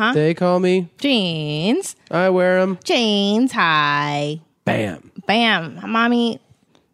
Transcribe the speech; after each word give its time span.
Uh-huh. 0.00 0.12
They 0.12 0.34
call 0.34 0.60
me. 0.60 0.88
Jeans. 0.98 1.96
I 2.10 2.28
wear 2.28 2.60
them. 2.60 2.78
Jeans. 2.84 3.52
Hi. 3.52 4.40
Bam. 4.66 5.10
Bam. 5.26 5.80
Mommy, 5.90 6.38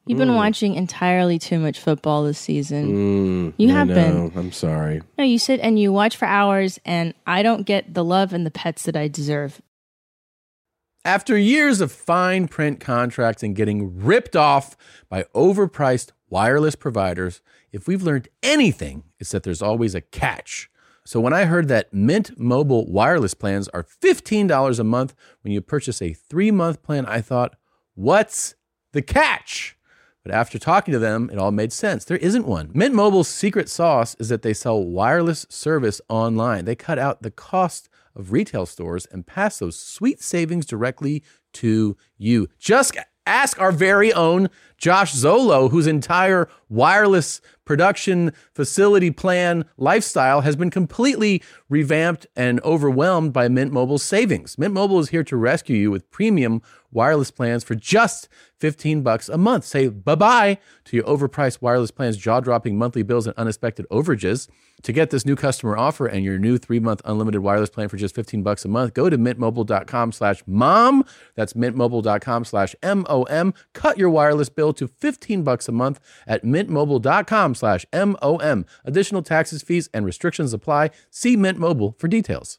you've 0.06 0.18
been 0.18 0.34
watching 0.36 0.74
entirely 0.76 1.38
too 1.38 1.58
much 1.58 1.80
football 1.80 2.22
this 2.24 2.38
season. 2.38 3.52
you 3.56 3.68
Mm. 3.68 3.70
I 3.72 3.78
have 3.78 3.88
been. 3.88 4.14
know. 4.26 4.32
I'm 4.36 4.52
sorry. 4.52 5.02
No, 5.18 5.24
you 5.24 5.38
sit 5.38 5.58
and 5.60 5.78
you 5.80 5.92
watch 5.92 6.16
for 6.16 6.26
hours, 6.26 6.78
and 6.84 7.12
I 7.26 7.42
don't 7.42 7.64
get 7.66 7.92
the 7.92 8.04
love 8.04 8.32
and 8.32 8.46
the 8.46 8.50
pets 8.52 8.84
that 8.84 8.96
I 8.96 9.08
deserve. 9.08 9.60
After 11.04 11.36
years 11.36 11.80
of 11.80 11.90
fine 11.90 12.46
print 12.46 12.78
contracts 12.78 13.42
and 13.42 13.56
getting 13.56 13.98
ripped 14.04 14.36
off 14.36 14.76
by 15.08 15.24
overpriced 15.34 16.10
wireless 16.30 16.76
providers, 16.76 17.40
if 17.72 17.88
we've 17.88 18.02
learned 18.04 18.28
anything, 18.44 19.02
it's 19.18 19.32
that 19.32 19.42
there's 19.42 19.62
always 19.62 19.96
a 19.96 20.00
catch. 20.00 20.70
So 21.04 21.18
when 21.20 21.32
I 21.32 21.44
heard 21.46 21.68
that 21.68 21.92
Mint 21.92 22.38
Mobile 22.38 22.86
wireless 22.86 23.34
plans 23.34 23.68
are 23.68 23.82
$15 23.82 24.78
a 24.78 24.84
month 24.84 25.14
when 25.42 25.52
you 25.52 25.60
purchase 25.60 26.00
a 26.00 26.12
three 26.12 26.50
month 26.50 26.82
plan, 26.82 27.06
I 27.06 27.20
thought, 27.20 27.56
what's 27.94 28.54
the 28.92 29.02
catch? 29.02 29.76
But 30.24 30.32
after 30.32 30.58
talking 30.58 30.92
to 30.92 31.00
them, 31.00 31.28
it 31.32 31.38
all 31.38 31.50
made 31.50 31.72
sense. 31.72 32.04
There 32.04 32.16
isn't 32.18 32.46
one. 32.46 32.70
Mint 32.72 32.94
Mobile's 32.94 33.26
secret 33.26 33.68
sauce 33.68 34.14
is 34.20 34.28
that 34.28 34.42
they 34.42 34.54
sell 34.54 34.84
wireless 34.84 35.44
service 35.48 36.00
online. 36.08 36.64
They 36.64 36.76
cut 36.76 36.98
out 36.98 37.22
the 37.22 37.32
cost 37.32 37.88
of 38.14 38.30
retail 38.30 38.66
stores 38.66 39.06
and 39.06 39.26
pass 39.26 39.58
those 39.58 39.78
sweet 39.78 40.22
savings 40.22 40.66
directly 40.66 41.24
to 41.54 41.96
you. 42.16 42.48
Just 42.60 42.96
ask 43.26 43.60
our 43.60 43.72
very 43.72 44.12
own 44.12 44.48
Josh 44.82 45.14
Zolo, 45.14 45.70
whose 45.70 45.86
entire 45.86 46.48
wireless 46.68 47.40
production 47.64 48.32
facility 48.52 49.12
plan 49.12 49.64
lifestyle 49.76 50.40
has 50.40 50.56
been 50.56 50.70
completely 50.70 51.40
revamped 51.68 52.26
and 52.34 52.60
overwhelmed 52.64 53.32
by 53.32 53.46
Mint 53.46 53.72
Mobile's 53.72 54.02
savings. 54.02 54.58
Mint 54.58 54.74
Mobile 54.74 54.98
is 54.98 55.10
here 55.10 55.22
to 55.22 55.36
rescue 55.36 55.76
you 55.76 55.90
with 55.92 56.10
premium 56.10 56.60
wireless 56.90 57.30
plans 57.30 57.64
for 57.64 57.74
just 57.74 58.28
15 58.58 59.02
bucks 59.02 59.28
a 59.28 59.38
month. 59.38 59.64
Say 59.64 59.88
bye-bye 59.88 60.58
to 60.84 60.96
your 60.96 61.04
overpriced 61.06 61.62
wireless 61.62 61.90
plans, 61.90 62.16
jaw-dropping 62.16 62.76
monthly 62.76 63.02
bills 63.02 63.26
and 63.26 63.36
unexpected 63.36 63.86
overages. 63.90 64.48
To 64.82 64.92
get 64.92 65.10
this 65.10 65.24
new 65.24 65.36
customer 65.36 65.76
offer 65.76 66.06
and 66.06 66.24
your 66.24 66.38
new 66.38 66.58
three-month 66.58 67.00
unlimited 67.04 67.40
wireless 67.42 67.70
plan 67.70 67.88
for 67.88 67.96
just 67.96 68.14
15 68.14 68.42
bucks 68.42 68.64
a 68.64 68.68
month, 68.68 68.94
go 68.94 69.08
to 69.08 69.16
mintmobile.com 69.16 70.12
slash 70.12 70.42
mom. 70.46 71.04
That's 71.34 71.54
mintmobile.com 71.54 72.44
slash 72.44 72.74
M-O-M. 72.82 73.54
Cut 73.72 73.96
your 73.96 74.10
wireless 74.10 74.48
bill 74.48 74.71
to 74.74 74.88
15 74.88 75.42
bucks 75.42 75.68
a 75.68 75.72
month 75.72 76.00
at 76.26 76.44
mintmobile.com 76.44 77.54
slash 77.54 77.86
M-O-M. 77.92 78.66
Additional 78.84 79.22
taxes, 79.22 79.62
fees, 79.62 79.88
and 79.92 80.04
restrictions 80.04 80.52
apply. 80.52 80.90
See 81.10 81.36
Mint 81.36 81.58
Mobile 81.58 81.94
for 81.98 82.08
details. 82.08 82.58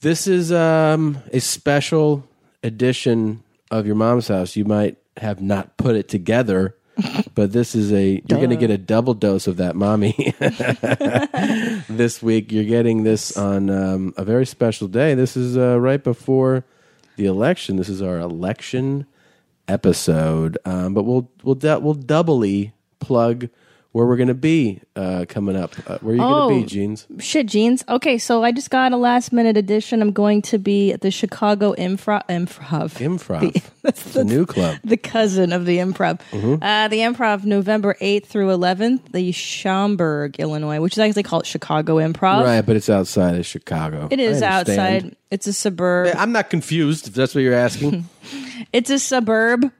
This 0.00 0.28
is 0.28 0.52
um, 0.52 1.18
a 1.32 1.40
special 1.40 2.24
edition 2.62 3.42
of 3.70 3.84
your 3.84 3.96
mom's 3.96 4.28
house. 4.28 4.54
You 4.54 4.64
might 4.64 4.96
have 5.16 5.42
not 5.42 5.76
put 5.76 5.96
it 5.96 6.08
together, 6.08 6.76
but 7.34 7.52
this 7.52 7.74
is 7.74 7.92
a 7.92 8.22
you're 8.28 8.38
going 8.38 8.50
to 8.50 8.56
get 8.56 8.70
a 8.70 8.78
double 8.78 9.14
dose 9.14 9.48
of 9.48 9.56
that, 9.56 9.74
mommy. 9.74 10.14
this 11.88 12.22
week, 12.22 12.52
you're 12.52 12.62
getting 12.62 13.02
this 13.02 13.36
on 13.36 13.70
um, 13.70 14.14
a 14.16 14.24
very 14.24 14.46
special 14.46 14.86
day. 14.86 15.14
This 15.14 15.36
is 15.36 15.56
uh, 15.56 15.80
right 15.80 16.02
before 16.02 16.64
the 17.16 17.26
election. 17.26 17.76
This 17.76 17.88
is 17.88 18.00
our 18.00 18.18
election 18.18 19.06
episode, 19.68 20.58
um, 20.64 20.94
but 20.94 21.04
we'll 21.04 21.30
we'll 21.42 21.54
we'll 21.80 21.94
doubly 21.94 22.72
plug 23.00 23.48
where 23.98 24.06
we're 24.06 24.16
going 24.16 24.28
to 24.28 24.34
be 24.34 24.80
uh, 24.94 25.24
coming 25.28 25.56
up. 25.56 25.74
Uh, 25.90 25.98
where 26.02 26.12
are 26.14 26.16
you 26.16 26.22
Oh. 26.22 26.48
going 26.48 26.60
to 26.60 26.66
be, 26.66 26.70
Jeans? 26.72 27.04
Shit, 27.18 27.46
jeans. 27.46 27.82
Okay, 27.88 28.16
so 28.16 28.44
I 28.44 28.52
just 28.52 28.70
got 28.70 28.92
a 28.92 28.96
last 28.96 29.32
minute 29.32 29.56
edition. 29.56 30.00
I'm 30.00 30.12
going 30.12 30.40
to 30.42 30.58
be 30.58 30.92
at 30.92 31.00
the 31.00 31.10
Chicago 31.10 31.74
Improv. 31.74 32.24
Improv. 32.28 32.92
Improv. 33.00 33.60
it's 33.84 34.14
a 34.14 34.22
new 34.22 34.46
club. 34.46 34.78
the 34.84 34.96
cousin 34.96 35.52
of 35.52 35.66
the 35.66 35.78
improv. 35.78 36.20
Mhm. 36.30 36.58
Uh, 36.62 36.86
the 36.86 36.98
improv, 36.98 37.44
November 37.44 37.96
8th 38.00 38.26
through 38.26 38.50
11th, 38.50 39.10
the 39.10 39.32
Schaumburg, 39.32 40.36
Illinois, 40.38 40.80
which 40.80 40.92
is 40.94 41.00
actually 41.00 41.24
called 41.24 41.44
Chicago 41.44 41.96
Improv. 41.96 42.44
Right, 42.44 42.60
but 42.64 42.76
it's 42.76 42.88
outside 42.88 43.34
of 43.34 43.44
Chicago. 43.46 44.06
It 44.12 44.20
is 44.20 44.42
outside. 44.42 45.16
It's 45.32 45.48
a 45.48 45.52
suburb. 45.52 46.14
I'm 46.16 46.30
not 46.30 46.50
confused 46.50 47.08
if 47.08 47.14
that's 47.14 47.34
what 47.34 47.40
you're 47.42 47.52
asking. 47.54 48.08
It's 48.72 48.90
a 48.90 49.00
suburb. 49.00 49.72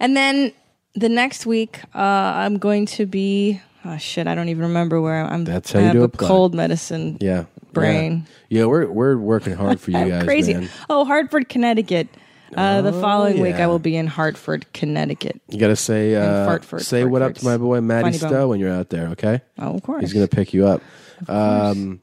And 0.00 0.16
then 0.16 0.52
the 0.94 1.08
next 1.08 1.46
week, 1.46 1.80
uh, 1.94 1.98
I'm 1.98 2.58
going 2.58 2.86
to 2.86 3.06
be. 3.06 3.60
Oh 3.84 3.96
shit! 3.96 4.26
I 4.26 4.34
don't 4.34 4.48
even 4.50 4.64
remember 4.64 5.00
where 5.00 5.24
I'm. 5.24 5.44
That's 5.44 5.72
how 5.72 5.78
I 5.78 5.82
you 5.82 5.86
have 5.88 5.94
do 5.96 6.00
a 6.02 6.04
a 6.04 6.08
cold 6.10 6.54
medicine. 6.54 7.16
yeah. 7.20 7.44
Brain. 7.72 8.26
Yeah, 8.48 8.60
yeah 8.62 8.66
we're 8.66 8.86
we're 8.90 9.16
working 9.16 9.54
hard 9.54 9.80
for 9.80 9.92
you 9.92 9.96
guys, 10.08 10.24
Crazy. 10.24 10.54
man. 10.54 10.68
Oh, 10.90 11.04
Hartford, 11.04 11.48
Connecticut. 11.48 12.08
Uh, 12.54 12.82
the 12.82 12.92
Oh, 12.92 13.00
following 13.00 13.38
week, 13.40 13.54
yeah. 13.56 13.64
I 13.64 13.66
will 13.68 13.78
be 13.78 13.96
in 13.96 14.08
Hartford, 14.08 14.66
Connecticut. 14.72 15.40
You 15.48 15.60
got 15.60 15.68
to 15.68 15.76
say 15.76 16.16
uh, 16.16 16.44
Fartford, 16.46 16.82
say 16.82 17.04
what 17.04 17.22
up 17.22 17.36
to 17.36 17.44
my 17.44 17.56
boy 17.56 17.80
Matty 17.80 18.06
Funny 18.06 18.18
bone. 18.18 18.28
Stowe 18.28 18.48
when 18.48 18.58
you're 18.58 18.72
out 18.72 18.90
there, 18.90 19.06
okay? 19.10 19.40
Oh, 19.56 19.74
of 19.76 19.82
course. 19.84 20.00
He's 20.00 20.12
going 20.12 20.26
to 20.26 20.34
pick 20.36 20.52
you 20.52 20.66
up. 20.66 20.82
Um, 21.28 22.00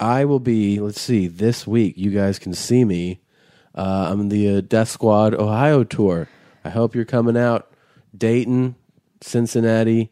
I 0.00 0.24
will 0.24 0.40
be. 0.40 0.80
Let's 0.80 1.00
see. 1.00 1.28
This 1.28 1.64
week, 1.64 1.94
you 1.96 2.10
guys 2.10 2.40
can 2.40 2.54
see 2.54 2.84
me. 2.84 3.20
Uh, 3.72 4.08
I'm 4.10 4.20
in 4.22 4.28
the 4.30 4.56
uh, 4.56 4.60
Death 4.62 4.88
Squad 4.88 5.32
Ohio 5.34 5.84
tour. 5.84 6.28
I 6.64 6.70
hope 6.70 6.96
you're 6.96 7.04
coming 7.04 7.36
out. 7.36 7.70
Dayton, 8.16 8.76
Cincinnati, 9.20 10.10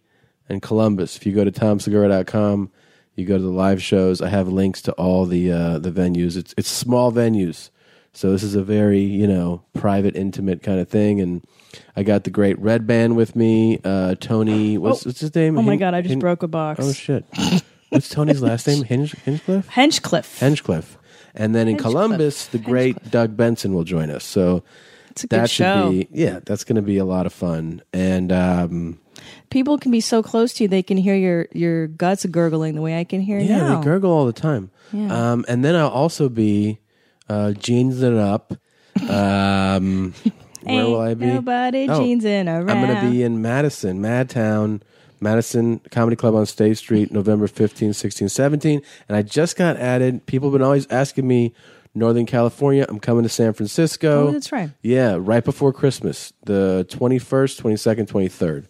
and 0.49 0.61
Columbus. 0.63 1.17
If 1.17 1.27
you 1.27 1.33
go 1.33 1.45
to 1.45 1.53
tomsegura.com, 1.53 2.71
you 3.17 3.27
go 3.27 3.37
to 3.37 3.43
the 3.43 3.51
live 3.51 3.83
shows. 3.83 4.21
I 4.23 4.29
have 4.29 4.49
links 4.49 4.83
to 4.83 4.93
all 4.93 5.27
the 5.27 5.53
uh, 5.53 5.79
the 5.79 5.91
venues. 5.91 6.37
It's 6.37 6.55
it's 6.57 6.69
small 6.69 7.13
venues, 7.13 7.71
so 8.13 8.33
this 8.33 8.43
is 8.43 8.55
a 8.55 8.63
very 8.63 9.01
you 9.03 9.27
know 9.27 9.63
private, 9.75 10.17
intimate 10.17 10.63
kind 10.63 10.81
of 10.81 10.89
thing. 10.89 11.21
And 11.21 11.45
I 11.97 12.03
got 12.03 12.25
the 12.25 12.31
great 12.31 12.59
Red 12.59 12.87
Band 12.87 13.17
with 13.17 13.37
me. 13.37 13.81
Uh, 13.85 14.15
Tony, 14.19 14.79
what's, 14.79 15.05
Oh. 15.07 15.11
what's 15.11 15.21
his 15.21 15.35
name? 15.35 15.59
Oh 15.59 15.63
my 15.63 15.73
Hin- 15.73 15.81
God, 15.81 15.95
I 15.95 16.01
just 16.01 16.11
Hin- 16.11 16.19
broke 16.21 16.43
a 16.43 16.49
box. 16.49 16.81
Oh 16.83 16.93
shit! 16.93 17.25
What's 17.91 18.09
Tony's 18.09 18.41
last 18.41 18.67
name? 18.67 18.83
Hinge 18.85 19.13
Hinchcliffe. 19.25 19.69
Henchcliffe. 19.69 20.39
Henchcliffe. 20.39 20.99
And 21.35 21.55
then 21.55 21.63
in 21.69 21.75
Hinchcliffe. 21.75 21.93
Columbus, 21.93 22.47
the 22.47 22.59
great 22.59 23.11
Doug 23.11 23.37
Benson 23.37 23.73
will 23.75 23.85
join 23.85 24.11
us. 24.11 24.25
So 24.25 24.63
It's 25.13 25.25
a 25.25 25.27
that 25.29 25.41
good 25.41 25.51
should 25.51 25.65
show. 25.65 25.91
be 25.91 26.09
yeah, 26.11 26.41
that's 26.45 26.65
going 26.65 26.77
to 26.77 26.83
be 26.83 26.99
a 26.99 27.05
lot 27.05 27.27
of 27.27 27.33
fun. 27.33 27.83
And 27.93 28.33
um, 28.33 28.99
People 29.51 29.79
can 29.79 29.93
be 29.93 30.01
so 30.01 30.23
close 30.23 30.55
to 30.55 30.65
you; 30.65 30.69
they 30.69 30.83
can 30.83 30.97
hear 30.97 31.15
your 31.15 31.47
your 31.53 31.87
guts 31.87 32.25
gurgling 32.27 32.75
the 32.75 32.81
way 32.81 32.99
I 32.99 33.05
can 33.05 33.21
hear 33.21 33.39
yeah, 33.39 33.59
now. 33.59 33.79
they 33.79 33.85
gurgle 33.85 34.11
all 34.11 34.25
the 34.25 34.33
time. 34.33 34.71
Yeah. 34.93 35.33
Um, 35.33 35.45
and 35.49 35.65
then 35.65 35.77
I'll 35.77 35.89
also 35.91 36.29
be 36.29 36.79
uh, 37.29 37.53
jeans 37.53 38.03
it 38.03 38.15
up. 38.15 38.55
Um, 39.09 40.15
where 40.63 40.85
will 40.87 41.01
I 41.01 41.15
be? 41.15 41.27
nobody 41.27 41.89
Oh, 41.89 42.01
jeansing 42.01 42.49
I'm 42.49 42.67
going 42.67 42.95
to 42.95 43.11
be 43.11 43.23
in 43.23 43.43
Madison, 43.43 44.01
Madtown, 44.01 44.81
Madison 45.21 45.81
Comedy 45.91 46.17
Club 46.17 46.35
on 46.35 46.47
State 46.47 46.79
Street, 46.79 47.13
November 47.13 47.47
15, 47.47 47.93
16, 47.93 48.29
17. 48.29 48.83
And 49.09 49.17
I 49.17 49.23
just 49.23 49.57
got 49.57 49.77
added. 49.77 50.25
People 50.27 50.49
have 50.49 50.59
been 50.59 50.65
always 50.65 50.87
asking 50.89 51.27
me, 51.27 51.55
Northern 51.95 52.27
California. 52.27 52.87
I'm 52.89 53.01
coming 53.01 53.23
to 53.23 53.29
San 53.29 53.53
Francisco. 53.53 54.29
Oh, 54.29 54.33
that's 54.33 54.53
right. 54.53 54.71
Yeah, 54.83 55.17
right 55.19 55.45
before 55.45 55.73
Christmas, 55.73 56.33
the 56.45 56.87
21st, 56.91 57.61
22nd, 57.61 58.07
23rd. 58.09 58.67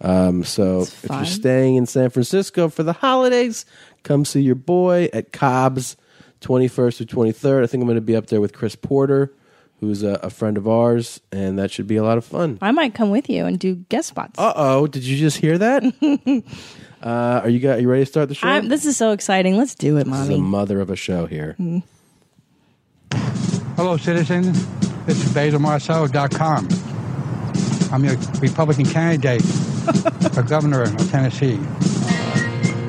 Um, 0.00 0.44
so 0.44 0.82
if 0.82 0.90
fun. 0.90 1.18
you're 1.18 1.26
staying 1.26 1.76
in 1.76 1.86
San 1.86 2.10
Francisco 2.10 2.68
for 2.68 2.82
the 2.82 2.92
holidays, 2.92 3.64
come 4.02 4.24
see 4.24 4.42
your 4.42 4.54
boy 4.54 5.08
at 5.12 5.32
Cobb's 5.32 5.96
21st 6.42 7.00
or 7.00 7.04
23rd. 7.04 7.62
I 7.62 7.66
think 7.66 7.80
I'm 7.80 7.86
going 7.86 7.96
to 7.96 8.02
be 8.02 8.16
up 8.16 8.26
there 8.26 8.40
with 8.40 8.52
Chris 8.52 8.76
Porter, 8.76 9.32
who's 9.80 10.02
a, 10.02 10.20
a 10.22 10.28
friend 10.28 10.58
of 10.58 10.68
ours, 10.68 11.20
and 11.32 11.58
that 11.58 11.70
should 11.70 11.86
be 11.86 11.96
a 11.96 12.02
lot 12.02 12.18
of 12.18 12.26
fun. 12.26 12.58
I 12.60 12.72
might 12.72 12.94
come 12.94 13.10
with 13.10 13.30
you 13.30 13.46
and 13.46 13.58
do 13.58 13.76
guest 13.88 14.08
spots. 14.08 14.38
Uh 14.38 14.52
oh, 14.54 14.86
did 14.86 15.02
you 15.04 15.16
just 15.16 15.38
hear 15.38 15.56
that? 15.56 15.82
uh, 17.02 17.40
are 17.42 17.48
you 17.48 17.58
guys, 17.58 17.80
you 17.80 17.88
ready 17.88 18.02
to 18.02 18.06
start 18.06 18.28
the 18.28 18.34
show? 18.34 18.46
I'm, 18.46 18.68
this 18.68 18.84
is 18.84 18.98
so 18.98 19.12
exciting. 19.12 19.56
Let's 19.56 19.74
do 19.74 19.96
it, 19.96 20.04
this 20.04 20.20
is 20.20 20.28
the 20.28 20.38
mother 20.38 20.80
of 20.80 20.90
a 20.90 20.96
show 20.96 21.24
here. 21.24 21.56
Hello, 23.76 23.96
citizens. 23.96 24.66
This 25.06 25.24
is 25.24 25.32
BasilMarceau.com. 25.32 26.68
I'm 27.92 28.04
your 28.04 28.16
Republican 28.40 28.86
candidate 28.86 29.42
for 30.32 30.42
governor 30.48 30.82
of 30.82 31.10
Tennessee. 31.10 31.60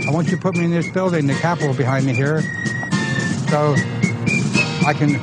I 0.07 0.11
want 0.11 0.27
you 0.27 0.37
to 0.37 0.41
put 0.41 0.55
me 0.55 0.65
in 0.65 0.71
this 0.71 0.89
building, 0.91 1.27
the 1.27 1.33
Capitol 1.35 1.73
behind 1.73 2.05
me 2.05 2.13
here, 2.13 2.41
so 3.49 3.75
I 4.85 4.93
can 4.97 5.19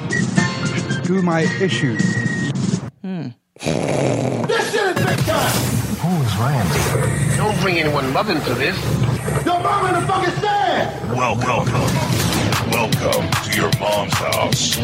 do 1.03 1.23
my 1.23 1.43
issues. 1.61 2.05
Hmm. 3.03 3.29
This 3.59 4.73
shit 4.73 4.97
is 4.97 5.05
big 5.05 5.19
time! 5.27 5.53
Who 6.01 6.23
is 6.23 6.37
Randy? 6.37 7.37
Don't 7.37 7.61
bring 7.61 7.79
anyone 7.79 8.13
love 8.13 8.29
into 8.29 8.55
this. 8.55 8.77
Your 9.45 9.61
mom 9.61 9.87
in 9.87 10.01
the 10.01 10.07
fucking 10.07 10.35
stand! 10.35 11.11
Well, 11.11 11.37
welcome. 11.37 12.34
Welcome 12.85 13.31
to 13.45 13.57
your 13.57 13.71
mom's 13.81 14.13
house 14.13 14.77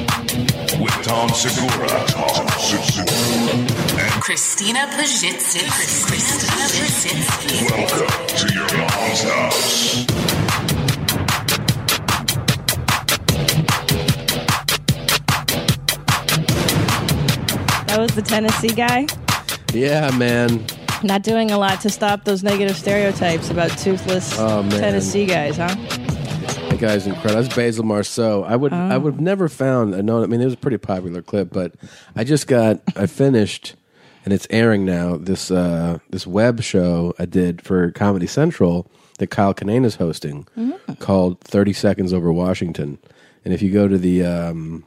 with 0.80 1.02
Tom 1.04 1.28
Segura, 1.28 1.86
Tom 2.06 2.48
Segura. 2.58 3.52
and 3.52 4.22
Christina 4.22 4.86
Pazsitzky. 4.86 5.68
Christina 6.06 6.64
Pazsitzky. 6.80 7.70
Welcome 7.70 8.36
to 8.38 8.54
your 8.54 8.78
mom's 8.78 9.22
house. 9.22 10.06
That 17.86 17.98
was 17.98 18.14
the 18.14 18.22
Tennessee 18.22 18.68
guy. 18.68 19.06
Yeah, 19.72 20.10
man. 20.16 20.64
Not 21.02 21.22
doing 21.22 21.50
a 21.50 21.58
lot 21.58 21.80
to 21.80 21.90
stop 21.90 22.24
those 22.24 22.42
negative 22.42 22.76
stereotypes 22.76 23.50
about 23.50 23.70
toothless 23.78 24.38
Oh. 24.38 24.68
Tennessee 24.70 25.26
guys, 25.26 25.56
huh? 25.56 25.74
Guy's 26.80 27.06
incredible. 27.06 27.42
That's 27.42 27.54
Basil 27.54 27.84
Marceau. 27.84 28.42
I 28.42 28.56
would 28.56 28.72
I 28.72 28.94
Oh. 28.94 28.98
would 29.00 29.14
have 29.14 29.20
never 29.20 29.48
found 29.48 29.94
a 29.94 30.02
know 30.02 30.22
I 30.22 30.26
mean 30.26 30.40
it 30.40 30.44
was 30.46 30.54
a 30.54 30.58
pretty 30.58 30.78
popular 30.78 31.22
clip, 31.22 31.52
but 31.52 31.74
I 32.16 32.24
just 32.24 32.46
got 32.46 32.80
I 32.96 33.06
finished 33.06 33.74
and 34.24 34.34
it's 34.34 34.46
airing 34.50 34.84
now 34.84 35.16
this 35.16 35.50
uh 35.50 35.98
this 36.10 36.26
web 36.26 36.62
show 36.62 37.14
I 37.18 37.26
did 37.26 37.62
for 37.62 37.90
Comedy 37.92 38.26
Central 38.26 38.90
that 39.18 39.28
Kyle 39.28 39.54
Kinane 39.54 39.84
is 39.84 39.96
hosting 39.96 40.46
Mm-hmm. 40.58 40.94
called 40.94 41.40
30 41.40 41.72
Seconds 41.74 42.12
Over 42.12 42.32
Washington. 42.32 42.98
And 43.44 43.54
if 43.54 43.62
you 43.62 43.70
go 43.70 43.86
to 43.86 43.98
the 43.98 44.24
um 44.24 44.84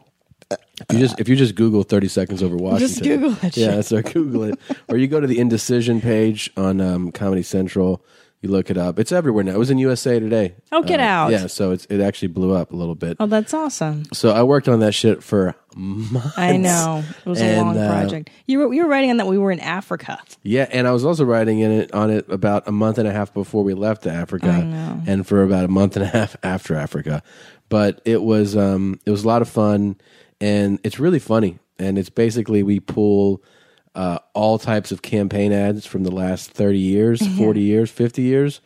if 0.51 0.91
you 0.93 0.99
just 0.99 1.19
if 1.19 1.29
you 1.29 1.35
just 1.35 1.55
Google 1.55 1.83
30 1.83 2.07
seconds 2.07 2.43
over 2.43 2.55
Washington. 2.55 2.87
Just 2.89 3.03
Google 3.03 3.31
that 3.41 3.55
Yeah, 3.57 3.75
shit. 3.75 3.85
so 3.85 4.01
Google 4.01 4.43
it. 4.45 4.59
or 4.89 4.97
you 4.97 5.07
go 5.07 5.19
to 5.19 5.27
the 5.27 5.39
indecision 5.45 6.01
page 6.01 6.51
on 6.57 6.81
um, 6.81 7.11
Comedy 7.11 7.43
Central. 7.43 8.03
You 8.43 8.49
look 8.49 8.69
it 8.69 8.77
up. 8.77 8.99
It's 8.99 9.13
everywhere 9.13 9.45
now. 9.45 9.53
It 9.53 9.57
was 9.57 9.69
in 9.71 9.77
USA 9.77 10.19
Today. 10.19 10.53
Oh, 10.73 10.83
get 10.83 10.99
Uh, 10.99 11.03
out. 11.03 11.31
Yeah, 11.31 11.47
so 11.47 11.71
it's, 11.71 11.85
it 11.85 12.01
actually 12.01 12.27
blew 12.27 12.53
up 12.53 12.73
a 12.73 12.75
little 12.75 12.93
bit. 12.93 13.15
Oh, 13.21 13.25
that's 13.25 13.53
awesome. 13.53 14.03
So 14.11 14.31
I 14.31 14.43
worked 14.43 14.67
on 14.67 14.81
that 14.81 14.91
shit 14.91 15.23
for 15.23 15.55
months. 15.77 16.37
I 16.37 16.57
know. 16.57 17.05
It 17.25 17.29
was 17.29 17.41
a 17.41 17.55
long 17.61 17.77
uh, 17.77 17.87
project. 17.89 18.29
You 18.45 18.59
were, 18.59 18.73
you 18.73 18.83
were 18.83 18.89
writing 18.89 19.11
on 19.11 19.17
that 19.17 19.27
we 19.27 19.37
were 19.37 19.51
in 19.53 19.61
Africa. 19.61 20.19
Yeah, 20.43 20.67
and 20.71 20.89
I 20.89 20.91
was 20.91 21.05
also 21.05 21.23
writing 21.23 21.59
in 21.61 21.71
it 21.71 21.93
on 21.93 22.09
it 22.09 22.29
about 22.29 22.67
a 22.67 22.73
month 22.73 22.97
and 22.97 23.07
a 23.07 23.13
half 23.13 23.33
before 23.33 23.63
we 23.63 23.73
left 23.73 24.03
to 24.03 24.11
Africa, 24.11 24.49
and 25.07 25.25
for 25.25 25.41
about 25.41 25.63
a 25.63 25.69
month 25.69 25.95
and 25.95 26.03
a 26.03 26.09
half 26.09 26.35
after 26.43 26.75
Africa. 26.75 27.23
But 27.69 28.01
it 28.03 28.21
was 28.23 28.57
um, 28.57 28.99
it 29.05 29.11
was 29.11 29.23
a 29.23 29.27
lot 29.27 29.41
of 29.41 29.47
fun, 29.47 29.95
and 30.41 30.79
it's 30.83 30.99
really 30.99 31.19
funny. 31.19 31.59
And 31.79 31.97
it's 31.97 32.09
basically 32.09 32.61
we 32.61 32.81
pull 32.81 33.41
uh, 33.95 34.19
all 34.33 34.57
types 34.57 34.91
of 34.91 35.01
campaign 35.01 35.51
ads 35.51 35.85
from 35.85 36.03
the 36.03 36.11
last 36.11 36.51
thirty 36.51 36.79
years, 36.79 37.25
forty 37.37 37.61
years, 37.61 37.91
fifty 37.91 38.23
years, 38.23 38.61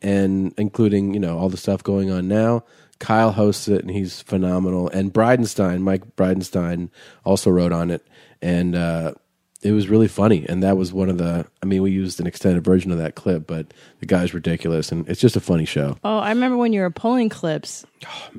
and 0.00 0.54
including 0.56 1.14
you 1.14 1.20
know 1.20 1.38
all 1.38 1.48
the 1.48 1.56
stuff 1.56 1.82
going 1.82 2.10
on 2.10 2.28
now. 2.28 2.64
Kyle 2.98 3.32
hosts 3.32 3.66
it, 3.66 3.80
and 3.82 3.90
he's 3.90 4.22
phenomenal. 4.22 4.88
And 4.88 5.12
Bridenstine, 5.12 5.80
Mike 5.80 6.14
Bridenstine, 6.14 6.88
also 7.24 7.50
wrote 7.50 7.72
on 7.72 7.90
it, 7.90 8.06
and 8.40 8.76
uh, 8.76 9.14
it 9.62 9.72
was 9.72 9.88
really 9.88 10.08
funny. 10.08 10.44
And 10.48 10.62
that 10.62 10.76
was 10.76 10.92
one 10.92 11.08
of 11.08 11.18
the. 11.18 11.46
I 11.62 11.66
mean, 11.66 11.82
we 11.82 11.92
used 11.92 12.20
an 12.20 12.26
extended 12.26 12.64
version 12.64 12.90
of 12.90 12.98
that 12.98 13.14
clip, 13.14 13.46
but 13.46 13.72
the 14.00 14.06
guy's 14.06 14.34
ridiculous, 14.34 14.90
and 14.90 15.08
it's 15.08 15.20
just 15.20 15.36
a 15.36 15.40
funny 15.40 15.64
show. 15.64 15.96
Oh, 16.02 16.18
I 16.18 16.30
remember 16.30 16.56
when 16.56 16.72
you 16.72 16.80
were 16.80 16.90
pulling 16.90 17.28
clips, 17.28 17.86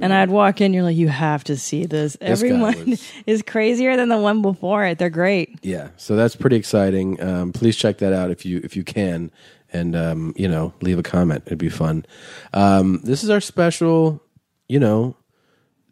and 0.02 0.14
I'd 0.14 0.30
walk 0.30 0.60
in. 0.62 0.74
You're 0.74 0.84
like, 0.84 0.98
you 0.98 1.08
have 1.08 1.44
to 1.46 1.56
see 1.58 1.86
this. 1.86 2.18
guy 2.18 2.28
Everyone 2.28 2.90
was- 2.90 3.12
is 3.26 3.42
crazier 3.42 3.96
than 3.96 4.10
the 4.10 4.18
one 4.18 4.42
before 4.42 4.86
it. 4.86 4.98
They're 5.00 5.10
great. 5.10 5.58
Yeah, 5.62 5.90
so 5.98 6.16
that's 6.16 6.36
pretty 6.36 6.58
exciting. 6.58 7.22
Um, 7.24 7.54
please 7.54 7.76
check 7.78 8.00
that 8.00 8.12
out 8.14 8.30
if 8.30 8.46
you 8.46 8.60
if 8.64 8.76
you 8.76 8.84
can, 8.84 9.32
and 9.72 9.96
um, 9.96 10.34
you 10.36 10.48
know, 10.50 10.74
leave 10.82 11.00
a 11.00 11.04
comment. 11.04 11.44
It'd 11.46 11.58
be 11.58 11.70
fun. 11.70 12.06
Um, 12.54 13.00
this 13.04 13.24
is 13.24 13.30
our 13.30 13.40
special, 13.42 14.22
you 14.68 14.80
know, 14.80 15.16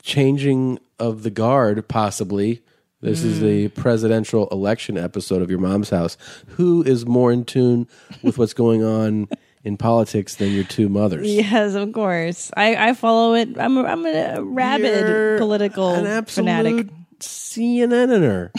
changing 0.03 0.79
of 0.99 1.23
the 1.23 1.29
guard. 1.31 1.87
Possibly, 1.87 2.61
this 3.01 3.23
is 3.23 3.39
hmm. 3.39 3.45
the 3.45 3.67
presidential 3.69 4.47
election 4.49 4.97
episode 4.97 5.41
of 5.41 5.49
Your 5.49 5.59
Mom's 5.59 5.89
House. 5.89 6.17
Who 6.49 6.83
is 6.83 7.05
more 7.05 7.31
in 7.31 7.45
tune 7.45 7.87
with 8.21 8.37
what's 8.37 8.53
going 8.53 8.83
on 8.83 9.27
in 9.63 9.77
politics 9.77 10.35
than 10.35 10.51
your 10.51 10.63
two 10.63 10.87
mothers? 10.87 11.27
Yes, 11.27 11.73
of 11.73 11.93
course. 11.93 12.51
I, 12.55 12.89
I 12.89 12.93
follow 12.93 13.33
it. 13.33 13.57
I'm 13.57 13.77
a, 13.77 13.83
I'm 13.83 14.05
a 14.05 14.43
rabid 14.43 15.07
You're 15.07 15.37
political 15.39 15.93
an 15.93 16.05
absolute 16.05 16.45
fanatic. 16.45 16.87
CNNer. 17.19 18.51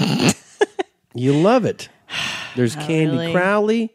you 1.14 1.34
love 1.34 1.64
it. 1.64 1.88
There's 2.56 2.74
Candy 2.74 3.16
really. 3.16 3.32
Crowley. 3.32 3.94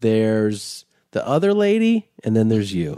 There's 0.00 0.84
the 1.12 1.26
other 1.26 1.54
lady, 1.54 2.08
and 2.22 2.36
then 2.36 2.48
there's 2.48 2.74
you. 2.74 2.96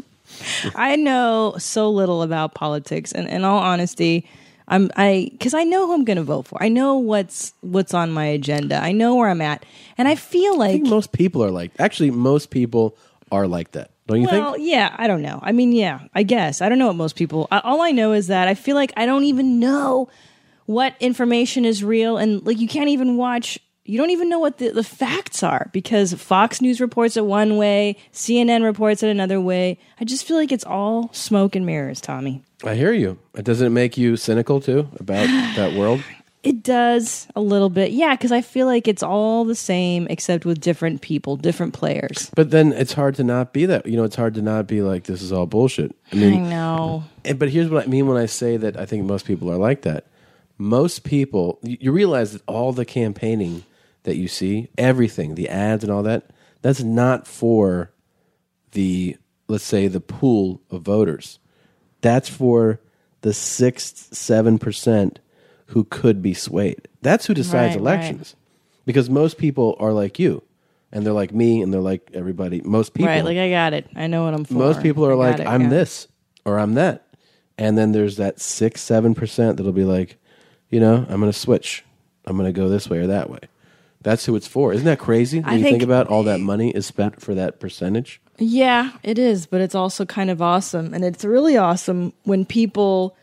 I 0.74 0.96
know 0.96 1.54
so 1.58 1.90
little 1.90 2.22
about 2.22 2.54
politics, 2.54 3.12
and 3.12 3.28
in 3.28 3.44
all 3.44 3.58
honesty, 3.60 4.28
I'm 4.66 4.90
I 4.96 5.28
because 5.32 5.54
I 5.54 5.64
know 5.64 5.86
who 5.86 5.94
I'm 5.94 6.04
going 6.04 6.16
to 6.16 6.22
vote 6.22 6.46
for. 6.46 6.62
I 6.62 6.68
know 6.68 6.96
what's 6.96 7.52
what's 7.60 7.92
on 7.92 8.12
my 8.12 8.26
agenda. 8.26 8.76
I 8.76 8.92
know 8.92 9.14
where 9.16 9.28
I'm 9.28 9.42
at, 9.42 9.64
and 9.98 10.08
I 10.08 10.14
feel 10.14 10.54
I 10.54 10.56
like 10.56 10.72
think 10.72 10.88
most 10.88 11.12
people 11.12 11.44
are 11.44 11.50
like. 11.50 11.72
Actually, 11.78 12.10
most 12.10 12.50
people 12.50 12.96
are 13.30 13.46
like 13.46 13.72
that. 13.72 13.90
Don't 14.06 14.20
you 14.20 14.28
well, 14.30 14.54
think? 14.54 14.66
yeah, 14.66 14.94
I 14.98 15.06
don't 15.06 15.22
know. 15.22 15.38
I 15.42 15.52
mean, 15.52 15.72
yeah, 15.72 16.00
I 16.14 16.22
guess 16.22 16.62
I 16.62 16.68
don't 16.68 16.78
know 16.78 16.86
what 16.86 16.96
most 16.96 17.16
people. 17.16 17.48
I, 17.50 17.60
all 17.60 17.82
I 17.82 17.90
know 17.90 18.12
is 18.12 18.28
that 18.28 18.48
I 18.48 18.54
feel 18.54 18.76
like 18.76 18.92
I 18.96 19.06
don't 19.06 19.24
even 19.24 19.60
know 19.60 20.08
what 20.66 20.94
information 21.00 21.64
is 21.64 21.84
real, 21.84 22.16
and 22.16 22.44
like 22.46 22.58
you 22.58 22.68
can't 22.68 22.88
even 22.88 23.16
watch. 23.16 23.58
You 23.86 23.98
don't 23.98 24.10
even 24.10 24.30
know 24.30 24.38
what 24.38 24.56
the, 24.58 24.70
the 24.70 24.82
facts 24.82 25.42
are 25.42 25.68
because 25.74 26.14
Fox 26.14 26.62
News 26.62 26.80
reports 26.80 27.18
it 27.18 27.26
one 27.26 27.58
way, 27.58 27.96
CNN 28.14 28.62
reports 28.64 29.02
it 29.02 29.10
another 29.10 29.40
way. 29.42 29.78
I 30.00 30.04
just 30.04 30.26
feel 30.26 30.38
like 30.38 30.52
it's 30.52 30.64
all 30.64 31.10
smoke 31.12 31.54
and 31.54 31.66
mirrors, 31.66 32.00
Tommy. 32.00 32.42
I 32.64 32.76
hear 32.76 32.92
you. 32.94 33.18
Doesn't 33.34 33.66
it 33.66 33.70
make 33.70 33.98
you 33.98 34.16
cynical 34.16 34.60
too 34.60 34.88
about 34.98 35.26
that 35.56 35.74
world? 35.74 36.02
It 36.42 36.62
does 36.62 37.26
a 37.36 37.40
little 37.42 37.68
bit, 37.70 37.90
yeah, 37.92 38.14
because 38.14 38.32
I 38.32 38.40
feel 38.40 38.66
like 38.66 38.88
it's 38.88 39.02
all 39.02 39.44
the 39.44 39.54
same 39.54 40.06
except 40.08 40.44
with 40.46 40.60
different 40.60 41.02
people, 41.02 41.36
different 41.36 41.74
players. 41.74 42.30
But 42.34 42.50
then 42.50 42.72
it's 42.72 42.92
hard 42.94 43.14
to 43.16 43.24
not 43.24 43.52
be 43.52 43.66
that. 43.66 43.84
You 43.86 43.96
know, 43.98 44.04
it's 44.04 44.16
hard 44.16 44.32
to 44.34 44.42
not 44.42 44.66
be 44.66 44.80
like 44.80 45.04
this 45.04 45.20
is 45.20 45.30
all 45.32 45.44
bullshit. 45.46 45.94
I 46.12 46.16
I 46.24 46.36
know. 46.36 47.04
And- 47.24 47.38
But 47.38 47.50
here's 47.50 47.68
what 47.68 47.84
I 47.84 47.86
mean 47.86 48.06
when 48.06 48.16
I 48.16 48.26
say 48.26 48.56
that 48.56 48.78
I 48.78 48.86
think 48.86 49.04
most 49.04 49.26
people 49.26 49.50
are 49.50 49.56
like 49.58 49.82
that. 49.82 50.06
Most 50.56 51.04
people, 51.04 51.58
you 51.62 51.92
realize 51.92 52.32
that 52.32 52.42
all 52.46 52.72
the 52.72 52.84
campaigning 52.84 53.64
that 54.04 54.16
you 54.16 54.28
see, 54.28 54.68
everything, 54.78 55.34
the 55.34 55.48
ads 55.48 55.82
and 55.84 55.92
all 55.92 56.02
that, 56.04 56.30
that's 56.62 56.82
not 56.82 57.26
for 57.26 57.90
the, 58.72 59.16
let's 59.48 59.64
say, 59.64 59.88
the 59.88 60.00
pool 60.00 60.62
of 60.70 60.82
voters. 60.82 61.38
That's 62.00 62.28
for 62.28 62.80
the 63.22 63.32
six, 63.34 64.08
seven 64.12 64.58
percent 64.58 65.18
who 65.68 65.84
could 65.84 66.22
be 66.22 66.34
swayed. 66.34 66.88
That's 67.02 67.26
who 67.26 67.34
decides 67.34 67.74
Right, 67.74 67.80
elections. 67.80 68.36
Because 68.86 69.08
most 69.08 69.38
people 69.38 69.76
are 69.80 69.92
like 69.92 70.18
you, 70.18 70.42
and 70.92 71.04
they're 71.04 71.14
like 71.14 71.32
me, 71.32 71.62
and 71.62 71.72
they're 71.72 71.80
like 71.80 72.10
everybody. 72.12 72.60
Most 72.62 72.92
people, 72.92 73.08
Right, 73.08 73.24
like 73.24 73.38
I 73.38 73.48
got 73.48 73.72
it. 73.72 73.88
I 73.96 74.06
know 74.06 74.24
what 74.24 74.34
I'm 74.34 74.44
for. 74.44 74.54
most 74.54 74.82
people 74.82 75.06
are 75.06 75.12
I 75.12 75.30
like, 75.30 75.40
it, 75.40 75.46
I'm 75.46 75.70
this 75.70 76.06
or 76.44 76.58
I'm 76.58 76.74
that. 76.74 77.06
And 77.56 77.78
then 77.78 77.92
there's 77.92 78.16
that 78.16 78.40
six, 78.40 78.82
seven 78.82 79.14
percent 79.14 79.56
that'll 79.56 79.72
be 79.72 79.84
like, 79.84 80.18
you 80.68 80.80
know, 80.80 81.06
I'm 81.08 81.20
going 81.20 81.32
to 81.32 81.38
switch. 81.38 81.84
I'm 82.26 82.36
going 82.36 82.52
to 82.52 82.58
go 82.58 82.68
this 82.68 82.88
way 82.90 82.98
or 82.98 83.06
that 83.06 83.30
way. 83.30 83.40
That's 84.04 84.24
who 84.26 84.36
it's 84.36 84.46
for. 84.46 84.72
Isn't 84.72 84.84
that 84.86 84.98
crazy? 85.00 85.40
When 85.40 85.48
I 85.48 85.56
you 85.56 85.62
think 85.64 85.74
think- 85.78 85.82
about 85.82 86.06
all 86.06 86.22
that 86.24 86.38
money 86.40 86.70
is 86.70 86.86
spent 86.86 87.20
for 87.20 87.34
that 87.34 87.58
percentage. 87.58 88.20
Yeah, 88.38 88.90
it 89.02 89.18
is, 89.18 89.46
but 89.46 89.60
it's 89.60 89.74
also 89.74 90.04
kind 90.04 90.28
of 90.30 90.40
awesome. 90.42 90.92
And 90.94 91.04
it's 91.04 91.24
really 91.24 91.56
awesome 91.56 92.12
when 92.24 92.44
people 92.44 93.16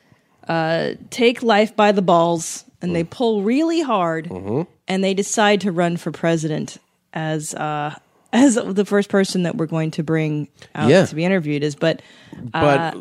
uh, 0.47 0.91
take 1.09 1.43
life 1.43 1.75
by 1.75 1.91
the 1.91 2.01
balls 2.01 2.63
and 2.81 2.91
Mm. 2.91 2.93
they 2.95 3.03
pull 3.03 3.43
really 3.43 3.81
hard 3.81 4.27
Mm-hmm. 4.27 4.61
and 4.87 5.03
they 5.03 5.13
decide 5.13 5.61
to 5.61 5.71
run 5.71 5.97
for 5.97 6.11
president 6.11 6.77
as 7.13 7.53
uh, 7.53 7.93
as 8.33 8.55
the 8.55 8.85
first 8.85 9.09
person 9.09 9.43
that 9.43 9.55
we're 9.57 9.65
going 9.67 9.91
to 9.91 10.03
bring 10.03 10.47
out 10.73 10.89
Yeah. 10.89 11.05
to 11.05 11.15
be 11.15 11.25
interviewed 11.25 11.61
is. 11.63 11.75
But 11.75 12.01
But 12.53 12.95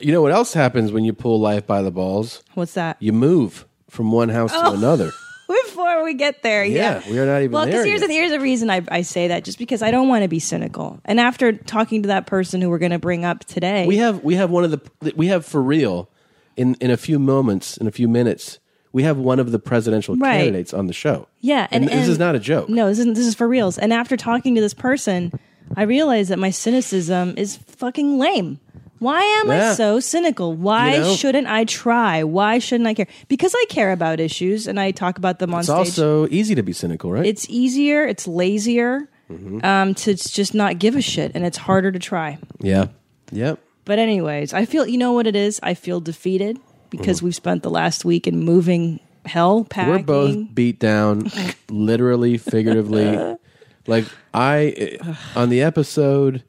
you 0.00 0.12
know 0.12 0.22
what 0.22 0.32
else 0.32 0.54
happens 0.54 0.92
when 0.92 1.04
you 1.04 1.12
pull 1.12 1.40
life 1.40 1.66
by 1.66 1.82
the 1.82 1.90
balls? 1.90 2.42
what's 2.54 2.74
that? 2.74 2.96
You 3.00 3.12
move 3.12 3.66
from 3.90 4.12
one 4.12 4.28
house 4.30 4.52
to 4.52 4.70
another. 4.70 5.10
Before 5.66 6.02
we 6.04 6.14
get 6.14 6.42
there, 6.42 6.64
yeah, 6.64 7.02
Yeah, 7.06 7.10
we 7.12 7.18
are 7.18 7.26
not 7.26 7.38
even 7.42 7.52
well, 7.52 7.66
because 7.66 7.84
here's 7.84 8.00
yet. 8.00 8.06
the, 8.08 8.12
here's 8.14 8.30
the 8.32 8.40
reason 8.40 8.70
I, 8.70 8.82
I 8.88 9.02
say 9.02 9.28
that, 9.28 9.44
just 9.44 9.58
because 9.58 9.82
I 9.82 9.90
don't 9.90 10.08
want 10.08 10.22
to 10.22 10.28
be 10.28 10.38
cynical. 10.40 11.00
And 11.04 11.20
after 11.20 11.52
talking 11.52 12.02
to 12.02 12.08
that 12.08 12.26
person 12.26 12.60
who 12.60 12.68
we're 12.70 12.78
going 12.78 12.92
to 12.92 12.98
bring 12.98 13.24
up 13.24 13.44
today, 13.44 13.86
We 13.86 13.98
have 13.98 14.24
we 14.24 14.34
have 14.34 14.50
one 14.50 14.64
of 14.64 14.70
the 14.72 15.12
we 15.14 15.28
have 15.28 15.46
for 15.46 15.62
real 15.62 16.08
in 16.56 16.74
in 16.80 16.90
a 16.90 16.96
few 16.96 17.18
moments 17.18 17.76
in 17.76 17.86
a 17.86 17.92
few 17.92 18.08
minutes 18.08 18.58
we 18.92 19.02
have 19.02 19.18
one 19.18 19.38
of 19.38 19.52
the 19.52 19.58
presidential 19.58 20.16
Right. 20.16 20.38
candidates 20.38 20.72
on 20.72 20.86
the 20.86 20.92
show. 20.94 21.28
Yeah, 21.40 21.66
and, 21.70 21.86
this 21.86 22.08
is 22.08 22.18
not 22.18 22.34
a 22.34 22.38
joke. 22.38 22.68
No, 22.70 22.88
this 22.88 22.98
isn't. 22.98 23.14
This 23.14 23.26
is 23.26 23.34
for 23.34 23.46
reals. 23.46 23.76
And 23.76 23.92
after 23.92 24.16
talking 24.16 24.54
to 24.54 24.60
this 24.62 24.72
person, 24.74 25.38
I 25.76 25.82
realized 25.82 26.30
that 26.30 26.38
my 26.38 26.48
cynicism 26.50 27.34
is 27.36 27.56
fucking 27.56 28.18
lame. 28.18 28.58
Why 28.98 29.22
am 29.42 29.48
Yeah. 29.48 29.70
I 29.70 29.74
so 29.74 30.00
cynical? 30.00 30.54
Why 30.54 30.94
You 30.94 31.00
know? 31.00 31.14
shouldn't 31.14 31.46
I 31.46 31.64
try? 31.64 32.24
Why 32.24 32.58
shouldn't 32.58 32.86
I 32.86 32.94
care? 32.94 33.06
Because 33.28 33.54
I 33.54 33.64
care 33.68 33.92
about 33.92 34.20
issues 34.20 34.66
and 34.66 34.80
I 34.80 34.90
talk 34.90 35.18
about 35.18 35.38
them 35.38 35.52
on 35.52 35.60
It's 35.60 35.68
stage. 35.68 35.88
It's 35.88 35.98
also 35.98 36.28
easy 36.30 36.54
to 36.54 36.62
be 36.62 36.72
cynical, 36.72 37.12
right? 37.12 37.26
it's 37.26 37.46
easier. 37.50 38.04
It's 38.06 38.26
lazier 38.26 39.08
Mm-hmm. 39.30 39.64
um, 39.66 39.92
to 39.94 40.14
just 40.14 40.54
not 40.54 40.78
give 40.78 40.94
a 40.94 41.02
shit, 41.02 41.32
and 41.34 41.44
it's 41.44 41.58
harder 41.58 41.90
to 41.90 41.98
try. 41.98 42.38
yeah. 42.60 42.86
Yep. 43.32 43.58
But 43.84 43.98
anyways, 43.98 44.54
I 44.54 44.66
feel 44.66 44.86
you 44.86 44.98
know 44.98 45.12
what 45.14 45.26
it 45.26 45.34
is. 45.34 45.58
I 45.64 45.74
feel 45.74 45.98
defeated 45.98 46.58
because 46.90 47.22
we've 47.24 47.34
spent 47.34 47.64
the 47.64 47.70
last 47.70 48.04
week 48.04 48.28
in 48.28 48.38
moving 48.38 49.00
hell. 49.24 49.64
Packing. 49.64 49.94
Mm-hmm. 50.04 50.12
We're 50.12 50.36
both 50.44 50.54
beat 50.54 50.78
down, 50.78 51.28
literally, 51.70 52.38
figuratively. 52.38 53.36
like 53.88 54.04
I, 54.32 54.96
on 55.34 55.48
the 55.48 55.60
episode 55.60 56.44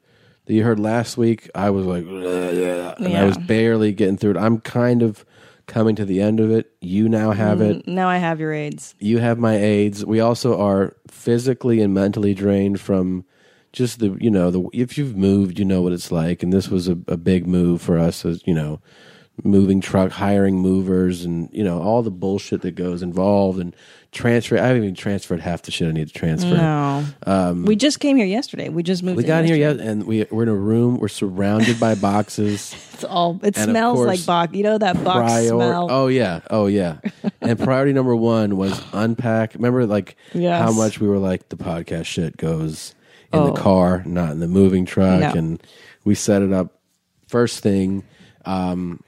that 0.48 0.54
you 0.54 0.64
heard 0.64 0.80
last 0.80 1.18
week, 1.18 1.50
I 1.54 1.68
was 1.68 1.84
like, 1.84 2.04
"Ugh, 2.04 2.54
yeah, 2.54 2.94
and 2.96 3.14
I 3.14 3.24
was 3.24 3.36
barely 3.36 3.92
getting 3.92 4.16
through 4.16 4.30
it. 4.32 4.36
I'm 4.38 4.60
kind 4.60 5.02
of 5.02 5.26
coming 5.66 5.94
to 5.96 6.06
the 6.06 6.22
end 6.22 6.40
of 6.40 6.50
it. 6.50 6.72
You 6.80 7.06
now 7.06 7.32
have 7.32 7.60
it. 7.60 7.84
Mm, 7.84 7.88
now 7.88 8.08
I 8.08 8.16
have 8.16 8.40
your 8.40 8.54
AIDS. 8.54 8.94
You 8.98 9.18
have 9.18 9.38
my 9.38 9.56
AIDS. 9.56 10.06
We 10.06 10.20
also 10.20 10.58
are 10.58 10.96
physically 11.06 11.82
and 11.82 11.92
mentally 11.92 12.32
drained 12.32 12.80
from 12.80 13.26
just 13.74 13.98
the 13.98 14.16
you 14.18 14.30
know 14.30 14.50
the 14.50 14.66
if 14.72 14.96
you've 14.96 15.14
moved, 15.18 15.58
you 15.58 15.66
know 15.66 15.82
what 15.82 15.92
it's 15.92 16.10
like, 16.10 16.42
and 16.42 16.50
this 16.50 16.70
was 16.70 16.88
a, 16.88 16.92
a 17.08 17.18
big 17.18 17.46
move 17.46 17.82
for 17.82 17.98
us 17.98 18.24
as 18.24 18.42
you 18.46 18.54
know 18.54 18.80
moving 19.44 19.80
truck, 19.80 20.10
hiring 20.12 20.56
movers, 20.56 21.24
and 21.24 21.48
you 21.52 21.64
know 21.64 21.80
all 21.80 22.02
the 22.02 22.10
bullshit 22.10 22.62
that 22.62 22.74
goes 22.74 23.02
involved 23.02 23.58
and 23.60 23.74
transfer. 24.12 24.56
I 24.58 24.66
haven't 24.66 24.82
even 24.84 24.94
transferred 24.94 25.40
half 25.40 25.62
the 25.62 25.70
shit 25.70 25.88
I 25.88 25.92
need 25.92 26.08
to 26.08 26.14
transfer. 26.14 26.54
No. 26.56 27.62
we 27.66 27.76
just 27.76 28.00
came 28.00 28.16
here 28.16 28.26
yesterday. 28.26 28.68
We 28.68 28.82
just 28.82 29.02
moved. 29.02 29.18
Um, 29.18 29.22
We 29.22 29.24
got 29.24 29.44
here, 29.44 29.56
yesterday. 29.56 29.84
yeah, 29.84 29.90
and 29.90 30.06
we 30.06 30.26
we're 30.30 30.44
in 30.44 30.48
a 30.48 30.54
room. 30.54 30.98
We're 30.98 31.08
surrounded 31.08 31.78
by 31.80 31.94
boxes. 31.94 32.74
It's 32.98 33.04
all. 33.04 33.38
It 33.44 33.56
And 33.56 33.70
smells 33.70 33.98
course, 33.98 34.06
like 34.08 34.26
box. 34.26 34.54
You 34.56 34.64
know 34.64 34.76
that 34.78 35.04
box 35.04 35.30
Prior- 35.32 35.46
smell. 35.50 35.86
Oh 35.88 36.08
yeah, 36.08 36.40
oh 36.50 36.66
yeah. 36.66 36.96
and 37.40 37.56
priority 37.56 37.92
number 37.92 38.16
one 38.16 38.56
was 38.56 38.82
unpack. 38.92 39.54
Remember, 39.54 39.86
like 39.86 40.16
Yes. 40.34 40.60
how 40.60 40.72
much 40.72 40.98
we 40.98 41.06
were 41.06 41.18
like 41.18 41.48
the 41.48 41.56
podcast 41.56 42.06
shit 42.06 42.36
goes 42.36 42.96
in 43.32 43.38
Oh. 43.38 43.46
the 43.52 43.60
car, 43.60 44.02
not 44.04 44.32
in 44.32 44.40
the 44.40 44.48
moving 44.48 44.84
truck, 44.84 45.20
No. 45.20 45.30
and 45.30 45.62
we 46.04 46.16
set 46.16 46.42
it 46.42 46.52
up 46.52 46.80
first 47.28 47.60
thing. 47.62 48.02
Um, 48.44 48.98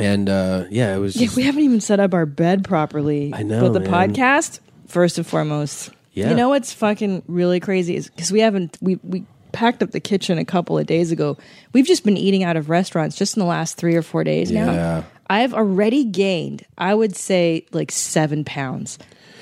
and 0.00 0.28
uh, 0.28 0.64
yeah, 0.70 0.94
it 0.94 0.98
was. 0.98 1.16
Yeah, 1.16 1.26
Just, 1.26 1.36
we 1.36 1.42
haven't 1.44 1.62
even 1.62 1.80
set 1.80 2.00
up 2.00 2.14
our 2.14 2.26
bed 2.26 2.64
properly. 2.64 3.32
I 3.34 3.42
know, 3.42 3.60
But 3.60 3.72
the 3.72 3.90
man. 3.90 4.14
podcast, 4.14 4.60
first 4.86 5.18
and 5.18 5.26
foremost. 5.26 5.90
Yeah. 6.12 6.30
You 6.30 6.36
know 6.36 6.48
what's 6.48 6.72
fucking 6.72 7.22
really 7.28 7.60
crazy 7.60 7.96
is 7.96 8.08
because 8.10 8.32
we 8.32 8.40
haven't 8.40 8.76
we 8.80 8.98
we 9.04 9.24
packed 9.52 9.82
up 9.82 9.90
the 9.92 10.00
kitchen 10.00 10.38
a 10.38 10.44
couple 10.44 10.76
of 10.78 10.86
days 10.86 11.12
ago. 11.12 11.36
We've 11.72 11.86
just 11.86 12.04
been 12.04 12.16
eating 12.16 12.42
out 12.42 12.56
of 12.56 12.68
restaurants 12.68 13.16
just 13.16 13.36
in 13.36 13.40
the 13.40 13.46
last 13.46 13.76
three 13.76 13.94
or 13.94 14.02
four 14.02 14.24
days 14.24 14.50
now. 14.50 14.72
Yeah. 14.72 15.02
I've 15.28 15.54
already 15.54 16.04
gained, 16.04 16.64
I 16.76 16.92
would 16.94 17.14
say, 17.14 17.64
like 17.72 17.92
seven 17.92 18.44
pounds 18.44 18.98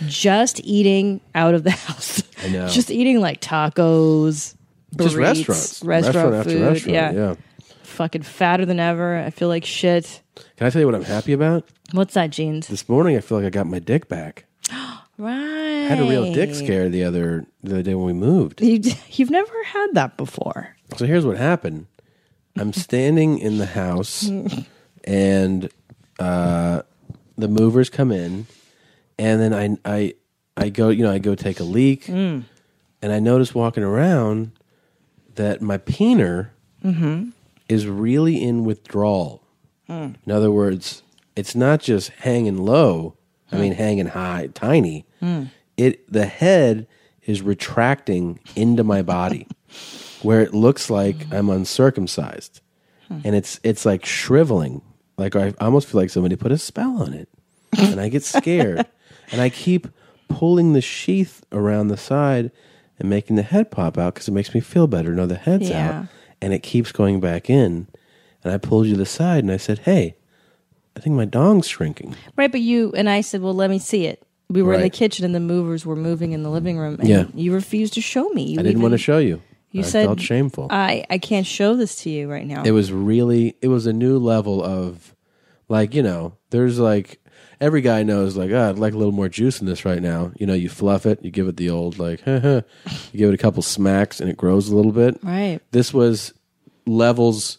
just 0.07 0.61
eating 0.65 1.21
out 1.35 1.55
of 1.55 1.65
the 1.65 1.71
house. 1.87 2.23
I 2.43 2.49
know. 2.49 2.69
just 2.69 2.91
eating 2.91 3.21
like 3.21 3.41
tacos, 3.41 4.55
just 4.97 5.17
burritos, 5.17 5.19
restaurants, 5.19 5.83
restaurant, 5.83 6.35
after 6.35 6.51
food. 6.51 6.63
restaurant. 6.63 6.95
yeah. 6.95 7.13
yeah. 7.13 7.35
fucking 7.83 8.23
fatter 8.23 8.65
than 8.65 8.79
ever. 8.81 9.19
I 9.19 9.31
feel 9.31 9.49
like 9.49 9.65
shit. 9.65 10.21
Can 10.57 10.67
I 10.67 10.71
tell 10.71 10.81
you 10.81 10.87
what 10.87 10.95
I'm 10.95 11.05
happy 11.05 11.33
about? 11.33 11.69
What's 11.93 12.15
that, 12.15 12.31
jeans? 12.31 12.69
This 12.69 12.89
morning, 12.89 13.17
I 13.17 13.21
feel 13.21 13.39
like 13.39 13.47
I 13.47 13.51
got 13.51 13.67
my 13.67 13.79
dick 13.79 14.09
back. 14.09 14.45
Right. 15.21 15.35
I 15.35 15.89
had 15.89 15.99
a 15.99 16.09
real 16.09 16.33
dick 16.33 16.55
scare 16.55 16.89
the 16.89 17.03
other 17.03 17.45
the 17.65 17.73
other 17.73 17.83
day 17.83 17.95
when 17.95 18.07
we 18.07 18.13
moved. 18.13 18.61
You, 18.61 18.81
you've 19.11 19.31
never 19.31 19.65
had 19.65 19.89
that 19.95 20.17
before. 20.17 20.77
So 20.97 21.07
here's 21.07 21.27
what 21.27 21.37
happened. 21.37 21.87
I'm 22.57 22.73
standing 22.73 23.39
in 23.41 23.59
the 23.59 23.67
house, 23.67 24.31
and 25.05 25.69
uh, 26.21 26.83
the 27.37 27.49
movers 27.49 27.91
come 27.91 28.13
in, 28.13 28.47
and 29.19 29.41
then 29.41 29.53
I 29.53 29.77
I 29.85 30.15
I 30.57 30.69
go 30.69 30.91
you 30.91 31.03
know 31.03 31.11
I 31.11 31.19
go 31.19 31.35
take 31.35 31.59
a 31.59 31.65
leak, 31.65 32.07
and 32.09 32.45
I 33.03 33.19
notice 33.19 33.53
walking 33.53 33.83
around 33.83 34.53
that 35.35 35.61
my 35.61 35.79
peener 35.79 36.51
is 37.69 37.89
really 37.89 38.41
in 38.41 38.65
withdrawal. 38.65 39.43
Hmm. 39.89 40.13
In 40.27 40.33
other 40.33 40.51
words, 40.51 41.03
it's 41.35 41.55
not 41.55 41.81
just 41.81 42.11
hanging 42.11 42.59
low. 42.59 43.17
I 43.51 43.57
hmm. 43.57 43.63
mean, 43.63 43.73
hanging 43.73 44.07
high, 44.07 44.51
tiny. 44.55 45.07
Hmm. 45.21 45.45
It 45.77 46.11
the 46.13 46.27
head 46.27 46.87
is 47.23 47.43
retracting 47.43 48.41
into 48.57 48.85
my 48.85 49.03
body, 49.03 49.47
where 50.23 50.41
it 50.41 50.55
looks 50.55 50.91
like 50.91 51.17
I'm 51.33 51.49
uncircumcised, 51.49 52.61
and 53.09 53.35
it's 53.35 53.61
it's 53.63 53.87
like 53.87 54.05
shriveling. 54.05 54.83
Like 55.17 55.37
I 55.37 55.55
almost 55.61 55.89
feel 55.89 56.01
like 56.01 56.11
somebody 56.11 56.37
put 56.37 56.53
a 56.53 56.59
spell 56.59 57.03
on 57.03 57.15
it, 57.15 57.29
and 57.79 58.01
I 58.01 58.09
get 58.09 58.25
scared, 58.25 58.87
and 59.33 59.41
I 59.41 59.49
keep 59.49 59.89
pulling 60.29 60.73
the 60.73 60.81
sheath 60.83 61.45
around 61.53 61.89
the 61.89 61.97
side 61.97 62.51
and 62.99 63.09
making 63.09 63.37
the 63.37 63.43
head 63.43 63.71
pop 63.71 63.97
out 63.97 64.15
because 64.15 64.29
it 64.29 64.33
makes 64.33 64.55
me 64.55 64.61
feel 64.61 64.87
better. 64.87 65.15
No, 65.15 65.27
the 65.27 65.37
head's 65.37 65.71
Yeah. 65.71 66.01
out, 66.01 66.07
and 66.43 66.53
it 66.53 66.63
keeps 66.63 66.93
going 66.93 67.21
back 67.21 67.49
in. 67.49 67.87
And 68.49 68.55
I 68.55 68.59
pulled 68.59 68.87
you 68.87 68.93
to 68.95 68.99
the 68.99 69.07
side, 69.07 69.45
and 69.45 69.53
I 69.53 69.59
said, 69.59 69.81
"Hey, 69.81 70.17
I 70.97 71.01
think 71.01 71.15
my 71.17 71.25
dong's 71.27 71.69
shrinking." 71.69 72.15
Right, 72.37 72.51
but 72.51 72.61
you 72.61 72.93
and 72.97 73.09
I 73.09 73.21
said, 73.21 73.43
well, 73.43 73.55
let 73.55 73.69
me 73.71 73.79
see 73.79 74.07
it. 74.07 74.23
We 74.49 74.63
were 74.63 74.73
in 74.73 74.81
the 74.81 74.85
Right. 74.85 74.93
kitchen 74.93 75.27
and 75.27 75.35
the 75.35 75.41
movers 75.41 75.85
were 75.85 75.95
moving 75.97 76.33
in 76.33 76.43
the 76.43 76.49
living 76.51 76.79
room. 76.79 76.97
And 76.99 77.09
Yeah. 77.09 77.25
You 77.35 77.53
refused 77.53 77.93
to 77.95 78.01
show 78.01 78.31
me. 78.31 78.45
You 78.45 78.55
I 78.55 78.63
didn't 78.63 78.71
even- 78.71 78.83
want 78.83 78.93
to 78.93 78.99
show 78.99 79.19
you. 79.19 79.43
You 79.71 79.81
I 79.83 79.85
said 79.85 80.07
felt 80.07 80.21
shameful. 80.21 80.69
I, 80.71 81.05
I 81.11 81.19
can't 81.19 81.47
show 81.47 81.77
this 81.77 81.97
to 82.05 82.11
you 82.11 82.31
right 82.31 82.47
now. 82.47 82.63
it 82.65 82.71
was 82.71 82.91
really 82.91 83.57
it 83.61 83.69
was 83.69 83.87
a 83.87 83.93
new 83.93 84.19
level 84.19 84.65
of 84.65 85.15
like 85.69 85.95
you 85.95 86.03
know 86.03 86.33
there's 86.49 86.79
like 86.79 87.21
every 87.61 87.83
guy 87.83 88.03
knows 88.03 88.35
like 88.35 88.51
oh, 88.51 88.71
i'd 88.71 88.79
like 88.79 88.95
a 88.95 88.97
little 88.97 89.13
more 89.13 89.29
juice 89.29 89.61
in 89.61 89.67
this 89.67 89.85
right 89.85 90.01
now 90.01 90.33
you 90.41 90.47
know 90.47 90.55
you 90.55 90.71
fluff 90.71 91.05
it 91.05 91.23
you 91.23 91.31
give 91.31 91.47
it 91.49 91.59
the 91.59 91.69
old 91.69 91.99
like 91.99 92.23
huh. 92.23 92.63
you 93.13 93.19
give 93.19 93.29
it 93.31 93.35
a 93.35 93.39
couple 93.39 93.63
smacks 93.63 94.21
and 94.21 94.31
it 94.31 94.39
grows 94.39 94.71
a 94.71 94.75
little 94.77 94.93
bit 94.93 95.19
right. 95.23 95.61
this 95.73 95.93
was 95.93 96.33
levels 96.87 97.59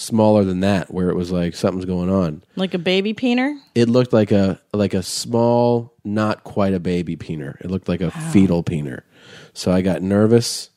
smaller 0.00 0.44
than 0.44 0.60
that 0.60 0.92
where 0.92 1.10
it 1.10 1.14
was 1.16 1.30
like 1.30 1.54
something's 1.54 1.84
going 1.84 2.08
on 2.10 2.42
Like 2.56 2.74
a 2.74 2.78
baby 2.78 3.12
peener? 3.14 3.56
it 3.74 3.88
looked 3.88 4.12
like 4.12 4.32
a 4.32 4.60
like 4.72 4.94
a 4.94 5.02
small 5.02 5.92
not 6.04 6.42
quite 6.44 6.72
a 6.74 6.80
baby 6.80 7.16
peener 7.16 7.60
it 7.60 7.70
looked 7.70 7.88
like 7.88 8.00
a 8.00 8.10
fetal 8.32 8.62
peener 8.64 9.02
so 9.52 9.70
i 9.70 9.82
got 9.82 10.00
nervous 10.02 10.70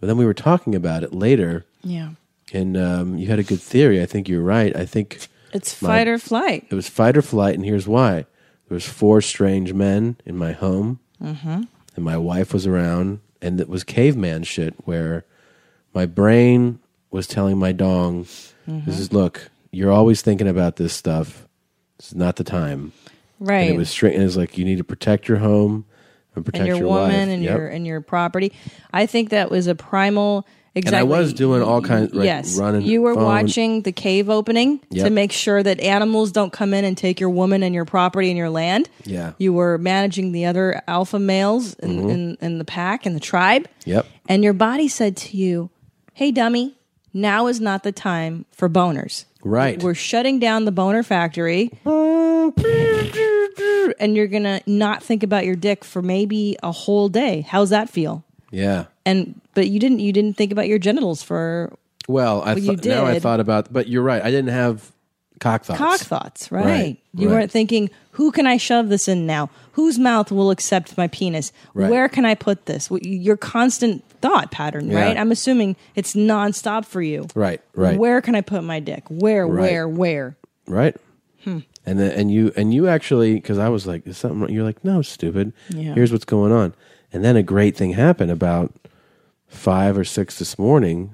but 0.00 0.06
then 0.08 0.16
we 0.18 0.26
were 0.26 0.34
talking 0.34 0.74
about 0.74 1.02
it 1.02 1.12
later 1.14 1.64
Yeah. 1.82 2.10
and 2.52 2.76
um, 2.76 3.16
you 3.18 3.26
had 3.28 3.38
a 3.38 3.42
good 3.42 3.60
theory. 3.62 4.02
I 4.02 4.06
think 4.06 4.28
you're 4.28 4.42
right. 4.42 4.76
I 4.76 4.84
think 4.84 5.26
It's 5.54 5.80
My- 5.80 5.88
fight 5.88 6.08
or 6.08 6.18
flight. 6.18 6.66
it 6.70 6.74
was 6.74 6.86
fight 6.88 7.16
or 7.16 7.22
flight, 7.22 7.54
and 7.54 7.64
here's 7.64 7.88
why: 7.88 8.26
there 8.68 8.74
was 8.74 8.84
four 8.86 9.22
strange 9.22 9.72
men 9.72 10.16
in 10.26 10.36
my 10.36 10.52
home, 10.52 11.00
Mm-hmm. 11.22 11.62
and 11.96 12.04
my 12.04 12.18
wife 12.18 12.52
was 12.52 12.66
around, 12.66 13.20
and 13.40 13.58
it 13.58 13.70
was 13.70 13.84
caveman 13.84 14.42
shit 14.44 14.74
where 14.84 15.24
my 15.94 16.04
brain 16.04 16.78
was 17.10 17.26
telling 17.26 17.58
my 17.58 17.72
dong, 17.72 18.24
Mm-hmm. 18.68 18.80
"This 18.90 18.98
is 18.98 19.12
look, 19.12 19.48
you're 19.70 19.92
always 19.92 20.22
thinking 20.22 20.48
about 20.48 20.74
this 20.76 20.92
stuff. 20.92 21.46
This 21.98 22.08
is 22.08 22.14
not 22.16 22.36
the 22.36 22.44
time." 22.44 22.92
Right. 23.38 23.66
And 23.66 23.74
it 23.74 23.78
was 23.78 23.90
straight. 23.90 24.14
And 24.14 24.22
it 24.22 24.26
was 24.26 24.36
like 24.36 24.58
you 24.58 24.64
need 24.64 24.78
to 24.78 24.84
protect 24.84 25.28
your 25.28 25.38
home 25.38 25.84
and 26.34 26.44
protect 26.44 26.68
and 26.68 26.78
your, 26.78 26.86
woman 26.88 27.10
wife. 27.12 27.28
and 27.28 27.42
Yep. 27.44 27.56
your 27.58 27.68
and 27.68 27.86
your 27.86 28.00
property. 28.00 28.52
I 28.92 29.06
think 29.06 29.30
that 29.30 29.50
was 29.50 29.66
a 29.68 29.74
primal. 29.74 30.46
Exactly. 30.74 30.98
I 30.98 31.02
was 31.04 31.32
doing 31.32 31.62
all 31.62 31.80
kinds- 31.80 32.12
like, 32.12 32.26
yes, 32.26 32.58
running 32.58 32.82
you 32.82 33.00
were 33.00 33.14
phone. 33.14 33.24
watching 33.24 33.80
the 33.80 33.92
cave 33.92 34.28
opening 34.28 34.78
to 34.92 35.08
make 35.08 35.32
sure 35.32 35.62
that 35.62 35.80
animals 35.80 36.32
don't 36.32 36.52
come 36.52 36.74
in 36.74 36.84
and 36.84 36.98
take 36.98 37.18
your 37.18 37.30
woman 37.30 37.62
and 37.62 37.74
your 37.74 37.86
property 37.86 38.28
and 38.28 38.36
your 38.36 38.50
land. 38.50 38.90
Yeah. 39.06 39.32
You 39.38 39.54
were 39.54 39.78
managing 39.78 40.32
the 40.32 40.44
other 40.44 40.82
alpha 40.86 41.18
males 41.18 41.72
in, 41.76 41.90
Mm-hmm. 41.98 42.10
in, 42.10 42.36
in 42.42 42.58
the 42.58 42.64
pack 42.66 43.06
and 43.06 43.16
the 43.16 43.20
tribe. 43.20 43.68
Yep. 43.86 44.04
And 44.28 44.44
your 44.44 44.52
body 44.52 44.86
said 44.88 45.16
to 45.18 45.36
you, 45.38 45.70
"Hey, 46.12 46.30
dummy, 46.30 46.75
now 47.16 47.46
is 47.48 47.60
not 47.60 47.82
the 47.82 47.92
time 47.92 48.44
for 48.52 48.68
boners." 48.68 49.24
Right. 49.42 49.82
We're 49.82 49.94
shutting 49.94 50.38
down 50.38 50.64
the 50.64 50.72
boner 50.72 51.02
factory. 51.02 51.70
And 53.98 54.16
you're 54.16 54.26
gonna 54.26 54.60
not 54.66 55.02
think 55.02 55.22
about 55.22 55.44
your 55.44 55.54
dick 55.54 55.84
for 55.84 56.02
maybe 56.02 56.56
a 56.62 56.72
whole 56.72 57.08
day. 57.08 57.46
How's 57.48 57.70
that 57.70 57.88
feel? 57.88 58.24
Yeah. 58.50 58.86
And 59.04 59.40
but 59.54 59.68
you 59.68 59.78
didn't 59.78 60.00
you 60.00 60.12
didn't 60.12 60.36
think 60.36 60.52
about 60.52 60.68
your 60.68 60.78
genitals 60.78 61.22
for 61.22 61.72
Well, 62.08 62.42
I 62.42 62.54
Well, 62.54 62.58
you 62.58 62.76
thought 62.76 62.84
now 62.84 63.06
I 63.06 63.18
thought 63.18 63.40
about, 63.40 63.72
but 63.72 63.88
you're 63.88 64.02
right. 64.02 64.22
I 64.22 64.30
didn't 64.30 64.50
have 64.50 64.92
cock 65.40 65.64
thoughts. 65.64 65.78
cock 65.78 66.00
thoughts, 66.00 66.50
right? 66.52 66.64
Right, 66.64 66.98
You 67.14 67.28
right. 67.28 67.34
weren't 67.34 67.50
thinking, 67.50 67.90
who 68.12 68.30
can 68.32 68.46
I 68.46 68.56
shove 68.56 68.88
this 68.88 69.08
in 69.08 69.26
now? 69.26 69.50
Whose 69.72 69.98
mouth 69.98 70.30
will 70.32 70.50
accept 70.50 70.96
my 70.96 71.08
penis? 71.08 71.52
Right. 71.74 71.90
Where 71.90 72.08
can 72.08 72.24
I 72.24 72.34
put 72.34 72.66
this? 72.66 72.88
Your 73.02 73.36
constant 73.36 74.02
thought 74.22 74.50
pattern, 74.50 74.90
Yeah. 74.90 75.00
right? 75.02 75.16
I'm 75.18 75.30
assuming 75.30 75.76
it's 75.94 76.14
nonstop 76.14 76.84
for 76.86 77.02
you. 77.02 77.26
Right, 77.34 77.60
right, 77.74 77.98
Where 77.98 78.20
can 78.20 78.34
I 78.34 78.40
put 78.40 78.64
my 78.64 78.80
dick? 78.80 79.04
Where, 79.08 79.46
where, 79.46 79.86
where? 79.88 80.36
right. 80.66 80.96
Hmm. 81.44 81.58
And 81.84 82.00
then 82.00 82.10
and 82.18 82.30
you 82.32 82.52
and 82.56 82.74
you 82.74 82.88
actually 82.88 83.34
because 83.34 83.58
I 83.58 83.68
was 83.68 83.86
like, 83.86 84.04
is 84.08 84.18
something? 84.18 84.40
wrong?" 84.40 84.50
You're 84.50 84.64
like, 84.64 84.82
no, 84.84 85.02
stupid. 85.02 85.52
Yeah. 85.68 85.94
Here's 85.94 86.10
what's 86.10 86.24
going 86.24 86.50
on. 86.50 86.74
And 87.12 87.24
then 87.24 87.36
a 87.36 87.42
great 87.44 87.76
thing 87.76 87.92
happened 87.92 88.32
about 88.32 88.74
five 89.46 89.96
or 89.96 90.02
six 90.04 90.38
this 90.40 90.58
morning. 90.58 91.12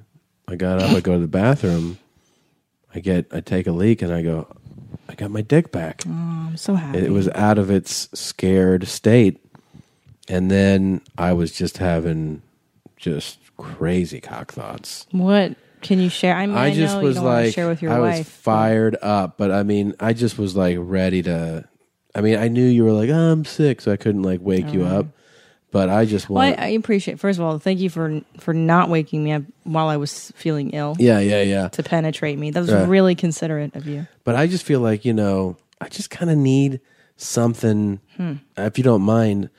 I 0.48 0.56
got 0.56 0.80
up, 0.80 0.90
I 0.90 1.00
go 1.00 1.12
to 1.12 1.18
the 1.18 1.28
bathroom, 1.28 1.98
I 2.94 3.00
get, 3.00 3.26
I 3.32 3.40
take 3.40 3.66
a 3.66 3.72
leak, 3.72 4.02
and 4.02 4.12
I 4.12 4.22
go, 4.22 4.46
I 5.08 5.14
got 5.14 5.30
my 5.30 5.42
dick 5.42 5.72
back. 5.72 6.02
Oh, 6.06 6.10
I'm 6.10 6.56
so 6.56 6.74
happy. 6.74 6.98
It 6.98 7.10
was 7.10 7.28
out 7.30 7.58
of 7.58 7.70
its 7.70 8.08
scared 8.18 8.86
state. 8.88 9.38
And 10.28 10.50
then 10.50 11.00
I 11.18 11.32
was 11.32 11.52
just 11.52 11.78
having 11.78 12.42
just 12.96 13.38
crazy 13.56 14.20
cock 14.20 14.52
thoughts. 14.52 15.06
what 15.10 15.56
can 15.82 15.98
you 15.98 16.08
share? 16.08 16.36
I 16.36 16.46
mean, 16.46 16.56
I, 16.56 16.66
I 16.66 16.74
just 16.74 17.00
was 17.00 17.18
like, 17.18 17.52
share 17.52 17.68
with 17.68 17.82
your 17.82 17.92
I 17.92 17.98
was 17.98 18.18
wife. 18.18 18.28
fired 18.28 18.96
up, 19.02 19.36
but 19.36 19.50
I 19.50 19.64
mean, 19.64 19.94
I 19.98 20.12
just 20.12 20.38
was 20.38 20.54
like 20.56 20.76
ready 20.80 21.22
to. 21.24 21.68
I 22.14 22.20
mean, 22.20 22.36
I 22.38 22.48
knew 22.48 22.64
you 22.64 22.84
were 22.84 22.92
like, 22.92 23.10
oh, 23.10 23.32
I'm 23.32 23.44
sick, 23.44 23.80
so 23.80 23.90
I 23.90 23.96
couldn't 23.96 24.22
like 24.22 24.40
wake 24.40 24.72
you 24.72 24.84
up. 24.84 25.06
But 25.72 25.88
I 25.90 26.04
just 26.04 26.28
Well, 26.30 26.46
want. 26.46 26.60
I, 26.60 26.66
I 26.66 26.68
appreciate. 26.68 27.18
First 27.18 27.40
of 27.40 27.44
all, 27.44 27.58
thank 27.58 27.80
you 27.80 27.90
for 27.90 28.20
for 28.38 28.54
not 28.54 28.88
waking 28.88 29.24
me 29.24 29.32
up 29.32 29.42
while 29.64 29.88
I 29.88 29.96
was 29.96 30.30
feeling 30.36 30.70
ill 30.70 30.94
yeah, 31.00 31.18
yeah, 31.18 31.42
yeah. 31.42 31.68
to 31.68 31.82
penetrate 31.82 32.38
me. 32.38 32.50
That 32.52 32.60
was 32.60 32.72
Right. 32.72 32.86
really 32.86 33.14
considerate 33.16 33.74
of 33.74 33.86
you. 33.88 34.06
But 34.22 34.36
I 34.36 34.46
just 34.46 34.62
feel 34.64 34.78
like 34.80 35.04
you 35.04 35.12
know, 35.12 35.56
I 35.80 35.88
just 35.88 36.10
kind 36.10 36.30
of 36.30 36.38
need 36.38 36.80
something. 37.16 37.98
Hmm. 38.16 38.34
If 38.56 38.78
you 38.78 38.84
don't 38.84 39.02
mind, 39.02 39.50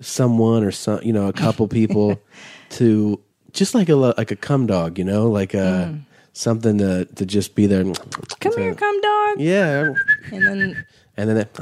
someone 0.00 0.62
or 0.62 0.70
some, 0.70 1.00
you 1.02 1.12
know, 1.12 1.26
a 1.28 1.32
couple 1.32 1.66
people 1.68 2.20
to 2.70 3.20
just 3.52 3.74
like 3.74 3.88
a 3.88 3.96
like 3.96 4.30
a 4.30 4.36
cum 4.36 4.66
dog, 4.66 4.98
you 4.98 5.04
know, 5.04 5.30
like 5.30 5.54
a 5.54 5.86
Hmm. 5.86 5.96
something 6.32 6.78
to 6.78 7.06
to 7.06 7.24
just 7.26 7.54
be 7.54 7.66
there. 7.66 7.82
Come 8.40 8.52
here, 8.56 8.74
come 8.74 9.00
dog. 9.00 9.40
Yeah, 9.40 9.94
And 10.32 10.46
then, 10.46 10.86
and 11.16 11.28
then 11.30 11.36
it, 11.38 11.58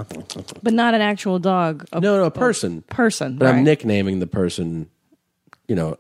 but 0.62 0.72
not 0.72 0.94
an 0.94 1.00
actual 1.00 1.38
dog. 1.38 1.86
A 1.92 2.00
no, 2.00 2.16
no, 2.16 2.24
a 2.24 2.30
person, 2.30 2.82
person. 2.82 3.36
but 3.38 3.46
right. 3.46 3.54
I'm 3.56 3.64
nicknaming 3.64 4.18
the 4.20 4.26
person, 4.26 4.88
you 5.68 5.74
know, 5.74 5.96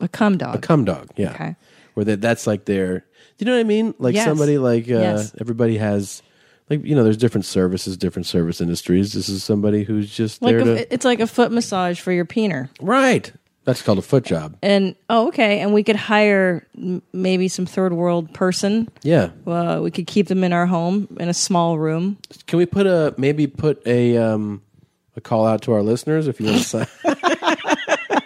a 0.00 0.08
cum 0.08 0.36
dog. 0.38 0.56
a 0.56 0.58
cum 0.58 0.84
dog. 0.84 1.10
Yeah, 1.16 1.30
Okay. 1.32 1.56
where 1.94 2.04
that 2.04 2.20
that's 2.20 2.46
like 2.46 2.64
their. 2.64 3.00
Do 3.38 3.44
you 3.44 3.46
know 3.46 3.52
what 3.52 3.60
I 3.60 3.64
mean? 3.64 3.94
Like 3.98 4.14
Yes. 4.14 4.24
somebody 4.26 4.58
like 4.58 4.84
uh, 4.90 4.98
Yes. 4.98 5.34
everybody 5.40 5.78
has. 5.78 6.22
Like 6.68 6.84
you 6.84 6.96
know, 6.96 7.04
there's 7.04 7.16
different 7.16 7.44
services, 7.44 7.96
different 7.96 8.26
service 8.26 8.60
industries. 8.60 9.12
This 9.12 9.28
is 9.28 9.44
somebody 9.44 9.84
who's 9.84 10.10
just 10.12 10.42
like 10.42 10.56
there 10.56 10.64
to 10.64 10.72
a, 10.78 10.86
it's 10.90 11.04
like 11.04 11.20
a 11.20 11.26
foot 11.28 11.52
massage 11.52 12.00
for 12.00 12.10
your 12.10 12.24
peener. 12.24 12.68
Right. 12.80 13.32
That's 13.66 13.82
called 13.82 13.98
a 13.98 14.02
foot 14.02 14.24
job. 14.24 14.56
And 14.62 14.94
oh, 15.10 15.26
okay. 15.28 15.58
And 15.58 15.74
we 15.74 15.82
could 15.82 15.96
hire 15.96 16.64
m- 16.78 17.02
maybe 17.12 17.48
some 17.48 17.66
third 17.66 17.92
world 17.92 18.32
person. 18.32 18.88
Yeah. 19.02 19.30
Uh, 19.44 19.80
we 19.82 19.90
could 19.90 20.06
keep 20.06 20.28
them 20.28 20.44
in 20.44 20.52
our 20.52 20.66
home 20.66 21.08
in 21.18 21.28
a 21.28 21.34
small 21.34 21.76
room. 21.76 22.16
Can 22.46 22.58
we 22.58 22.66
put 22.66 22.86
a 22.86 23.12
maybe 23.18 23.48
put 23.48 23.84
a 23.84 24.16
um 24.16 24.62
a 25.16 25.20
call 25.20 25.46
out 25.46 25.62
to 25.62 25.72
our 25.72 25.82
listeners 25.82 26.28
if 26.28 26.40
you 26.40 26.46
want 26.46 26.58
to 26.58 26.64
sign? 26.64 26.86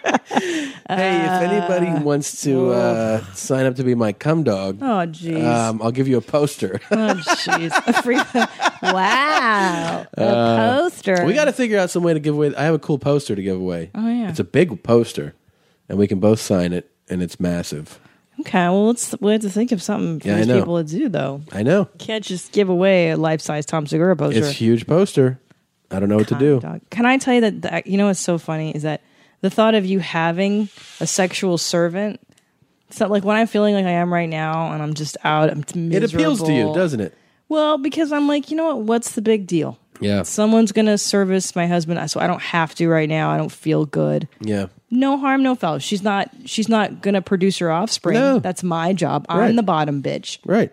hey, 0.03 0.71
if 0.87 1.41
anybody 1.41 2.03
wants 2.03 2.41
to 2.43 2.71
uh, 2.71 3.23
sign 3.33 3.65
up 3.65 3.75
to 3.75 3.83
be 3.83 3.95
my 3.95 4.13
cum 4.13 4.43
dog, 4.43 4.79
Oh, 4.81 5.05
jeez. 5.07 5.43
um, 5.43 5.81
I'll 5.81 5.91
give 5.91 6.07
you 6.07 6.17
a 6.17 6.21
poster. 6.21 6.79
oh, 6.91 6.95
jeez. 6.95 7.71
A 7.87 8.01
free- 8.01 8.15
wow. 8.93 10.05
A 10.13 10.81
poster. 10.81 11.21
Uh, 11.21 11.25
we 11.25 11.33
got 11.33 11.45
to 11.45 11.53
figure 11.53 11.77
out 11.79 11.89
some 11.89 12.03
way 12.03 12.13
to 12.13 12.19
give 12.19 12.35
away. 12.35 12.53
I 12.55 12.63
have 12.63 12.73
a 12.75 12.79
cool 12.79 12.99
poster 12.99 13.35
to 13.35 13.41
give 13.41 13.57
away. 13.57 13.91
Oh, 13.95 14.07
yeah. 14.07 14.29
It's 14.29 14.39
a 14.39 14.43
big 14.43 14.83
poster, 14.83 15.33
and 15.89 15.97
we 15.97 16.07
can 16.07 16.19
both 16.19 16.39
sign 16.39 16.73
it, 16.73 16.89
and 17.09 17.21
it's 17.21 17.39
massive. 17.39 17.99
Okay. 18.39 18.63
Well, 18.63 18.87
let's 18.87 19.13
we 19.19 19.33
have 19.33 19.41
to 19.41 19.49
think 19.49 19.71
of 19.71 19.83
something 19.83 20.19
for 20.19 20.27
Yeah, 20.27 20.33
I 20.35 20.37
these 20.37 20.47
know. 20.47 20.59
people 20.59 20.83
to 20.83 20.89
do, 20.89 21.09
though. 21.09 21.41
I 21.51 21.61
know 21.63 21.85
Can't 21.99 22.23
just 22.23 22.51
give 22.51 22.69
away 22.69 23.11
a 23.11 23.17
life 23.17 23.39
size 23.41 23.65
Tom 23.65 23.85
Segura 23.85 24.15
poster. 24.15 24.39
it's 24.39 24.47
a 24.49 24.51
huge 24.51 24.87
poster. 24.87 25.39
I 25.91 25.99
don't 25.99 26.09
know 26.09 26.15
what 26.17 26.29
to 26.29 26.35
do. 26.35 26.59
Dog. 26.61 26.81
Can 26.89 27.05
I 27.05 27.17
tell 27.17 27.33
you 27.33 27.41
that, 27.41 27.61
that 27.63 27.85
you 27.87 27.97
know 27.97 28.07
what's 28.07 28.19
so 28.21 28.37
funny 28.37 28.71
is 28.73 28.83
that 28.83 29.01
the 29.41 29.49
thought 29.49 29.75
of 29.75 29.85
you 29.85 29.99
having 29.99 30.69
a 30.99 31.07
sexual 31.07 31.57
servant. 31.57 32.19
It's 32.89 32.99
not 32.99 33.09
like 33.09 33.23
when 33.23 33.37
I'm 33.37 33.47
feeling 33.47 33.75
like 33.75 33.85
I 33.85 33.91
am 33.91 34.11
right 34.13 34.29
now, 34.29 34.71
and 34.71 34.81
I'm 34.81 34.93
just 34.93 35.17
out. 35.23 35.49
I'm 35.49 35.59
miserable. 35.59 35.95
It 35.95 36.13
appeals 36.13 36.43
to 36.43 36.53
you, 36.53 36.73
doesn't 36.73 36.99
it? 36.99 37.17
Well, 37.49 37.77
because 37.77 38.11
I'm 38.11 38.27
like, 38.27 38.51
you 38.51 38.57
know 38.57 38.75
what? 38.75 38.85
What's 38.85 39.13
the 39.13 39.21
big 39.21 39.47
deal? 39.47 39.77
Yeah. 39.99 40.23
Someone's 40.23 40.71
gonna 40.71 40.97
service 40.97 41.55
my 41.55 41.67
husband, 41.67 42.09
so 42.09 42.19
I 42.19 42.27
don't 42.27 42.41
have 42.41 42.73
to 42.75 42.89
right 42.89 43.07
now. 43.07 43.29
I 43.29 43.37
don't 43.37 43.51
feel 43.51 43.85
good. 43.85 44.27
Yeah. 44.41 44.67
No 44.89 45.17
harm, 45.17 45.43
no 45.43 45.55
foul. 45.55 45.79
She's 45.79 46.01
not. 46.01 46.29
She's 46.45 46.67
not 46.67 47.01
gonna 47.01 47.21
produce 47.21 47.59
her 47.59 47.71
offspring. 47.71 48.15
No. 48.15 48.39
That's 48.39 48.63
my 48.63 48.93
job. 48.93 49.25
Right. 49.29 49.49
I'm 49.49 49.55
the 49.55 49.63
bottom 49.63 50.01
bitch. 50.01 50.39
Right. 50.45 50.71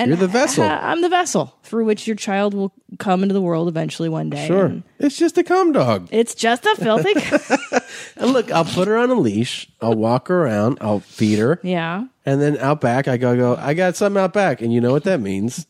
And 0.00 0.08
You're 0.08 0.16
the 0.16 0.26
vessel. 0.28 0.64
I'm 0.64 1.02
the 1.02 1.08
vessel 1.08 1.54
through 1.62 1.84
which 1.84 2.06
your 2.06 2.16
child 2.16 2.54
will 2.54 2.72
come 2.98 3.22
into 3.22 3.32
the 3.32 3.40
world 3.40 3.68
eventually 3.68 4.08
one 4.08 4.30
day. 4.30 4.46
Sure. 4.46 4.82
It's 4.98 5.16
just 5.16 5.36
a 5.38 5.44
cum 5.44 5.72
dog. 5.72 6.08
It's 6.10 6.34
just 6.34 6.64
a 6.66 6.74
filthy. 6.76 7.14
And 8.16 8.32
look, 8.32 8.50
I'll 8.52 8.64
put 8.64 8.86
her 8.86 8.96
on 8.96 9.10
a 9.10 9.14
leash. 9.14 9.68
I'll 9.80 9.94
walk 9.94 10.28
her 10.28 10.44
around. 10.44 10.78
I'll 10.80 11.00
feed 11.00 11.38
her. 11.38 11.58
yeah. 11.62 12.04
And 12.26 12.40
then 12.40 12.56
out 12.58 12.80
back, 12.80 13.08
I 13.08 13.16
go, 13.16 13.34
go, 13.36 13.56
I 13.56 13.74
got 13.74 13.96
something 13.96 14.20
out 14.22 14.32
back. 14.34 14.60
And 14.60 14.72
you 14.72 14.80
know 14.80 14.92
what 14.92 15.04
that 15.04 15.20
means. 15.20 15.66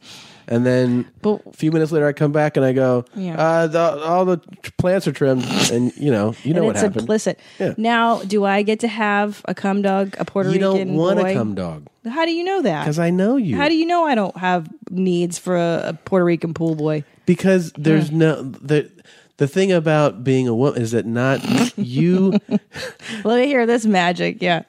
And 0.51 0.67
then 0.67 1.07
But- 1.23 1.43
a 1.47 1.53
few 1.53 1.71
minutes 1.71 1.93
later, 1.93 2.09
I 2.09 2.13
come 2.13 2.33
back 2.33 2.57
and 2.57 2.67
I 2.67 2.73
go, 2.73 3.05
Yeah. 3.15 3.37
uh, 3.41 3.67
the, 3.69 3.79
all 4.05 4.25
the 4.25 4.39
plants 4.79 5.07
are 5.07 5.13
trimmed. 5.13 5.45
And, 5.73 5.93
you 5.97 6.11
know, 6.11 6.35
you 6.43 6.53
know 6.55 6.65
what 6.65 6.71
it's 6.73 6.81
happened. 6.83 7.03
implicit. 7.03 7.39
Yeah. 7.61 7.75
Now, 7.79 8.19
do 8.23 8.45
I 8.45 8.63
get 8.63 8.81
to 8.81 8.89
have 8.89 9.43
a 9.47 9.55
cum 9.55 9.81
dog, 9.81 10.17
a 10.19 10.25
Puerto 10.25 10.49
you 10.51 10.57
Rican 10.57 10.77
You 10.77 10.85
don't 10.87 10.95
want 10.97 11.21
boy? 11.21 11.31
a 11.31 11.35
cum 11.35 11.55
dog 11.55 11.87
How 12.09 12.25
do 12.27 12.33
you 12.33 12.43
know 12.43 12.63
that? 12.63 12.81
because 12.83 12.99
I 12.99 13.11
know 13.11 13.37
you. 13.37 13.57
How 13.57 13.69
do 13.69 13.77
you 13.77 13.87
know 13.87 14.05
I 14.05 14.17
don't 14.17 14.37
have 14.39 14.69
needs 14.91 15.39
for 15.39 15.57
a, 15.57 15.83
a 15.91 15.93
Puerto 15.93 16.25
Rican 16.25 16.53
pool 16.53 16.75
boy? 16.75 17.05
because 17.27 17.71
there's 17.79 18.11
no, 18.11 18.43
the, 18.43 18.91
the 19.37 19.47
thing 19.47 19.71
about 19.71 20.25
being 20.25 20.49
a 20.49 20.55
woman 20.55 20.83
is 20.83 20.91
that 20.91 21.07
not 21.07 21.39
you, 21.79 22.33
Let 23.25 23.41
me 23.41 23.47
hear 23.47 23.67
this 23.67 23.87
magic. 23.87 24.43
Yeah. 24.43 24.63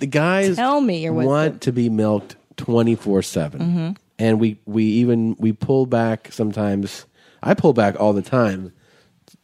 the 0.00 0.06
guys 0.08 0.56
Tell 0.56 0.80
me 0.80 1.08
want 1.10 1.60
to 1.62 1.72
be 1.72 1.88
milked 1.88 2.34
24 2.56 3.22
7 3.22 3.96
and 4.18 4.40
we 4.40 4.58
we 4.66 4.84
even 4.84 5.36
we 5.38 5.52
pull 5.52 5.86
back 5.86 6.28
sometimes 6.32 7.06
i 7.42 7.54
pull 7.54 7.72
back 7.72 7.98
all 8.00 8.12
the 8.12 8.22
time 8.22 8.72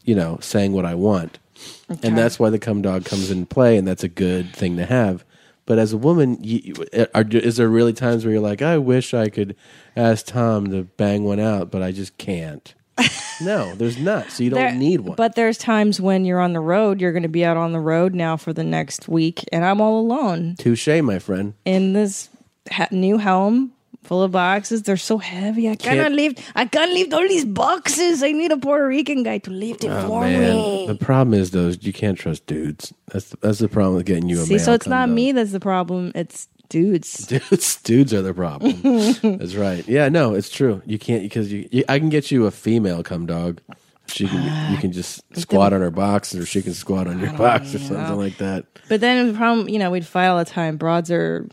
you 0.05 0.15
know 0.15 0.39
saying 0.41 0.73
what 0.73 0.85
i 0.85 0.95
want. 0.95 1.39
And 2.03 2.19
that's 2.19 2.39
why 2.39 2.51
the 2.51 2.59
cum 2.59 2.83
dog 2.83 3.05
comes 3.05 3.31
in 3.31 3.47
play 3.47 3.77
and 3.79 3.87
that's 3.87 4.03
a 4.03 4.09
good 4.09 4.53
thing 4.55 4.77
to 4.77 4.85
have. 4.85 5.25
But 5.67 5.79
as 5.79 5.93
a 5.93 5.97
woman 5.97 6.37
you, 6.43 6.61
you- 6.93 7.07
are, 7.15 7.25
is 7.31 7.57
there 7.57 7.69
really 7.69 7.93
times 7.93 8.25
where 8.25 8.33
you're 8.33 8.43
like 8.43 8.61
i 8.61 8.77
wish 8.77 9.15
i 9.15 9.29
could 9.29 9.55
ask 9.97 10.27
tom 10.27 10.71
to 10.73 10.83
bang 10.83 11.25
one 11.25 11.41
out 11.41 11.71
but 11.71 11.83
i 11.83 11.93
just 11.93 12.19
can't? 12.19 12.75
No 13.41 13.75
there's 13.75 13.99
not 13.99 14.31
so 14.31 14.43
you 14.45 14.51
don't 14.51 14.59
There- 14.61 14.75
need 14.75 15.01
one. 15.01 15.17
But 15.17 15.35
there's 15.37 15.57
times 15.59 16.01
when 16.01 16.25
you're 16.25 16.41
on 16.41 16.53
the 16.53 16.61
road, 16.61 17.01
you're 17.01 17.13
going 17.13 17.23
to 17.25 17.29
be 17.29 17.45
out 17.45 17.57
on 17.57 17.73
the 17.73 17.81
road 17.81 18.15
now 18.15 18.37
for 18.37 18.53
the 18.53 18.63
next 18.65 19.09
week, 19.09 19.45
and 19.53 19.65
I'm 19.65 19.81
all 19.81 19.99
alone. 19.99 20.55
Touche 20.59 20.87
my 21.03 21.19
friend. 21.19 21.55
In 21.65 21.95
this 21.95 22.29
ha- 22.71 22.87
new 22.93 23.19
home 23.19 23.73
full 24.07 24.23
of 24.23 24.33
boxes. 24.33 24.83
They're 24.83 24.97
so 24.97 25.19
heavy. 25.19 25.69
I 25.69 25.75
cannot 25.77 26.03
Can't- 26.05 26.15
lift. 26.15 26.43
I 26.55 26.65
can't 26.67 26.93
lift 26.93 27.13
all 27.13 27.27
these 27.29 27.45
boxes. 27.45 28.23
I 28.23 28.33
need 28.33 28.53
a 28.53 28.57
Puerto 28.57 28.87
Rican 28.87 29.23
guy 29.23 29.39
to 29.39 29.51
lift 29.51 29.85
it 29.85 29.91
Oh 29.91 30.07
for 30.09 30.21
man, 30.23 30.41
me. 30.57 30.87
the 30.87 30.95
problem 30.95 31.35
is 31.35 31.51
those 31.51 31.83
you 31.85 31.93
can't 31.93 32.19
trust 32.19 32.47
dudes. 32.47 32.93
That's 33.13 33.31
that's 33.41 33.59
the 33.59 33.69
problem 33.69 33.97
with 33.97 34.07
getting 34.07 34.29
you 34.29 34.41
a 34.41 34.45
See, 34.45 34.55
male 34.57 34.65
so 34.65 34.73
it's 34.75 34.87
not 34.87 35.09
me 35.09 35.33
that's 35.33 35.53
the 35.53 35.61
problem. 35.61 36.13
It's 36.15 36.49
dudes. 36.71 37.27
Dudes, 37.29 37.77
dudes 37.83 38.13
are 38.15 38.23
the 38.23 38.35
problem. 38.35 38.81
that's 39.39 39.55
right. 39.55 39.87
Yeah, 39.87 40.09
no, 40.09 40.35
it's 40.35 40.49
true. 40.51 40.83
You 40.87 40.99
can't 40.99 41.23
because 41.23 41.53
you, 41.53 41.69
you. 41.71 41.85
I 41.89 41.99
can 41.99 42.09
get 42.09 42.31
you 42.31 42.47
a 42.47 42.51
female 42.51 43.03
cum 43.03 43.27
dog. 43.27 43.61
She 44.07 44.27
can. 44.27 44.73
You 44.73 44.79
can 44.79 44.91
just 44.93 45.23
squat 45.39 45.73
on 45.73 45.81
her 45.83 45.91
box, 45.91 46.35
or 46.35 46.45
she 46.45 46.63
can 46.63 46.75
squat 46.75 47.07
on 47.07 47.21
your 47.21 47.33
box, 47.35 47.75
or 47.75 47.79
something 47.79 48.17
like 48.17 48.39
that. 48.39 48.67
But 48.89 49.01
then 49.01 49.29
the 49.33 49.39
problem, 49.39 49.69
you 49.69 49.79
know, 49.79 49.91
we'd 49.91 50.07
fight 50.07 50.27
all 50.27 50.39
the 50.39 50.45
time. 50.45 50.77
Broads 50.77 51.11
are. 51.11 51.47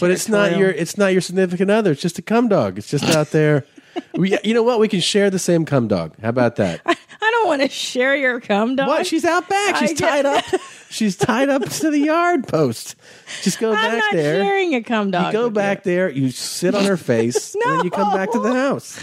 But 0.00 0.10
it's 0.10 0.28
not 0.28 0.56
your 0.56 0.70
it's 0.70 0.96
not 0.96 1.12
your 1.12 1.20
significant 1.20 1.70
other. 1.70 1.92
It's 1.92 2.02
just 2.02 2.18
a 2.18 2.22
cum 2.22 2.48
dog. 2.48 2.78
It's 2.78 2.88
just 2.88 3.04
out 3.16 3.30
there. 3.30 3.64
we, 4.14 4.38
you 4.44 4.54
know 4.54 4.62
what? 4.62 4.78
We 4.80 4.88
can 4.88 5.00
share 5.00 5.30
the 5.30 5.38
same 5.38 5.64
cum 5.64 5.88
dog. 5.88 6.14
How 6.20 6.28
about 6.28 6.56
that? 6.56 6.80
I 7.20 7.30
don't 7.32 7.48
want 7.48 7.62
to 7.62 7.68
share 7.68 8.14
your 8.16 8.40
cum 8.40 8.76
dog. 8.76 8.88
What? 8.88 9.06
She's 9.06 9.24
out 9.24 9.48
back. 9.48 9.74
I 9.74 9.86
She's 9.86 9.98
tied 9.98 10.24
up. 10.26 10.44
She's 10.90 11.16
tied 11.16 11.48
up 11.48 11.62
to 11.68 11.90
the 11.90 11.98
yard 11.98 12.46
post. 12.48 12.94
Just 13.42 13.58
go 13.58 13.70
I'm 13.70 13.74
back 13.74 13.98
not 13.98 14.12
there. 14.14 14.42
sharing 14.42 14.74
a 14.74 14.82
cum 14.82 15.10
dog. 15.10 15.26
You 15.26 15.32
go 15.32 15.50
back 15.50 15.82
there, 15.82 16.08
you 16.08 16.30
sit 16.30 16.74
on 16.74 16.84
her 16.84 16.96
face, 16.96 17.54
no. 17.56 17.70
and 17.70 17.78
then 17.78 17.84
you 17.84 17.90
come 17.90 18.12
back 18.14 18.32
to 18.32 18.40
the 18.40 18.54
house. 18.54 19.02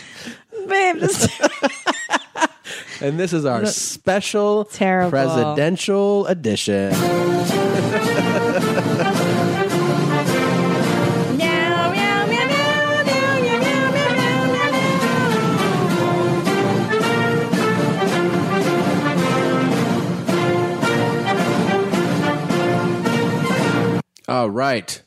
babe. 0.67 0.97
This, 0.97 1.27
And 3.01 3.19
this 3.19 3.33
is 3.33 3.45
our 3.45 3.65
special 3.65 4.65
Terrible. 4.65 5.11
presidential 5.11 6.25
edition. 6.27 6.93
All 24.27 24.49
right. 24.49 25.03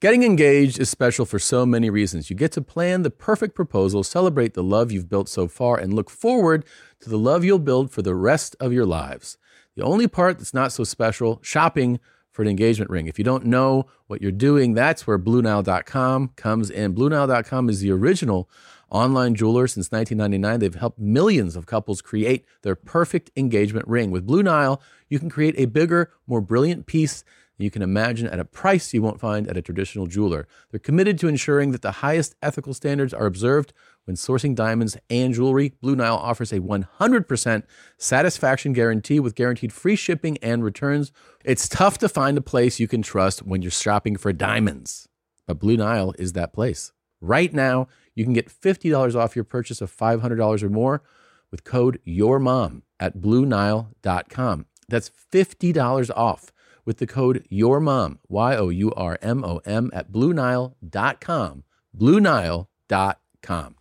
Getting 0.00 0.22
engaged 0.22 0.78
is 0.78 0.88
special 0.88 1.24
for 1.24 1.38
so 1.40 1.66
many 1.66 1.90
reasons. 1.90 2.30
You 2.30 2.36
get 2.36 2.52
to 2.52 2.62
plan 2.62 3.02
the 3.02 3.10
perfect 3.10 3.56
proposal, 3.56 4.04
celebrate 4.04 4.54
the 4.54 4.62
love 4.62 4.92
you've 4.92 5.08
built 5.08 5.28
so 5.28 5.48
far, 5.48 5.78
and 5.78 5.92
look 5.92 6.10
forward 6.10 6.64
to 7.00 7.10
the 7.10 7.18
love 7.18 7.42
you'll 7.42 7.58
build 7.58 7.90
for 7.90 8.02
the 8.02 8.14
rest 8.14 8.54
of 8.60 8.72
your 8.72 8.86
lives. 8.86 9.36
The 9.76 9.82
only 9.82 10.06
part 10.06 10.38
that's 10.38 10.54
not 10.54 10.72
so 10.72 10.84
special, 10.84 11.40
shopping 11.42 11.98
for 12.30 12.42
an 12.42 12.48
engagement 12.48 12.90
ring. 12.90 13.06
If 13.06 13.18
you 13.18 13.24
don't 13.24 13.46
know 13.46 13.86
what 14.06 14.22
you're 14.22 14.30
doing, 14.30 14.74
that's 14.74 15.06
where 15.06 15.18
BlueNile.com 15.18 16.32
comes 16.36 16.70
in. 16.70 16.94
BlueNile.com 16.94 17.68
is 17.68 17.80
the 17.80 17.90
original 17.90 18.48
online 18.90 19.34
jeweler 19.34 19.66
since 19.66 19.90
1999. 19.90 20.60
They've 20.60 20.74
helped 20.80 20.98
millions 20.98 21.56
of 21.56 21.66
couples 21.66 22.02
create 22.02 22.44
their 22.62 22.76
perfect 22.76 23.30
engagement 23.36 23.88
ring. 23.88 24.10
With 24.10 24.26
Blue 24.26 24.42
Nile, 24.42 24.80
you 25.08 25.18
can 25.18 25.30
create 25.30 25.54
a 25.58 25.64
bigger, 25.64 26.12
more 26.26 26.40
brilliant 26.40 26.86
piece 26.86 27.24
you 27.56 27.70
can 27.70 27.82
imagine 27.82 28.26
at 28.26 28.40
a 28.40 28.44
price 28.44 28.92
you 28.92 29.02
won't 29.02 29.20
find 29.20 29.46
at 29.48 29.56
a 29.56 29.62
traditional 29.62 30.06
jeweler. 30.06 30.48
They're 30.70 30.80
committed 30.80 31.18
to 31.20 31.28
ensuring 31.28 31.70
that 31.70 31.82
the 31.82 31.92
highest 31.92 32.34
ethical 32.42 32.74
standards 32.74 33.14
are 33.14 33.26
observed 33.26 33.72
when 34.04 34.16
sourcing 34.16 34.54
diamonds 34.54 34.96
and 35.08 35.32
jewelry. 35.32 35.74
Blue 35.80 35.96
Nile 35.96 36.16
offers 36.16 36.52
a 36.52 36.60
100% 36.60 37.62
satisfaction 37.96 38.72
guarantee 38.72 39.20
with 39.20 39.34
guaranteed 39.34 39.72
free 39.72 39.96
shipping 39.96 40.36
and 40.38 40.64
returns. 40.64 41.12
It's 41.44 41.68
tough 41.68 41.98
to 41.98 42.08
find 42.08 42.36
a 42.36 42.42
place 42.42 42.80
you 42.80 42.88
can 42.88 43.02
trust 43.02 43.46
when 43.46 43.62
you're 43.62 43.70
shopping 43.70 44.16
for 44.16 44.32
diamonds, 44.32 45.08
but 45.46 45.60
Blue 45.60 45.76
Nile 45.76 46.12
is 46.18 46.32
that 46.32 46.52
place. 46.52 46.92
Right 47.20 47.52
now, 47.52 47.88
you 48.14 48.24
can 48.24 48.32
get 48.32 48.48
$50 48.48 49.14
off 49.14 49.34
your 49.34 49.44
purchase 49.44 49.80
of 49.80 49.94
$500 49.94 50.62
or 50.62 50.68
more 50.68 51.02
with 51.50 51.64
code 51.64 52.00
YOURMOM 52.04 52.82
at 52.98 53.18
BlueNile.com. 53.18 54.66
That's 54.88 55.10
$50 55.32 56.10
off 56.14 56.52
with 56.84 56.98
the 56.98 57.06
code 57.06 57.44
YOURMOM, 57.50 58.18
Y 58.28 58.56
O 58.56 58.68
U 58.68 58.92
R 58.92 59.18
M 59.22 59.44
O 59.44 59.60
M, 59.64 59.90
at 59.92 60.10
BlueNile.com. 60.12 61.64
BlueNile.com. 61.96 63.74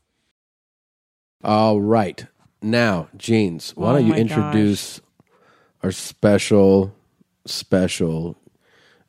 All 1.43 1.81
right. 1.81 2.25
Now, 2.61 3.09
Jeans, 3.17 3.71
why 3.75 3.89
Oh 3.89 3.93
don't 3.93 4.05
you 4.05 4.13
my 4.13 4.17
introduce 4.17 5.01
our 5.81 5.91
special, 5.91 6.95
special 7.45 8.37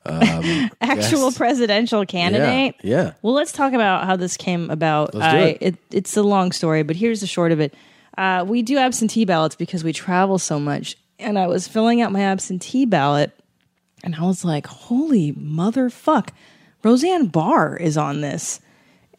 um, 0.06 0.70
Actual 0.80 1.26
guest? 1.26 1.36
presidential 1.38 2.04
candidate. 2.04 2.74
Yeah, 2.82 3.04
yeah. 3.04 3.12
Well, 3.22 3.34
let's 3.34 3.52
talk 3.52 3.72
about 3.72 4.04
how 4.04 4.16
this 4.16 4.36
came 4.36 4.70
about. 4.70 5.14
Let's 5.14 5.32
do 5.32 5.38
I, 5.38 5.58
it. 5.60 5.76
It's 5.92 6.16
a 6.16 6.22
long 6.22 6.52
story, 6.52 6.82
but 6.82 6.96
here's 6.96 7.20
the 7.20 7.26
short 7.26 7.52
of 7.52 7.60
it. 7.60 7.74
Uh, 8.18 8.44
we 8.46 8.62
do 8.62 8.76
absentee 8.78 9.24
ballots 9.24 9.56
because 9.56 9.82
we 9.82 9.92
travel 9.92 10.38
so 10.38 10.60
much, 10.60 10.96
and 11.18 11.38
I 11.38 11.46
was 11.46 11.66
filling 11.66 12.00
out 12.02 12.12
my 12.12 12.20
absentee 12.20 12.84
ballot, 12.84 13.32
and 14.04 14.14
I 14.14 14.22
was 14.22 14.44
like, 14.44 14.66
"Holy 14.68 15.32
motherfuck!" 15.32 16.28
Roseanne 16.84 17.26
Barr 17.26 17.76
is 17.76 17.96
on 17.96 18.20
this, 18.20 18.60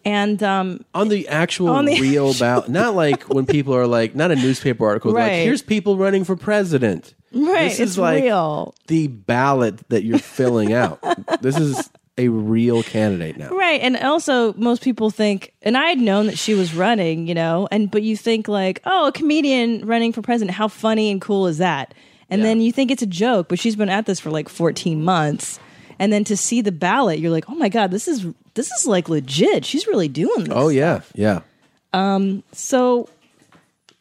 and 0.06 0.42
um, 0.44 0.86
on 0.94 1.08
the 1.10 1.28
actual 1.28 1.70
On 1.70 1.86
the 1.86 2.00
real 2.00 2.34
ballot, 2.40 2.70
not 2.70 2.96
like 2.96 3.24
when 3.24 3.46
people 3.46 3.76
are 3.76 3.88
like, 3.88 4.16
not 4.16 4.32
a 4.32 4.36
newspaper 4.36 4.86
article, 4.86 5.12
like 5.12 5.32
here's 5.34 5.62
people 5.64 5.98
running 5.98 6.24
for 6.24 6.36
president. 6.36 7.16
right, 7.34 7.64
This 7.70 7.80
it's 7.80 7.92
is 7.92 7.98
like 7.98 8.24
real. 8.24 8.76
the 8.88 9.08
ballot 9.08 9.88
that 9.90 10.04
you're 10.04 10.20
filling 10.20 10.74
out. 10.74 11.00
this 11.42 11.58
is 11.58 11.90
a 12.18 12.30
real 12.30 12.82
candidate 12.84 13.36
now. 13.38 13.50
Right. 13.50 13.82
And 13.82 13.98
also 13.98 14.54
most 14.54 14.82
people 14.84 15.10
think 15.10 15.52
and 15.64 15.76
I 15.76 15.88
had 15.88 15.98
known 16.00 16.28
that 16.28 16.38
she 16.38 16.54
was 16.54 16.74
running, 16.74 17.28
you 17.28 17.34
know, 17.34 17.68
and 17.72 17.92
but 17.92 18.04
you 18.04 18.16
think 18.16 18.48
like, 18.48 18.82
oh, 18.86 19.08
a 19.08 19.12
comedian 19.12 19.86
running 19.86 20.14
for 20.14 20.22
president, 20.22 20.56
how 20.56 20.68
funny 20.70 21.10
and 21.12 21.20
cool 21.20 21.48
is 21.48 21.58
that? 21.58 21.94
And 22.30 22.44
then 22.44 22.60
you 22.60 22.72
think 22.72 22.92
it's 22.92 23.04
a 23.04 23.08
joke, 23.08 23.48
but 23.50 23.60
she's 23.60 23.76
been 23.76 23.90
at 23.90 24.06
this 24.06 24.20
for 24.20 24.32
like 24.32 24.50
14 24.50 25.04
months. 25.04 25.60
And 26.00 26.12
then 26.12 26.24
to 26.26 26.36
see 26.36 26.62
the 26.62 26.72
ballot, 26.72 27.20
you're 27.20 27.32
like, 27.32 27.46
"Oh 27.50 27.56
my 27.56 27.70
god, 27.70 27.92
this 27.92 28.08
is 28.08 28.26
this 28.54 28.70
is 28.72 28.86
like 28.86 29.08
legit. 29.08 29.64
She's 29.64 29.88
really 29.88 30.10
doing 30.10 30.46
this." 30.46 30.54
Oh 30.54 30.68
yeah, 30.68 31.02
yeah. 31.14 31.42
Um, 31.94 32.44
so 32.52 33.08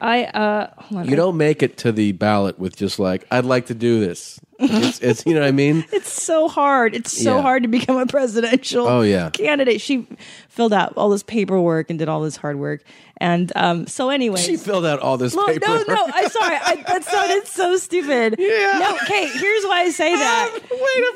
I 0.00 0.24
uh 0.24 0.70
hold 0.76 1.02
on. 1.02 1.08
You 1.08 1.16
don't 1.16 1.37
make 1.37 1.62
it 1.62 1.76
to 1.78 1.92
the 1.92 2.12
ballot 2.12 2.58
with 2.58 2.76
just 2.76 2.98
like, 2.98 3.26
I'd 3.30 3.44
like 3.44 3.66
to 3.66 3.74
do 3.74 4.00
this. 4.00 4.40
It's, 4.70 5.00
it's 5.00 5.27
you 5.27 5.35
know 5.35 5.40
what 5.40 5.48
I 5.48 5.53
mean. 5.53 5.85
It's 5.92 6.12
so 6.12 6.48
hard. 6.48 6.94
It's 6.94 7.12
so 7.12 7.37
Yeah. 7.37 7.42
hard 7.42 7.62
to 7.62 7.68
become 7.68 7.96
a 7.98 8.07
presidential 8.07 8.87
Oh, 8.87 9.03
yeah. 9.03 9.31
candidate. 9.31 9.81
She 9.81 10.07
filled 10.48 10.72
out 10.72 10.92
all 10.96 11.09
this 11.11 11.22
paperwork 11.22 11.90
and 11.90 11.98
did 11.98 12.09
all 12.09 12.20
this 12.22 12.37
hard 12.37 12.59
work. 12.59 12.83
And 13.18 13.53
um 13.57 13.87
so 13.87 14.11
anyway, 14.11 14.40
She 14.40 14.57
filled 14.57 14.85
out 14.85 14.98
all 15.00 15.16
this 15.16 15.35
Look, 15.35 15.46
no, 15.46 15.53
paperwork. 15.55 15.88
no, 15.88 16.11
I'm 16.12 16.29
sorry. 16.31 16.57
I, 16.57 16.85
that 16.88 17.05
sounded 17.05 17.46
so 17.46 17.77
stupid. 17.77 18.37
Yeah. 18.44 18.79
No, 18.81 18.96
okay, 19.03 19.29
here's 19.29 19.64
why 19.64 19.83
I 19.83 19.90
say 19.90 20.14
that. 20.16 20.50
Way 20.53 20.68
to 20.70 21.12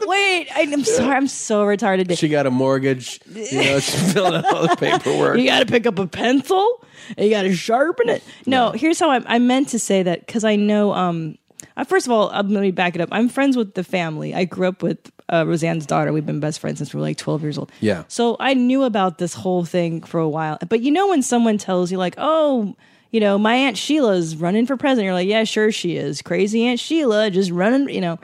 no, 0.00 0.06
wait. 0.08 0.48
I, 0.54 0.62
I'm 0.72 0.84
sorry. 0.84 1.16
I'm 1.16 1.26
so 1.26 1.64
retarded. 1.64 2.16
She 2.18 2.28
got 2.28 2.46
a 2.46 2.50
mortgage. 2.50 3.20
You 3.32 3.62
know, 3.64 3.80
she 3.80 3.96
filled 4.12 4.34
out 4.34 4.44
all 4.54 4.68
the 4.68 4.76
paperwork. 4.76 5.38
you 5.38 5.46
got 5.46 5.60
to 5.60 5.66
pick 5.66 5.86
up 5.86 5.98
a 5.98 6.06
pencil. 6.06 6.84
and 7.16 7.26
You 7.26 7.32
got 7.32 7.42
to 7.42 7.54
sharpen 7.54 8.08
it. 8.08 8.22
No, 8.46 8.70
here's 8.72 8.98
how 9.00 9.10
I, 9.10 9.20
I 9.26 9.38
meant 9.38 9.68
to 9.70 9.78
say 9.78 10.02
that 10.04 10.24
because 10.26 10.44
I 10.44 10.56
know. 10.56 10.92
Um, 10.92 11.36
uh, 11.80 11.84
first 11.84 12.06
of 12.06 12.12
all, 12.12 12.30
uh, 12.30 12.42
let 12.42 12.60
me 12.60 12.70
back 12.70 12.94
it 12.94 13.00
up. 13.00 13.08
I'm 13.10 13.28
friends 13.28 13.56
with 13.56 13.74
the 13.74 13.82
family. 13.82 14.34
I 14.34 14.44
grew 14.44 14.68
up 14.68 14.82
with 14.82 15.10
uh, 15.30 15.44
Roseanne's 15.46 15.86
daughter. 15.86 16.12
We've 16.12 16.26
been 16.26 16.40
best 16.40 16.60
friends 16.60 16.78
since 16.78 16.92
we 16.92 16.98
were 16.98 17.06
like 17.06 17.16
12 17.16 17.42
years 17.42 17.56
old. 17.58 17.72
Yeah. 17.80 18.04
So 18.08 18.36
I 18.38 18.52
knew 18.54 18.82
about 18.82 19.18
this 19.18 19.32
whole 19.32 19.64
thing 19.64 20.02
for 20.02 20.20
a 20.20 20.28
while. 20.28 20.58
But 20.68 20.82
you 20.82 20.90
know 20.90 21.08
when 21.08 21.22
someone 21.22 21.56
tells 21.56 21.90
you 21.90 21.96
like, 21.96 22.14
"Oh, 22.18 22.76
you 23.10 23.20
know, 23.20 23.38
my 23.38 23.54
aunt 23.54 23.78
Sheila's 23.78 24.36
running 24.36 24.66
for 24.66 24.76
president," 24.76 25.06
you're 25.06 25.14
like, 25.14 25.28
"Yeah, 25.28 25.44
sure 25.44 25.72
she 25.72 25.96
is. 25.96 26.20
Crazy 26.20 26.64
Aunt 26.64 26.78
Sheila 26.78 27.30
just 27.30 27.50
running." 27.50 27.88
You 27.88 28.02
know. 28.02 28.18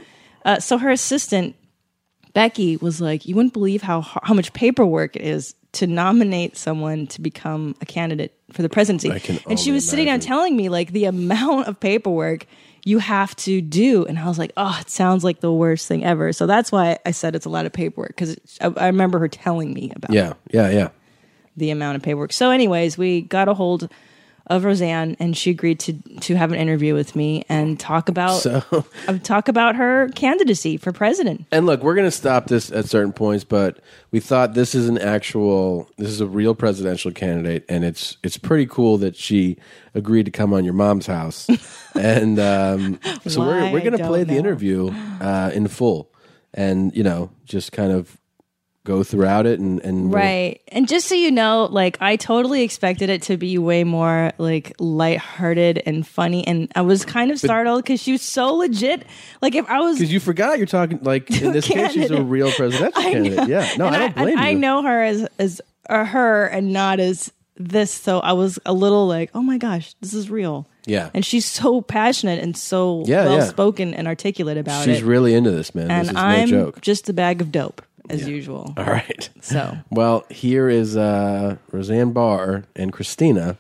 Uh, 0.44 0.60
so 0.60 0.78
her 0.78 0.90
assistant 0.90 1.56
Becky 2.34 2.76
was 2.76 3.00
like, 3.00 3.26
"You 3.26 3.34
wouldn't 3.36 3.54
believe 3.54 3.80
how 3.80 4.02
how 4.02 4.34
much 4.34 4.52
paperwork 4.52 5.16
it 5.16 5.22
is 5.22 5.54
to 5.72 5.86
nominate 5.86 6.56
someone 6.56 7.06
to 7.08 7.20
become 7.22 7.74
a 7.80 7.86
candidate 7.86 8.34
for 8.52 8.60
the 8.60 8.68
presidency." 8.68 9.10
I 9.10 9.18
can 9.18 9.40
and 9.48 9.58
she 9.58 9.72
was 9.72 9.88
sitting 9.88 10.04
down 10.04 10.20
telling 10.20 10.54
me 10.54 10.68
like 10.68 10.92
the 10.92 11.04
amount 11.14 11.68
of 11.68 11.80
paperwork 11.80 12.46
you 12.86 12.98
have 13.00 13.34
to 13.34 13.60
do, 13.60 14.06
and 14.06 14.16
I 14.16 14.26
was 14.28 14.38
like, 14.38 14.52
"Oh, 14.56 14.78
it 14.80 14.88
sounds 14.88 15.24
like 15.24 15.40
the 15.40 15.52
worst 15.52 15.88
thing 15.88 16.04
ever." 16.04 16.32
So 16.32 16.46
that's 16.46 16.70
why 16.70 16.98
I 17.04 17.10
said 17.10 17.34
it's 17.34 17.44
a 17.44 17.48
lot 17.50 17.66
of 17.66 17.72
paperwork 17.72 18.10
because 18.10 18.38
I, 18.60 18.68
I 18.68 18.86
remember 18.86 19.18
her 19.18 19.26
telling 19.28 19.74
me 19.74 19.92
about 19.96 20.12
Yeah, 20.12 20.34
yeah, 20.52 20.70
yeah. 20.70 20.88
the 21.56 21.70
amount 21.70 21.96
of 21.96 22.02
paperwork. 22.02 22.32
So, 22.32 22.50
anyways, 22.52 22.96
we 22.96 23.22
got 23.22 23.48
a 23.48 23.54
hold 23.54 23.90
of 24.48 24.64
Roseanne, 24.64 25.16
and 25.18 25.36
she 25.36 25.50
agreed 25.50 25.80
to 25.80 25.94
to 26.20 26.36
have 26.36 26.52
an 26.52 26.58
interview 26.58 26.94
with 26.94 27.16
me 27.16 27.44
and 27.48 27.78
talk 27.80 28.08
about 28.08 28.40
So, 28.40 28.62
uh, 29.08 29.18
talk 29.18 29.48
about 29.48 29.76
her 29.76 30.08
candidacy 30.14 30.76
for 30.76 30.92
president. 30.92 31.46
and 31.50 31.66
look, 31.66 31.82
we're 31.82 31.94
going 31.94 32.06
to 32.06 32.16
stop 32.16 32.46
this 32.46 32.70
at 32.70 32.86
certain 32.86 33.12
points, 33.12 33.44
but 33.44 33.80
we 34.10 34.20
thought 34.20 34.54
this 34.54 34.74
is 34.74 34.88
an 34.88 34.98
actual, 34.98 35.88
this 35.98 36.08
is 36.08 36.20
a 36.20 36.26
real 36.26 36.54
presidential 36.54 37.10
candidate, 37.10 37.64
and 37.68 37.84
it's 37.84 38.16
it's 38.22 38.38
pretty 38.38 38.66
cool 38.66 38.98
that 38.98 39.16
she 39.16 39.56
agreed 39.94 40.26
to 40.26 40.30
come 40.30 40.52
on 40.52 40.64
your 40.64 40.74
mom's 40.74 41.06
house, 41.06 41.48
and 41.94 42.38
um, 42.38 43.00
so 43.26 43.40
Why, 43.40 43.46
we're 43.46 43.72
we're 43.72 43.80
going 43.80 43.98
to 43.98 44.06
play 44.06 44.22
the 44.24 44.34
know. 44.34 44.38
interview 44.38 44.90
uh, 45.20 45.50
in 45.52 45.66
full, 45.68 46.10
and 46.54 46.96
you 46.96 47.02
know, 47.02 47.30
just 47.44 47.72
kind 47.72 47.90
of 47.92 48.16
go 48.86 49.02
throughout 49.02 49.44
it, 49.44 49.58
and 49.60 49.80
and 49.84 50.08
we'll- 50.10 50.18
Right. 50.22 50.60
And 50.68 50.88
just 50.88 51.08
so 51.08 51.14
you 51.14 51.30
know, 51.30 51.68
like 51.70 51.98
I 52.00 52.16
totally 52.16 52.62
expected 52.62 53.10
it 53.10 53.20
to 53.22 53.36
be 53.36 53.58
way 53.58 53.84
more 53.84 54.32
like 54.38 54.72
lighthearted 54.78 55.82
and 55.84 56.06
funny 56.06 56.46
and 56.46 56.70
I 56.74 56.80
was 56.82 57.04
kind 57.04 57.30
of 57.30 57.38
startled 57.38 57.84
cuz 57.84 58.00
she 58.00 58.12
was 58.12 58.22
so 58.22 58.54
legit. 58.54 59.04
Like 59.42 59.54
if 59.54 59.68
I 59.68 59.80
was 59.80 59.98
Because 59.98 60.12
you 60.12 60.20
forgot 60.20 60.58
you're 60.58 60.66
talking 60.66 61.00
like 61.02 61.30
in 61.42 61.52
this 61.52 61.66
case 61.66 61.92
she's 61.92 62.10
a 62.10 62.22
real 62.36 62.50
presidential 62.52 63.00
I 63.02 63.12
candidate. 63.12 63.48
Yeah, 63.48 63.68
no, 63.76 63.86
And 63.86 63.96
I 63.96 63.98
don't 63.98 64.14
blame 64.16 64.28
and 64.38 64.40
you. 64.40 64.46
I 64.46 64.52
know 64.54 64.82
her 64.82 65.02
as 65.02 65.26
as 65.38 65.60
uh, 65.88 66.04
her 66.04 66.46
and 66.46 66.72
not 66.72 66.98
as 67.00 67.30
this, 67.58 67.90
so 67.90 68.20
I 68.20 68.32
was 68.34 68.58
a 68.66 68.72
little 68.74 69.06
like, 69.06 69.30
"Oh 69.34 69.40
my 69.40 69.56
gosh, 69.56 69.94
this 70.02 70.12
is 70.12 70.28
real." 70.30 70.66
Yeah. 70.84 71.08
And 71.14 71.24
she's 71.24 71.46
so 71.46 71.80
passionate 71.80 72.42
and 72.42 72.54
so 72.56 73.02
Yeah, 73.06 73.22
yeah. 73.24 73.28
well 73.30 73.46
spoken 73.46 73.94
and 73.94 74.06
articulate 74.06 74.58
about 74.58 74.84
She's 74.84 74.88
it. 74.88 74.94
She's 74.96 75.02
really 75.04 75.32
into 75.34 75.50
this, 75.52 75.74
man. 75.74 75.90
and 75.90 76.02
this 76.08 76.10
is 76.10 76.16
I'm 76.16 76.50
no 76.50 76.64
joke. 76.66 76.80
just 76.82 77.08
a 77.08 77.12
bag 77.14 77.40
of 77.40 77.50
dope 77.50 77.80
as 78.10 78.26
usual. 78.28 78.72
All 78.76 78.84
right. 78.84 79.28
So 79.40 79.76
Well, 79.90 80.24
here 80.30 80.68
is 80.68 80.96
uh, 80.96 81.56
Roseanne 81.72 82.12
Barr 82.12 82.64
and 82.74 82.92
Christina 82.92 83.58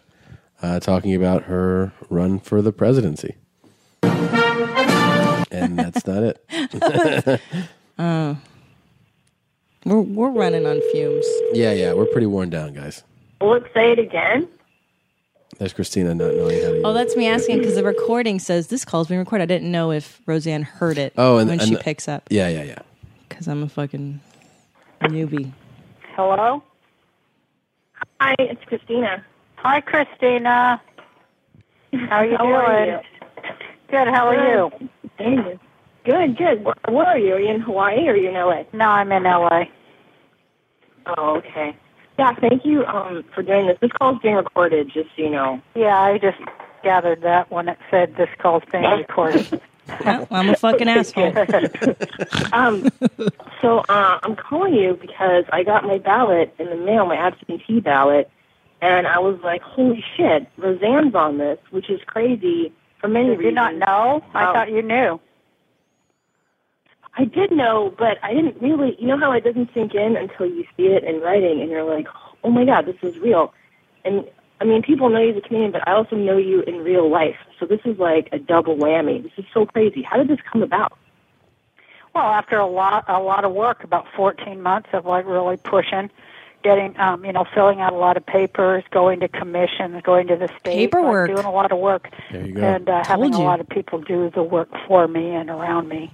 uh, 0.62 0.80
talking 0.80 1.14
about 1.14 1.44
her 1.44 1.92
run 2.10 2.38
for 2.40 2.62
the 2.62 2.72
presidency. 2.72 3.36
and 4.02 5.78
that's 5.78 6.06
not 6.06 6.22
it. 6.22 6.44
we're 9.84 10.00
we're 10.00 10.30
running 10.30 10.66
on 10.66 10.80
fumes. 10.92 11.26
Yeah, 11.52 11.72
yeah, 11.72 11.92
we're 11.92 12.06
pretty 12.06 12.26
worn 12.26 12.50
down, 12.50 12.72
guys. 12.74 13.02
Let's 13.40 13.72
say 13.74 13.92
it 13.92 13.98
again. 13.98 14.48
There's 15.58 15.72
Christina 15.72 16.14
not 16.14 16.34
knowing 16.34 16.60
how 16.62 16.70
to. 16.72 16.82
Oh, 16.84 16.92
that's 16.92 17.16
me 17.16 17.26
asking 17.28 17.58
because 17.58 17.76
the 17.76 17.84
recording 17.84 18.38
says 18.38 18.66
this 18.68 18.84
call's 18.84 19.08
being 19.08 19.20
recorded. 19.20 19.44
I 19.44 19.46
didn't 19.46 19.70
know 19.70 19.90
if 19.92 20.20
Roseanne 20.26 20.62
heard 20.62 20.98
it 20.98 21.14
Oh, 21.16 21.38
and- 21.38 21.48
when 21.48 21.60
and 21.60 21.68
she 21.68 21.74
the- 21.76 21.80
picks 21.82 22.08
up 22.08 22.24
Yeah, 22.30 22.48
yeah, 22.48 22.62
yeah. 22.64 22.78
because 23.28 23.46
I'm 23.46 23.62
a 23.62 23.68
fucking 23.68 24.20
newbie. 25.02 25.52
Hello? 26.14 26.62
Hi, 28.20 28.34
it's 28.38 28.62
Christina. 28.64 29.24
Hi, 29.56 29.80
Christina. 29.80 30.80
How 31.92 32.16
are 32.16 32.26
you 32.26 32.36
How 32.36 32.44
doing? 32.44 32.54
are 32.54 32.86
you? 32.86 32.98
Good. 33.90 34.08
How 34.08 34.28
are 34.28 34.54
you? 34.54 34.70
Thank 35.18 35.46
you. 35.46 35.60
Good, 36.04 36.36
good. 36.36 36.64
Where, 36.64 36.74
where 36.88 37.06
are 37.06 37.18
you? 37.18 37.34
Are 37.34 37.40
you 37.40 37.54
in 37.54 37.60
Hawaii 37.60 38.06
or 38.06 38.12
are 38.12 38.16
you 38.16 38.28
in 38.28 38.34
LA? 38.34 38.62
No, 38.72 38.86
I'm 38.86 39.10
in 39.12 39.24
LA. 39.24 39.64
Oh, 41.06 41.36
okay. 41.36 41.76
Yeah, 42.18 42.34
thank 42.40 42.64
you 42.64 42.84
um, 42.86 43.24
for 43.34 43.42
doing 43.42 43.66
this. 43.66 43.76
This 43.80 43.90
call 43.92 44.14
is 44.14 44.20
being 44.22 44.36
recorded, 44.36 44.90
just 44.92 45.08
so 45.16 45.22
you 45.22 45.30
know. 45.30 45.60
Yeah, 45.74 46.00
I 46.00 46.18
just 46.18 46.38
gathered 46.82 47.22
that 47.22 47.50
when 47.50 47.68
it 47.68 47.78
said 47.90 48.14
this 48.16 48.28
call's 48.38 48.62
being 48.72 48.84
recorded. 48.98 49.60
Well, 50.04 50.26
I'm 50.30 50.48
a 50.50 50.56
fucking 50.56 50.88
asshole. 50.88 51.32
Um, 52.52 52.88
so 53.60 53.78
uh, 53.88 54.18
I'm 54.22 54.36
calling 54.36 54.74
you 54.74 54.98
because 55.00 55.44
I 55.52 55.62
got 55.62 55.84
my 55.84 55.98
ballot 55.98 56.54
in 56.58 56.66
the 56.70 56.76
mail, 56.76 57.06
my 57.06 57.16
absentee 57.16 57.80
ballot, 57.80 58.30
and 58.80 59.06
I 59.06 59.18
was 59.18 59.38
like, 59.42 59.62
holy 59.62 60.02
shit, 60.16 60.46
Roseanne's 60.56 61.14
on 61.14 61.38
this, 61.38 61.58
which 61.70 61.90
is 61.90 62.00
crazy 62.06 62.72
for 63.00 63.08
many 63.08 63.28
Did 63.30 63.38
reasons. 63.38 63.44
you 63.50 63.54
not 63.54 63.74
know? 63.74 64.24
I 64.34 64.44
Um, 64.46 64.54
thought 64.54 64.70
you 64.70 64.82
knew. 64.82 65.20
I 67.18 67.24
did 67.24 67.50
know, 67.50 67.94
but 67.98 68.18
I 68.22 68.34
didn't 68.34 68.60
really. 68.60 68.96
You 68.98 69.06
know 69.08 69.18
how 69.18 69.32
it 69.32 69.44
doesn't 69.44 69.70
sink 69.72 69.94
in 69.94 70.16
until 70.16 70.46
you 70.46 70.64
see 70.76 70.86
it 70.88 71.02
in 71.04 71.20
writing, 71.20 71.60
and 71.62 71.70
you're 71.70 71.84
like, 71.84 72.06
"Oh 72.44 72.50
my 72.50 72.64
God, 72.64 72.84
this 72.86 72.96
is 73.02 73.16
real." 73.18 73.54
And 74.04 74.24
I 74.60 74.64
mean, 74.64 74.82
people 74.82 75.10
know 75.10 75.20
you 75.20 75.32
as 75.32 75.36
a 75.36 75.40
comedian, 75.42 75.70
but 75.72 75.86
I 75.86 75.92
also 75.92 76.16
know 76.16 76.38
you 76.38 76.62
in 76.62 76.78
real 76.78 77.10
life. 77.10 77.36
So 77.60 77.66
this 77.66 77.80
is 77.84 77.98
like 77.98 78.28
a 78.32 78.38
double 78.38 78.76
whammy. 78.76 79.22
This 79.22 79.32
is 79.36 79.44
so 79.52 79.66
crazy. 79.66 80.02
How 80.02 80.16
did 80.16 80.28
this 80.28 80.38
come 80.50 80.62
about? 80.62 80.96
Well, 82.14 82.24
after 82.24 82.56
a 82.56 82.66
lot 82.66 83.04
a 83.08 83.20
lot 83.20 83.44
of 83.44 83.52
work, 83.52 83.84
about 83.84 84.06
14 84.16 84.62
months 84.62 84.88
of 84.94 85.04
like 85.04 85.26
really 85.26 85.58
pushing, 85.58 86.10
getting 86.62 86.98
um, 86.98 87.22
you 87.26 87.32
know, 87.34 87.44
filling 87.54 87.82
out 87.82 87.92
a 87.92 87.96
lot 87.96 88.16
of 88.16 88.24
papers, 88.24 88.82
going 88.90 89.20
to 89.20 89.28
commissions, 89.28 90.00
going 90.02 90.26
to 90.28 90.36
the 90.36 90.48
state, 90.58 90.64
like, 90.64 90.92
Paperwork. 90.92 91.28
doing 91.28 91.44
a 91.44 91.52
lot 91.52 91.70
of 91.72 91.78
work, 91.78 92.08
There 92.32 92.46
you 92.46 92.54
go. 92.54 92.62
and 92.62 92.88
uh, 92.88 93.04
having 93.04 93.32
Told 93.32 93.42
a 93.42 93.46
lot 93.46 93.60
of 93.60 93.68
people 93.68 94.00
do 94.00 94.30
the 94.30 94.42
work 94.42 94.70
for 94.88 95.06
me 95.06 95.34
and 95.34 95.50
around 95.50 95.88
me, 95.90 96.10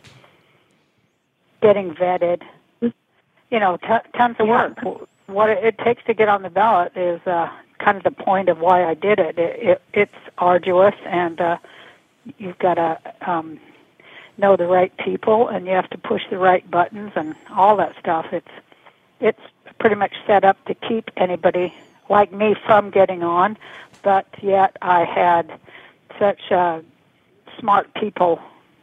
getting 1.62 1.94
vetted. 1.94 2.42
You 2.80 3.60
know, 3.60 3.76
t- 3.76 4.08
tons 4.16 4.36
of 4.40 4.48
work. 4.48 4.78
What 5.26 5.50
it, 5.50 5.62
it 5.62 5.78
takes 5.78 6.02
to 6.06 6.14
get 6.14 6.28
on 6.28 6.42
the 6.42 6.50
ballot 6.50 6.96
is 6.96 7.20
uh, 7.26 7.48
kind 7.84 7.96
of 7.96 8.04
the 8.04 8.10
point 8.10 8.48
of 8.48 8.58
why 8.58 8.84
I 8.84 8.94
did 8.94 9.18
it. 9.18 9.38
it, 9.38 9.60
it 9.60 9.82
it's 9.92 10.34
arduous, 10.38 10.94
and 11.06 11.40
uh, 11.40 11.56
you've 12.38 12.58
got 12.58 12.74
to 12.74 12.98
um, 13.26 13.60
know 14.38 14.56
the 14.56 14.66
right 14.66 14.92
people, 14.98 15.48
and 15.48 15.66
you 15.66 15.72
have 15.72 15.90
to 15.90 15.98
push 15.98 16.22
the 16.30 16.38
right 16.38 16.68
buttons 16.70 17.12
and 17.16 17.34
all 17.54 17.76
that 17.76 17.94
stuff. 17.98 18.26
It's 18.32 18.48
it's 19.20 19.40
pretty 19.78 19.96
much 19.96 20.12
set 20.26 20.44
up 20.44 20.62
to 20.66 20.74
keep 20.74 21.10
anybody 21.16 21.74
like 22.08 22.32
me 22.32 22.54
from 22.66 22.90
getting 22.90 23.22
on, 23.22 23.56
but 24.02 24.26
yet 24.42 24.76
I 24.82 25.04
had 25.04 25.58
such 26.18 26.50
uh, 26.50 26.80
smart 27.58 27.92
people 27.94 28.40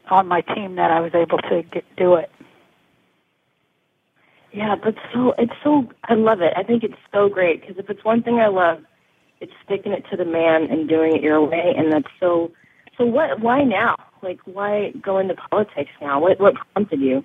on 0.09 0.27
my 0.27 0.41
team 0.41 0.75
that 0.75 0.91
I 0.91 0.99
was 0.99 1.13
able 1.13 1.37
to 1.37 1.63
get, 1.63 1.85
do 1.95 2.15
it. 2.15 2.31
Yeah, 4.51 4.75
but 4.75 4.95
so. 5.13 5.33
It's 5.37 5.53
so. 5.63 5.89
I 6.05 6.15
love 6.15 6.41
it. 6.41 6.53
I 6.55 6.63
think 6.63 6.83
it's 6.83 6.97
so 7.13 7.29
great 7.29 7.61
because 7.61 7.77
if 7.77 7.89
it's 7.89 8.03
one 8.03 8.23
thing 8.23 8.39
I 8.39 8.47
love, 8.47 8.83
it's 9.41 9.53
sticking 9.63 9.91
it 9.91 10.05
to 10.11 10.17
the 10.17 10.25
man 10.25 10.63
and 10.69 10.87
doing 10.87 11.15
it 11.15 11.21
your 11.21 11.41
way, 11.41 11.73
and 11.77 11.91
that's 11.91 12.07
so. 12.19 12.51
So 12.97 13.05
what? 13.05 13.39
Why 13.39 13.63
now? 13.63 13.95
Like, 14.21 14.39
why 14.45 14.91
go 15.01 15.19
into 15.19 15.35
politics 15.35 15.91
now? 16.01 16.19
What 16.19 16.39
What 16.39 16.55
prompted 16.73 16.99
you? 16.99 17.23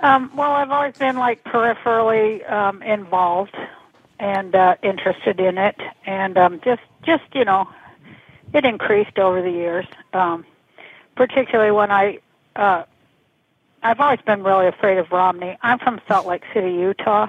Um, 0.00 0.30
well, 0.36 0.52
I've 0.52 0.70
always 0.70 0.96
been 0.96 1.16
like 1.16 1.44
peripherally 1.44 2.50
um, 2.50 2.82
involved 2.82 3.56
and 4.18 4.54
uh, 4.54 4.74
interested 4.82 5.40
in 5.40 5.58
it, 5.58 5.80
and 6.06 6.36
um, 6.36 6.60
just 6.64 6.82
just 7.02 7.24
you 7.34 7.44
know, 7.44 7.68
it 8.52 8.64
increased 8.64 9.18
over 9.18 9.40
the 9.40 9.50
years. 9.50 9.86
Um, 10.12 10.44
particularly 11.16 11.70
when 11.70 11.90
I, 11.90 12.18
uh, 12.56 12.84
I've 13.82 14.00
always 14.00 14.20
been 14.20 14.42
really 14.42 14.66
afraid 14.66 14.98
of 14.98 15.10
Romney. 15.10 15.56
I'm 15.62 15.78
from 15.78 16.00
Salt 16.08 16.26
Lake 16.26 16.42
City, 16.54 16.72
Utah, 16.72 17.28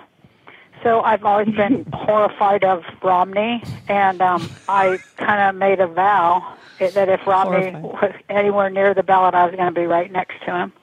so 0.84 1.02
I've 1.02 1.24
always 1.24 1.50
been 1.56 1.86
horrified 1.94 2.64
of 2.64 2.84
Romney, 3.02 3.64
and 3.88 4.22
um, 4.22 4.50
I 4.68 5.00
kind 5.18 5.50
of 5.50 5.56
made 5.56 5.80
a 5.80 5.88
vow 5.88 6.56
that 6.80 7.10
if 7.10 7.26
Romney 7.26 7.72
Horrified. 7.72 7.84
was 7.84 8.14
anywhere 8.30 8.70
near 8.70 8.94
the 8.94 9.04
ballot, 9.04 9.34
I 9.34 9.46
was 9.46 9.56
going 9.56 9.74
to 9.74 9.80
be 9.80 9.86
right 9.86 10.12
next 10.12 10.36
to 10.46 10.56
him. 10.56 10.74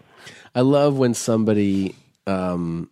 I 0.55 0.63
love 0.63 0.99
when 0.99 1.15
somebody. 1.15 1.95
Um, 2.27 2.91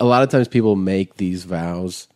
a 0.00 0.04
lot 0.04 0.22
of 0.22 0.30
times, 0.30 0.48
people 0.48 0.74
make 0.76 1.16
these 1.16 1.44
vows 1.44 2.08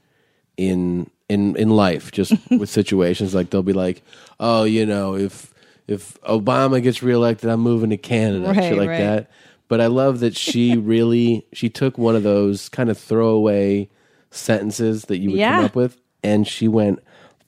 in 0.56 1.10
in 1.28 1.56
in 1.56 1.70
life, 1.70 2.10
just 2.10 2.32
with 2.50 2.70
situations 2.70 3.34
like 3.34 3.50
they'll 3.50 3.62
be 3.62 3.72
like, 3.72 4.02
"Oh, 4.40 4.64
you 4.64 4.86
know, 4.86 5.14
if 5.14 5.52
if 5.86 6.20
Obama 6.22 6.82
gets 6.82 7.02
reelected, 7.02 7.48
I'm 7.50 7.60
moving 7.60 7.90
to 7.90 7.96
Canada," 7.96 8.48
Right, 8.48 8.62
shit 8.62 8.78
like 8.78 8.88
right. 8.88 8.98
that. 8.98 9.30
But 9.68 9.80
I 9.80 9.86
love 9.86 10.20
that 10.20 10.36
she 10.36 10.76
really 10.76 11.46
she 11.52 11.68
took 11.68 11.96
one 11.96 12.16
of 12.16 12.22
those 12.22 12.68
kind 12.68 12.90
of 12.90 12.98
throwaway 12.98 13.88
sentences 14.32 15.04
that 15.06 15.18
you 15.18 15.30
would 15.30 15.38
come 15.40 15.64
up 15.64 15.74
with, 15.76 15.96
and 16.24 16.46
she 16.46 16.68
went 16.68 17.00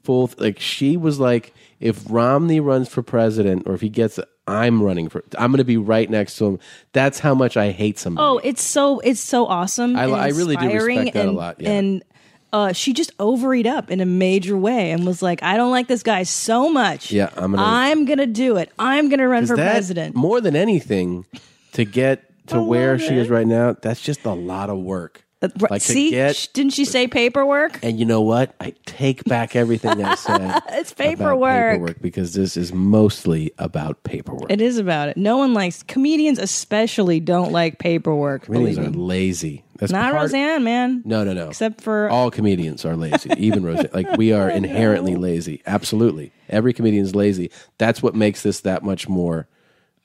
full 0.03 0.31
like 0.39 0.61
she 0.61 0.97
was 0.97 1.19
like, 1.19 1.55
if 1.81 2.05
Romney 2.09 2.61
runs 2.61 2.89
for 2.89 3.03
president, 3.03 3.65
or 3.67 3.75
if 3.75 3.81
he 3.81 3.89
gets, 3.89 4.19
I'm 4.47 4.83
running 4.83 5.09
for. 5.09 5.25
I'm 5.39 5.51
going 5.51 5.59
to 5.59 5.65
be 5.65 5.77
right 5.77 6.09
next 6.09 6.37
to 6.37 6.47
him. 6.47 6.59
That's 6.93 7.19
how 7.19 7.35
much 7.35 7.57
I 7.57 7.71
hate 7.71 7.99
somebody. 7.99 8.25
Oh, 8.27 8.39
it's 8.45 8.63
so 8.63 9.01
it's 9.01 9.21
so 9.21 9.47
awesome. 9.47 9.97
I- 9.97 10.05
and 10.05 10.15
I 10.15 10.29
really 10.29 10.57
do 10.57 10.65
inspiring 10.69 10.99
respect 10.99 11.15
that 11.15 11.25
a 11.25 11.29
and, 11.29 11.37
lot, 11.37 11.61
yeah. 11.61 11.71
And 11.71 12.05
uh, 12.53 12.73
she 12.73 12.93
just 12.93 13.11
overied 13.19 13.67
up 13.67 13.91
in 13.91 14.01
a 14.01 14.07
major 14.07 14.57
way 14.57 14.93
and 14.93 15.05
was 15.05 15.23
like, 15.23 15.43
"I 15.43 15.57
don't 15.57 15.73
like 15.73 15.89
this 15.89 16.05
guy 16.05 16.23
so 16.23 16.71
much. 16.71 17.11
Yeah, 17.11 17.31
I'm 17.37 17.51
gonna- 17.51 17.63
I'm 17.67 18.05
gonna 18.05 18.27
do 18.29 18.57
it. 18.59 18.71
I'm 18.79 19.09
gonna 19.09 19.27
run 19.27 19.45
for 19.47 19.57
that, 19.57 19.73
president." 19.73 20.15
More 20.15 20.41
than 20.41 20.55
anything, 20.55 21.27
to 21.73 21.85
get 21.85 22.23
to 22.49 22.63
where 22.63 22.99
she 22.99 23.17
is 23.17 23.29
right 23.29 23.47
now, 23.47 23.75
that's 23.81 24.01
just 24.01 24.25
a 24.25 24.33
lot 24.35 24.71
of 24.71 24.79
work. 24.79 25.24
Like 25.71 25.83
See, 25.83 26.11
get- 26.11 26.49
didn't 26.53 26.73
she 26.73 26.85
say 26.85 27.07
paperwork? 27.09 27.79
And 27.83 27.99
you 27.99 28.05
know 28.05 28.21
what? 28.21 28.55
I 28.61 28.75
take 28.87 29.25
back 29.25 29.55
everything 29.57 30.03
I 30.05 30.15
said. 30.15 30.63
It's 30.71 30.93
paperwork. 30.93 31.73
paperwork 31.75 32.01
because 32.03 32.35
this 32.35 32.57
is 32.57 32.73
mostly 32.73 33.53
about 33.59 34.03
paperwork. 34.05 34.51
It 34.51 34.61
is 34.61 34.79
about 34.79 35.09
it. 35.09 35.17
No 35.17 35.37
one 35.39 35.55
likes 35.55 35.83
comedians, 35.83 36.39
especially 36.39 37.21
don't 37.21 37.53
like 37.53 37.79
paperwork. 37.79 38.43
Comedians 38.45 38.79
are 38.79 38.91
lazy. 38.91 39.65
That's 39.79 39.91
Not 39.93 40.13
part- 40.13 40.23
Roseanne, 40.23 40.63
man. 40.65 41.03
No, 41.05 41.25
no, 41.25 41.33
no. 41.33 41.49
Except 41.49 41.81
for 41.81 42.09
all 42.09 42.31
comedians 42.31 42.85
are 42.85 42.97
lazy. 42.97 43.31
Even 43.39 43.65
Roseanne. 43.65 43.91
Like 43.93 44.17
we 44.17 44.33
are 44.33 44.49
inherently 44.63 45.17
lazy. 45.17 45.63
Absolutely. 45.67 46.33
Every 46.49 46.73
comedian 46.73 47.05
is 47.05 47.15
lazy. 47.15 47.51
That's 47.79 48.03
what 48.03 48.15
makes 48.15 48.43
this 48.43 48.61
that 48.61 48.83
much 48.85 49.09
more, 49.09 49.49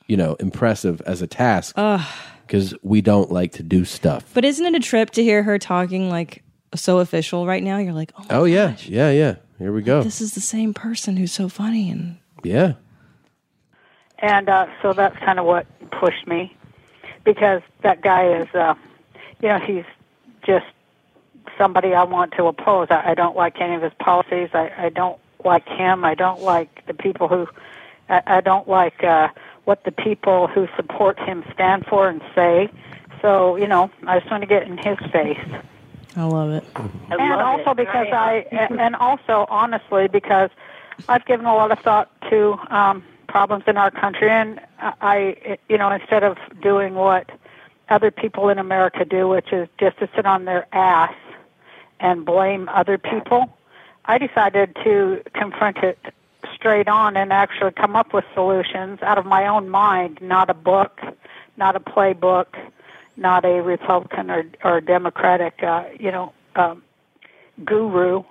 you 0.08 0.18
know, 0.18 0.36
impressive 0.40 1.02
as 1.02 1.22
a 1.22 1.28
task. 1.28 1.76
Because 2.50 2.74
we 2.82 3.02
don't 3.02 3.32
like 3.32 3.52
to 3.54 3.64
do 3.64 3.86
stuff. 3.86 4.26
But 4.34 4.44
isn't 4.44 4.66
it 4.66 4.74
a 4.74 4.80
trip 4.80 5.12
to 5.12 5.22
hear 5.24 5.44
her 5.44 5.60
talking 5.60 6.10
like 6.10 6.42
so 6.74 6.98
official 6.98 7.46
right 7.46 7.62
now? 7.62 7.78
You're 7.78 7.94
like, 7.94 8.12
oh, 8.18 8.26
Oh 8.32 8.44
yeah, 8.46 8.76
yeah, 8.86 9.12
yeah. 9.12 9.36
Here 9.60 9.72
we 9.72 9.84
go. 9.84 10.02
this 10.02 10.20
is 10.20 10.34
the 10.34 10.42
same 10.42 10.74
person 10.74 11.16
who's 11.16 11.32
so 11.32 11.48
funny 11.48 11.92
and 11.92 12.18
Yeah. 12.44 12.74
and 14.18 14.50
uh, 14.50 14.66
so 14.82 14.94
that's 14.94 15.16
kind 15.20 15.38
of 15.38 15.46
what 15.46 15.68
pushed 15.92 16.26
me 16.28 16.56
because 17.24 17.62
that 17.84 18.02
guy 18.02 18.34
is 18.42 18.48
uh 18.56 18.74
you 19.42 19.50
know 19.50 19.60
he's 19.60 19.84
just 20.46 20.66
somebody 21.58 21.94
i 21.94 22.04
want 22.04 22.32
to 22.34 22.46
oppose 22.46 22.88
i, 22.90 23.12
I 23.12 23.14
don't 23.14 23.36
like 23.36 23.60
any 23.60 23.76
of 23.76 23.82
his 23.82 23.92
policies 24.00 24.50
I, 24.54 24.72
I 24.78 24.90
don't 24.90 25.20
like 25.44 25.68
him 25.68 26.06
i 26.06 26.16
don't 26.16 26.42
like 26.42 26.86
the 26.88 26.94
people 26.94 27.28
who 27.28 27.48
i, 28.10 28.22
I 28.38 28.42
don't 28.42 28.68
like 28.70 29.04
uh 29.04 29.28
what 29.70 29.84
the 29.84 29.92
people 29.92 30.48
who 30.48 30.68
support 30.76 31.16
him 31.20 31.44
stand 31.54 31.86
for 31.86 32.10
and 32.10 32.22
say 32.36 32.70
so 33.22 33.56
you 33.56 33.68
know 33.68 33.84
i 34.08 34.18
just 34.20 34.30
want 34.32 34.42
to 34.42 34.48
get 34.48 34.64
in 34.64 34.78
his 34.78 34.98
face 35.12 35.48
I 36.16 36.24
love 36.24 36.50
it. 36.52 36.64
I 36.76 36.82
and 37.12 37.30
love 37.30 37.40
also 37.40 37.72
it. 37.72 37.78
because 37.78 38.08
I 38.12 38.46
and 38.52 38.96
also 38.96 39.46
honestly 39.50 40.08
because 40.08 40.50
I've 41.08 41.26
given 41.26 41.46
a 41.46 41.54
lot 41.54 41.72
of 41.72 41.80
thought 41.80 42.10
to 42.30 42.58
um, 42.76 43.04
problems 43.28 43.66
in 43.68 43.78
our 43.78 43.92
country, 43.92 44.30
and 44.30 44.60
I 44.80 45.58
you 45.70 45.78
know 45.78 45.92
instead 45.92 46.24
of 46.24 46.38
doing 46.62 46.96
what 46.96 47.30
other 47.90 48.12
people 48.12 48.50
in 48.50 48.58
America 48.58 49.06
do, 49.06 49.28
which 49.28 49.54
is 49.54 49.68
just 49.80 49.98
to 50.00 50.10
sit 50.16 50.26
on 50.26 50.46
their 50.46 50.68
ass 50.74 51.14
and 52.00 52.26
blame 52.26 52.70
other 52.70 52.98
people, 52.98 53.56
I 54.06 54.18
decided 54.18 54.76
to 54.84 55.22
confront 55.34 55.78
it 55.78 56.00
straight 56.60 56.90
on 56.90 57.16
and 57.16 57.32
actually 57.32 57.72
come 57.72 57.96
up 57.96 58.14
with 58.14 58.26
solutions 58.34 59.00
out 59.02 59.18
of 59.18 59.26
my 59.26 59.48
own 59.48 59.70
mind, 59.70 60.20
not 60.22 60.50
a 60.50 60.54
book, 60.54 61.00
not 61.58 61.76
a 61.76 61.80
playbook, 61.80 62.48
not 63.16 63.46
a 63.46 63.62
Republican 63.62 64.30
or 64.30 64.46
or 64.64 64.82
Democratic, 64.82 65.64
uh, 65.64 65.86
you 66.00 66.12
know, 66.12 66.34
um, 66.56 66.84
guru. 67.64 68.24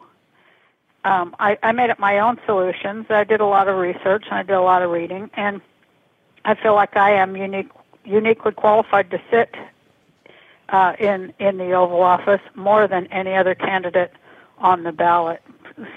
Um, 1.05 1.35
I, 1.39 1.57
I 1.63 1.73
made 1.73 1.91
up 1.91 1.99
my 1.99 2.19
own 2.19 2.39
solutions. 2.45 3.07
I 3.09 3.25
did 3.25 3.41
a 3.41 3.47
lot 3.47 3.69
of 3.69 3.77
research 3.77 4.25
and 4.31 4.35
I 4.35 4.43
did 4.43 4.55
a 4.55 4.61
lot 4.61 4.83
of 4.83 4.91
reading, 4.91 5.31
and 5.35 5.61
I 6.45 6.55
feel 6.55 6.75
like 6.75 6.97
I 6.97 7.13
am 7.13 7.37
unique, 7.37 7.71
uniquely 8.05 8.53
qualified 8.53 9.11
to 9.11 9.21
sit 9.31 9.55
uh, 10.69 10.95
in 10.99 11.33
in 11.39 11.57
the 11.57 11.73
Oval 11.73 12.03
Office 12.03 12.43
more 12.55 12.87
than 12.89 13.07
any 13.07 13.35
other 13.35 13.55
candidate 13.55 14.13
on 14.59 14.83
the 14.83 14.93
ballot. 14.93 15.43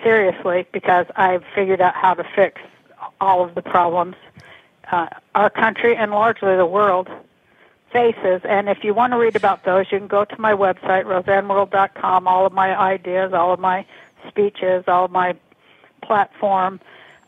Seriously, 0.03 0.65
because 0.71 1.05
I've 1.15 1.43
figured 1.55 1.81
out 1.81 1.95
how 1.95 2.13
to 2.13 2.23
fix 2.35 2.61
all 3.19 3.43
of 3.43 3.55
the 3.55 3.61
problems 3.61 4.15
uh, 4.91 5.07
our 5.35 5.49
country 5.49 5.95
and 5.95 6.11
largely 6.11 6.55
the 6.55 6.65
world 6.65 7.09
faces. 7.91 8.41
And 8.43 8.69
if 8.69 8.83
you 8.83 8.93
want 8.93 9.13
to 9.13 9.17
read 9.17 9.35
about 9.35 9.63
those, 9.63 9.91
you 9.91 9.97
can 9.99 10.07
go 10.07 10.25
to 10.25 10.39
my 10.39 10.53
website, 10.53 11.05
roseanneworld.com. 11.05 12.27
All 12.27 12.45
of 12.45 12.53
my 12.53 12.77
ideas, 12.77 13.33
all 13.33 13.53
of 13.53 13.59
my 13.59 13.85
speeches, 14.27 14.83
all 14.87 15.05
of 15.05 15.11
my 15.11 15.35
platform, 16.01 16.79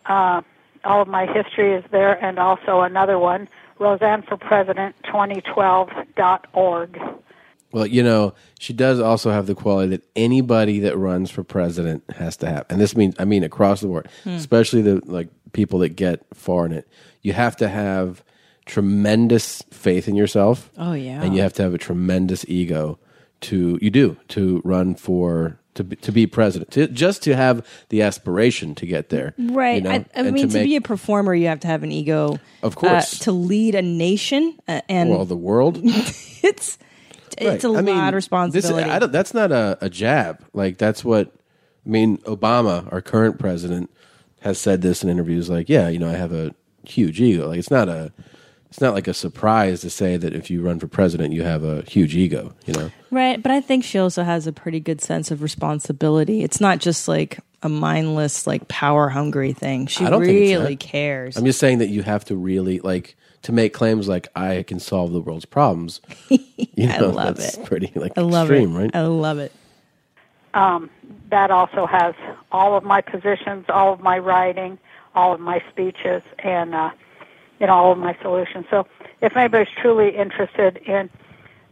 uh, 0.06 0.42
all 0.84 1.02
of 1.02 1.08
my 1.08 1.26
history 1.26 1.74
is 1.74 1.84
there, 1.92 2.22
and 2.24 2.38
also 2.38 2.82
another 2.82 3.18
one, 3.18 3.48
Roseanne 3.80 4.22
for 4.24 4.36
President 4.38 4.96
2012.org. 5.06 7.00
Well, 7.74 7.86
you 7.88 8.04
know, 8.04 8.34
she 8.60 8.72
does 8.72 9.00
also 9.02 9.32
have 9.32 9.48
the 9.48 9.56
quality 9.56 9.90
that 9.90 10.04
anybody 10.16 10.80
that 10.80 10.96
runs 10.98 11.30
for 11.32 11.44
president 11.44 12.04
has 12.16 12.38
to 12.38 12.48
have. 12.48 12.66
And 12.70 12.80
this 12.80 12.96
means 12.96 13.16
I 13.20 13.26
mean 13.26 13.44
across 13.44 13.82
the 13.82 13.88
board, 13.88 14.08
Hmm. 14.24 14.30
especially 14.32 14.82
the 14.84 15.02
like 15.06 15.28
people 15.52 15.80
that 15.80 15.90
get 15.98 16.22
far 16.34 16.66
in 16.66 16.72
it. 16.72 16.88
You 17.22 17.34
have 17.34 17.58
to 17.58 17.68
have 17.68 18.24
tremendous 18.66 19.62
faith 19.72 20.08
in 20.08 20.16
yourself. 20.16 20.72
Oh, 20.78 20.94
yeah. 20.94 21.22
and 21.22 21.36
you 21.36 21.42
have 21.42 21.54
to 21.54 21.64
have 21.64 21.74
a 21.74 21.78
tremendous 21.78 22.46
ego 22.48 22.98
to 23.42 23.78
you 23.82 23.90
do 23.90 24.18
to 24.30 24.62
run 24.64 24.96
for 24.96 25.60
to 25.76 25.84
be, 25.84 25.96
to 25.98 26.12
be 26.12 26.28
president. 26.28 26.72
To, 26.72 26.88
just 26.88 27.24
to 27.24 27.36
have 27.36 27.66
the 27.90 28.02
aspiration 28.04 28.76
to 28.76 28.86
get 28.86 29.10
there, 29.10 29.34
Right. 29.38 29.76
you 29.78 29.82
know, 29.82 29.92
I, 29.92 30.06
I 30.16 30.24
mean, 30.32 30.48
to, 30.48 30.54
make- 30.60 30.66
be 30.68 30.76
a 30.76 30.82
performer, 30.82 31.34
you 31.36 31.48
have 31.48 31.60
to 31.62 31.68
have 31.68 31.84
an 31.84 31.92
ego. 31.92 32.40
Of 32.62 32.76
course. 32.76 33.22
Uh, 33.22 33.24
to 33.26 33.32
lead 33.32 33.76
a 33.76 33.82
nation 33.82 34.58
uh, 34.68 34.82
and 34.88 35.10
well, 35.10 35.26
the 35.26 35.36
world. 35.36 35.80
it's 35.84 36.78
it's 37.38 37.64
a 37.64 37.70
Right. 37.70 37.78
I 37.80 37.82
mean, 37.82 37.96
lot 37.98 38.08
of 38.08 38.12
this- 38.14 38.16
responsibility. 38.26 38.90
I 38.90 39.00
don't, 39.00 39.12
that's 39.12 39.34
not 39.34 39.52
a, 39.52 39.78
a 39.82 39.90
jab. 39.90 40.44
Like 40.54 40.78
that's 40.78 41.04
what 41.04 41.32
I 41.86 41.90
mean. 41.90 42.18
Obama, 42.20 42.92
our 42.92 43.02
current 43.02 43.40
president, 43.40 43.90
has 44.42 44.58
said 44.58 44.82
this 44.82 45.04
in 45.04 45.10
interviews. 45.10 45.50
Like, 45.50 45.70
yeah, 45.70 45.88
you 45.90 46.00
know, 46.00 46.10
I 46.10 46.14
have 46.16 46.34
a 46.34 46.54
huge 46.86 47.20
ego. 47.22 47.48
Like, 47.50 47.60
it's 47.60 47.72
not 47.72 47.88
a, 47.90 48.12
it's 48.70 48.82
not 48.82 48.94
like 48.94 49.08
a 49.08 49.14
surprise 49.14 49.82
to 49.82 49.90
say 49.90 50.18
that 50.18 50.34
if 50.34 50.50
you 50.50 50.62
run 50.62 50.80
for 50.80 50.88
president, 50.88 51.34
you 51.34 51.44
have 51.44 51.64
a 51.64 51.84
huge 51.84 52.16
ego. 52.16 52.54
You 52.66 52.74
know, 52.74 52.92
Right, 53.12 53.42
but 53.42 53.52
I 53.52 53.62
think 53.62 53.84
she 53.84 54.00
also 54.00 54.24
has 54.24 54.48
a 54.48 54.52
pretty 54.52 54.80
good 54.80 55.00
sense 55.02 55.30
of 55.32 55.42
responsibility. 55.42 56.44
It's 56.44 56.60
not 56.60 56.80
just 56.80 57.08
like 57.08 57.40
a 57.62 57.70
mindless, 57.70 58.46
like 58.48 58.68
power 58.68 59.10
hungry 59.10 59.54
thing. 59.54 59.88
She 59.88 60.04
I 60.06 60.10
don't 60.10 60.22
really 60.22 60.76
cares. 60.76 61.38
I'm 61.38 61.46
just 61.46 61.60
saying 61.60 61.78
that 61.78 61.88
you 61.90 62.02
have 62.04 62.26
to 62.26 62.36
really 62.36 62.80
like 62.80 63.16
to 63.44 63.52
make 63.52 63.74
claims 63.74 64.08
like 64.08 64.28
I 64.36 64.64
can 64.64 64.80
solve 64.80 65.14
the 65.14 65.22
world's 65.22 65.46
problems. 65.46 66.02
You 66.76 66.90
I 66.90 66.98
know, 66.98 67.10
love 67.10 67.38
that's 67.38 67.58
it. 67.58 67.66
Pretty 67.66 67.92
like 67.96 68.14
I 68.18 68.22
love 68.22 68.50
extreme, 68.50 68.76
it. 68.76 68.80
right? 68.80 68.92
I 68.96 69.02
love 69.04 69.40
it. 69.40 69.52
um, 70.54 70.90
that 71.30 71.52
also 71.52 71.86
has 71.86 72.16
all 72.52 72.76
of 72.78 72.84
my 72.84 73.02
positions, 73.02 73.66
all 73.70 73.94
of 73.94 74.00
my 74.02 74.18
writing, 74.20 74.78
all 75.16 75.34
of 75.34 75.40
my 75.40 75.64
speeches, 75.72 76.22
and 76.40 76.74
uh, 76.76 76.92
you 77.60 77.68
know 77.68 77.74
all 77.74 77.92
of 77.92 77.98
my 77.98 78.18
solutions. 78.22 78.66
So 78.70 78.88
if 79.22 79.36
anybody's 79.38 79.74
truly 79.82 80.16
interested 80.16 80.78
in 80.78 81.10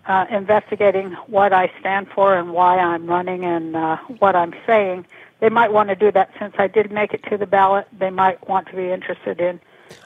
uh, 0.07 0.25
investigating 0.31 1.11
what 1.27 1.53
I 1.53 1.71
stand 1.79 2.07
for 2.09 2.35
and 2.35 2.53
why 2.53 2.77
I'm 2.79 3.07
running 3.07 3.45
and 3.45 3.75
uh, 3.75 3.97
what 4.19 4.35
I'm 4.35 4.53
saying, 4.65 5.05
they 5.39 5.49
might 5.49 5.73
want 5.73 5.89
to 5.89 5.95
do 5.95 6.11
that. 6.11 6.31
Since 6.39 6.55
I 6.57 6.67
did 6.67 6.91
make 6.91 7.13
it 7.13 7.23
to 7.29 7.37
the 7.37 7.47
ballot, 7.47 7.87
they 7.97 8.09
might 8.09 8.47
want 8.47 8.67
to 8.69 8.75
be 8.75 8.89
interested 8.91 9.39
in 9.41 9.59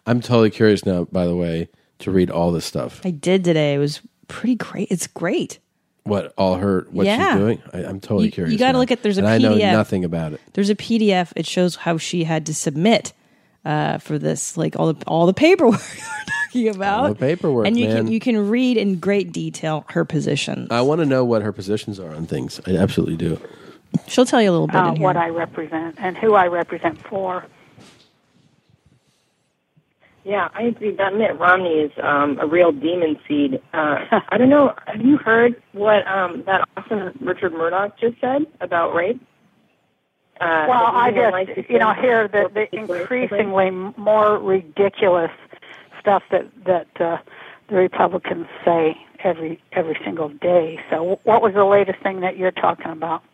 I'm 0.06 0.22
totally 0.22 0.50
curious 0.50 0.86
now. 0.86 1.06
By 1.12 1.26
the 1.26 1.36
way, 1.36 1.70
to 2.00 2.12
read 2.12 2.30
all 2.30 2.52
this 2.52 2.66
stuff. 2.66 3.02
I 3.06 3.12
did 3.12 3.44
today. 3.44 3.74
It 3.74 3.80
was 3.80 4.02
pretty 4.28 4.56
great. 4.56 4.88
It's 4.92 5.08
great. 5.08 5.60
What 6.04 6.34
all 6.38 6.56
her 6.56 6.86
what 6.92 7.06
Yeah. 7.06 7.32
she's 7.34 7.40
doing? 7.40 7.62
I, 7.74 7.78
I'm 7.86 8.00
totally 8.00 8.26
You- 8.26 8.32
curious. 8.32 8.54
you 8.54 8.60
gotta 8.60 8.74
now. 8.74 8.80
look 8.80 8.92
at- 8.92 9.02
there's 9.02 9.18
a 9.18 9.22
and 9.22 9.28
I 9.28 9.38
know 9.40 9.56
PDF. 9.56 9.72
nothing 9.74 10.04
about 10.06 10.34
it. 10.34 10.42
There's 10.54 10.70
a 10.70 10.76
PDF. 10.76 11.34
It 11.36 11.46
shows 11.48 11.76
how 11.78 11.98
she 11.98 12.24
had 12.26 12.46
to 12.46 12.54
submit 12.54 13.14
uh, 13.66 13.98
for 13.98 14.20
this, 14.20 14.56
like 14.58 14.76
all 14.80 14.94
the 14.94 15.04
all 15.08 15.26
the 15.26 15.34
paperwork 15.34 15.80
we're 15.98 16.26
talking 16.54 16.70
about. 16.70 17.00
All 17.00 17.10
the 17.10 17.16
paperwork, 17.16 17.66
and 17.66 17.80
you 17.80 17.88
man. 17.88 17.98
can 18.06 18.08
you 18.12 18.20
can 18.20 18.48
read 18.50 18.78
in 18.78 19.00
great 19.00 19.32
detail 19.32 19.84
her 19.90 20.06
position. 20.06 20.68
I 20.70 20.82
want 20.82 21.00
to 21.02 21.06
know 21.06 21.26
what 21.26 21.42
her 21.42 21.52
positions 21.52 22.00
are 22.00 22.14
on 22.14 22.28
things. 22.28 22.62
I 22.68 22.76
absolutely 22.78 23.18
do. 23.18 23.40
She'll 24.08 24.26
tell 24.26 24.42
you 24.42 24.52
a 24.52 24.52
little 24.52 24.68
bit 24.68 24.76
uh, 24.76 24.90
in 24.90 24.96
here. 24.98 25.04
what 25.04 25.18
I 25.18 25.30
represent 25.30 25.96
and 25.98 26.16
who 26.18 26.36
I 26.36 26.46
represent 26.48 27.02
for. 27.08 27.46
Yeah, 30.26 30.50
I 30.56 30.64
agree. 30.64 30.96
That 30.96 31.14
Mitt 31.14 31.38
Romney 31.40 31.82
is 31.82 31.92
um, 32.02 32.40
a 32.42 32.48
real 32.48 32.72
demon 32.72 33.18
seed. 33.28 33.62
Uh, 33.74 34.00
I 34.30 34.38
don't 34.38 34.50
know. 34.50 34.74
Have 34.88 35.06
you 35.06 35.18
heard 35.18 35.62
what 35.74 36.06
um, 36.08 36.44
that 36.48 36.68
awesome 36.76 37.18
Richard 37.22 37.54
Mourdock 37.54 38.00
just 38.00 38.20
said 38.20 38.48
about 38.60 38.96
rape? 38.96 39.22
Uh, 40.42 40.66
well, 40.68 40.88
I 40.88 41.12
just 41.46 41.70
you 41.70 41.78
know 41.78 41.94
hear 41.94 42.28
the, 42.28 42.50
the 42.54 42.76
increasingly 42.76 43.70
more 43.70 44.40
ridiculous 44.40 45.32
stuff 46.02 46.24
that 46.32 46.50
that 46.66 46.88
uh, 47.00 47.18
the 47.70 47.76
Republicans 47.76 48.48
say 48.66 48.98
every 49.24 49.62
every 49.74 49.98
single 50.04 50.30
day. 50.30 50.80
So, 50.90 51.20
what 51.24 51.44
was 51.44 51.54
the 51.54 51.66
latest 51.66 52.02
thing 52.02 52.22
that 52.22 52.36
you're 52.36 52.52
talking 52.52 52.92
about? 52.92 53.24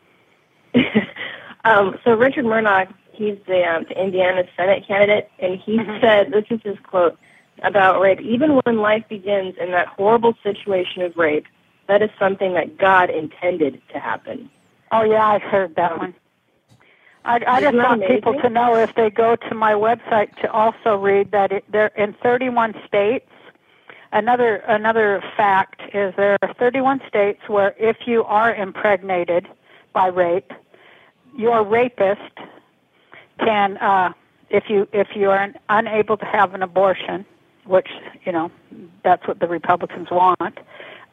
Um, 1.64 1.98
so 2.04 2.14
Richard 2.14 2.46
Mourdock, 2.46 2.90
he's 3.22 3.38
the, 3.46 3.64
um, 3.64 3.86
the 3.88 4.02
Indiana 4.02 4.44
Senate 4.58 4.86
candidate, 4.88 5.30
and 5.40 5.60
he 5.60 5.78
said, 6.02 6.32
this 6.32 6.46
is 6.50 6.60
his 6.64 6.80
quote 6.80 7.18
about 7.62 8.02
rape, 8.02 8.20
even 8.22 8.60
when 8.64 8.78
life 8.78 9.08
begins 9.08 9.56
in 9.60 9.72
that 9.72 9.88
horrible 9.88 10.36
situation 10.42 11.04
of 11.04 11.16
rape, 11.16 11.46
that 11.88 12.02
is 12.02 12.10
something 12.18 12.54
that 12.54 12.78
God 12.78 13.10
intended 13.10 13.82
to 13.94 14.00
happen. 14.00 14.50
Oh 14.92 15.04
yeah, 15.04 15.28
I've 15.28 15.42
heard 15.44 15.76
that 15.76 15.98
one. 15.98 16.14
I, 17.24 17.40
I 17.48 17.62
just 17.62 17.76
want 17.76 18.06
people 18.08 18.34
to 18.42 18.50
know 18.50 18.76
if 18.76 18.96
they 18.96 19.12
go 19.12 19.36
to 19.36 19.56
my 19.56 19.74
website 19.74 20.36
to 20.42 20.52
also 20.52 20.96
read 20.96 21.32
that 21.32 21.52
it, 21.52 21.66
they're 21.70 21.88
in 21.88 22.14
31 22.14 22.74
states. 22.88 23.30
Another 24.12 24.56
another 24.68 25.24
fact 25.38 25.82
is 25.94 26.14
there 26.18 26.38
are 26.42 26.54
31 26.56 27.02
states 27.08 27.42
where 27.48 27.76
if 27.78 28.08
you 28.08 28.24
are 28.24 28.54
impregnated 28.54 29.48
by 29.94 30.08
rape, 30.08 30.52
your 31.38 31.64
rapist 31.64 32.38
can, 33.44 33.78
uh, 33.78 34.14
if 34.50 34.66
you 34.70 34.88
if 34.94 35.10
you 35.16 35.30
are 35.30 35.54
unable 35.70 36.18
to 36.18 36.26
have 36.26 36.54
an 36.54 36.62
abortion, 36.64 37.26
which 37.66 37.88
you 38.26 38.32
know 38.32 38.52
that's 39.04 39.28
what 39.28 39.40
the 39.40 39.48
Republicans 39.48 40.10
want, 40.12 40.58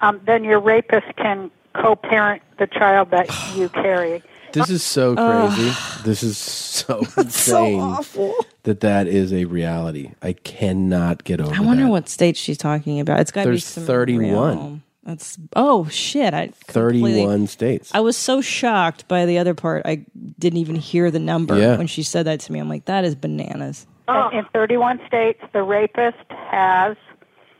um, 0.00 0.20
then 0.26 0.44
your 0.44 0.60
rapist 0.60 1.06
can 1.16 1.50
co-parent 1.74 2.42
the 2.58 2.66
child 2.66 3.10
that 3.10 3.28
you 3.56 3.68
carry. 3.84 4.22
This 4.52 4.70
is 4.70 4.82
so 4.82 5.14
Ugh. 5.16 5.52
crazy. 5.52 5.76
this 6.04 6.22
is 6.22 6.38
so 6.78 7.04
insane 7.18 7.80
awful. 7.80 8.34
that 8.62 8.80
that 8.80 9.06
is 9.06 9.32
a 9.32 9.44
reality. 9.44 10.12
I 10.22 10.32
cannot 10.32 11.22
get 11.24 11.40
over 11.40 11.54
I 11.54 11.60
wonder 11.60 11.84
that. 11.84 11.90
what 11.90 12.08
state 12.08 12.36
she's 12.36 12.56
talking 12.58 12.98
about. 12.98 13.20
It's 13.20 13.30
got 13.30 13.42
to 13.42 13.48
be 13.48 13.52
There's 13.52 13.66
some 13.66 13.84
31. 13.84 14.56
real- 14.58 14.80
That's 15.08 15.38
oh 15.56 15.88
shit! 15.88 16.34
I 16.34 16.48
31 16.48 17.46
states. 17.46 17.90
I 17.94 18.00
was 18.00 18.14
so 18.14 18.42
shocked 18.42 19.08
by 19.08 19.24
the 19.24 19.38
other 19.38 19.54
part. 19.54 19.86
I 19.86 20.04
didn't 20.38 20.58
even 20.58 20.76
hear 20.76 21.10
the 21.10 21.18
number 21.18 21.58
Yeah. 21.58 21.78
when 21.78 21.86
she 21.86 22.02
said 22.02 22.26
that 22.26 22.40
to 22.40 22.52
me. 22.52 22.58
I'm 22.58 22.68
like, 22.68 22.84
that 22.84 23.06
is 23.06 23.14
bananas. 23.14 23.86
In, 24.06 24.38
in 24.40 24.44
31 24.52 25.00
states, 25.06 25.42
the 25.54 25.62
rapist 25.62 26.18
has 26.30 26.94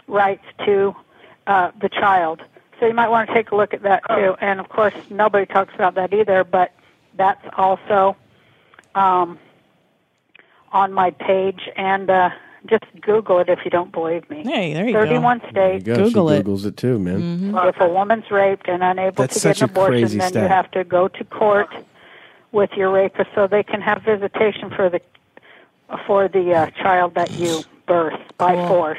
rights 0.09 0.45
to 0.67 0.95
uh, 1.47 1.71
the 1.81 1.89
child. 1.89 2.43
So 2.79 2.87
you 2.87 2.93
might 2.93 3.09
want 3.09 3.29
to 3.29 3.35
take 3.35 3.51
a 3.51 3.57
look 3.57 3.73
at 3.73 3.81
that 3.81 4.03
too. 4.11 4.37
And 4.43 4.61
of 4.61 4.69
course, 4.69 4.95
nobody 5.09 5.47
talks 5.47 5.75
about 5.75 5.95
that 5.95 6.13
either, 6.13 6.45
but 6.45 6.73
that's 7.17 7.47
also 7.57 8.15
um, 8.95 9.39
on 10.71 10.93
my 10.93 11.13
page. 11.13 11.71
And 11.77 12.11
uh, 12.11 12.29
just 12.67 12.85
Google 13.01 13.39
it 13.41 13.49
if 13.49 13.61
you 13.65 13.71
don't 13.71 13.93
believe 13.93 14.29
me. 14.31 14.43
Hey, 14.45 14.73
there 14.75 14.87
you 14.87 14.93
31 14.93 15.39
go. 15.39 15.45
There 15.55 15.73
you 15.75 15.81
states. 15.81 15.85
go. 15.87 16.05
Google 16.05 16.29
she 16.31 16.35
it. 16.37 16.45
Googles 16.47 16.67
it 16.67 16.77
too, 16.77 16.99
man. 16.99 17.55
If 17.57 17.81
a 17.81 17.89
woman's 17.89 18.31
raped 18.31 18.69
and 18.69 18.83
unable 18.83 19.23
That's 19.23 19.41
to 19.41 19.49
get 19.49 19.63
an 19.63 19.69
a 19.69 19.73
abortion, 19.73 19.93
crazy 20.01 20.19
then 20.19 20.33
you 20.35 20.41
have 20.49 20.71
to 20.73 20.85
go 20.85 21.09
to 21.09 21.25
court 21.25 21.69
with 22.53 22.71
your 22.77 22.91
rapist 22.91 23.31
so 23.35 23.47
they 23.47 23.63
can 23.63 23.81
have 23.81 24.03
visitation 24.03 24.71
for 24.71 24.89
the 24.91 25.01
for 26.07 26.29
the 26.29 26.53
uh, 26.55 26.71
child 26.71 27.15
that 27.15 27.31
you 27.33 27.63
birth 27.87 28.21
by 28.37 28.55
Cool. 28.55 28.69
force 28.69 28.99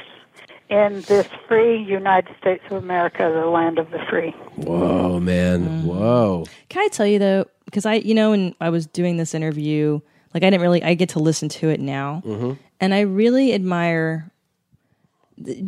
in 0.69 1.01
this 1.07 1.27
free 1.47 1.77
United 1.81 2.35
States 2.39 2.63
of 2.69 2.77
America, 2.83 3.31
the 3.33 3.45
land 3.47 3.79
of 3.79 3.89
the 3.91 3.99
free. 4.09 4.31
Whoa, 4.55 5.19
man. 5.19 5.65
Mm-hmm. 5.65 5.87
Whoa. 5.87 6.45
Can 6.69 6.83
I 6.83 6.87
tell 6.87 7.05
you 7.07 7.19
though? 7.19 7.45
Because 7.65 7.85
I, 7.85 7.95
you 7.95 8.13
know, 8.15 8.31
when 8.31 8.55
I 8.61 8.69
was 8.69 8.85
doing 8.87 9.17
this 9.17 9.33
interview, 9.35 9.99
like 10.33 10.43
I 10.43 10.49
didn't 10.49 10.61
really, 10.61 10.81
I 10.83 10.93
get 10.95 11.09
to 11.09 11.19
listen 11.19 11.49
to 11.49 11.69
it 11.69 11.79
now, 11.79 12.21
Mm-hmm. 12.25 12.53
And 12.79 12.93
I 12.93 13.01
really 13.01 13.53
admire. 13.53 14.31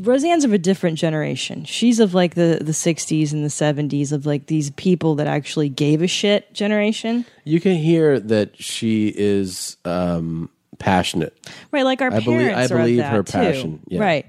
Roseanne's 0.02 0.44
of 0.44 0.52
a 0.52 0.58
different 0.58 0.98
generation. 0.98 1.64
She's 1.64 2.02
of 2.02 2.14
like 2.14 2.36
the 2.36 2.60
the 2.62 2.74
'60s 2.74 3.32
and 3.32 3.42
the 3.44 3.48
'70s 3.48 4.12
of 4.12 4.26
like 4.26 4.48
these 4.48 4.70
people 4.72 5.16
that 5.16 5.28
actually 5.28 5.70
gave 5.70 6.02
a 6.02 6.08
shit 6.08 6.52
generation, 6.54 7.24
You 7.46 7.62
can 7.62 7.76
hear 7.76 8.20
that 8.20 8.62
she 8.62 9.14
is 9.16 9.78
um, 9.86 10.50
passionate. 10.78 11.34
right? 11.72 11.86
Like 11.86 12.02
our 12.02 12.08
I 12.08 12.20
parents 12.20 12.26
believe- 12.26 12.52
I 12.52 12.62
are 12.64 12.64
of 12.64 12.70
believe 12.70 12.98
that 12.98 13.12
her 13.14 13.24
too, 13.24 13.32
passion, 13.32 13.80
yeah. 13.88 14.02
right? 14.02 14.26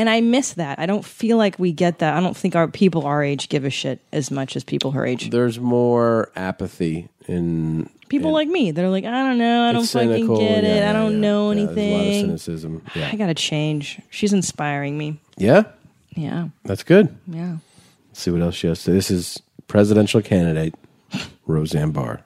And 0.00 0.08
I 0.08 0.22
miss 0.22 0.54
that. 0.54 0.78
I 0.78 0.86
don't 0.86 1.04
feel 1.04 1.36
like 1.36 1.58
we 1.58 1.72
get 1.72 1.98
that. 1.98 2.14
I 2.16 2.20
don't 2.20 2.34
think 2.34 2.56
our 2.56 2.66
people 2.68 3.04
our 3.04 3.22
age 3.22 3.50
give 3.50 3.66
a 3.66 3.70
shit 3.70 4.00
as 4.12 4.30
much 4.30 4.56
as 4.56 4.64
people 4.64 4.92
her 4.92 5.04
age. 5.04 5.28
There's 5.28 5.60
more 5.60 6.30
apathy 6.34 7.10
in. 7.28 7.90
People 8.08 8.32
like 8.32 8.48
me, 8.48 8.70
they're 8.70 8.88
like, 8.88 9.04
I 9.04 9.10
don't 9.10 9.36
know, 9.36 9.68
I 9.68 9.72
don't 9.72 9.82
it's 9.82 9.92
fucking 9.92 10.08
cynical. 10.10 10.38
get 10.38 10.64
it, 10.64 10.76
Yeah, 10.76 10.88
I 10.88 10.92
don't 10.94 11.12
yeah, 11.12 11.18
know 11.18 11.52
yeah. 11.52 11.64
There's 11.66 11.68
a 11.68 11.70
lot 11.70 12.00
of 12.00 12.06
anything. 12.06 12.24
cynicism. 12.28 12.82
Yeah. 12.96 13.10
I 13.12 13.16
gotta 13.16 13.34
change. 13.34 14.00
She's 14.08 14.32
inspiring 14.32 14.96
me. 14.96 15.20
Yeah, 15.36 15.64
Yeah, 16.16 16.48
that's 16.64 16.82
good. 16.82 17.14
yeah. 17.28 17.58
Let's 18.08 18.20
see 18.20 18.30
what 18.30 18.40
else 18.40 18.54
she 18.54 18.68
has 18.68 18.78
to 18.78 18.84
say. 18.86 18.92
This 18.94 19.10
is 19.10 19.42
presidential 19.68 20.22
candidate 20.22 20.74
Roseanne 21.46 21.92
Barr. 21.92 22.22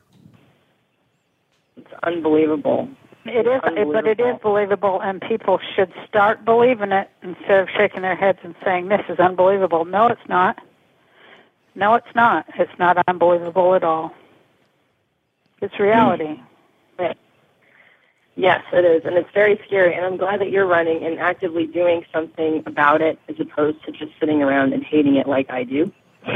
It's 1.76 1.92
unbelievable. 2.04 2.88
It 3.26 3.46
is, 3.46 3.60
but 3.62 4.06
it 4.06 4.20
is 4.20 4.36
believable, 4.42 5.00
and 5.00 5.20
people 5.20 5.58
should 5.74 5.92
start 6.06 6.44
believing 6.44 6.92
it 6.92 7.10
instead 7.22 7.60
of 7.60 7.68
shaking 7.74 8.02
their 8.02 8.16
heads 8.16 8.38
and 8.42 8.54
saying, 8.62 8.88
"This 8.88 9.00
is 9.08 9.18
unbelievable." 9.18 9.86
No, 9.86 10.08
it's 10.08 10.28
not. 10.28 10.58
No, 11.74 11.94
it's 11.94 12.14
not. 12.14 12.46
It's 12.58 12.78
not 12.78 12.98
unbelievable 13.08 13.74
at 13.74 13.82
all. 13.82 14.14
It's 15.62 15.78
reality. 15.80 16.38
Right. 16.98 17.16
Yes, 18.36 18.62
it 18.72 18.84
is, 18.84 19.04
and 19.06 19.16
it's 19.16 19.30
very 19.32 19.58
scary. 19.66 19.94
And 19.94 20.04
I'm 20.04 20.16
glad 20.18 20.40
that 20.40 20.50
you're 20.50 20.66
running 20.66 21.04
and 21.04 21.18
actively 21.18 21.66
doing 21.66 22.04
something 22.12 22.62
about 22.66 23.00
it, 23.00 23.18
as 23.28 23.40
opposed 23.40 23.82
to 23.84 23.92
just 23.92 24.12
sitting 24.20 24.42
around 24.42 24.74
and 24.74 24.84
hating 24.84 25.16
it 25.16 25.26
like 25.26 25.50
I 25.50 25.64
do. 25.64 25.92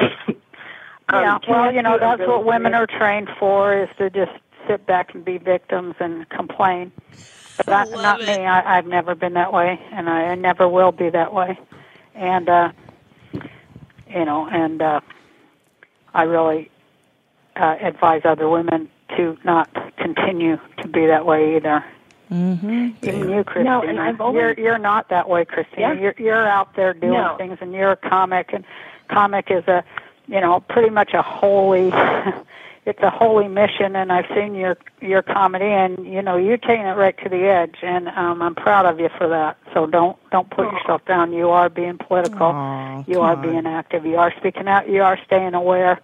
Um, 1.10 1.22
yeah, 1.22 1.38
well, 1.48 1.72
you 1.72 1.80
know, 1.80 1.96
that's 1.98 2.20
really 2.20 2.30
what 2.30 2.44
women 2.44 2.74
are 2.74 2.86
trained 2.86 3.30
for 3.38 3.74
is 3.74 3.88
to 3.96 4.10
just 4.10 4.32
sit 4.68 4.86
back 4.86 5.14
and 5.14 5.24
be 5.24 5.38
victims 5.38 5.94
and 5.98 6.28
complain. 6.28 6.92
But 7.56 7.66
not, 7.66 7.90
not 7.90 8.20
me. 8.20 8.26
I, 8.46 8.78
I've 8.78 8.86
never 8.86 9.16
been 9.16 9.34
that 9.34 9.52
way, 9.52 9.80
and 9.90 10.08
I, 10.08 10.26
I 10.26 10.34
never 10.36 10.68
will 10.68 10.92
be 10.92 11.10
that 11.10 11.34
way. 11.34 11.58
And 12.14 12.48
uh, 12.48 12.70
you 13.32 14.24
know, 14.24 14.46
and 14.48 14.80
uh, 14.80 15.00
I 16.14 16.22
really 16.22 16.70
uh, 17.56 17.76
advise 17.80 18.22
other 18.24 18.48
women 18.48 18.88
to 19.16 19.36
not 19.44 19.68
continue 19.96 20.58
to 20.78 20.88
be 20.88 21.06
that 21.06 21.26
way 21.26 21.56
either. 21.56 21.84
Mm-hmm. 22.30 22.90
Even 23.02 23.30
you, 23.30 23.42
Christina. 23.42 23.64
No, 23.64 23.82
and 23.82 23.98
I've 23.98 24.20
always- 24.20 24.36
you're 24.40 24.52
you're 24.52 24.78
not 24.78 25.08
that 25.08 25.28
way, 25.28 25.44
Christina. 25.44 25.94
Yeah. 25.94 26.00
You're 26.00 26.14
you're 26.18 26.46
out 26.48 26.74
there 26.76 26.92
doing 26.94 27.14
No. 27.14 27.36
things, 27.38 27.58
and 27.60 27.72
you're 27.72 27.92
a 27.92 27.96
comic, 27.96 28.52
and 28.52 28.64
comic 29.08 29.50
is 29.50 29.66
a, 29.66 29.82
you 30.28 30.40
know, 30.40 30.60
pretty 30.60 30.90
much 30.90 31.14
a 31.14 31.22
holy. 31.22 31.90
it's 32.88 33.02
a 33.02 33.10
holy 33.10 33.46
mission, 33.48 33.94
and 33.94 34.10
I've 34.10 34.26
seen 34.34 34.54
your 34.54 34.76
your 35.00 35.22
comedy, 35.22 35.66
and 35.66 36.06
you 36.06 36.22
know 36.22 36.36
you're 36.36 36.56
taking 36.56 36.86
it 36.86 36.96
right 36.96 37.16
to 37.22 37.28
the 37.28 37.44
edge, 37.44 37.76
and 37.82 38.08
um, 38.08 38.40
I'm 38.42 38.54
proud 38.54 38.86
of 38.86 38.98
you 38.98 39.08
for 39.16 39.28
that. 39.28 39.58
So 39.74 39.86
don't 39.86 40.16
don't 40.30 40.48
put 40.50 40.72
yourself 40.72 41.04
down. 41.06 41.32
You 41.32 41.50
are 41.50 41.68
being 41.68 41.98
political. 41.98 42.46
Aw, 42.46 43.04
you 43.06 43.14
come 43.16 43.22
are 43.22 43.36
on. 43.36 43.42
being 43.42 43.66
active. 43.66 44.04
You 44.06 44.16
are 44.16 44.32
speaking 44.38 44.66
out. 44.66 44.88
You 44.88 45.02
are 45.02 45.18
staying 45.26 45.54
aware, 45.54 46.00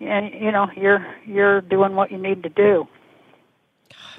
and 0.00 0.32
you 0.32 0.50
know 0.52 0.70
you're 0.76 1.06
you're 1.26 1.60
doing 1.60 1.94
what 1.96 2.10
you 2.10 2.18
need 2.18 2.42
to 2.44 2.48
do. 2.48 2.86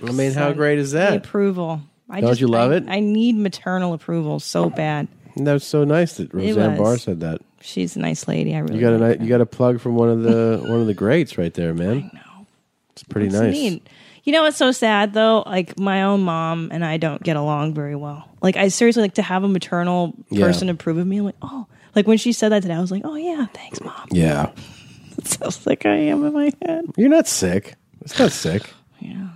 I 0.06 0.12
mean, 0.12 0.34
how 0.34 0.52
great 0.52 0.78
is 0.78 0.92
The 0.92 0.98
that? 1.00 1.14
approval. 1.26 1.82
I 2.10 2.20
Don't 2.22 2.32
just, 2.32 2.42
you 2.42 2.48
love 2.48 2.72
I- 2.72 2.76
it? 2.76 2.84
I 2.88 3.00
need 3.00 3.36
maternal 3.38 3.94
approval 3.94 4.40
so 4.40 4.70
bad. 4.70 5.08
That 5.38 5.54
was 5.54 5.64
so 5.64 5.84
nice 5.84 6.18
that 6.18 6.34
Roseanne. 6.34 6.78
Barr 6.78 6.98
said 6.98 7.20
that. 7.22 7.42
She's 7.66 7.96
a 7.96 8.00
nice 8.00 8.28
lady. 8.28 8.56
I 8.56 8.60
really 8.60 8.76
You 8.76 8.82
got 8.82 8.94
a 8.94 8.98
like 8.98 9.20
ni- 9.20 9.26
you 9.26 9.30
got 9.30 9.42
a 9.42 9.46
plug 9.46 9.80
from 9.80 9.96
one 9.96 10.10
of 10.10 10.22
the 10.24 10.60
one 10.66 10.80
of 10.82 10.88
the 10.88 10.94
greats 10.94 11.38
right 11.38 11.54
there, 11.54 11.74
man. 11.74 12.10
I 12.14 12.16
know. 12.16 12.48
It's 12.92 13.04
pretty 13.04 13.28
That's 13.28 13.42
nice. 13.42 13.54
neat. 13.54 13.88
You 14.24 14.32
know 14.34 14.44
what's 14.44 14.58
so 14.58 14.72
sad 14.72 15.14
though? 15.14 15.44
Like 15.46 15.78
my 15.80 16.04
own 16.04 16.22
mom 16.22 16.70
and 16.72 16.84
I 16.86 16.98
don't 16.98 17.22
get 17.22 17.36
along 17.38 17.74
very 17.74 17.96
well. 17.96 18.30
Like 18.42 18.56
I 18.58 18.68
seriously 18.70 19.02
like 19.02 19.16
to 19.16 19.22
have 19.22 19.44
a 19.44 19.48
maternal 19.48 20.14
Yeah. 20.30 20.46
person 20.46 20.70
approve 20.70 20.98
of 20.98 21.06
me. 21.08 21.18
I'm 21.18 21.26
like, 21.26 21.36
oh, 21.42 21.66
like 21.96 22.08
when 22.08 22.18
she 22.18 22.32
said 22.34 22.50
that 22.52 22.62
today, 22.62 22.74
I 22.76 22.80
was 22.82 22.92
like, 22.92 23.02
oh 23.06 23.16
yeah, 23.16 23.46
thanks, 23.54 23.82
mom. 23.82 24.08
Yeah. 24.12 24.52
That's 25.16 25.36
how 25.38 25.50
sick 25.50 25.86
I 25.86 25.96
am 25.96 26.26
in 26.26 26.34
my 26.34 26.52
head. 26.66 26.86
You're 26.98 27.10
not 27.10 27.28
sick. 27.28 27.76
It's 28.02 28.18
not 28.20 28.32
sick. 28.32 28.70
Yeah. 29.00 29.30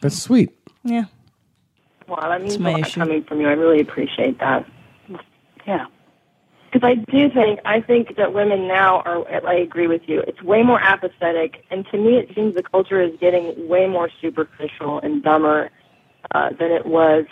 That's 0.00 0.18
sweet. 0.20 0.50
Yeah. 0.84 1.04
Wow, 2.06 2.28
that 2.28 2.40
means 2.40 2.54
It's 2.54 2.62
a 2.62 2.64
lot 2.64 2.80
issue. 2.80 3.00
coming 3.00 3.22
from 3.24 3.40
you. 3.40 3.48
I 3.48 3.52
really 3.52 3.80
appreciate 3.80 4.38
that. 4.38 4.66
Yeah. 5.66 5.86
Because 6.70 6.86
I 6.86 6.96
do 6.96 7.30
think 7.30 7.60
I 7.64 7.80
think 7.80 8.16
that 8.16 8.34
women 8.34 8.68
now 8.68 9.00
are. 9.00 9.46
I 9.46 9.54
agree 9.54 9.86
with 9.86 10.02
you. 10.06 10.20
It's 10.20 10.42
way 10.42 10.62
more 10.62 10.80
apathetic, 10.80 11.64
and 11.70 11.86
to 11.90 11.96
me, 11.96 12.18
it 12.18 12.28
seems 12.34 12.54
the 12.54 12.62
culture 12.62 13.00
is 13.00 13.12
getting 13.20 13.68
way 13.68 13.86
more 13.86 14.10
superficial 14.20 15.00
and 15.00 15.22
dumber 15.22 15.70
uh, 16.34 16.50
than 16.50 16.70
it 16.70 16.84
was. 16.84 17.24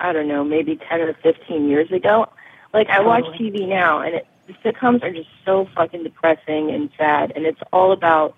I 0.00 0.12
don't 0.14 0.28
know, 0.28 0.44
maybe 0.44 0.76
ten 0.88 1.00
or 1.00 1.12
fifteen 1.22 1.68
years 1.68 1.92
ago. 1.92 2.26
Like 2.72 2.88
I 2.88 3.00
watch 3.00 3.24
TV 3.38 3.68
now, 3.68 4.00
and 4.00 4.14
it, 4.14 4.26
the 4.46 4.54
sitcoms 4.64 5.02
are 5.02 5.12
just 5.12 5.28
so 5.44 5.68
fucking 5.74 6.02
depressing 6.02 6.70
and 6.70 6.88
sad, 6.96 7.32
and 7.36 7.44
it's 7.44 7.60
all 7.72 7.92
about. 7.92 8.34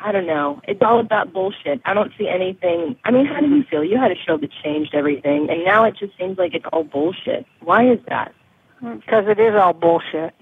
I 0.00 0.12
don't 0.12 0.26
know. 0.26 0.60
It's 0.68 0.80
all 0.82 1.00
about 1.00 1.32
bullshit. 1.32 1.80
I 1.84 1.92
don't 1.92 2.12
see 2.16 2.28
anything. 2.28 2.96
I 3.04 3.10
mean, 3.10 3.26
how 3.26 3.40
did 3.40 3.50
you 3.50 3.64
feel? 3.64 3.82
You 3.82 3.98
had 3.98 4.12
a 4.12 4.16
show 4.16 4.36
that 4.36 4.50
changed 4.64 4.94
everything, 4.94 5.48
and 5.50 5.64
now 5.64 5.84
it 5.84 5.96
just 5.96 6.16
seems 6.16 6.38
like 6.38 6.54
it's 6.54 6.64
all 6.72 6.84
bullshit. 6.84 7.46
Why 7.60 7.90
is 7.90 7.98
that? 8.08 8.32
Because 8.80 9.24
it 9.28 9.38
is 9.40 9.54
all 9.54 9.72
bullshit. 9.72 10.34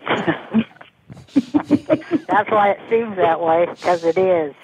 That's 2.28 2.50
why 2.50 2.70
it 2.70 2.80
seems 2.90 3.16
that 3.16 3.40
way, 3.40 3.66
because 3.66 4.00
it 4.04 4.18
is. 4.18 4.54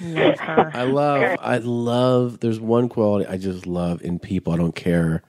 I 0.00 0.82
love 0.84 1.38
I 1.40 1.58
love 1.58 2.40
there's 2.40 2.60
one 2.60 2.88
quality 2.88 3.26
I 3.26 3.36
just 3.36 3.66
love 3.66 4.02
in 4.02 4.18
people. 4.18 4.52
I 4.52 4.56
don't 4.56 4.74
care 4.74 5.22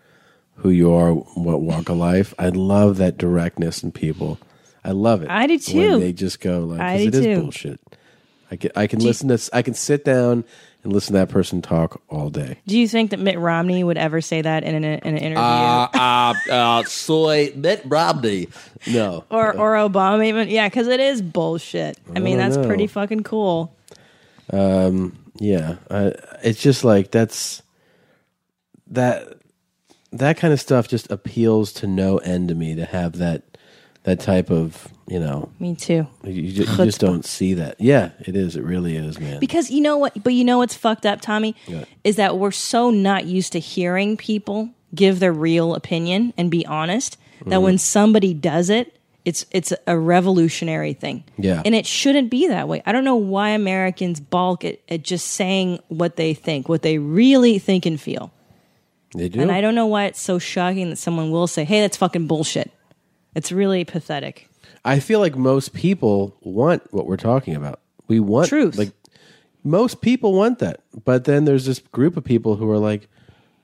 who 0.58 0.70
you 0.70 0.94
are, 0.94 1.14
what 1.14 1.62
walk 1.62 1.90
of 1.90 1.98
life. 1.98 2.34
I 2.38 2.50
love 2.50 2.98
that 2.98 3.18
directness 3.18 3.82
in 3.84 3.92
people. 3.92 4.40
I 4.84 4.92
love 4.92 5.24
it. 5.24 5.30
I 5.30 5.48
do 5.48 5.58
When 5.58 5.92
too. 5.92 6.00
they 6.00 6.14
just 6.14 6.40
go 6.42 6.60
like 6.60 6.82
I 6.82 6.94
'cause 6.94 7.06
it 7.08 7.12
do 7.12 7.20
is 7.20 7.26
too. 7.26 7.42
bullshit. 7.42 7.80
I 8.52 8.56
can 8.56 8.72
I 8.76 8.88
can 8.88 9.00
Do 9.00 9.06
listen 9.08 9.30
to 9.30 9.50
I 9.54 9.62
can 9.62 9.74
sit 9.74 10.04
down 10.06 10.44
and 10.84 10.94
listen 10.94 11.14
to 11.14 11.20
that 11.20 11.30
person 11.30 11.62
talk 11.62 12.02
all 12.10 12.30
day. 12.30 12.60
Do 12.68 12.78
you 12.78 12.88
think 12.88 13.12
that 13.12 13.20
Mitt 13.20 13.38
Romney 13.38 13.84
would 13.84 13.98
ever 13.98 14.22
say 14.22 14.42
that 14.42 14.64
in 14.64 14.76
an, 14.76 14.84
in 14.84 14.92
an 14.92 15.18
interview? 15.18 15.42
uh, 15.42 16.34
uh, 16.50 16.84
soy 16.84 17.52
Mitt 17.56 17.82
Romney. 17.86 18.48
No. 18.88 19.26
or 19.30 19.56
or 19.58 19.76
Obama 19.76 20.26
even? 20.26 20.50
Yeah, 20.50 20.68
because 20.70 20.88
it 20.88 21.00
is 21.00 21.22
bullshit. 21.22 21.98
I, 22.16 22.20
mean, 22.20 22.38
that's 22.38 22.56
know. 22.56 22.66
pretty 22.66 22.88
fucking 22.88 23.24
cool. 23.24 23.76
Um, 24.52 25.18
yeah, 25.36 25.76
I, 25.90 26.14
it's 26.44 26.62
just 26.62 26.84
like 26.84 27.12
that's 27.12 27.62
that 28.88 29.28
that 30.12 30.38
kind 30.38 30.54
of 30.54 30.60
stuff 30.60 30.88
just 30.88 31.12
appeals 31.12 31.74
to 31.74 31.88
no 31.88 32.18
end 32.18 32.48
to 32.50 32.56
me 32.56 32.76
to 32.76 32.86
have 32.86 33.18
that 33.18 33.44
that 34.04 34.20
type 34.20 34.50
of 34.50 34.88
you 35.10 35.20
know. 35.20 35.50
Me 35.60 35.76
too. 35.76 36.08
You, 36.24 36.32
you 36.32 36.52
ju- 36.52 36.72
you 36.72 36.78
just 36.86 37.00
don't 37.00 37.26
see 37.26 37.54
that. 37.56 37.76
Yeah, 37.80 38.12
it 38.26 38.36
is. 38.36 38.56
It 38.56 38.64
really 38.64 38.96
is, 38.96 39.20
man. 39.20 39.40
Because 39.40 39.70
you 39.72 39.82
know 39.82 39.98
what? 39.98 40.24
But 40.24 40.34
you 40.34 40.44
know 40.44 40.58
what's 40.60 40.76
fucked 40.76 41.06
up, 41.06 41.22
Tommy, 41.22 41.56
Yeah. 41.68 41.86
is 42.04 42.16
that 42.18 42.38
we're 42.38 42.52
so 42.52 42.90
not 42.92 43.26
used 43.26 43.52
to 43.54 43.60
hearing 43.60 44.18
people 44.18 44.70
give 44.94 45.20
their 45.20 45.34
real 45.34 45.76
opinion 45.76 46.34
and 46.38 46.50
be 46.50 46.66
honest 46.66 47.18
that 47.46 47.60
Mhm. 47.60 47.64
when 47.64 47.78
somebody 47.78 48.34
does 48.34 48.70
it, 48.70 48.96
it's 49.26 49.46
it's 49.52 49.72
a 49.88 49.98
revolutionary 49.98 50.94
thing. 50.94 51.24
Yeah. 51.38 51.62
And 51.66 51.76
it 51.76 51.86
shouldn't 51.86 52.30
be 52.32 52.48
that 52.48 52.68
way. 52.68 52.82
I 52.86 52.92
don't 52.92 53.04
know 53.04 53.16
why 53.16 53.50
Americans 53.50 54.20
balk 54.20 54.66
at, 54.66 54.80
at 54.90 55.04
just 55.04 55.28
saying 55.28 55.80
what 55.90 56.16
they 56.16 56.34
think, 56.34 56.68
what 56.70 56.82
they 56.82 56.98
really 56.98 57.60
think 57.60 57.86
and 57.86 58.00
feel. 58.00 58.32
They 59.16 59.30
do. 59.30 59.42
And 59.42 59.52
I 59.52 59.62
don't 59.62 59.76
know 59.76 59.86
why 59.88 60.06
it's 60.06 60.22
so 60.22 60.38
shocking 60.40 60.90
that 60.90 60.98
someone 60.98 61.32
will 61.32 61.48
say, 61.48 61.64
"Hey, 61.64 61.82
that's 61.82 61.98
fucking 61.98 62.28
bullshit." 62.28 62.72
It's 63.36 63.52
really 63.52 63.84
pathetic. 63.86 64.49
I 64.86 65.00
feel 65.00 65.20
like 65.20 65.36
most 65.36 65.74
people 65.74 66.36
want 66.42 66.84
what 66.94 67.06
we're 67.06 67.18
talking 67.18 67.56
about. 67.56 67.80
We 68.08 68.20
want 68.20 68.50
Truth. 68.50 68.78
Like 68.78 68.92
most 69.64 70.02
people 70.02 70.34
want 70.34 70.60
that, 70.60 70.82
but 71.06 71.26
then 71.26 71.46
there's 71.46 71.66
this 71.66 71.80
group 71.80 72.16
of 72.18 72.24
people 72.24 72.56
who 72.56 72.70
are 72.72 72.78
like, 72.80 73.08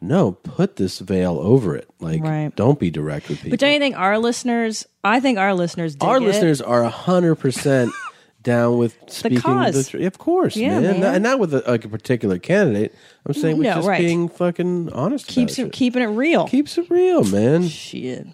"No, 0.01 0.33
put 0.33 0.75
this 0.75 0.99
veil 0.99 1.39
over 1.39 1.75
it. 1.75 1.89
Like, 1.99 2.21
Right. 2.21 2.53
don't 2.55 2.77
be 2.79 2.91
direct 2.91 3.29
with 3.29 3.37
people." 3.37 3.51
But 3.51 3.59
don't 3.59 3.73
you 3.73 3.79
think 3.79 3.95
our 3.97 4.19
listeners? 4.19 4.85
I 5.03 5.19
think 5.19 5.37
our 5.37 5.53
listeners. 5.53 5.95
Our 6.01 6.17
it. 6.17 6.21
listeners 6.21 6.61
are 6.61 6.83
hundred 6.83 7.35
percent 7.35 7.91
down 8.43 8.77
with 8.77 8.95
speaking 9.07 9.39
cause. 9.39 9.73
the 9.85 9.89
truth. 9.89 10.05
Of 10.05 10.17
course, 10.19 10.55
Yeah, 10.55 10.79
man. 10.79 10.99
man. 10.99 11.15
And 11.15 11.23
not 11.23 11.39
with 11.39 11.53
a, 11.55 11.63
like 11.65 11.85
a 11.85 11.89
particular 11.89 12.37
candidate. 12.37 12.93
I'm 13.25 13.33
saying 13.33 13.57
with 13.57 13.65
No, 13.65 13.75
just 13.75 13.87
right. 13.87 13.99
being 14.01 14.29
fucking 14.29 14.91
honest. 14.91 15.25
keeps 15.27 15.57
about 15.57 15.67
it, 15.67 15.73
keeping 15.73 16.03
it 16.03 16.07
real. 16.07 16.47
Keeps 16.47 16.77
it 16.77 16.87
real, 16.91 17.23
man. 17.23 17.67
Shit. 17.67 18.27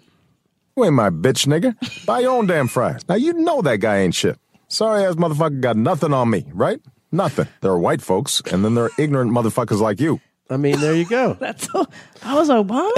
You 0.76 0.84
ain't 0.84 0.94
my 0.94 1.10
bitch, 1.10 1.46
nigga. 1.46 2.06
Buy 2.06 2.20
your 2.20 2.32
own 2.32 2.46
damn 2.46 2.66
fries. 2.68 3.02
Now 3.08 3.16
you 3.16 3.32
know 3.34 3.60
that 3.62 3.78
guy 3.78 3.98
ain't 3.98 4.14
shit. 4.14 4.38
Sorry 4.68 5.04
ass 5.04 5.16
motherfucker 5.16 5.60
got 5.60 5.76
nothing 5.76 6.14
on 6.14 6.30
me, 6.30 6.46
right? 6.54 6.80
Nothing. 7.10 7.46
There 7.60 7.70
are 7.70 7.78
white 7.78 8.00
folks, 8.00 8.40
and 8.50 8.64
then 8.64 8.74
there 8.74 8.84
are 8.84 8.90
ignorant 8.98 9.30
motherfuckers 9.32 9.80
like 9.80 10.00
you. 10.00 10.20
I 10.48 10.56
mean, 10.56 10.80
there 10.80 10.94
you 10.94 11.04
go. 11.04 11.34
That's 11.40 11.66
that 11.68 11.86
was 12.24 12.48
Obama. 12.48 12.90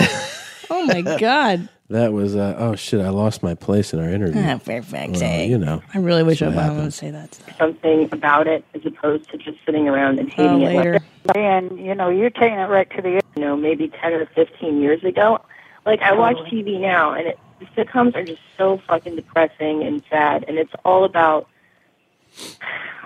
oh 0.70 0.84
my 0.86 1.00
god. 1.18 1.68
That 1.90 2.12
was 2.12 2.34
uh, 2.34 2.54
oh 2.58 2.76
shit! 2.76 3.00
I 3.00 3.10
lost 3.10 3.42
my 3.42 3.54
place 3.54 3.92
in 3.92 3.98
our 4.00 4.08
interview. 4.08 4.40
Ah, 4.42 4.56
Fairfax, 4.58 5.20
Well, 5.20 5.22
eh? 5.24 5.44
you 5.44 5.58
know, 5.58 5.82
I 5.92 5.98
really 5.98 6.22
wish 6.22 6.38
that's 6.40 6.54
what 6.54 6.62
Obama 6.64 6.68
happens. 6.68 6.84
would 6.84 6.94
say 6.94 7.10
that. 7.10 7.38
Something 7.58 8.08
about 8.10 8.46
it 8.46 8.64
as 8.74 8.86
opposed 8.86 9.28
to 9.32 9.36
just 9.36 9.58
sitting 9.66 9.86
around 9.88 10.18
and 10.18 10.30
hating 10.30 10.64
Oh, 10.64 10.66
it. 10.68 10.76
later. 10.76 10.98
And, 11.34 11.78
you 11.78 11.94
know, 11.94 12.08
you're 12.08 12.30
taking 12.30 12.58
it 12.58 12.68
right 12.70 12.88
to 12.96 13.02
the 13.02 13.20
You 13.36 13.42
know, 13.42 13.54
maybe 13.56 13.88
ten 13.88 14.12
or 14.14 14.24
fifteen 14.26 14.80
years 14.80 15.04
ago. 15.04 15.40
Like 15.84 16.00
I 16.00 16.12
watch 16.14 16.36
TV 16.50 16.80
now, 16.80 17.12
and 17.12 17.26
it, 17.28 17.38
the 17.74 17.84
sitcoms 17.84 18.14
are 18.16 18.24
just 18.24 18.40
so 18.58 18.80
fucking 18.86 19.16
depressing 19.16 19.82
and 19.82 20.02
sad, 20.10 20.44
and 20.48 20.58
it's 20.58 20.72
all 20.84 21.04
about. 21.04 21.48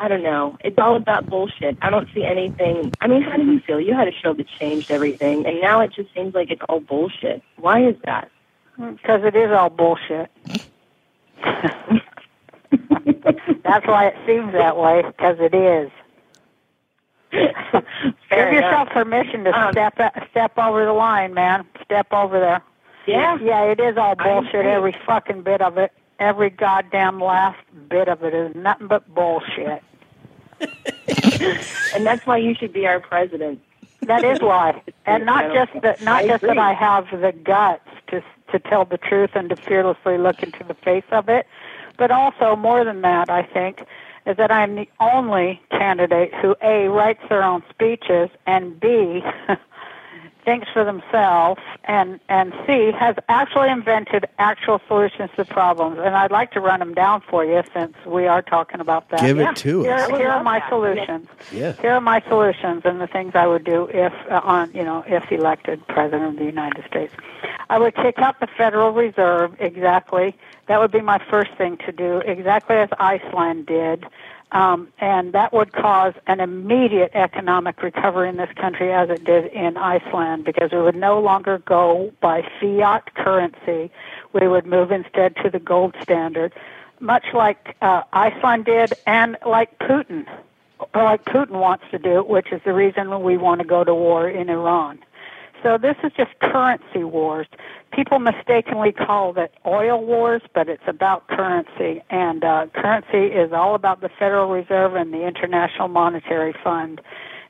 I 0.01 0.09
don't 0.09 0.23
know. 0.23 0.57
It's 0.65 0.79
all 0.79 0.97
about 0.97 1.27
bullshit. 1.27 1.77
I 1.83 1.91
don't 1.91 2.09
see 2.15 2.25
anything. 2.25 2.93
I 3.01 3.09
mean, 3.09 3.21
how 3.23 3.37
did 3.37 3.47
you 3.47 3.61
feel? 3.61 3.79
You 3.81 3.95
had 3.95 4.09
a 4.09 4.13
show 4.13 4.33
that 4.33 4.47
changed 4.49 4.91
everything, 4.91 5.45
and 5.45 5.61
now 5.61 5.81
it 5.81 5.93
just 5.93 6.15
seems 6.15 6.35
like 6.35 6.51
it's 6.51 6.63
all 6.69 6.81
bullshit. 6.81 7.43
Why 7.57 7.85
is 7.87 7.97
that? 8.05 8.31
Because 8.79 9.25
it 9.25 9.35
is 9.37 9.51
all 9.51 9.69
bullshit. 9.71 10.31
That's 13.65 13.87
why 13.87 14.07
it 14.09 14.17
seems 14.27 14.53
that 14.53 14.77
way, 14.79 15.03
because 15.07 15.37
it 15.41 15.55
is. 15.55 15.91
Give 17.33 18.53
yourself 18.53 18.89
permission 18.91 19.45
to 19.45 19.51
Um, 19.51 19.73
step 19.73 19.99
step 20.31 20.57
over 20.57 20.85
the 20.87 20.93
line, 20.93 21.35
man. 21.35 21.67
Step 21.85 22.07
over 22.13 22.39
there. 22.41 22.63
Yeah. 23.09 23.39
Yeah, 23.41 23.65
it 23.65 23.81
is 23.81 23.97
all 23.97 24.15
bullshit. 24.15 24.67
Every 24.67 24.97
fucking 25.07 25.43
bit 25.43 25.61
of 25.61 25.79
it. 25.79 25.93
Every 26.19 26.51
goddamn 26.51 27.21
last 27.21 27.59
bit 27.89 28.09
of 28.09 28.23
it 28.25 28.35
is 28.35 28.55
nothing 28.55 28.89
but 28.89 29.13
bullshit. 29.15 29.83
and 31.95 32.05
that's 32.05 32.27
why 32.27 32.37
you 32.37 32.55
should 32.55 32.73
be 32.73 32.87
our 32.87 33.01
president. 33.01 33.61
That 34.03 34.25
is 34.25 34.41
why, 34.41 34.83
and 35.07 35.27
not 35.27 35.53
just 35.53 35.83
that. 35.83 36.03
Not 36.03 36.25
I 36.25 36.27
just 36.29 36.43
that. 36.43 36.59
I 36.59 36.73
have 36.73 37.11
the 37.11 37.33
guts 37.33 37.89
to 38.09 38.23
to 38.51 38.59
tell 38.59 38.85
the 38.85 38.97
truth 38.97 39.31
and 39.35 39.51
to 39.51 39.57
fearlessly 39.57 40.19
look 40.19 40.43
into 40.43 40.65
the 40.65 40.75
face 40.75 41.05
of 41.11 41.29
it, 41.29 41.47
but 41.97 42.11
also 42.11 42.57
more 42.57 42.85
than 42.85 43.03
that, 43.03 43.29
I 43.29 43.43
think, 43.43 43.85
is 44.27 44.37
that 44.37 44.51
I'm 44.51 44.77
the 44.77 44.89
only 45.01 45.61
candidate 45.71 46.33
who 46.35 46.57
a 46.63 46.89
writes 46.89 47.21
their 47.29 47.43
own 47.43 47.63
speeches 47.71 48.31
and 48.47 48.79
b 48.79 49.23
thinks 50.49 50.67
for 50.73 50.83
themselves 50.83 51.61
and 51.85 52.19
and 52.31 52.55
c 52.67 52.91
has 52.99 53.15
actually 53.29 53.69
invented 53.69 54.25
actual 54.39 54.81
solutions 54.89 55.29
to 55.37 55.45
problems. 55.45 55.99
And 55.99 56.17
I'd 56.17 56.31
like 56.31 56.53
to 56.53 56.61
run 56.61 56.79
them 56.81 56.95
down 56.95 57.21
for 57.21 57.45
you 57.45 57.63
since 57.75 57.95
we 58.07 58.27
are 58.27 58.41
talking 58.41 58.81
about 58.81 59.11
that. 59.11 59.21
Give 59.21 59.39
it 59.41 59.57
to 59.57 59.83
here, 59.83 59.93
us. 59.93 60.09
Here 60.09 60.31
are 60.31 60.43
my 60.43 60.67
solutions. 60.71 61.29
Yeah. 61.53 61.75
Here 61.83 61.93
are 61.93 62.01
my 62.01 62.23
solutions 62.29 62.81
and 62.87 62.99
the 62.99 63.07
things 63.07 63.33
I 63.35 63.47
would 63.47 63.65
do 63.65 63.91
if 63.93 64.15
uh, 64.31 64.41
on 64.43 64.73
you 64.73 64.85
know 64.85 65.05
if 65.07 65.31
elected 65.31 65.87
president 65.87 66.25
of 66.33 66.37
the 66.37 66.47
United 66.47 66.83
States. 66.87 67.13
I 67.69 67.79
would 67.79 67.95
kick 67.95 68.19
out 68.19 68.41
the 68.41 68.49
Federal 68.57 68.93
Reserve 68.93 69.55
exactly. 69.61 70.35
That 70.69 70.81
would 70.81 70.93
be 70.93 71.03
my 71.03 71.19
first 71.31 71.53
thing 71.59 71.77
to 71.85 71.93
do, 71.93 72.19
exactly 72.21 72.77
as 72.77 72.89
Iceland 72.99 73.67
did. 73.67 74.07
Um, 74.51 74.89
and 74.99 75.35
that 75.35 75.53
would 75.53 75.73
cause 75.73 76.15
an 76.27 76.41
immediate 76.41 77.11
economic 77.15 77.83
recovery 77.83 78.31
in 78.31 78.37
this 78.37 78.51
country 78.57 78.93
as 78.93 79.11
it 79.11 79.25
did 79.25 79.53
in 79.53 79.77
Iceland 79.77 80.45
because 80.45 80.73
we 80.73 80.81
would 80.81 80.97
no 80.97 81.21
longer 81.21 81.59
go 81.59 82.13
by 82.23 82.43
fiat 82.59 83.15
currency. 83.15 83.91
We 84.33 84.49
would 84.49 84.65
move 84.65 84.91
instead 84.91 85.37
to 85.43 85.51
the 85.51 85.59
gold 85.59 85.95
standard, 86.03 86.55
much 86.99 87.27
like 87.35 87.77
uh, 87.83 88.03
Iceland 88.13 88.65
did 88.65 88.95
and 89.07 89.37
like 89.45 89.79
Putin 89.81 90.27
or 90.95 91.05
like 91.05 91.25
Putin 91.27 91.61
wants 91.61 91.85
to 91.91 91.99
do, 91.99 92.23
which 92.23 92.53
is 92.53 92.61
the 92.65 92.73
reason 92.73 93.23
we 93.23 93.37
want 93.37 93.61
to 93.61 93.67
go 93.67 93.85
to 93.85 93.95
war 93.95 94.29
in 94.29 94.49
Iran. 94.49 94.99
So 95.63 95.77
this 95.77 95.97
is 96.05 96.13
just 96.17 96.39
currency 96.41 97.05
wars. 97.05 97.47
People 97.93 98.19
mistakenly 98.19 98.93
call 98.93 99.37
it 99.39 99.53
oil 99.67 100.05
wars, 100.05 100.43
but 100.55 100.69
it's 100.69 100.83
about 100.87 101.27
currency. 101.29 102.03
And 102.11 102.45
uh, 102.45 102.67
currency 102.75 103.35
is 103.35 103.53
all 103.53 103.75
about 103.75 104.01
the 104.01 104.09
Federal 104.09 104.49
Reserve 104.51 104.95
and 104.95 105.13
the 105.13 105.27
International 105.27 105.89
Monetary 105.89 106.55
Fund. 106.63 107.01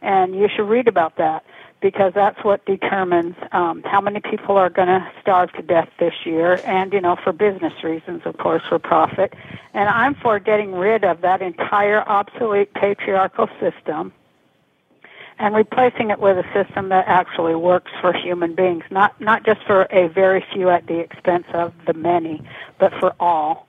And 0.00 0.34
you 0.34 0.48
should 0.54 0.68
read 0.68 0.88
about 0.88 1.16
that 1.16 1.44
because 1.80 2.12
that's 2.14 2.42
what 2.44 2.64
determines 2.66 3.36
um, 3.52 3.82
how 3.84 4.00
many 4.00 4.20
people 4.20 4.56
are 4.56 4.70
going 4.70 4.88
to 4.88 5.06
starve 5.20 5.52
to 5.52 5.62
death 5.62 5.88
this 6.00 6.14
year. 6.24 6.60
And, 6.64 6.92
you 6.92 7.00
know, 7.00 7.16
for 7.22 7.32
business 7.32 7.84
reasons, 7.84 8.22
of 8.24 8.38
course, 8.38 8.62
for 8.68 8.78
profit. 8.78 9.34
And 9.74 9.88
I'm 9.88 10.14
for 10.14 10.38
getting 10.38 10.72
rid 10.72 11.04
of 11.04 11.20
that 11.20 11.42
entire 11.42 12.08
obsolete 12.08 12.74
patriarchal 12.74 13.48
system 13.60 14.12
and 15.38 15.54
replacing 15.54 16.10
it 16.10 16.18
with 16.18 16.36
a 16.36 16.44
system 16.52 16.88
that 16.88 17.04
actually 17.06 17.54
works 17.54 17.90
for 18.00 18.12
human 18.12 18.54
beings, 18.54 18.84
not 18.90 19.18
not 19.20 19.44
just 19.44 19.60
for 19.66 19.82
a 19.90 20.08
very 20.08 20.44
few 20.52 20.68
at 20.68 20.86
the 20.86 20.98
expense 20.98 21.46
of 21.54 21.72
the 21.86 21.94
many, 21.94 22.42
but 22.78 22.92
for 22.98 23.14
all. 23.20 23.66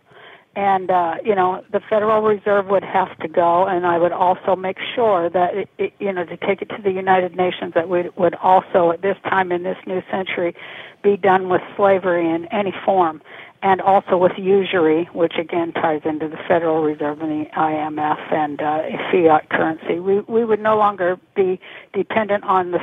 And 0.55 0.89
uh, 0.89 1.15
you 1.23 1.35
know, 1.35 1.63
the 1.71 1.79
Federal 1.79 2.21
Reserve 2.21 2.67
would 2.67 2.83
have 2.83 3.15
to 3.19 3.27
go, 3.27 3.65
and 3.65 3.85
I 3.85 3.97
would 3.99 4.11
also 4.11 4.55
make 4.55 4.77
sure 4.95 5.29
that 5.29 5.55
it, 5.55 5.69
it, 5.77 5.93
you 5.99 6.11
know 6.11 6.25
to 6.25 6.37
take 6.37 6.61
it 6.61 6.69
to 6.69 6.81
the 6.81 6.91
United 6.91 7.35
Nations 7.35 7.73
that 7.75 7.87
we 7.87 8.09
would 8.17 8.35
also 8.35 8.91
at 8.91 9.01
this 9.01 9.17
time 9.23 9.51
in 9.51 9.63
this 9.63 9.77
new 9.85 10.01
century 10.09 10.55
be 11.01 11.17
done 11.17 11.49
with 11.49 11.61
slavery 11.75 12.29
in 12.29 12.45
any 12.47 12.73
form 12.85 13.21
and 13.61 13.81
also 13.81 14.15
with 14.15 14.31
usury, 14.37 15.09
which 15.11 15.33
again 15.37 15.73
ties 15.73 16.01
into 16.05 16.29
the 16.29 16.37
Federal 16.47 16.81
Reserve 16.81 17.21
and 17.21 17.45
the 17.45 17.49
IMF 17.51 18.33
and 18.33 18.61
uh, 18.61 18.83
fiat 19.11 19.49
currency. 19.49 19.99
We 19.99 20.21
we 20.21 20.45
would 20.45 20.61
no 20.61 20.77
longer 20.77 21.19
be 21.35 21.59
dependent 21.93 22.43
on 22.45 22.71
the 22.71 22.79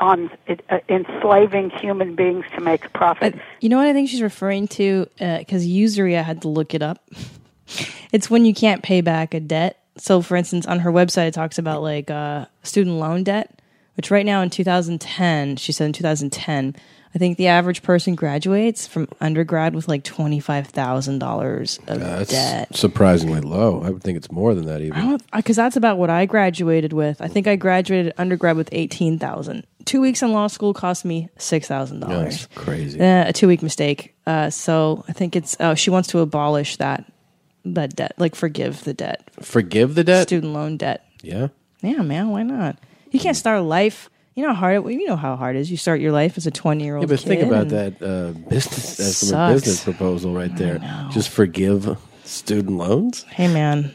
on 0.00 0.30
uh, 0.48 0.78
enslaving 0.88 1.70
human 1.70 2.14
beings 2.14 2.44
to 2.54 2.60
make 2.60 2.84
a 2.84 2.90
profit. 2.90 3.34
You 3.60 3.68
know 3.70 3.78
what 3.78 3.86
I 3.86 3.92
think 3.92 4.10
she's 4.10 4.22
referring 4.22 4.68
to? 4.68 5.06
Because 5.18 5.66
usury, 5.66 6.18
I 6.18 6.22
had 6.22 6.42
to 6.42 6.48
look 6.48 6.74
it 6.74 6.82
up. 6.82 7.08
It's 8.12 8.28
when 8.28 8.44
you 8.44 8.52
can't 8.52 8.82
pay 8.82 9.00
back 9.02 9.34
a 9.34 9.38
debt. 9.38 9.84
So, 9.96 10.22
for 10.22 10.36
instance, 10.36 10.66
on 10.66 10.80
her 10.80 10.90
website, 10.90 11.28
it 11.28 11.34
talks 11.34 11.58
about 11.58 11.82
like 11.82 12.10
uh, 12.10 12.46
student 12.62 12.96
loan 12.96 13.22
debt, 13.22 13.60
which 13.96 14.10
right 14.10 14.26
now 14.26 14.42
in 14.42 14.50
2010, 14.50 15.56
she 15.56 15.70
said 15.70 15.86
in 15.86 15.92
2010, 15.92 16.74
I 17.14 17.18
think 17.18 17.38
the 17.38 17.48
average 17.48 17.82
person 17.82 18.14
graduates 18.14 18.86
from 18.86 19.08
undergrad 19.20 19.74
with 19.74 19.88
like 19.88 20.04
$25,000 20.04 21.88
of 21.88 22.00
That's 22.00 22.30
debt. 22.30 22.76
surprisingly 22.76 23.40
low. 23.40 23.82
I 23.82 23.90
would 23.90 24.02
think 24.02 24.16
it's 24.16 24.30
more 24.30 24.54
than 24.54 24.66
that 24.66 24.80
even. 24.80 25.18
because 25.34 25.56
that's 25.56 25.76
about 25.76 25.98
what 25.98 26.10
I 26.10 26.26
graduated 26.26 26.92
with. 26.92 27.20
I 27.20 27.28
think 27.28 27.46
I 27.46 27.56
graduated 27.56 28.12
undergrad 28.18 28.56
with 28.56 28.68
eighteen 28.72 29.18
thousand. 29.18 29.66
Two 29.84 30.00
weeks 30.00 30.22
in 30.22 30.32
law 30.32 30.46
school 30.46 30.72
cost 30.74 31.04
me 31.04 31.28
six 31.38 31.66
thousand 31.66 32.00
dollars. 32.00 32.46
That's 32.46 32.46
crazy. 32.54 33.00
Uh, 33.00 33.28
a 33.28 33.32
two 33.32 33.48
week 33.48 33.62
mistake. 33.62 34.14
Uh, 34.26 34.50
so 34.50 35.04
I 35.08 35.12
think 35.12 35.36
it's 35.36 35.56
oh 35.60 35.74
she 35.74 35.90
wants 35.90 36.08
to 36.10 36.20
abolish 36.20 36.76
that 36.76 37.10
that 37.64 37.96
debt, 37.96 38.12
like 38.18 38.34
forgive 38.34 38.84
the 38.84 38.94
debt, 38.94 39.28
Forgive 39.42 39.94
the 39.94 40.04
debt? 40.04 40.22
student 40.28 40.52
loan 40.52 40.76
debt. 40.76 41.04
Yeah. 41.22 41.48
Yeah, 41.82 42.02
man, 42.02 42.28
why 42.30 42.42
not? 42.42 42.76
You 43.10 43.18
can't 43.20 43.36
start 43.36 43.62
life. 43.62 44.08
You 44.34 44.44
know 44.44 44.50
how 44.54 44.60
hard. 44.60 44.86
it- 44.86 44.92
You 44.92 45.06
know 45.06 45.16
how 45.16 45.36
hard 45.36 45.56
it 45.56 45.60
is. 45.60 45.70
You 45.70 45.76
start 45.76 46.00
your 46.00 46.12
life 46.12 46.36
as 46.38 46.46
a 46.46 46.50
twenty 46.50 46.84
year 46.84 46.96
old. 46.96 47.02
Yeah, 47.04 47.14
but 47.16 47.20
think 47.20 47.42
about 47.42 47.68
that 47.70 48.00
uh, 48.02 48.32
business 48.48 49.00
as 49.00 49.18
from 49.20 49.28
a 49.28 49.30
Sucks. 49.30 49.54
business 49.54 49.84
proposal 49.84 50.32
right 50.34 50.54
there. 50.56 50.78
Just 51.12 51.28
forgive 51.30 51.98
student 52.24 52.76
loans. 52.78 53.24
Hey, 53.24 53.48
man, 53.52 53.92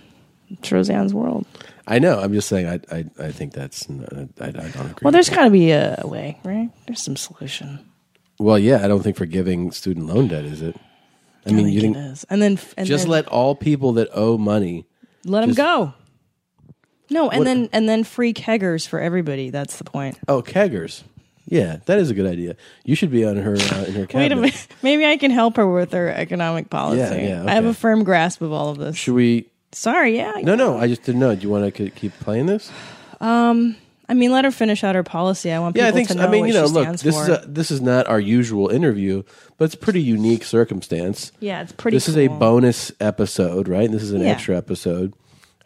it's 0.50 0.72
Roseanne's 0.72 1.14
world. 1.14 1.46
I 1.88 2.00
know. 2.00 2.20
I'm 2.20 2.34
just 2.34 2.50
saying. 2.50 2.68
I 2.68 2.80
I, 2.96 3.06
I 3.20 3.32
think 3.32 3.54
that's. 3.54 3.88
I, 3.90 4.48
I 4.48 4.52
don't 4.52 4.66
agree. 4.66 4.94
Well, 5.04 5.12
there's 5.12 5.30
got 5.30 5.46
to 5.46 5.50
be 5.52 5.72
a 5.72 6.02
way, 6.04 6.38
right? 6.44 6.70
There's 6.88 7.02
some 7.02 7.16
solution. 7.16 7.80
Well, 8.38 8.60
yeah. 8.60 8.84
I 8.84 8.88
don't 8.90 9.02
think 9.02 9.16
forgiving 9.18 9.72
student 9.72 10.08
loan 10.08 10.28
debt 10.28 10.44
is 10.44 10.62
it. 10.62 10.76
I 11.48 11.52
mean, 11.52 11.70
you 11.70 11.80
think 11.80 11.96
think 11.96 12.06
it 12.08 12.12
is. 12.12 12.26
And 12.30 12.42
then 12.42 12.60
and 12.76 12.86
just 12.88 13.04
then- 13.06 13.12
let 13.12 13.28
all 13.28 13.56
people 13.56 13.94
that 13.94 14.10
owe 14.14 14.38
money 14.38 14.86
Let 15.24 15.42
them 15.42 15.50
just- 15.52 15.58
go. 15.58 15.94
No, 17.10 17.30
and 17.30 17.40
What- 17.40 17.46
then 17.46 17.70
and 17.72 17.88
then 17.90 18.04
free 18.04 18.34
keggers 18.34 18.88
for 18.88 19.00
everybody. 19.00 19.50
That's 19.50 19.78
the 19.78 19.84
point. 19.84 20.18
Oh, 20.28 20.42
keggers. 20.42 21.04
Yeah, 21.48 21.78
that 21.86 22.00
is 22.00 22.10
a 22.10 22.16
good 22.16 22.26
idea. 22.26 22.56
You 22.86 22.96
should 22.96 23.12
be 23.12 23.24
on 23.24 23.36
her 23.38 23.54
uh, 23.56 23.86
in 23.88 23.94
her 23.94 24.08
Wait 24.14 24.32
a 24.32 24.36
minute. 24.36 24.68
Maybe 24.82 25.06
I 25.06 25.16
can 25.18 25.30
help 25.30 25.58
her 25.58 25.72
with 25.72 25.92
her 25.92 26.10
economic 26.10 26.72
policy. 26.72 27.02
Yeah, 27.02 27.44
yeah, 27.44 27.46
I 27.46 27.52
have 27.54 27.66
okay. 27.66 27.70
a 27.72 27.74
firm 27.76 28.04
grasp 28.04 28.42
of 28.42 28.52
all 28.52 28.70
of 28.70 28.80
this. 28.80 28.96
Should 28.96 29.14
we? 29.14 29.50
Sorry, 29.72 30.16
yeah. 30.18 30.34
No, 30.42 30.56
no. 30.56 30.78
I 30.80 30.88
just 30.88 31.04
didn't 31.04 31.20
know. 31.22 31.36
Do 31.36 31.42
you 31.42 31.50
want 31.50 31.76
to 31.76 31.90
keep 31.92 32.14
playing 32.20 32.48
this? 32.48 32.72
Um, 33.22 33.76
I 34.10 34.14
mean, 34.14 34.32
let 34.32 34.46
her 34.46 34.52
finish 34.52 34.84
out 34.84 34.96
her 34.96 35.04
policy. 35.04 35.52
I 35.52 35.60
want 35.60 35.76
people 35.76 35.86
Yeah, 35.86 35.90
I 35.90 35.92
think. 35.94 36.08
to 36.08 36.14
So. 36.14 36.20
know 36.20 36.28
I 36.28 36.32
mean, 36.32 36.42
what 36.42 36.48
you 36.48 36.54
know, 36.54 36.66
she 36.68 36.74
look. 36.74 36.84
stands 36.84 37.02
This 37.04 37.16
for. 37.16 37.22
is 37.24 37.30
a, 37.30 37.44
this 37.48 37.72
is 37.72 37.82
not 37.82 38.08
our 38.08 38.20
usual 38.20 38.70
interview, 38.70 39.24
but 39.58 39.66
it's 39.66 39.74
a 39.76 39.78
pretty 39.78 40.02
unique 40.02 40.44
circumstance. 40.44 41.32
Yeah, 41.40 41.62
it's 41.62 41.72
pretty 41.74 41.98
This 41.98 42.08
is 42.08 42.18
a 42.18 42.28
cool. 42.28 42.38
bonus 42.38 42.92
episode, 43.00 43.68
right? 43.68 43.92
This 43.92 44.02
is 44.04 44.12
an 44.14 44.22
Yeah. 44.22 44.30
extra 44.30 44.56
episode. 44.58 45.14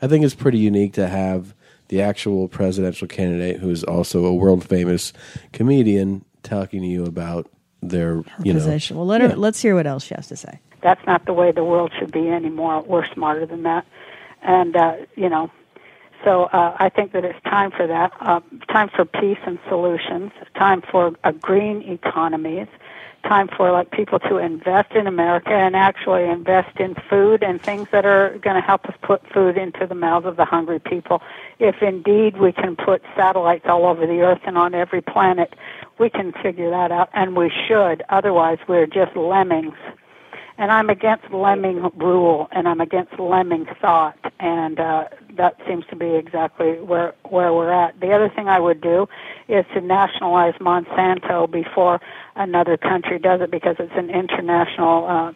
I 0.02 0.08
think 0.08 0.24
it's 0.24 0.36
pretty 0.36 0.60
unique 0.60 0.94
to 0.94 1.08
have 1.08 1.54
the 1.90 2.02
actual 2.02 2.48
presidential 2.48 3.08
candidate, 3.08 3.58
who 3.58 3.70
is 3.70 3.84
also 3.84 4.26
a 4.26 4.34
world 4.34 4.64
famous 4.64 5.12
comedian, 5.52 6.24
talking 6.44 6.82
to 6.82 6.88
you 6.88 7.06
about 7.06 7.50
their 7.82 8.24
you 8.44 8.54
know 8.54 8.60
position. 8.60 8.98
Well, 8.98 9.06
let 9.06 9.22
her. 9.22 9.30
Yeah. 9.30 9.36
Let's 9.36 9.62
hear 9.62 9.76
what 9.76 9.88
else 9.88 10.06
she 10.06 10.14
has 10.16 10.28
to 10.28 10.36
say. 10.36 10.60
That's 10.82 11.06
not 11.06 11.26
the 11.26 11.34
way 11.34 11.52
the 11.52 11.64
world 11.64 11.92
should 12.00 12.12
be 12.12 12.30
anymore. 12.30 12.82
We're 12.82 13.06
smarter 13.14 13.46
than 13.46 13.64
that, 13.64 13.86
and 14.42 14.76
uh, 14.76 14.96
you 15.16 15.30
know. 15.30 15.52
So 16.24 16.44
uh, 16.46 16.76
I 16.78 16.90
think 16.90 17.14
that 17.14 17.24
it's 17.24 17.42
time 17.44 17.72
for 17.72 17.88
that. 17.88 18.12
Uh, 18.20 18.42
time 18.68 18.90
for 18.94 19.06
peace 19.06 19.38
and 19.46 19.58
solutions. 19.70 20.32
Time 20.56 20.82
for 20.82 21.14
a 21.24 21.32
green 21.32 21.82
economies. 21.84 22.68
Time 23.24 23.50
for 23.56 23.72
like 23.72 23.92
people 23.92 24.18
to 24.20 24.38
invest 24.38 24.94
in 24.94 25.06
America 25.06 25.52
and 25.52 25.76
actually 25.76 26.24
invest 26.24 26.80
in 26.80 26.96
food 27.10 27.44
and 27.44 27.62
things 27.62 27.88
that 27.92 28.06
are 28.06 28.38
going 28.40 28.56
to 28.56 28.62
help 28.62 28.86
us 28.86 28.96
put 29.02 29.22
food 29.34 29.58
into 29.58 29.86
the 29.86 29.96
mouths 29.96 30.26
of 30.26 30.38
the 30.38 30.46
hungry 30.46 30.80
people. 30.80 31.22
If 31.60 31.82
indeed 31.82 32.38
we 32.38 32.52
can 32.52 32.76
put 32.76 33.04
satellites 33.16 33.66
all 33.68 33.86
over 33.86 34.08
the 34.08 34.22
earth 34.22 34.42
and 34.46 34.58
on 34.58 34.74
every 34.74 35.02
planet, 35.02 35.54
we 36.00 36.10
can 36.10 36.32
figure 36.42 36.70
that 36.70 36.92
out, 36.92 37.10
and 37.14 37.36
we 37.36 37.52
should. 37.68 38.04
Otherwise, 38.10 38.58
we're 38.68 38.88
just 38.88 39.16
lemmings 39.16 39.76
and 40.60 40.74
I'm 40.74 40.90
against 40.90 41.32
lemming 41.32 41.90
rule, 41.96 42.50
and 42.52 42.68
I'm 42.68 42.82
against 42.82 43.18
lemming 43.18 43.66
thought, 43.82 44.20
and 44.42 44.78
uh, 44.78 45.06
that 45.38 45.56
seems 45.66 45.86
to 45.90 45.96
be 45.96 46.16
exactly 46.16 46.74
where 46.82 47.16
where 47.24 47.54
we're 47.54 47.72
at. 47.72 47.98
The 48.02 48.12
other 48.12 48.30
thing 48.30 48.50
I 48.50 48.60
would 48.60 48.82
do 48.82 49.08
is 49.48 49.66
to 49.74 49.80
nationalize 49.80 50.56
Monsanto 50.56 51.50
before 51.50 52.02
another 52.36 52.76
country 52.76 53.20
does 53.20 53.40
it, 53.40 53.50
because 53.50 53.78
it's 53.80 53.94
an 53.96 54.12
international. 54.12 55.08
Uh, 55.08 55.34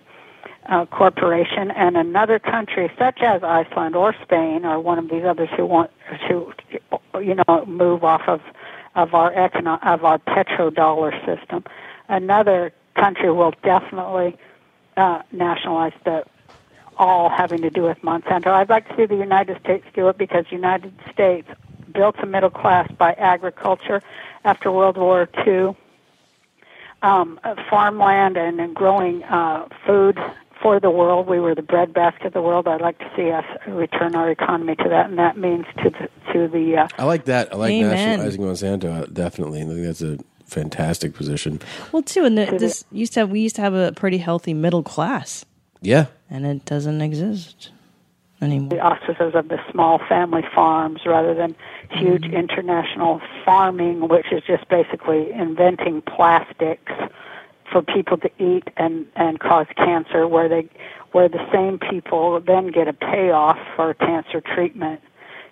uh, 0.65 0.85
corporation 0.85 1.71
and 1.71 1.97
another 1.97 2.39
country 2.39 2.89
such 2.97 3.21
as 3.21 3.43
Iceland 3.43 3.97
or 3.97 4.15
Spain 4.23 4.63
or 4.63 4.79
one 4.79 4.97
of 4.97 5.09
these 5.09 5.25
others 5.25 5.49
who 5.57 5.65
want 5.65 5.91
to 6.29 6.53
you 7.21 7.35
know 7.35 7.65
move 7.65 8.05
off 8.05 8.21
of 8.27 8.39
of 8.95 9.13
our 9.13 9.33
econo- 9.33 9.85
of 9.85 10.05
our 10.05 10.19
petrodollar 10.19 11.11
system 11.25 11.65
another 12.07 12.71
country 12.95 13.29
will 13.29 13.53
definitely 13.61 14.37
uh, 14.97 15.21
nationalize 15.31 15.93
the 16.05 16.23
all 16.97 17.29
having 17.29 17.61
to 17.61 17.69
do 17.69 17.83
with 17.83 17.99
Monsanto. 18.01 18.47
I'd 18.47 18.69
like 18.69 18.87
to 18.89 18.95
see 18.95 19.05
the 19.05 19.15
United 19.15 19.59
States 19.61 19.85
do 19.93 20.07
it 20.09 20.17
because 20.17 20.45
United 20.51 20.93
States 21.11 21.47
built 21.91 22.15
a 22.21 22.25
middle 22.25 22.49
class 22.49 22.89
by 22.97 23.13
agriculture 23.13 24.01
after 24.45 24.71
World 24.71 24.97
War 24.97 25.29
II, 25.45 25.75
um, 27.01 27.39
farmland 27.69 28.37
and, 28.37 28.59
and 28.59 28.75
growing 28.75 29.23
uh, 29.23 29.67
food 29.85 30.17
for 30.61 30.79
the 30.79 30.89
world. 30.89 31.27
We 31.27 31.39
were 31.39 31.55
the 31.55 31.61
breadbasket 31.61 32.27
of 32.27 32.33
the 32.33 32.41
world. 32.41 32.67
I'd 32.67 32.81
like 32.81 32.97
to 32.99 33.11
see 33.15 33.31
us 33.31 33.45
return 33.67 34.15
our 34.15 34.29
economy 34.29 34.75
to 34.77 34.89
that, 34.89 35.09
and 35.09 35.19
that 35.19 35.37
means 35.37 35.65
to 35.83 35.89
the, 35.89 36.33
to 36.33 36.47
the 36.47 36.77
uh, 36.77 36.87
I 36.97 37.03
like 37.03 37.25
that. 37.25 37.53
I 37.53 37.57
like 37.57 37.71
Amen. 37.71 37.89
nationalizing 37.89 38.41
Monsanto. 38.41 39.03
uh, 39.03 39.05
Definitely, 39.05 39.61
I 39.61 39.65
think 39.65 39.83
that's 39.83 40.01
a 40.01 40.17
fantastic 40.53 41.13
position. 41.13 41.59
Well, 41.91 42.03
too, 42.03 42.25
and 42.25 42.37
the, 42.37 42.45
this 42.45 42.85
used 42.91 43.13
to 43.13 43.21
have, 43.21 43.31
we 43.31 43.41
used 43.41 43.55
to 43.55 43.61
have 43.61 43.73
a 43.73 43.91
pretty 43.91 44.19
healthy 44.19 44.53
middle 44.53 44.83
class, 44.83 45.45
Yeah, 45.81 46.05
and 46.29 46.45
it 46.45 46.65
doesn't 46.65 47.01
exist 47.01 47.71
anymore. 48.43 48.69
the 48.69 48.79
auspices 48.79 49.33
of 49.35 49.47
the 49.47 49.59
small 49.71 49.99
family 50.07 50.43
farms 50.53 51.01
rather 51.05 51.33
than 51.33 51.55
huge 51.89 52.23
mm-hmm. 52.23 52.35
international 52.35 53.21
farming, 53.45 54.07
which 54.07 54.31
is 54.31 54.43
just 54.45 54.67
basically 54.69 55.31
inventing 55.31 56.01
plastics 56.01 56.91
for 57.71 57.81
people 57.81 58.17
to 58.17 58.29
eat 58.39 58.69
and 58.77 59.07
and 59.15 59.39
cause 59.39 59.67
cancer, 59.75 60.27
where 60.27 60.47
they 60.47 60.69
where 61.11 61.29
the 61.29 61.45
same 61.51 61.79
people 61.79 62.39
then 62.39 62.67
get 62.67 62.87
a 62.87 62.93
payoff 62.93 63.57
for 63.75 63.93
cancer 63.95 64.41
treatment. 64.41 65.01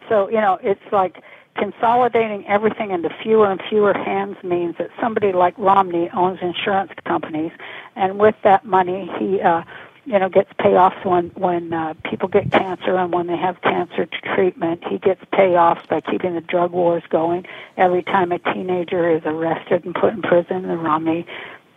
So 0.10 0.30
you 0.30 0.42
know, 0.42 0.60
it's 0.62 0.92
like 0.92 1.24
consolidating 1.56 2.46
everything 2.48 2.92
into 2.92 3.10
fewer 3.22 3.52
and 3.52 3.62
fewer 3.70 3.94
hands 3.94 4.38
means 4.44 4.76
that 4.78 4.90
somebody 5.00 5.32
like 5.32 5.58
Romney 5.58 6.10
owns 6.14 6.40
insurance 6.42 6.92
companies, 7.06 7.52
and 7.96 8.20
with 8.20 8.36
that 8.44 8.66
money, 8.66 9.10
he 9.20 9.42
uh, 9.42 9.64
you 10.06 10.18
know 10.18 10.30
gets 10.30 10.52
payoffs 10.54 11.06
when 11.06 11.30
when 11.30 11.74
uh, 11.74 11.94
people 12.04 12.28
get 12.28 12.52
cancer 12.52 12.96
and 12.96 13.14
when 13.14 13.28
they 13.28 13.38
have 13.38 13.62
cancer 13.62 14.08
treatment. 14.36 14.84
He 14.88 14.98
gets 14.98 15.24
payoffs 15.34 15.88
by 15.88 16.02
keeping 16.02 16.36
the 16.36 16.42
drug 16.42 16.72
wars 16.72 17.04
going. 17.10 17.46
Every 17.78 18.04
time 18.04 18.32
a 18.32 18.40
teenager 18.40 19.10
is 19.10 19.22
arrested 19.26 19.86
and 19.86 19.94
put 19.94 20.14
in 20.14 20.22
prison, 20.22 20.68
the 20.68 20.78
Romney 20.78 21.26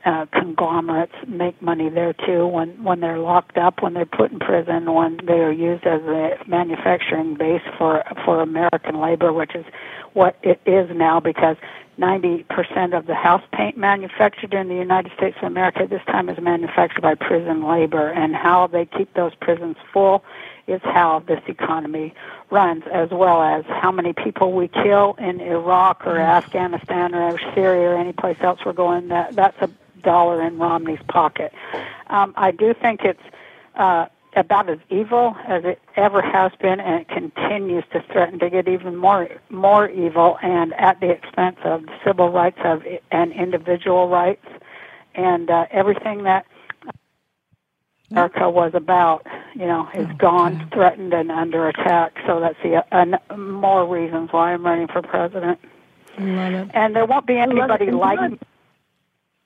uh, 0.05 0.27
conglomerates 0.33 1.15
make 1.27 1.61
money 1.63 1.89
there 1.89 2.13
too 2.13 2.47
when 2.47 2.83
when 2.85 3.01
they're 3.01 3.19
locked 3.19 3.57
up, 3.57 3.83
when 3.83 3.95
they're 3.95 4.05
put 4.05 4.31
in 4.31 4.39
prison, 4.39 4.93
when 4.93 5.19
they 5.25 5.41
are 5.41 5.53
used 5.53 5.85
as 5.87 6.03
a 6.03 6.39
manufacturing 6.47 7.35
base 7.35 7.63
for 7.79 8.05
for 8.25 8.43
American 8.43 9.01
labor, 9.01 9.33
which 9.33 9.55
is 9.55 9.65
what 10.13 10.37
it 10.43 10.61
is 10.67 10.89
now 10.95 11.21
because 11.21 11.57
90% 11.99 12.97
of 12.97 13.07
the 13.07 13.15
house 13.15 13.43
paint 13.53 13.77
manufactured 13.77 14.53
in 14.53 14.69
the 14.69 14.75
United 14.75 15.13
States 15.17 15.37
of 15.41 15.45
America 15.45 15.81
at 15.81 15.91
this 15.91 16.03
time 16.07 16.29
is 16.29 16.39
manufactured 16.41 17.03
by 17.03 17.15
prison 17.15 17.67
labor 17.67 18.09
and 18.11 18.35
how 18.35 18.67
they 18.67 18.85
keep 18.85 19.13
those 19.15 19.35
prisons 19.37 19.77
full 19.93 20.25
is 20.67 20.81
how 20.83 21.23
this 21.29 21.41
economy 21.47 22.13
runs 22.51 22.83
as 22.93 23.11
well 23.11 23.43
as 23.43 23.65
how 23.67 23.93
many 23.93 24.13
people 24.13 24.53
we 24.53 24.67
kill 24.67 25.15
in 25.19 25.41
Iraq 25.41 26.07
or 26.07 26.19
Afghanistan 26.19 27.15
or 27.15 27.39
Syria 27.55 27.91
or 27.91 27.97
any 27.97 28.13
place 28.13 28.39
else 28.41 28.61
we're 28.65 28.73
going 28.73 29.09
that 29.09 29.37
that's 29.37 29.61
a 29.61 29.71
dollar 30.05 30.43
in 30.43 30.59
Romney's 30.59 31.03
pocket. 31.09 31.53
Um, 32.09 32.35
I 32.37 32.51
do 32.51 32.75
think 32.75 33.01
it's 33.05 33.21
uh, 33.75 34.07
about 34.37 34.69
as 34.69 34.79
evil 34.91 35.37
as 35.47 35.65
it 35.65 35.81
ever 35.97 36.21
has 36.23 36.53
been, 36.61 36.81
and 36.81 37.01
it 37.01 37.09
continues 37.09 37.85
to 37.93 38.03
threaten 38.13 38.39
to 38.41 38.51
get 38.51 38.69
even 38.69 38.97
more 38.97 39.29
more 39.51 39.89
evil, 39.89 40.39
and 40.43 40.73
at 40.75 41.01
the 41.01 41.11
expense 41.11 41.57
of 41.65 41.87
the 41.87 41.93
civil 42.05 42.31
rights 42.31 42.59
of 42.65 42.83
and 43.11 43.33
individual 43.33 44.09
rights, 44.09 44.47
and 45.15 45.51
uh, 45.51 45.67
everything 45.71 46.25
that 46.25 46.47
America 48.11 48.49
was 48.49 48.73
about, 48.75 49.27
you 49.55 49.67
know, 49.67 49.89
is 49.95 50.07
gone, 50.19 50.69
threatened, 50.73 51.13
and 51.13 51.31
under 51.33 51.69
attack. 51.69 52.17
So 52.27 52.39
that's 52.41 52.59
the 52.63 52.85
uh, 52.93 53.37
more 53.37 53.87
reasons 53.87 54.33
why 54.33 54.53
I'm 54.53 54.65
running 54.65 54.87
for 54.87 55.03
president. 55.03 55.59
Love 56.19 56.55
it. 56.55 56.71
And 56.75 56.95
there 56.95 57.07
won't 57.07 57.27
be 57.27 57.39
anybody 57.39 57.91
like 57.91 58.19
God- 58.19 58.31
me. 58.33 58.39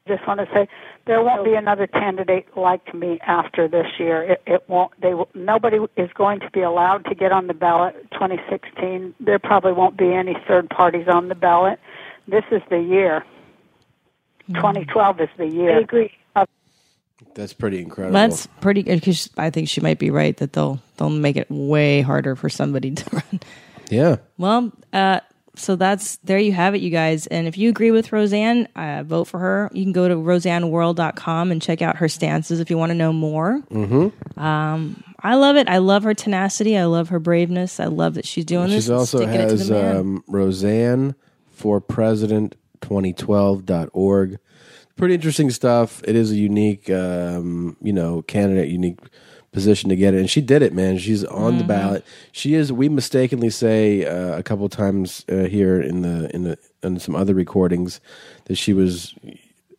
I 0.09 0.17
just 0.17 0.27
want 0.27 0.41
to 0.41 0.47
say 0.55 0.69
there 1.07 1.23
won't 1.23 1.45
be 1.45 1.55
another 1.55 1.87
candidate 1.87 2.47
like 2.57 2.95
me 2.95 3.19
after 3.27 3.69
this 3.69 3.87
year. 3.99 4.23
It, 4.23 4.43
it 4.47 4.65
won't. 4.69 4.99
They 5.01 5.15
will, 5.15 5.29
nobody 5.35 5.79
is 5.97 6.11
going 6.15 6.41
to 6.41 6.51
be 6.51 6.63
allowed 6.63 7.05
to 7.07 7.15
get 7.15 7.33
on 7.33 7.47
the 7.47 7.55
ballot. 7.55 7.95
2016. 8.13 9.15
There 9.21 9.39
probably 9.39 9.73
won't 9.73 9.97
be 9.97 10.13
any 10.13 10.37
third 10.47 10.71
parties 10.71 11.07
on 11.09 11.29
the 11.29 11.35
ballot. 11.35 11.79
This 12.27 12.45
is 12.51 12.63
the 12.71 12.79
year. 12.81 13.25
2012 14.55 15.21
is 15.21 15.29
the 15.37 15.47
year. 15.47 15.77
I 15.77 15.81
agree. 15.81 16.13
that's 17.35 17.53
pretty 17.53 17.81
incredible. 17.81 18.15
That's 18.15 18.47
pretty 18.61 18.83
good 18.83 19.01
because 19.01 19.29
I 19.37 19.51
think 19.51 19.69
she 19.69 19.83
might 19.83 19.99
be 19.99 20.11
right 20.11 20.37
that 20.39 20.55
they'll 20.55 20.81
they'll 20.97 21.11
make 21.11 21.37
it 21.37 21.51
way 21.51 22.01
harder 22.01 22.35
for 22.35 22.49
somebody 22.49 22.93
to 22.93 23.05
run. 23.13 23.41
yeah. 23.91 24.17
Well, 24.39 24.73
uh, 24.93 25.21
so 25.59 25.77
that's 25.77 26.17
there 26.19 26.39
you 26.39 26.53
have 26.53 26.75
it, 26.75 26.81
you 26.81 26.91
guys. 26.91 27.27
And 27.27 27.47
if 27.47 27.59
you 27.59 27.69
agree 27.69 27.91
with 27.91 28.13
Roseanne, 28.13 28.67
uh, 28.77 29.03
vote 29.05 29.25
for 29.25 29.39
her. 29.39 29.71
You 29.73 29.85
can 29.85 29.93
go 29.93 30.09
to 30.09 30.15
roseanneworld.com 30.15 31.51
and 31.51 31.61
check 31.61 31.83
out 31.83 31.97
her 31.97 32.09
stances 32.09 32.61
if 32.61 32.71
you 32.71 32.79
want 32.79 32.91
to 32.91 32.95
know 32.95 33.13
more. 33.13 33.61
Mm-hmm. 33.71 34.41
Um, 34.41 35.03
I 35.21 35.35
love 35.35 35.57
it. 35.57 35.69
I 35.69 35.79
love 35.79 36.05
her 36.05 36.15
tenacity. 36.15 36.77
I 36.77 36.85
love 36.85 37.09
her 37.09 37.19
braveness. 37.19 37.81
I 37.81 37.87
love 37.87 38.15
that 38.15 38.25
she's 38.25 38.45
doing 38.45 38.71
this. 38.71 38.87
She 38.87 38.93
also 38.93 39.19
sticking 39.19 39.35
it 39.35 39.49
to 39.49 39.57
has 39.57 39.71
um, 39.71 40.23
Roseanne 40.29 41.15
for 41.51 41.81
President 41.81 42.55
2012.org. 42.81 44.39
Pretty 44.97 45.15
interesting 45.15 45.51
stuff. 45.51 46.03
It 46.05 46.17
is 46.17 46.31
a 46.31 46.37
unique, 46.37 46.89
um, 46.91 47.77
you 47.81 47.93
know, 47.93 48.23
candidate, 48.23 48.69
unique 48.69 48.99
position 49.53 49.89
to 49.91 49.97
get 49.97 50.15
it. 50.15 50.19
And 50.21 50.29
she 50.31 50.41
did 50.41 50.63
it, 50.63 50.73
man. 50.75 50.99
She's 50.99 51.25
on 51.25 51.59
the 51.59 51.65
Mhm. 51.65 51.69
ballot. 51.69 52.05
She 52.33 52.55
is. 52.55 52.73
We 52.73 52.89
mistakenly 52.89 53.51
say 53.51 54.05
uh, 54.05 54.37
a 54.39 54.43
couple 54.43 54.69
times 54.69 55.25
uh, 55.31 55.45
here 55.45 55.81
in 55.81 56.03
the 56.03 56.31
in 56.35 56.45
the 56.45 56.59
in 56.83 56.99
some 57.01 57.15
other 57.17 57.35
recordings 57.35 58.01
that 58.45 58.57
she 58.57 58.73
was 58.73 59.15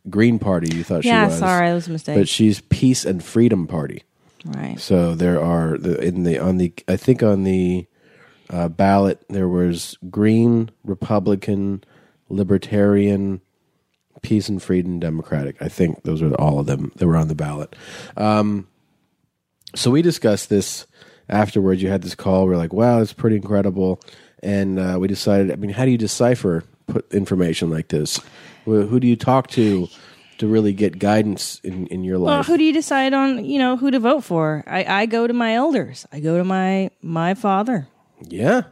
Green 0.09 0.39
Party. 0.39 0.75
You 0.75 0.83
thought 0.83 1.05
Yeah, 1.05 1.25
she 1.27 1.31
was. 1.31 1.39
sorry, 1.39 1.67
that 1.69 1.73
was 1.75 1.87
a 1.87 1.91
mistake. 1.91 2.15
But 2.17 2.27
she's 2.27 2.61
Peace 2.61 3.05
and 3.05 3.23
Freedom 3.23 3.67
Party. 3.67 4.03
Right. 4.45 4.79
So 4.79 5.15
there 5.15 5.39
are 5.41 5.77
the 5.77 5.97
in 6.03 6.23
the 6.23 6.39
on 6.39 6.57
the 6.57 6.73
I 6.87 6.95
think 6.97 7.21
on 7.21 7.43
the 7.43 7.85
uh, 8.49 8.69
ballot 8.69 9.21
there 9.29 9.47
was 9.49 9.97
Green, 10.09 10.71
Republican, 10.83 11.83
Libertarian, 12.29 13.41
Peace 14.21 14.49
and 14.49 14.61
Freedom, 14.63 14.99
Democratic. 14.99 15.61
I 15.61 15.67
think 15.67 16.03
those 16.03 16.21
are 16.21 16.33
all 16.35 16.59
of 16.59 16.65
them 16.65 16.91
that 16.95 17.05
were 17.05 17.15
on 17.17 17.27
the 17.27 17.35
ballot. 17.35 17.75
Um, 18.17 18.67
so 19.75 19.91
we 19.91 20.01
discussed 20.01 20.49
this 20.49 20.87
afterwards. 21.27 21.81
You 21.81 21.89
had 21.89 22.01
this 22.01 22.15
call. 22.15 22.47
We 22.47 22.53
are 22.53 22.57
like, 22.57 22.73
wow, 22.73 23.01
it's 23.01 23.13
pretty 23.13 23.37
incredible. 23.37 24.01
And 24.41 24.79
uh, 24.79 24.97
we 24.99 25.07
decided. 25.07 25.51
I 25.51 25.55
mean, 25.55 25.71
how 25.71 25.85
do 25.85 25.91
you 25.91 25.97
decipher 25.97 26.63
put 26.87 27.11
information 27.13 27.69
like 27.69 27.89
this? 27.89 28.19
Who, 28.65 28.87
who 28.87 28.99
do 28.99 29.07
you 29.07 29.15
talk 29.15 29.47
to 29.49 29.87
to 30.39 30.47
really 30.47 30.73
get 30.73 30.97
guidance 30.97 31.59
in, 31.63 31.85
in 31.87 32.03
your 32.03 32.17
life. 32.17 32.29
Well, 32.29 32.43
who 32.43 32.57
do 32.57 32.63
you 32.63 32.73
decide 32.73 33.13
on? 33.13 33.45
You 33.45 33.59
know 33.59 33.77
who 33.77 33.91
to 33.91 33.99
vote 33.99 34.23
for? 34.23 34.63
I, 34.65 35.01
I 35.01 35.05
go 35.05 35.27
to 35.27 35.33
my 35.33 35.53
elders. 35.53 36.07
I 36.11 36.19
go 36.19 36.37
to 36.37 36.43
my 36.43 36.89
my 37.01 37.33
father 37.33 37.87
yeah, 38.27 38.63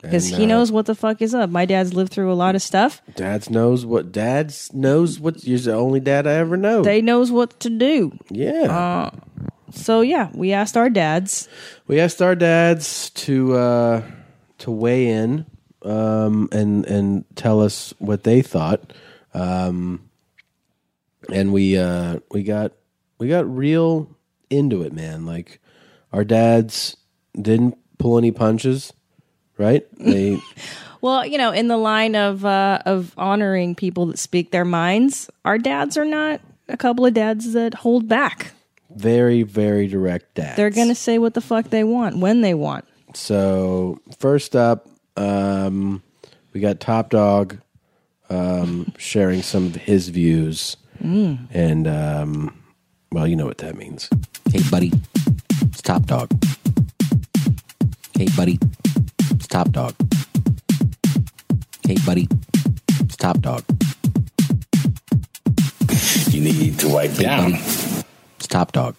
because 0.00 0.28
he 0.28 0.44
uh, 0.44 0.46
knows 0.46 0.72
what 0.72 0.86
the 0.86 0.94
fuck 0.94 1.20
is 1.20 1.34
up. 1.34 1.50
My 1.50 1.64
dad's 1.66 1.94
lived 1.94 2.12
through 2.12 2.32
a 2.32 2.34
lot 2.34 2.54
of 2.54 2.62
stuff. 2.62 3.02
Dad's 3.16 3.50
knows 3.50 3.84
what 3.84 4.12
dad's 4.12 4.72
knows 4.72 5.20
what 5.20 5.44
you're 5.44 5.58
the 5.58 5.74
only 5.74 6.00
dad 6.00 6.26
I 6.26 6.34
ever 6.34 6.56
know. 6.56 6.82
They 6.82 7.02
knows 7.02 7.30
what 7.30 7.60
to 7.60 7.70
do. 7.70 8.16
yeah. 8.30 8.62
Uh, 8.70 9.10
so 9.72 10.00
yeah, 10.00 10.30
we 10.34 10.52
asked 10.52 10.76
our 10.76 10.90
dads. 10.90 11.48
we 11.86 12.00
asked 12.00 12.22
our 12.22 12.34
dads 12.34 13.10
to 13.10 13.54
uh 13.54 14.02
to 14.58 14.70
weigh 14.70 15.08
in 15.08 15.46
um 15.82 16.48
and 16.52 16.84
and 16.86 17.24
tell 17.36 17.60
us 17.60 17.94
what 17.98 18.24
they 18.24 18.42
thought. 18.42 18.92
Um 19.34 20.08
and 21.32 21.52
we 21.52 21.76
uh 21.78 22.20
we 22.30 22.42
got 22.42 22.72
we 23.18 23.28
got 23.28 23.48
real 23.48 24.16
into 24.48 24.82
it, 24.82 24.92
man. 24.92 25.26
Like 25.26 25.60
our 26.12 26.24
dads 26.24 26.96
didn't 27.40 27.78
pull 27.98 28.18
any 28.18 28.30
punches, 28.32 28.92
right? 29.58 29.86
They 29.98 30.40
Well, 31.00 31.24
you 31.24 31.38
know, 31.38 31.50
in 31.50 31.68
the 31.68 31.78
line 31.78 32.14
of 32.14 32.44
uh, 32.44 32.80
of 32.84 33.14
honoring 33.16 33.74
people 33.74 34.06
that 34.06 34.18
speak 34.18 34.50
their 34.50 34.64
minds, 34.64 35.30
our 35.44 35.56
dads 35.56 35.96
are 35.96 36.04
not 36.04 36.40
a 36.68 36.76
couple 36.76 37.06
of 37.06 37.14
dads 37.14 37.52
that 37.54 37.74
hold 37.74 38.06
back. 38.06 38.52
Very 38.96 39.42
very 39.42 39.86
direct 39.86 40.34
dads. 40.34 40.56
They're 40.56 40.70
gonna 40.70 40.94
say 40.94 41.18
what 41.18 41.34
the 41.34 41.40
fuck 41.40 41.70
they 41.70 41.84
want 41.84 42.18
when 42.18 42.40
they 42.40 42.54
want. 42.54 42.84
So 43.14 44.00
first 44.18 44.54
up, 44.56 44.88
um, 45.16 46.02
we 46.52 46.60
got 46.60 46.80
Top 46.80 47.10
Dog 47.10 47.58
um, 48.28 48.92
sharing 48.98 49.42
some 49.42 49.66
of 49.66 49.74
his 49.76 50.08
views, 50.08 50.76
Mm. 51.02 51.46
and 51.52 51.88
um, 51.88 52.62
well, 53.10 53.26
you 53.26 53.34
know 53.36 53.46
what 53.46 53.58
that 53.58 53.74
means. 53.76 54.08
Hey, 54.52 54.60
buddy, 54.70 54.92
it's 55.62 55.80
Top 55.82 56.04
Dog. 56.06 56.28
Hey, 58.16 58.26
buddy, 58.36 58.58
it's 59.30 59.46
Top 59.46 59.70
Dog. 59.70 59.94
Hey, 61.86 61.96
buddy, 62.04 62.28
it's 63.00 63.16
Top 63.16 63.40
Dog. 63.40 63.64
You 66.28 66.40
need 66.42 66.78
to 66.80 66.88
wipe 66.88 67.14
down. 67.14 67.54
It's 67.54 67.79
Top 68.50 68.72
Dog. 68.72 68.96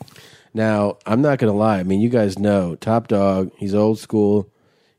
Now, 0.53 0.97
I'm 1.05 1.21
not 1.21 1.37
gonna 1.39 1.53
lie. 1.53 1.79
I 1.79 1.83
mean, 1.83 2.01
you 2.01 2.09
guys 2.09 2.39
know 2.39 2.75
Top 2.75 3.07
Dog. 3.07 3.51
He's 3.57 3.75
old 3.75 3.99
school. 3.99 4.49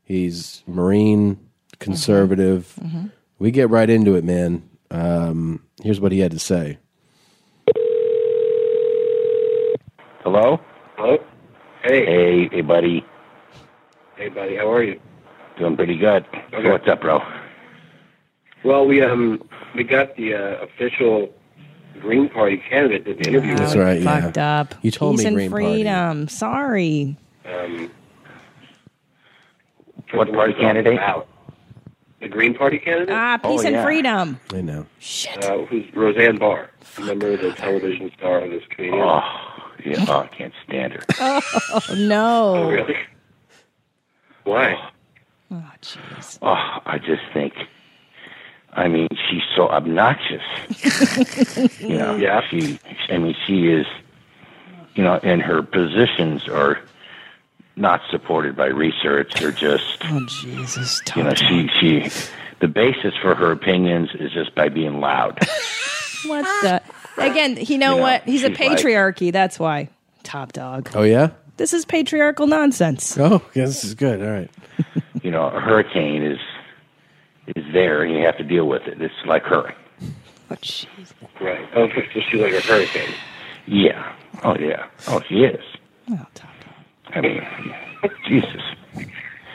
He's 0.03 0.63
Marine. 0.67 1.37
conservative. 1.79 2.73
Mm-hmm. 2.81 3.07
We 3.39 3.51
get 3.51 3.69
right 3.69 3.89
into 3.89 4.15
it, 4.15 4.23
man. 4.23 4.63
Um, 4.89 5.63
here's 5.81 5.99
what 5.99 6.11
he 6.13 6.19
had 6.19 6.31
to 6.31 6.39
say. 6.39 6.77
Hello? 10.23 10.59
Hello? 10.95 11.17
Hey. 11.83 12.05
Hey, 12.05 12.47
hey, 12.51 12.61
buddy. 12.61 13.05
Hey, 14.15 14.29
buddy. 14.29 14.55
How 14.55 14.71
are 14.71 14.83
you? 14.83 14.99
Doing 15.59 15.75
pretty 15.75 15.97
good. 15.97 16.25
Okay. 16.53 16.69
What's 16.69 16.87
up, 16.87 17.01
bro? 17.01 17.19
Well, 18.63 18.87
we 18.87 19.01
um 19.03 19.41
we 19.75 19.83
got 19.83 20.15
the 20.15 20.33
uh, 20.35 20.63
official 20.65 21.29
Green 22.01 22.29
Party 22.29 22.57
candidate 22.69 23.07
at 23.07 23.17
the 23.23 23.29
interview. 23.29 23.55
That's 23.55 23.75
right. 23.75 24.01
Yeah. 24.01 24.21
Fucked 24.21 24.37
up. 24.37 24.75
You 24.81 24.91
told 24.91 25.15
Peace 25.17 25.23
me 25.23 25.27
and 25.27 25.35
Green 25.35 25.51
Party. 25.51 25.65
freedom. 25.65 26.27
Sorry. 26.27 27.17
Um, 27.45 27.91
What 30.13 30.31
party 30.31 30.53
candidate? 30.53 30.93
About. 30.93 31.27
The 32.19 32.27
Green 32.29 32.53
Party 32.53 32.77
candidate? 32.79 33.13
Ah, 33.13 33.37
peace 33.37 33.63
and 33.65 33.83
freedom. 33.83 34.39
I 34.53 34.61
know. 34.61 34.85
Uh, 35.41 35.57
who's 35.65 35.83
Roseanne 35.93 36.37
Barr? 36.37 36.69
Remember 36.97 37.35
the 37.35 37.51
television 37.53 38.11
star 38.17 38.39
of 38.41 38.51
this 38.51 38.63
comedian? 38.69 39.01
Oh, 39.01 39.21
yeah. 39.83 40.05
Oh, 40.07 40.19
I 40.19 40.27
can't 40.27 40.53
stand 40.67 40.93
her. 40.93 41.01
Oh 41.19 41.81
no. 41.97 42.55
Oh, 42.55 42.69
really? 42.69 42.95
Why? 44.43 44.75
Oh 45.51 45.63
jeez. 45.81 46.37
Oh, 46.41 46.53
I 46.85 46.97
just 46.99 47.21
think. 47.33 47.53
I 48.75 48.87
mean, 48.87 49.07
she's 49.29 49.41
so 49.55 49.67
obnoxious. 49.69 50.41
you 51.79 51.97
know, 51.97 52.15
Yeah. 52.15 52.41
She, 52.49 52.79
I 53.09 53.17
mean, 53.17 53.35
she 53.45 53.67
is. 53.67 53.85
You 54.95 55.03
know, 55.03 55.19
and 55.23 55.41
her 55.41 55.63
positions 55.63 56.47
are 56.47 56.79
not 57.75 58.01
supported 58.11 58.55
by 58.55 58.67
research. 58.67 59.33
They're 59.39 59.51
just. 59.51 59.97
Oh 60.05 60.23
Jesus. 60.27 61.01
You 61.15 61.23
know, 61.23 61.33
she 61.33 61.67
she. 61.79 62.09
The 62.59 62.67
basis 62.67 63.13
for 63.21 63.33
her 63.35 63.51
opinions 63.51 64.09
is 64.13 64.31
just 64.31 64.53
by 64.55 64.69
being 64.69 64.99
loud. 64.99 65.39
What 66.25 66.43
the? 66.61 66.81
Again, 67.17 67.57
you 67.57 67.77
know 67.77 67.91
You 67.91 67.97
know, 67.97 67.97
what? 67.97 68.23
He's 68.23 68.43
a 68.43 68.47
she's 68.49 68.57
like- 68.59 68.77
patriarchy. 68.79 69.31
That's 69.33 69.59
why. 69.59 69.89
Top 70.23 70.53
dog. 70.53 70.89
Oh 70.95 71.01
yeah. 71.03 71.31
This 71.57 71.73
is 71.73 71.83
patriarchal 71.83 72.47
nonsense. 72.47 73.17
Oh, 73.17 73.41
yeah, 73.53 73.65
this 73.65 73.83
is 73.83 73.93
good. 73.93 74.21
All 74.23 74.31
right. 74.31 74.49
you 75.21 75.29
know, 75.31 75.47
a 75.47 75.59
hurricane 75.59 76.23
is 76.23 76.39
is 77.47 77.65
there, 77.73 78.03
and 78.03 78.13
you 78.13 78.23
have 78.25 78.37
to 78.37 78.43
deal 78.43 78.67
with 78.67 78.83
it. 78.83 79.01
It's 79.01 79.13
like 79.25 79.43
her. 79.43 79.73
Oh 80.49 80.55
jeez. 80.55 81.13
Right. 81.41 81.67
Oh, 81.75 81.87
so 81.87 82.01
she's 82.29 82.41
like 82.41 82.53
a 82.53 82.61
hurricane. 82.61 83.13
Yeah. 83.65 84.13
Oh 84.43 84.55
yeah. 84.57 84.87
Oh, 85.07 85.21
she 85.27 85.43
is. 85.43 85.63
Oh, 86.11 86.25
top 86.33 86.49
I 87.15 87.21
mean, 87.21 87.45
Jesus. 88.27 88.61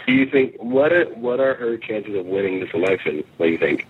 Do 0.06 0.12
you 0.12 0.30
think 0.30 0.54
what 0.58 0.92
are, 0.92 1.06
what 1.06 1.40
are 1.40 1.54
her 1.54 1.76
chances 1.76 2.14
of 2.14 2.26
winning 2.26 2.60
this 2.60 2.70
election? 2.72 3.24
What 3.36 3.46
do 3.46 3.52
you 3.52 3.58
think? 3.58 3.86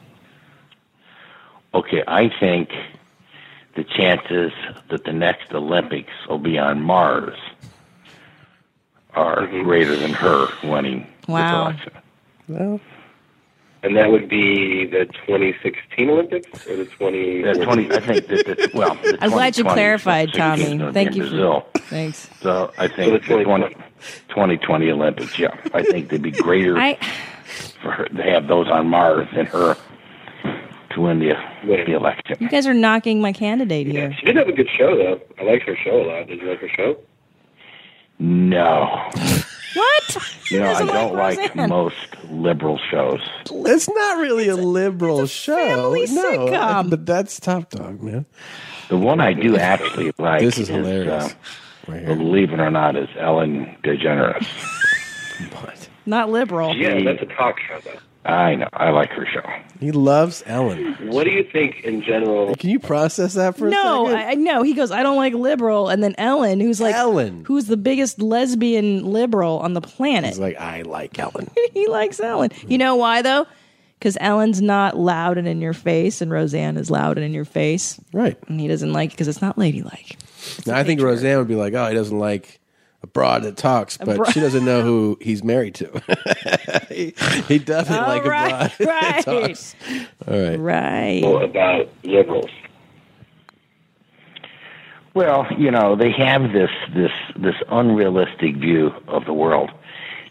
Okay, 1.75 2.03
I 2.09 2.31
think 2.41 2.71
the 3.77 3.85
chances 3.85 4.53
that 4.91 5.05
the 5.05 5.13
next 5.13 5.53
Olympics 5.53 6.13
will 6.29 6.39
be 6.39 6.59
on 6.59 6.81
Mars 6.81 7.39
are 9.15 9.43
mm-hmm. 9.43 9.63
greater 9.63 9.97
than 9.97 10.13
her 10.13 10.49
winning 10.65 11.07
Wow. 11.29 11.73
this 11.73 11.81
election. 11.81 11.93
Well, 12.49 12.81
And 13.83 13.97
that 13.97 14.11
would 14.11 14.29
be 14.29 14.87
the 14.87 15.05
2016 15.27 16.11
Olympics 16.11 16.67
or 16.67 16.77
the 16.77 16.85
20? 16.85 17.43
The 17.43 17.55
20, 17.65 17.91
I 17.93 18.01
think 18.01 18.27
that 18.27 18.47
the, 18.47 18.71
well, 18.75 18.95
the 18.97 19.17
I'm 19.21 19.31
glad 19.31 19.57
you 19.57 19.63
clarified, 19.65 20.33
Tommy. 20.33 20.77
gonna 20.79 20.93
Thank 20.93 21.11
in 21.11 21.17
you 21.17 21.23
for- 21.25 21.29
Brazil. 21.31 21.67
Thanks. 21.89 22.29
So 22.41 22.73
I 22.77 22.89
think 22.89 23.13
the 23.13 23.21
20, 23.45 23.75
2020 24.29 24.91
Olympics, 24.91 25.39
yeah, 25.39 25.55
I 25.73 25.83
think 25.85 26.09
they'd 26.09 26.21
be 26.23 26.33
greater 26.33 26.77
I 26.77 26.99
for 27.83 27.93
her 27.93 28.05
to 28.07 28.23
have 28.23 28.49
those 28.49 28.69
on 28.69 28.89
Mars 28.89 29.29
than 29.35 29.47
her 29.47 29.77
to 30.91 31.01
win 31.01 31.21
the, 31.21 31.35
the 31.65 31.93
election. 31.93 32.37
you 32.41 32.49
guys 32.49 32.67
are 32.67 32.75
knocking 32.75 33.21
my 33.21 33.33
candidate 33.33 33.87
here. 33.87 34.13
She 34.19 34.27
did 34.27 34.37
have 34.37 34.49
a 34.49 34.53
good 34.53 34.69
show 34.77 34.97
though. 34.97 35.21
I 35.39 35.45
liked 35.45 35.65
her 35.69 35.77
show 35.77 36.03
a 36.03 36.05
lot. 36.05 36.27
Did 36.27 36.41
you 36.43 36.49
like 36.51 36.61
her 36.61 36.69
show? 36.69 36.99
No. 38.19 39.09
What? 39.75 40.51
You 40.51 40.61
know, 40.61 40.67
I 40.67 40.73
doesn't 40.73 40.87
don't 40.89 41.15
like 41.15 41.39
like 41.39 41.49
Roseanne? 41.51 41.69
most 41.69 41.97
liberal 42.31 42.79
shows. 42.91 43.21
It's 43.51 43.89
not 43.89 44.19
really 44.19 44.49
a 44.49 44.57
liberal 44.57 45.27
show. 45.27 45.57
family 45.57 46.07
no, 46.11 46.23
sitcom. 46.49 46.91
but 46.91 47.05
that's 47.07 47.39
Top 47.41 47.71
Dog, 47.71 48.03
man. 48.03 48.25
The 48.89 48.97
one 48.97 49.21
I 49.21 49.35
do 49.35 49.57
actually 49.57 50.13
like 50.19 50.41
This 50.41 50.59
is 50.59 50.69
hilarious. 50.69 51.33
uh, 51.33 51.35
Right 51.87 52.05
believe 52.07 52.53
it 52.53 52.61
or 52.61 52.71
not, 52.71 52.97
is 52.97 53.09
Ellen 53.19 53.77
DeGeneres. 53.85 54.47
but 55.51 55.89
Not 56.07 56.31
liberal. 56.31 56.75
Yeah, 56.75 57.01
that's 57.05 57.23
a 57.23 57.27
talk 57.35 57.57
show 57.61 57.81
though. 57.81 57.99
I 58.29 58.57
know. 58.57 58.69
I 58.75 58.91
like 58.91 59.11
her 59.11 59.27
show. 59.27 59.43
He 59.81 59.91
loves 59.91 60.43
Ellen. 60.47 60.95
What 61.09 61.25
do 61.25 61.31
you 61.31 61.43
think 61.45 61.81
in 61.85 62.03
general? 62.03 62.55
Can 62.57 62.69
you 62.71 62.79
process 62.79 63.35
that 63.35 63.57
for 63.57 63.69
No, 63.71 64.07
a 64.07 64.11
second? 64.11 64.29
I, 64.29 64.31
I 64.33 64.35
no. 64.35 64.63
He 64.63 64.75
goes, 64.75 64.91
I 64.91 65.03
don't 65.03 65.17
like 65.17 65.33
liberal, 65.33 65.89
and 65.89 66.03
then 66.03 66.15
Ellen, 66.19 66.61
who's 66.61 66.81
like 66.81 66.95
Ellen. 66.95 67.45
who's 67.47 67.67
the 67.67 67.77
biggest 67.79 68.21
lesbian 68.21 69.05
liberal 69.07 69.59
on 69.61 69.73
the 69.73 69.81
planet. 69.81 70.31
He's 70.31 70.39
like, 70.39 70.57
I 70.59 70.83
like 70.83 71.19
Ellen. 71.19 71.51
he 71.73 71.89
likes 71.89 72.21
Ellen. 72.21 72.51
You 72.67 72.77
know 72.79 72.97
why 72.97 73.23
though? 73.23 73.47
Because 73.99 74.17
Ellen's 74.21 74.61
not 74.63 74.97
loud 74.97 75.39
and 75.39 75.49
in 75.49 75.61
your 75.61 75.73
face, 75.73 76.21
and 76.21 76.31
Roseanne 76.31 76.77
is 76.77 76.91
loud 76.91 77.17
and 77.19 77.25
in 77.25 77.33
your 77.33 77.45
face, 77.45 77.99
Right. 78.13 78.37
and 78.47 78.61
he 78.61 78.69
doesn't 78.69 78.93
like 78.93 79.11
because 79.11 79.27
it's 79.27 79.43
not 79.43 79.57
ladylike. 79.59 80.17
Now, 80.67 80.77
I 80.77 80.85
think 80.85 81.01
Roseanne 81.01 81.39
would 81.39 81.49
be 81.49 81.57
like, 81.57 81.75
oh, 81.75 81.89
he 81.89 81.95
doesn't 81.95 82.17
like 82.19 82.58
a 83.03 83.07
broad 83.07 83.43
that 83.45 83.57
talks, 83.57 83.97
but 83.97 84.17
broad- 84.17 84.33
she 84.33 84.41
doesn't 84.41 84.65
know 84.65 84.83
who 84.83 85.17
he's 85.21 85.45
married 85.45 85.75
to. 85.77 86.03
he, 86.89 87.15
he 87.47 87.59
doesn't 87.59 87.95
Oh, 87.95 88.07
like 88.09 88.25
right, 88.25 88.73
a 88.81 88.85
broad 88.85 88.89
right. 88.89 89.25
that 89.25 89.25
talks. 89.25 89.75
All 90.27 90.39
right. 90.39 90.57
Right. 90.59 91.23
about 91.45 91.89
liberals? 92.03 92.51
Well, 95.15 95.47
you 95.57 95.71
know, 95.71 95.97
they 95.97 96.13
have 96.13 96.53
this 96.53 96.71
this 96.95 97.11
this 97.37 97.55
unrealistic 97.69 98.57
view 98.57 98.93
of 99.09 99.25
the 99.25 99.33
world. 99.33 99.71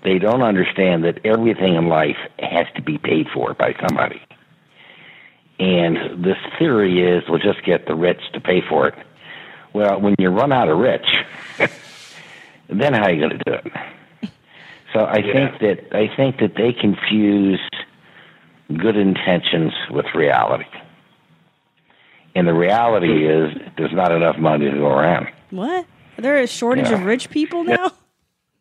They 0.03 0.19
don't 0.19 0.43
understand 0.43 1.03
that 1.03 1.25
everything 1.25 1.75
in 1.75 1.87
life 1.87 2.17
has 2.39 2.67
to 2.75 2.81
be 2.81 2.97
paid 2.97 3.27
for 3.33 3.53
by 3.53 3.75
somebody. 3.87 4.21
And 5.59 6.23
this 6.23 6.37
theory 6.59 7.01
is 7.01 7.23
we'll 7.27 7.39
just 7.39 7.63
get 7.65 7.87
the 7.87 7.95
rich 7.95 8.21
to 8.33 8.39
pay 8.39 8.61
for 8.61 8.87
it. 8.87 8.95
Well, 9.73 9.99
when 9.99 10.15
you 10.19 10.29
run 10.29 10.53
out 10.53 10.69
of 10.69 10.77
rich, 10.77 11.07
then 12.69 12.93
how 12.93 13.03
are 13.03 13.11
you 13.11 13.19
going 13.27 13.37
to 13.37 13.43
do 13.45 13.53
it? 13.53 14.31
So 14.93 15.05
I 15.05 15.21
think 15.21 15.59
that 15.61 15.95
I 15.95 16.07
think 16.15 16.37
that 16.39 16.53
they 16.55 16.73
confuse 16.73 17.59
good 18.69 18.95
intentions 18.95 19.73
with 19.91 20.05
reality. 20.15 20.65
And 22.35 22.47
the 22.47 22.53
reality 22.53 23.27
is 23.27 23.51
there's 23.77 23.93
not 23.93 24.11
enough 24.11 24.37
money 24.37 24.65
to 24.69 24.77
go 24.77 24.87
around. 24.87 25.27
What? 25.49 25.85
Are 26.17 26.21
there 26.21 26.37
a 26.37 26.47
shortage 26.47 26.87
Yeah. 26.89 26.95
of 26.95 27.05
rich 27.05 27.29
people 27.29 27.63
now? 27.63 27.91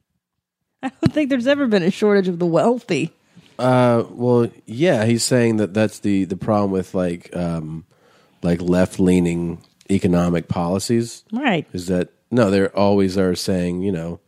I 0.83 0.91
don't 1.01 1.13
think 1.13 1.31
there's 1.31 1.47
ever 1.47 1.67
been 1.67 1.83
a 1.83 1.91
shortage 1.91 2.29
of 2.29 2.39
the 2.39 2.47
wealthy. 2.47 3.13
Uh, 3.59 4.05
well, 4.11 4.51
yeah, 4.67 5.05
he's 5.05 5.25
saying 5.25 5.57
that 5.59 5.73
that's 5.75 6.01
the 6.01 6.25
the 6.25 6.37
problem 6.37 6.71
with 6.71 6.95
like 6.95 7.35
um, 7.35 7.85
like 8.43 8.61
left 8.61 9.01
leaning 9.01 9.63
economic 9.91 10.49
policies. 10.49 11.25
Right. 11.33 11.67
Is 11.73 11.87
that 11.87 12.11
no? 12.31 12.51
They're 12.51 12.77
always 12.77 13.16
are 13.16 13.35
saying 13.35 13.83
you 13.83 13.93
know 13.93 14.20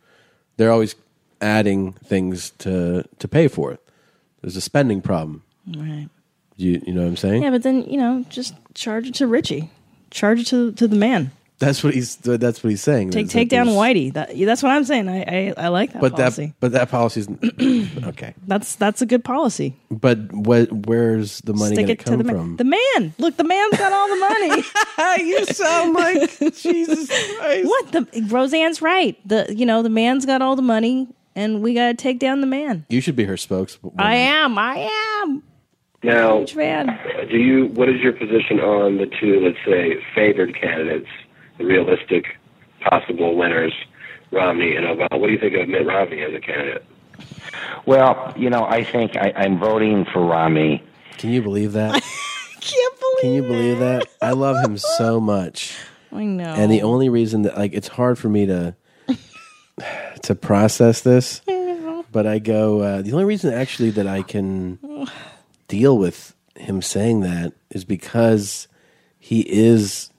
they're 0.57 0.71
always 0.71 0.95
adding 1.41 1.93
things 1.93 2.51
to 2.59 3.03
to 3.19 3.27
pay 3.27 3.47
for 3.47 3.71
it. 3.71 3.81
There's 4.41 4.55
a 4.55 4.61
spending 4.61 5.01
problem. 5.01 5.43
Right. 5.67 6.09
You 6.57 6.81
you 6.85 6.93
know 6.93 7.01
what 7.01 7.07
I'm 7.07 7.17
saying? 7.17 7.43
Yeah, 7.43 7.51
but 7.51 7.63
then 7.63 7.83
you 7.83 7.97
know, 7.97 8.25
just 8.29 8.53
charge 8.73 9.07
it 9.07 9.15
to 9.15 9.27
Richie. 9.27 9.71
Charge 10.11 10.41
it 10.41 10.47
to 10.47 10.71
to 10.73 10.87
the 10.87 10.95
man. 10.95 11.31
That's 11.59 11.83
what 11.83 11.93
he's 11.93 12.15
that's 12.15 12.63
what 12.63 12.69
he's 12.69 12.81
saying. 12.81 13.11
Take 13.11 13.29
take 13.29 13.49
down 13.49 13.67
Whitey. 13.67 14.13
That, 14.13 14.29
that's 14.37 14.63
what 14.63 14.71
I'm 14.71 14.85
saying. 14.85 15.09
I 15.09 15.23
I, 15.23 15.53
I 15.57 15.67
like 15.67 15.91
that 15.93 16.01
But 16.01 16.13
policy. 16.15 16.45
that 16.47 16.55
but 16.61 16.71
that 16.71 16.89
policy's 16.89 17.27
okay. 18.07 18.33
that's 18.47 18.75
that's 18.75 19.01
a 19.01 19.05
good 19.05 19.23
policy. 19.25 19.75
But 19.91 20.31
what 20.31 20.71
where's 20.71 21.39
the 21.41 21.53
money 21.53 21.75
Stick 21.75 21.85
going 21.85 21.91
it 21.91 21.99
to 21.99 22.03
to 22.05 22.09
come 22.11 22.17
the 22.19 22.23
man. 22.23 22.35
from? 22.35 22.55
The 22.55 22.63
man. 22.63 23.13
Look, 23.17 23.35
the 23.37 23.43
man's 23.43 23.77
got 23.77 23.91
all 23.91 24.07
the 24.07 24.15
money. 24.15 24.63
you 25.29 25.45
sound 25.47 25.93
like 25.93 26.55
Jesus 26.55 27.07
Christ. 27.37 27.65
What 27.67 27.91
the 27.91 28.25
Roseanne's 28.29 28.81
right. 28.81 29.17
The 29.27 29.53
you 29.53 29.65
know 29.65 29.83
the 29.83 29.89
man's 29.89 30.25
got 30.25 30.41
all 30.41 30.55
the 30.55 30.61
money, 30.61 31.07
and 31.35 31.61
we 31.61 31.73
got 31.73 31.87
to 31.87 31.93
take 31.93 32.19
down 32.19 32.39
the 32.41 32.47
man. 32.47 32.85
You 32.89 33.01
should 33.01 33.15
be 33.17 33.25
her 33.25 33.37
spokeswoman. 33.37 33.99
I 33.99 34.15
am. 34.15 34.57
I 34.57 34.89
am. 35.23 35.43
Now, 36.01 36.37
Huge 36.39 36.53
fan. 36.53 36.97
do 37.29 37.37
you? 37.37 37.65
What 37.73 37.89
is 37.89 37.99
your 38.01 38.13
position 38.13 38.61
on 38.61 38.97
the 38.97 39.05
two, 39.19 39.41
let's 39.41 39.57
say, 39.65 39.97
favored 40.15 40.55
candidates, 40.59 41.09
the 41.59 41.65
realistic 41.65 42.25
possible 42.81 43.35
winners, 43.35 43.73
Romney 44.31 44.75
and 44.75 44.85
Obama? 44.87 45.19
What 45.19 45.27
do 45.27 45.33
you 45.33 45.39
think 45.39 45.55
of 45.55 45.69
Mitt 45.69 45.85
Romney 45.85 46.21
as 46.21 46.33
a 46.33 46.39
candidate? 46.39 46.83
Well, 47.85 48.33
you 48.35 48.49
know, 48.49 48.65
I 48.65 48.83
think 48.83 49.15
I, 49.15 49.31
I'm 49.35 49.59
voting 49.59 50.05
for 50.11 50.25
Romney. 50.25 50.81
Can 51.19 51.29
you 51.29 51.43
believe 51.43 51.73
that? 51.73 51.93
Can't 52.61 52.99
believe. 52.99 53.21
Can 53.21 53.33
you 53.33 53.41
believe 53.43 53.79
that? 53.79 54.07
I 54.21 54.31
love 54.31 54.65
him 54.65 54.77
so 54.77 55.19
much. 55.19 55.77
I 56.11 56.23
know. 56.23 56.55
And 56.55 56.71
the 56.71 56.81
only 56.81 57.09
reason 57.09 57.43
that 57.43 57.55
like 57.55 57.73
it's 57.73 57.87
hard 57.87 58.17
for 58.17 58.29
me 58.29 58.47
to 58.47 58.75
to 60.23 60.33
process 60.35 61.01
this 61.01 61.41
but 62.11 62.27
I 62.27 62.39
go. 62.39 62.81
Uh, 62.81 63.01
the 63.01 63.11
only 63.13 63.25
reason 63.25 63.53
actually 63.53 63.91
that 63.91 64.07
I 64.07 64.21
can 64.21 64.79
deal 65.67 65.97
with 65.97 66.35
him 66.55 66.81
saying 66.81 67.21
that 67.21 67.53
is 67.69 67.85
because 67.85 68.67
he 69.17 69.41
is 69.41 70.09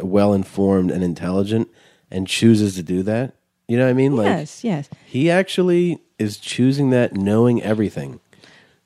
well 0.00 0.32
informed 0.34 0.90
and 0.90 1.02
intelligent 1.04 1.68
and 2.10 2.26
chooses 2.26 2.74
to 2.76 2.82
do 2.82 3.02
that. 3.04 3.34
You 3.66 3.76
know 3.76 3.84
what 3.84 3.90
I 3.90 3.94
mean? 3.94 4.16
Like 4.16 4.26
yes, 4.26 4.64
yes. 4.64 4.88
he 5.06 5.30
actually 5.30 5.98
is 6.18 6.38
choosing 6.38 6.90
that, 6.90 7.14
knowing 7.14 7.62
everything. 7.62 8.20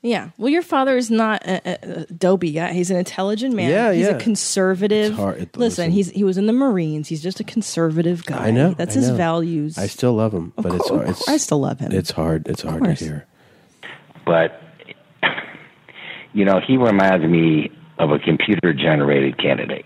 Yeah. 0.01 0.31
Well, 0.37 0.49
your 0.49 0.61
father 0.63 0.97
is 0.97 1.09
not 1.09 1.41
a, 1.47 1.61
a, 1.65 2.01
a 2.01 2.05
dopey 2.07 2.51
guy. 2.51 2.73
He's 2.73 2.91
an 2.91 2.97
intelligent 2.97 3.55
man. 3.55 3.69
Yeah, 3.69 3.93
he's 3.93 4.05
yeah. 4.07 4.15
a 4.15 4.19
conservative. 4.19 5.11
It's 5.11 5.15
hard- 5.15 5.37
it- 5.37 5.55
listen, 5.57 5.85
listen. 5.85 5.91
he's 5.91 6.09
he 6.09 6.25
was 6.25 6.37
in 6.37 6.45
the 6.47 6.51
Marines. 6.53 7.07
He's 7.07 7.23
just 7.23 7.39
a 7.39 7.45
conservative 7.45 8.25
guy. 8.25 8.47
I 8.47 8.51
know. 8.51 8.73
That's 8.73 8.97
I 8.97 8.99
his 8.99 9.09
know. 9.11 9.15
values. 9.15 9.77
I 9.77 9.87
still 9.87 10.11
love 10.13 10.33
him, 10.33 10.51
Of 10.57 10.63
but 10.65 10.73
it's 10.73 10.89
hard. 10.89 11.03
of 11.03 11.09
It's, 11.11 11.19
course 11.19 11.29
I 11.29 11.37
still 11.37 11.59
love 11.61 11.79
him. 11.79 11.91
It's 11.93 12.11
hard. 12.11 12.47
It's 12.49 12.61
hard 12.63 12.83
to 12.83 12.93
hear. 12.93 13.25
but 14.25 14.59
you 16.33 16.43
know 16.45 16.59
he 16.65 16.75
reminds 16.77 17.25
me 17.25 17.71
of 17.99 18.11
a 18.11 18.19
computer 18.19 18.73
generated 18.73 19.37
candidate 19.37 19.85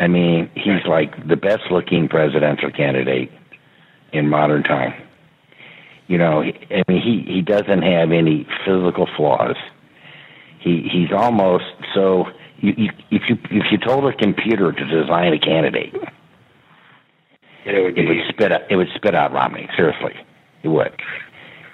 i 0.00 0.06
mean 0.06 0.50
he's 0.54 0.84
like 0.86 1.26
the 1.26 1.36
best 1.36 1.62
looking 1.70 2.08
presidential 2.08 2.70
candidate 2.70 3.30
in 4.12 4.28
modern 4.28 4.62
time. 4.62 4.94
You 6.06 6.18
know 6.18 6.42
i 6.42 6.82
mean 6.88 7.02
he 7.02 7.24
he 7.32 7.42
doesn't 7.42 7.82
have 7.82 8.12
any 8.12 8.46
physical 8.64 9.08
flaws. 9.16 9.56
He 10.60 10.88
he's 10.90 11.12
almost 11.12 11.64
so 11.94 12.26
you, 12.58 12.74
you 12.76 12.90
if 13.10 13.22
you 13.28 13.38
if 13.50 13.70
you 13.70 13.78
told 13.78 14.04
a 14.06 14.16
computer 14.16 14.72
to 14.72 14.84
design 14.84 15.32
a 15.32 15.38
candidate 15.38 15.94
it 17.64 17.82
would, 17.82 17.98
it 17.98 18.08
would 18.08 18.18
spit 18.28 18.52
out 18.52 18.62
it 18.70 18.76
would 18.76 18.88
spit 18.94 19.14
out 19.14 19.32
romney 19.32 19.68
seriously. 19.76 20.14
It 20.62 20.68
would. 20.68 20.92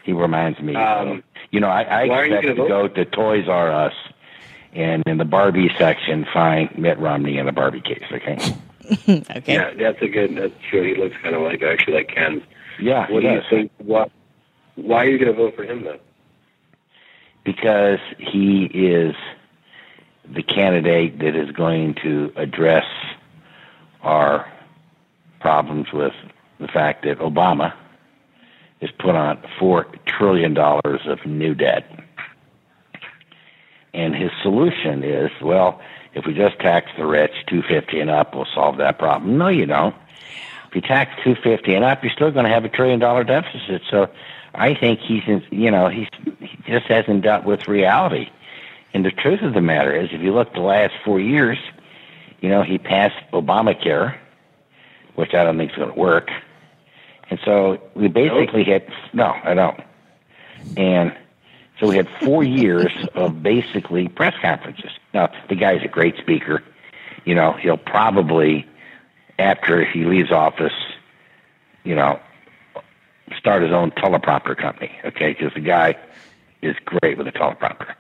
He 0.04 0.12
reminds 0.12 0.60
me 0.60 0.74
of, 0.76 1.08
Um, 1.08 1.22
you 1.50 1.60
know 1.60 1.68
i, 1.68 1.82
I 1.82 2.06
why 2.06 2.18
are 2.18 2.26
you 2.26 2.34
expect 2.36 2.56
gonna 2.58 2.68
go 2.68 2.88
to 2.88 3.04
toys 3.04 3.46
r 3.48 3.70
us 3.70 3.94
and 4.74 5.02
in 5.06 5.18
the 5.18 5.24
barbie 5.24 5.70
section 5.78 6.26
find 6.32 6.76
mitt 6.78 6.98
romney 6.98 7.38
in 7.38 7.46
the 7.46 7.52
barbie 7.52 7.80
case 7.80 8.02
okay 8.12 8.38
okay. 9.08 9.42
Yeah, 9.54 9.70
that's 9.78 10.02
a 10.02 10.08
good. 10.08 10.36
That's 10.36 10.52
true. 10.68 10.94
He 10.94 11.00
looks 11.00 11.16
kind 11.22 11.34
of 11.34 11.40
like 11.40 11.62
actually 11.62 11.94
like 11.94 12.08
Ken. 12.14 12.42
Yeah, 12.78 13.10
What 13.10 13.22
he 13.22 13.28
do 13.30 13.34
you 13.34 13.40
does. 13.40 13.48
think? 13.48 13.72
What? 13.78 14.10
Why 14.74 15.06
are 15.06 15.08
you 15.08 15.16
going 15.18 15.32
to 15.34 15.36
vote 15.42 15.56
for 15.56 15.64
him 15.64 15.84
though? 15.84 15.98
because 17.44 17.98
he 18.18 18.64
is 18.66 19.14
the 20.34 20.42
candidate 20.42 21.18
that 21.20 21.34
is 21.36 21.50
going 21.52 21.94
to 22.02 22.30
address 22.36 22.84
our 24.02 24.50
problems 25.40 25.86
with 25.92 26.12
the 26.60 26.68
fact 26.68 27.04
that 27.04 27.18
Obama 27.20 27.74
has 28.80 28.90
put 28.98 29.14
on 29.14 29.42
four 29.58 29.86
trillion 30.06 30.52
dollars 30.54 31.00
of 31.06 31.24
new 31.26 31.54
debt. 31.54 31.93
And 33.94 34.14
his 34.14 34.30
solution 34.42 35.02
is, 35.04 35.30
well, 35.40 35.80
if 36.14 36.26
we 36.26 36.34
just 36.34 36.58
tax 36.58 36.90
the 36.98 37.06
rich, 37.06 37.32
two 37.48 37.62
fifty 37.62 38.00
and 38.00 38.10
up, 38.10 38.34
we'll 38.34 38.46
solve 38.54 38.76
that 38.78 38.98
problem. 38.98 39.38
No, 39.38 39.48
you 39.48 39.66
don't. 39.66 39.94
If 40.68 40.74
you 40.74 40.80
tax 40.80 41.12
two 41.22 41.36
fifty 41.42 41.74
and 41.74 41.84
up, 41.84 42.02
you're 42.02 42.12
still 42.12 42.30
going 42.30 42.44
to 42.44 42.50
have 42.50 42.64
a 42.64 42.68
trillion 42.68 42.98
dollar 42.98 43.24
deficit. 43.24 43.82
So, 43.90 44.08
I 44.54 44.74
think 44.74 45.00
he's, 45.00 45.22
in, 45.26 45.44
you 45.50 45.70
know, 45.70 45.88
he's 45.88 46.08
he 46.38 46.56
just 46.66 46.86
hasn't 46.86 47.22
dealt 47.22 47.44
with 47.44 47.66
reality. 47.66 48.30
And 48.92 49.04
the 49.04 49.10
truth 49.10 49.42
of 49.42 49.54
the 49.54 49.60
matter 49.60 49.94
is, 49.94 50.10
if 50.12 50.20
you 50.20 50.32
look 50.32 50.52
the 50.54 50.60
last 50.60 50.94
four 51.04 51.18
years, 51.18 51.58
you 52.40 52.48
know, 52.48 52.62
he 52.62 52.78
passed 52.78 53.16
Obamacare, 53.32 54.16
which 55.16 55.34
I 55.34 55.42
don't 55.42 55.58
think 55.58 55.72
is 55.72 55.76
going 55.76 55.92
to 55.92 55.98
work. 55.98 56.30
And 57.30 57.40
so 57.44 57.80
we 57.94 58.06
basically 58.06 58.62
hit. 58.62 58.88
no, 59.12 59.34
I 59.42 59.54
don't. 59.54 59.80
And 60.76 61.16
so 61.84 61.90
we 61.90 61.96
had 61.96 62.08
four 62.22 62.42
years 62.42 62.92
of 63.14 63.42
basically 63.42 64.08
press 64.08 64.34
conferences. 64.40 64.90
Now 65.12 65.30
the 65.48 65.54
guy's 65.54 65.82
a 65.84 65.88
great 65.88 66.16
speaker. 66.16 66.62
You 67.24 67.34
know, 67.34 67.52
he'll 67.52 67.76
probably 67.76 68.66
after 69.38 69.84
he 69.84 70.04
leaves 70.04 70.30
office, 70.30 70.72
you 71.84 71.94
know, 71.94 72.18
start 73.36 73.62
his 73.62 73.72
own 73.72 73.90
teleprompter 73.92 74.56
company. 74.56 74.92
Okay, 75.04 75.32
because 75.32 75.52
the 75.54 75.60
guy 75.60 75.96
is 76.62 76.76
great 76.84 77.18
with 77.18 77.26
a 77.26 77.32
teleprompter. 77.32 77.94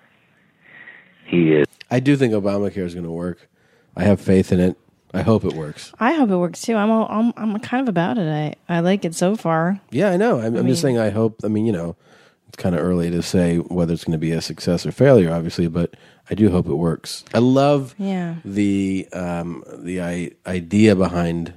He 1.26 1.52
is. 1.52 1.66
I 1.90 2.00
do 2.00 2.16
think 2.16 2.32
Obamacare 2.32 2.78
is 2.84 2.94
going 2.94 3.04
to 3.04 3.10
work. 3.10 3.48
I 3.96 4.04
have 4.04 4.20
faith 4.20 4.52
in 4.52 4.60
it. 4.60 4.78
I 5.12 5.22
hope 5.22 5.44
it 5.44 5.52
works. 5.52 5.92
I 6.00 6.12
hope 6.12 6.30
it 6.30 6.36
works 6.36 6.62
too. 6.62 6.74
I'm 6.74 6.90
all, 6.90 7.06
I'm 7.08 7.32
I'm 7.36 7.58
kind 7.60 7.82
of 7.82 7.88
about 7.88 8.18
it. 8.18 8.56
I 8.68 8.76
I 8.76 8.80
like 8.80 9.04
it 9.04 9.14
so 9.14 9.36
far. 9.36 9.80
Yeah, 9.90 10.10
I 10.10 10.16
know. 10.16 10.38
I'm, 10.38 10.46
I'm 10.46 10.54
mean- 10.54 10.68
just 10.68 10.82
saying. 10.82 10.98
I 10.98 11.10
hope. 11.10 11.40
I 11.44 11.48
mean, 11.48 11.66
you 11.66 11.72
know, 11.72 11.90
it's 11.90 12.23
kind 12.56 12.74
of 12.74 12.80
early 12.82 13.10
to 13.10 13.22
say 13.22 13.58
whether 13.58 13.92
it's 13.92 14.04
going 14.04 14.12
to 14.12 14.18
be 14.18 14.32
a 14.32 14.40
success 14.40 14.84
or 14.86 14.92
failure, 14.92 15.32
obviously, 15.32 15.68
but 15.68 15.94
I 16.30 16.34
do 16.34 16.50
hope 16.50 16.66
it 16.66 16.74
works. 16.74 17.24
I 17.34 17.38
love 17.38 17.94
Yeah. 17.98 18.36
the 18.44 19.06
um, 19.12 19.62
the 19.68 20.00
I- 20.02 20.30
idea 20.46 20.94
behind 20.96 21.52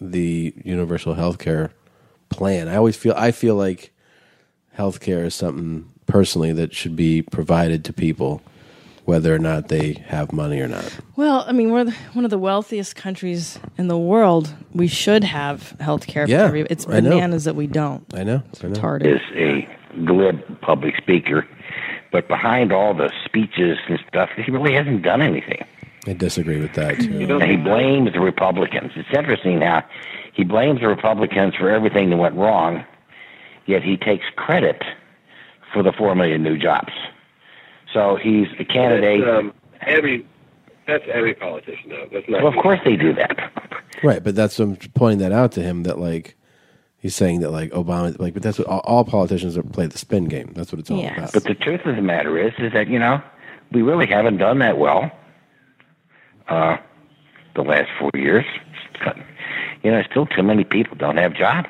the 0.00 0.54
universal 0.64 1.14
healthcare 1.14 1.70
plan. 2.28 2.68
I 2.68 2.76
always 2.76 2.96
feel 2.96 3.14
I 3.16 3.30
feel 3.32 3.54
like 3.56 3.92
healthcare 4.78 5.24
is 5.24 5.34
something 5.34 5.88
personally 6.06 6.52
that 6.52 6.74
should 6.74 6.96
be 6.96 7.22
provided 7.22 7.84
to 7.84 7.92
people, 7.92 8.42
whether 9.04 9.34
or 9.34 9.38
not 9.38 9.68
they 9.68 9.92
have 10.06 10.32
money 10.32 10.60
or 10.60 10.68
not. 10.68 10.98
Well, 11.16 11.44
I 11.46 11.52
mean, 11.52 11.70
we're 11.70 11.84
the, 11.84 11.92
one 12.14 12.24
of 12.24 12.30
the 12.30 12.38
wealthiest 12.38 12.96
countries 12.96 13.58
in 13.78 13.88
the 13.88 13.98
world. 13.98 14.52
We 14.72 14.88
should 14.88 15.24
have 15.24 15.70
health 15.80 16.06
care 16.06 16.26
Yeah, 16.28 16.38
for 16.38 16.44
everybody. 16.46 16.72
It's 16.72 16.84
bananas 16.86 17.44
that 17.44 17.54
we 17.54 17.66
don't. 17.66 18.04
I 18.14 18.24
know. 18.24 18.42
I 18.62 18.66
know. 18.66 18.74
retarded. 18.74 19.14
is 19.14 19.20
a 19.36 19.68
glib 20.04 20.60
public 20.60 20.96
speaker, 20.96 21.46
but 22.10 22.28
behind 22.28 22.72
all 22.72 22.94
the 22.94 23.12
speeches 23.24 23.78
and 23.88 23.98
stuff, 24.08 24.30
he 24.36 24.50
really 24.50 24.74
hasn't 24.74 25.02
done 25.02 25.22
anything. 25.22 25.64
I 26.06 26.14
disagree 26.14 26.60
with 26.60 26.74
that 26.74 26.98
too. 27.00 27.38
And 27.40 27.42
he 27.44 27.56
blames 27.56 28.12
the 28.12 28.20
Republicans. 28.20 28.92
It's 28.96 29.08
interesting 29.16 29.60
how 29.60 29.84
he 30.32 30.44
blames 30.44 30.80
the 30.80 30.88
Republicans 30.88 31.54
for 31.54 31.70
everything 31.70 32.10
that 32.10 32.16
went 32.16 32.34
wrong, 32.34 32.84
yet 33.66 33.82
he 33.82 33.96
takes 33.96 34.24
credit 34.34 34.82
for 35.72 35.82
the 35.82 35.92
four 35.92 36.14
million 36.14 36.42
new 36.42 36.58
jobs. 36.58 36.92
So 37.92 38.16
he's 38.16 38.48
a 38.58 38.64
candidate. 38.64 39.24
That's, 39.24 39.38
um, 39.38 39.52
every. 39.82 40.26
That's 40.86 41.04
every 41.12 41.34
politician 41.34 41.90
though. 41.90 42.08
That's 42.12 42.28
not. 42.28 42.42
well, 42.42 42.52
of 42.52 42.60
course 42.60 42.80
they 42.84 42.96
do 42.96 43.12
that. 43.14 43.52
Right, 44.02 44.24
but 44.24 44.34
that's 44.34 44.58
I'm 44.58 44.76
pointing 44.94 45.20
that 45.20 45.30
out 45.30 45.52
to 45.52 45.62
him 45.62 45.84
that 45.84 46.00
like 46.00 46.34
he's 47.02 47.14
saying 47.14 47.40
that 47.40 47.50
like 47.50 47.70
Obama 47.72 48.18
like 48.18 48.32
but 48.32 48.42
that's 48.42 48.58
what 48.58 48.66
all, 48.68 48.80
all 48.80 49.04
politicians 49.04 49.58
are 49.58 49.62
play 49.62 49.86
the 49.86 49.98
spin 49.98 50.24
game. 50.24 50.52
That's 50.54 50.72
what 50.72 50.78
it's 50.78 50.90
all 50.90 51.04
about. 51.04 51.34
But 51.34 51.44
the 51.44 51.54
truth 51.54 51.82
of 51.84 51.96
the 51.96 52.02
matter 52.02 52.38
is, 52.38 52.54
is 52.58 52.72
that 52.72 52.88
you 52.88 52.98
know 52.98 53.20
we 53.72 53.82
really 53.82 54.06
haven't 54.06 54.38
done 54.38 54.60
that 54.60 54.78
well. 54.78 55.10
Uh, 56.48 56.76
the 57.54 57.62
last 57.62 57.90
four 57.98 58.10
years, 58.14 58.44
you 59.82 59.90
know, 59.90 60.02
still 60.10 60.26
too 60.26 60.42
many 60.42 60.64
people 60.64 60.96
don't 60.96 61.16
have 61.18 61.34
jobs. 61.34 61.68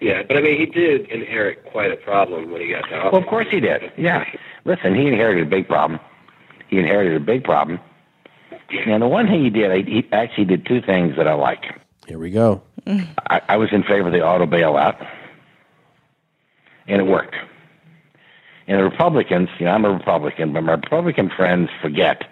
Yeah, 0.00 0.22
but 0.26 0.36
I 0.36 0.40
mean, 0.40 0.58
he 0.58 0.66
did 0.66 1.08
inherit 1.10 1.64
quite 1.64 1.92
a 1.92 1.96
problem 1.96 2.50
when 2.50 2.60
he 2.60 2.68
got 2.70 2.82
to 2.88 2.96
office. 2.96 3.12
Well, 3.12 3.22
of 3.22 3.28
course 3.28 3.46
he 3.50 3.60
did. 3.60 3.92
Yeah. 3.96 4.24
Listen, 4.64 4.96
he 4.96 5.06
inherited 5.06 5.46
a 5.46 5.50
big 5.50 5.68
problem. 5.68 6.00
He 6.68 6.78
inherited 6.78 7.14
a 7.14 7.24
big 7.24 7.44
problem. 7.44 7.78
And 8.70 9.02
the 9.02 9.06
one 9.06 9.26
thing 9.26 9.44
he 9.44 9.50
did, 9.50 9.86
he 9.86 10.08
actually 10.10 10.46
did 10.46 10.66
two 10.66 10.80
things 10.80 11.16
that 11.16 11.28
I 11.28 11.34
like. 11.34 11.62
Here 12.08 12.18
we 12.18 12.30
go. 12.30 12.62
I, 12.86 13.40
I 13.48 13.56
was 13.56 13.70
in 13.72 13.82
favor 13.82 14.08
of 14.08 14.12
the 14.12 14.22
auto 14.22 14.46
bailout, 14.46 15.06
and 16.86 17.00
it 17.00 17.04
worked. 17.04 17.36
And 18.66 18.78
the 18.78 18.84
Republicans, 18.84 19.48
you 19.58 19.66
know, 19.66 19.72
I'm 19.72 19.84
a 19.84 19.90
Republican, 19.90 20.52
but 20.52 20.62
my 20.62 20.72
Republican 20.72 21.30
friends 21.30 21.68
forget. 21.80 22.24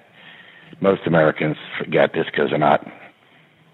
Most 0.80 1.06
Americans 1.06 1.56
forget 1.78 2.12
this 2.14 2.26
because 2.26 2.50
they're 2.50 2.58
not 2.58 2.86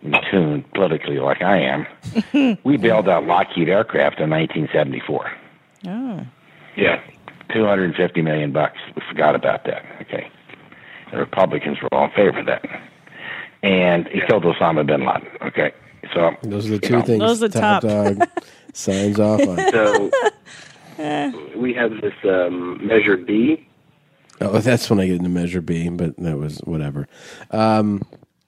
in 0.03 0.15
tune 0.31 0.65
politically 0.75 1.19
like 1.19 1.43
I 1.43 1.59
am. 1.59 2.59
we 2.65 2.77
bailed 2.77 3.09
out 3.09 3.25
Lockheed 3.25 3.69
Aircraft 3.69 4.21
in 4.21 4.31
1974. 4.31 5.33
Oh. 5.87 6.27
Yeah. 6.77 7.01
250 7.53 8.23
million 8.23 8.53
bucks. 8.53 8.79
We 8.95 9.03
forgot 9.09 9.35
about 9.35 9.65
that. 9.65 9.85
Okay. 10.03 10.31
The 11.13 11.19
Republicans 11.19 11.79
were 11.81 11.93
all 11.93 12.07
in 12.07 12.11
favor 12.11 12.41
of 12.41 12.47
that. 12.47 12.65
And 13.63 14.09
he 14.09 14.21
killed 14.27 14.45
Osama 14.45 14.85
bin 14.87 15.07
Laden. 15.07 15.29
Okay. 15.43 15.73
So 16.17 16.37
Those 16.49 16.67
are 16.67 16.69
the 16.71 16.75
you 16.75 16.81
two 16.81 16.93
know. 16.97 17.03
things 17.03 17.21
Those 17.21 17.43
are 17.43 17.49
Top 17.49 17.83
top. 17.83 17.91
Dog 18.17 18.29
signs 18.73 19.21
off 19.21 19.41
on. 19.41 19.57
So 19.71 20.11
we 21.57 21.75
have 21.75 21.91
this 22.01 22.15
um, 22.25 22.85
Measure 22.87 23.17
B. 23.17 23.67
Oh, 24.41 24.59
that's 24.59 24.89
when 24.91 25.01
I 25.01 25.07
get 25.07 25.17
into 25.17 25.29
Measure 25.31 25.61
B, 25.61 25.89
but 25.89 26.17
that 26.19 26.37
was 26.39 26.59
whatever. 26.61 27.07
Um, 27.51 28.03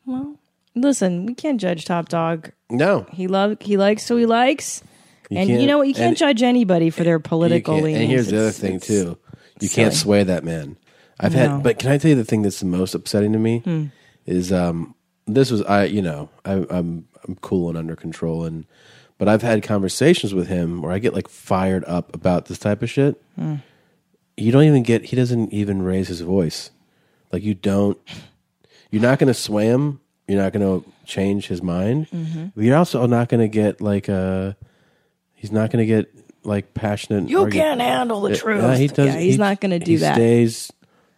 Well, 0.06 0.36
listen, 0.74 1.26
we 1.26 1.34
can't 1.34 1.60
judge 1.60 1.84
Top 1.84 2.08
Dog. 2.08 2.50
No, 2.70 3.06
he 3.12 3.26
love 3.26 3.56
he 3.60 3.76
likes 3.76 4.06
who 4.08 4.16
he 4.16 4.26
likes, 4.26 4.82
You 5.30 5.38
and 5.38 5.48
you 5.50 5.66
know 5.66 5.78
what? 5.78 5.88
You 5.88 5.94
can't 5.94 6.08
and- 6.08 6.16
jotch 6.38 6.42
anybody 6.42 6.90
for 6.90 7.04
their 7.04 7.18
political 7.18 7.76
leanings. 7.76 7.98
And 8.00 8.10
here's 8.10 8.28
the 8.28 8.38
other 8.38 8.50
thing 8.50 8.80
too: 8.80 9.16
you 9.60 9.68
can't 9.68 9.92
silly. 9.94 10.02
sway 10.02 10.22
that 10.24 10.44
man. 10.44 10.76
I've 11.20 11.32
No. 11.34 11.38
had, 11.38 11.62
but 11.62 11.78
can 11.78 11.90
I 11.90 11.98
tell 11.98 12.10
you 12.10 12.14
the 12.14 12.24
thing 12.24 12.42
that's 12.42 12.60
the 12.60 12.66
most 12.66 12.94
upsetting 12.94 13.32
to 13.32 13.38
me 13.38 13.58
Hmm. 13.60 13.84
is 14.26 14.52
um, 14.52 14.94
this 15.28 15.50
was 15.50 15.62
I, 15.62 15.84
you 15.84 16.02
know, 16.02 16.28
I, 16.44 16.64
I'm 16.70 17.06
I'm 17.26 17.36
cool 17.40 17.68
and 17.68 17.76
under 17.78 17.94
control, 17.96 18.44
and 18.44 18.64
but 19.18 19.28
I've 19.28 19.42
had 19.42 19.62
conversations 19.62 20.34
with 20.34 20.48
him 20.48 20.82
where 20.82 20.92
I 20.92 20.98
get 20.98 21.14
like 21.14 21.28
fired 21.28 21.84
up 21.86 22.14
about 22.14 22.46
this 22.46 22.58
type 22.58 22.82
of 22.82 22.90
shit. 22.90 23.20
Mm. 23.38 23.62
You 24.36 24.52
don't 24.52 24.64
even 24.64 24.82
get. 24.82 25.04
He 25.06 25.16
doesn't 25.16 25.52
even 25.52 25.82
raise 25.82 26.08
his 26.08 26.20
voice. 26.20 26.70
Like 27.32 27.42
you 27.42 27.54
don't. 27.54 27.98
You're 28.90 29.02
not 29.02 29.18
going 29.18 29.28
to 29.28 29.34
sway 29.34 29.66
him. 29.66 30.00
You're 30.26 30.40
not 30.42 30.52
going 30.52 30.82
to 30.82 30.88
change 31.04 31.46
his 31.48 31.62
mind. 31.62 32.08
Mhm. 32.10 32.52
But 32.54 32.64
You're 32.64 32.76
also 32.76 33.04
not 33.06 33.28
going 33.28 33.40
to 33.40 33.48
get 33.48 33.80
like 33.80 34.08
a. 34.08 34.56
He's 35.34 35.52
not 35.52 35.70
going 35.70 35.80
to 35.82 35.86
get 35.86 36.14
like 36.44 36.72
passionate. 36.72 37.28
You 37.28 37.48
can't 37.48 37.80
handle 37.80 38.20
the 38.22 38.36
truth. 38.36 38.78
he 38.78 38.86
does, 38.88 39.06
Yeah, 39.14 39.18
he's 39.20 39.34
he- 39.34 39.38
not 39.38 39.60
gonna 39.60 39.78
do 39.78 39.84
that. 39.84 39.88
he 39.88 39.96
that. 39.96 40.14
Stays 40.14 40.72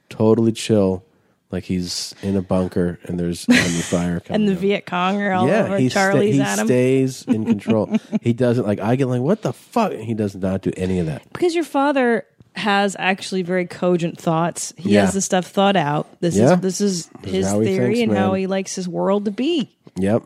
totally 0.09 0.53
chill, 0.53 1.05
like 1.51 1.65
he's 1.65 2.15
in 2.23 2.37
a 2.37 2.43
bunker 2.43 2.99
and 3.05 3.19
there's 3.19 3.49
enemy 3.49 3.81
fire 3.81 4.21
coming. 4.21 4.41
And 4.43 4.49
the 4.49 4.55
Viet 4.55 4.87
Cong 4.87 5.21
are 5.21 5.33
all 5.33 5.49
yeah, 5.49 5.65
over 5.65 5.79
he, 5.79 5.89
sta- 5.89 6.11
Charlie's 6.13 6.35
he 6.37 6.41
at 6.41 6.59
him. 6.59 6.67
stays 6.67 7.25
in 7.25 7.45
control. 7.55 7.97
he 8.23 8.33
doesn't 8.33 8.67
like. 8.67 8.81
I 8.81 8.97
get 8.97 9.07
like, 9.07 9.21
what 9.23 9.43
the 9.43 9.53
fuck? 9.53 9.93
He 9.93 10.15
does 10.15 10.35
not 10.37 10.63
do 10.63 10.73
any 10.77 10.99
of 11.01 11.07
that. 11.07 11.23
Because 11.33 11.55
your 11.55 11.65
father 11.65 12.25
has 12.57 12.97
actually 12.99 13.43
very 13.43 13.65
cogent 13.67 14.19
thoughts. 14.21 14.73
He 14.77 14.91
Yeah. 14.95 15.03
has 15.03 15.15
the 15.15 15.21
stuff 15.21 15.47
thought 15.47 15.77
out. 15.77 16.21
This 16.21 16.37
Yeah. 16.37 16.55
is 16.55 16.61
this 16.61 16.81
is 16.81 17.11
his 17.25 17.47
how 17.47 17.61
he 17.61 17.67
theory 17.69 17.95
thinks, 17.97 18.11
and 18.11 18.19
how 18.19 18.31
man. 18.33 18.41
he 18.41 18.47
likes 18.47 18.75
his 18.75 18.89
world 18.89 19.25
to 19.27 19.31
be. 19.31 19.71
Yep. 19.97 20.25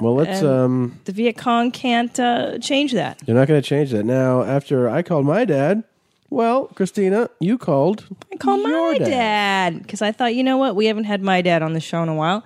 Well, 0.00 0.14
let's. 0.14 0.42
Um 0.42 0.98
the 1.04 1.12
Viet 1.12 1.36
Cong 1.36 1.70
can't 1.70 2.18
uh, 2.18 2.58
change 2.58 2.92
that. 2.92 3.20
You're 3.26 3.36
not 3.36 3.46
going 3.48 3.60
to 3.60 3.66
change 3.68 3.90
that 3.90 4.04
now. 4.04 4.42
After 4.42 4.88
I 4.88 5.02
called 5.02 5.26
my 5.26 5.44
dad, 5.44 5.84
well, 6.30 6.66
Christina, 6.68 7.28
you 7.40 7.58
called. 7.58 8.06
I 8.32 8.36
called 8.36 8.62
my 8.62 8.98
dad 8.98 9.82
because 9.82 10.00
I 10.02 10.12
thought, 10.12 10.34
you 10.34 10.42
know 10.44 10.56
what, 10.56 10.76
we 10.76 10.86
haven't 10.86 11.04
had 11.04 11.22
my 11.22 11.42
dad 11.42 11.62
on 11.62 11.72
the 11.74 11.80
show 11.80 12.02
in 12.02 12.08
a 12.08 12.14
while, 12.14 12.44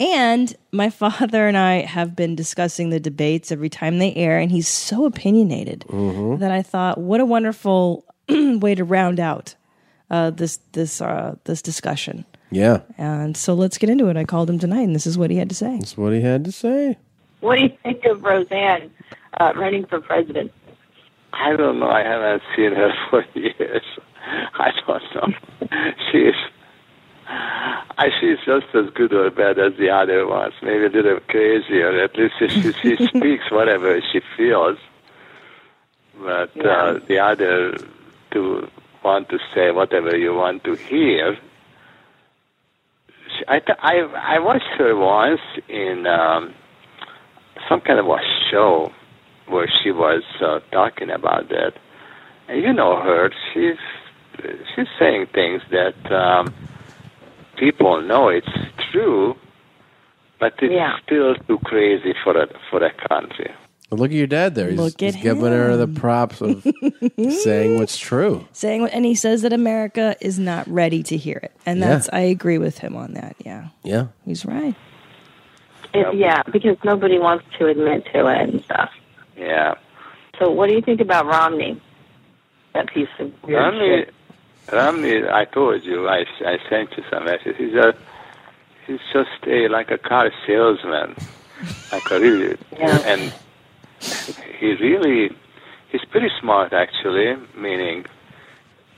and 0.00 0.54
my 0.72 0.90
father 1.02 1.46
and 1.46 1.56
I 1.56 1.82
have 1.82 2.16
been 2.16 2.34
discussing 2.34 2.90
the 2.90 3.00
debates 3.00 3.52
every 3.52 3.68
time 3.68 3.98
they 3.98 4.14
air, 4.14 4.38
and 4.38 4.50
he's 4.50 4.68
so 4.68 5.04
opinionated 5.04 5.84
Mm-hmm. 5.88 6.40
that 6.40 6.50
I 6.50 6.62
thought, 6.62 6.98
what 6.98 7.20
a 7.20 7.26
wonderful 7.26 8.04
way 8.28 8.74
to 8.74 8.84
round 8.84 9.20
out 9.20 9.54
uh, 10.10 10.30
this 10.30 10.58
this 10.72 11.00
uh, 11.00 11.36
this 11.44 11.60
discussion. 11.62 12.24
Yeah, 12.50 12.80
And 12.96 13.36
so 13.36 13.52
let's 13.52 13.76
get 13.76 13.90
into 13.90 14.08
it. 14.08 14.16
I 14.16 14.24
called 14.24 14.48
him 14.48 14.58
tonight, 14.58 14.80
and 14.84 14.94
this 14.94 15.06
is 15.06 15.18
what 15.18 15.30
he 15.30 15.36
had 15.36 15.50
to 15.50 15.54
say. 15.54 15.76
that's 15.78 15.98
what 15.98 16.14
he 16.14 16.22
had 16.22 16.44
to 16.46 16.52
say. 16.52 16.96
What 17.40 17.56
do 17.56 17.62
you 17.64 17.72
think 17.82 18.06
of 18.06 18.22
Roseanne 18.24 18.90
uh, 19.38 19.52
running 19.54 19.84
for 19.84 20.00
president? 20.00 20.50
I 21.32 21.56
don't 21.56 21.78
know. 21.80 21.88
I 21.88 22.02
haven't 22.02 22.42
seen 22.56 22.72
her 22.74 22.92
for 23.10 23.24
years. 23.34 23.82
I 24.54 24.70
don't 24.86 25.02
know. 25.14 25.70
She's, 26.10 26.34
I 27.28 28.08
she's 28.20 28.38
just 28.44 28.66
as 28.74 28.90
good 28.94 29.12
or 29.12 29.30
bad 29.30 29.58
as 29.58 29.72
the 29.78 29.90
other 29.90 30.26
ones. 30.26 30.54
Maybe 30.62 30.86
a 30.86 30.88
little 30.88 31.20
crazier. 31.28 32.02
At 32.02 32.16
least 32.16 32.34
she, 32.38 32.72
she 32.72 33.06
speaks 33.06 33.50
whatever 33.50 34.00
she 34.12 34.20
feels. 34.36 34.78
But 36.20 36.50
uh, 36.64 36.98
the 37.06 37.18
other 37.20 37.76
to 38.32 38.68
want 39.04 39.28
to 39.30 39.38
say 39.54 39.70
whatever 39.70 40.16
you 40.16 40.34
want 40.34 40.64
to 40.64 40.74
hear. 40.74 41.36
She, 43.38 43.44
I, 43.46 43.60
th- 43.60 43.78
I 43.80 43.98
I 44.36 44.38
watched 44.40 44.72
her 44.78 44.96
once 44.96 45.40
in 45.68 46.06
um, 46.06 46.54
some 47.68 47.80
kind 47.80 47.98
of 47.98 48.06
a 48.06 48.18
show 48.50 48.92
where 49.48 49.68
she 49.82 49.90
was 49.90 50.22
uh, 50.40 50.60
talking 50.72 51.10
about 51.10 51.48
that. 51.48 51.72
And 52.48 52.62
you 52.62 52.72
know 52.72 53.00
her; 53.00 53.30
she's 53.52 53.76
she's 54.74 54.86
saying 54.98 55.26
things 55.34 55.62
that 55.70 56.12
um, 56.12 56.54
people 57.56 58.00
know 58.00 58.28
it's 58.28 58.48
true, 58.90 59.36
but 60.40 60.54
it's 60.60 61.02
still 61.04 61.34
too 61.46 61.58
crazy 61.64 62.14
for 62.24 62.36
a 62.40 62.48
for 62.70 62.82
a 62.82 62.92
country. 63.08 63.50
Well, 63.90 64.00
look 64.00 64.10
at 64.10 64.16
your 64.16 64.26
dad 64.26 64.54
there. 64.54 64.68
He's, 64.70 64.78
Look 64.78 65.02
at 65.02 65.14
he's 65.14 65.22
giving 65.22 65.44
her 65.50 65.74
the 65.78 65.88
props 65.88 66.42
of 66.42 66.62
saying 67.42 67.78
what's 67.78 67.96
true. 67.96 68.46
Saying, 68.52 68.82
what- 68.82 68.92
and 68.92 69.06
he 69.06 69.14
says 69.14 69.40
that 69.42 69.54
America 69.54 70.14
is 70.20 70.38
not 70.38 70.68
ready 70.68 71.02
to 71.04 71.16
hear 71.16 71.38
it, 71.42 71.52
and 71.64 71.78
Yeah. 71.80 71.88
that's 71.88 72.08
I 72.12 72.20
agree 72.20 72.58
with 72.58 72.78
him 72.78 72.96
on 72.96 73.14
that. 73.14 73.34
Yeah, 73.44 73.68
Yeah. 73.84 74.08
he's 74.26 74.44
right. 74.44 74.74
It, 75.94 76.14
yeah, 76.16 76.42
because 76.52 76.76
nobody 76.84 77.18
wants 77.18 77.46
to 77.58 77.66
admit 77.66 78.04
to 78.12 78.26
it 78.26 78.40
and 78.50 78.62
stuff. 78.64 78.90
Yeah. 79.38 79.74
So, 80.38 80.50
what 80.50 80.68
do 80.68 80.74
you 80.74 80.82
think 80.82 81.00
about 81.00 81.26
Romney? 81.26 81.80
That 82.74 82.92
piece 82.92 83.08
of 83.18 83.32
weird 83.42 83.58
Romney, 83.60 84.04
shit. 84.04 84.14
Romney, 84.72 85.22
I 85.28 85.44
told 85.46 85.84
you, 85.84 86.08
I, 86.08 86.24
I 86.44 86.58
sent 86.68 86.96
you 86.96 87.04
some 87.10 87.24
message. 87.24 87.56
He's 87.56 87.74
a, 87.74 87.94
he's 88.86 89.00
just 89.12 89.46
a 89.46 89.68
like 89.68 89.90
a 89.90 89.98
car 89.98 90.30
salesman, 90.46 91.16
like 91.92 92.10
a 92.10 92.20
really, 92.20 92.56
and 92.78 93.32
he 94.58 94.74
really, 94.74 95.30
he's 95.90 96.04
pretty 96.10 96.28
smart 96.40 96.72
actually, 96.72 97.36
meaning, 97.56 98.04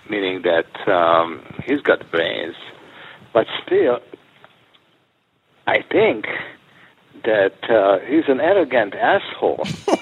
meaning 0.08 0.42
that 0.42 0.88
um, 0.92 1.42
he's 1.64 1.80
got 1.80 2.10
brains, 2.10 2.56
but 3.32 3.46
still, 3.64 4.00
I 5.66 5.82
think 5.82 6.26
that 7.24 7.70
uh, 7.70 7.98
he's 8.06 8.24
an 8.28 8.40
arrogant 8.40 8.94
asshole. 8.94 9.64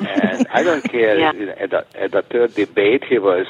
and 0.00 0.46
I 0.52 0.62
don't 0.62 0.82
care. 0.90 1.20
At, 1.20 1.70
the, 1.70 1.84
at 1.94 2.10
the 2.12 2.22
third 2.30 2.54
debate, 2.54 3.04
he 3.08 3.18
was 3.18 3.46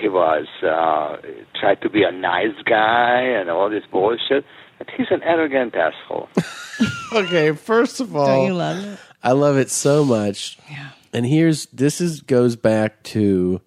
he 0.00 0.08
was 0.08 0.46
uh, 0.62 1.16
tried 1.58 1.80
to 1.82 1.88
be 1.90 2.02
a 2.04 2.12
nice 2.12 2.54
guy 2.64 3.20
and 3.22 3.48
all 3.50 3.70
this 3.70 3.84
bullshit. 3.90 4.44
But 4.78 4.88
he's 4.96 5.08
an 5.10 5.22
arrogant 5.24 5.74
asshole. 5.74 6.28
okay, 7.12 7.52
first 7.52 8.00
of 8.00 8.14
all, 8.14 8.26
Don't 8.26 8.46
you 8.46 8.54
love 8.54 8.84
it? 8.84 8.98
I 9.24 9.32
love 9.32 9.56
it 9.56 9.70
so 9.70 10.04
much. 10.04 10.58
Yeah. 10.70 10.90
And 11.12 11.26
here's 11.26 11.66
this 11.66 12.00
is 12.00 12.20
goes 12.20 12.54
back 12.54 13.02
to 13.04 13.60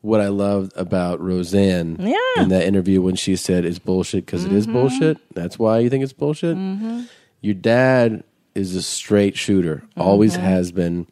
what 0.00 0.20
I 0.20 0.28
loved 0.28 0.72
about 0.76 1.20
Roseanne 1.20 1.96
Yeah. 2.00 2.42
in 2.42 2.48
that 2.48 2.64
interview 2.64 3.00
when 3.02 3.14
she 3.16 3.36
said 3.36 3.64
it's 3.64 3.78
bullshit 3.78 4.24
because 4.26 4.44
it 4.44 4.52
is 4.52 4.66
Mhm. 4.66 4.72
bullshit. 4.72 5.18
That's 5.34 5.58
why 5.58 5.78
you 5.80 5.90
think 5.90 6.02
it's 6.04 6.12
bullshit. 6.12 6.56
Mm-hmm. 6.56 7.02
Your 7.42 7.54
dad 7.54 8.24
is 8.54 8.74
a 8.74 8.82
straight 8.82 9.36
shooter, 9.36 9.82
always 9.96 10.36
Mhm. 10.36 10.40
has 10.40 10.72
been, 10.72 11.06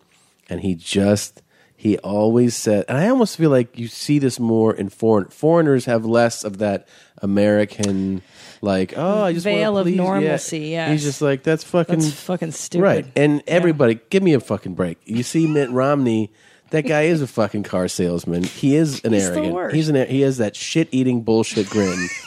and 0.48 0.60
he 0.60 0.74
just 0.74 1.42
he 1.76 1.98
always 1.98 2.56
said. 2.56 2.84
And 2.88 2.96
I 2.96 3.08
almost 3.08 3.36
feel 3.36 3.50
like 3.50 3.78
you 3.78 3.88
see 3.88 4.18
this 4.18 4.40
more 4.40 4.74
in 4.74 4.88
foreign 4.88 5.28
foreigners 5.28 5.84
have 5.84 6.04
less 6.04 6.44
of 6.44 6.58
that 6.58 6.88
American 7.20 8.22
like 8.62 8.94
oh 8.96 9.24
I 9.24 9.32
just 9.32 9.44
Veil 9.44 9.76
of 9.76 9.84
please- 9.86 9.96
yeah. 9.96 10.18
yes. 10.20 10.50
He's 10.50 11.02
just 11.02 11.20
like 11.20 11.42
that's 11.42 11.64
fucking 11.64 11.98
That's 11.98 12.12
fucking 12.12 12.52
stupid. 12.52 12.82
Right. 12.82 13.06
And 13.16 13.42
everybody, 13.46 14.00
give 14.10 14.22
me 14.22 14.34
a 14.34 14.40
fucking 14.40 14.74
break. 14.74 14.98
You 15.04 15.22
see 15.22 15.46
Mitt 15.46 15.70
Romney, 15.70 16.32
that 16.70 16.82
guy 16.82 17.02
is 17.02 17.20
a 17.20 17.26
fucking 17.26 17.64
car 17.64 17.88
salesman. 17.88 18.44
He 18.44 18.76
is 18.76 19.04
an 19.04 19.12
He's 19.12 19.28
arrogant. 19.28 19.74
He's 19.74 19.88
an 19.88 20.08
he 20.08 20.22
has 20.22 20.38
that 20.38 20.56
shit 20.56 20.88
eating 20.90 21.22
bullshit 21.22 21.68
grin. 21.68 22.08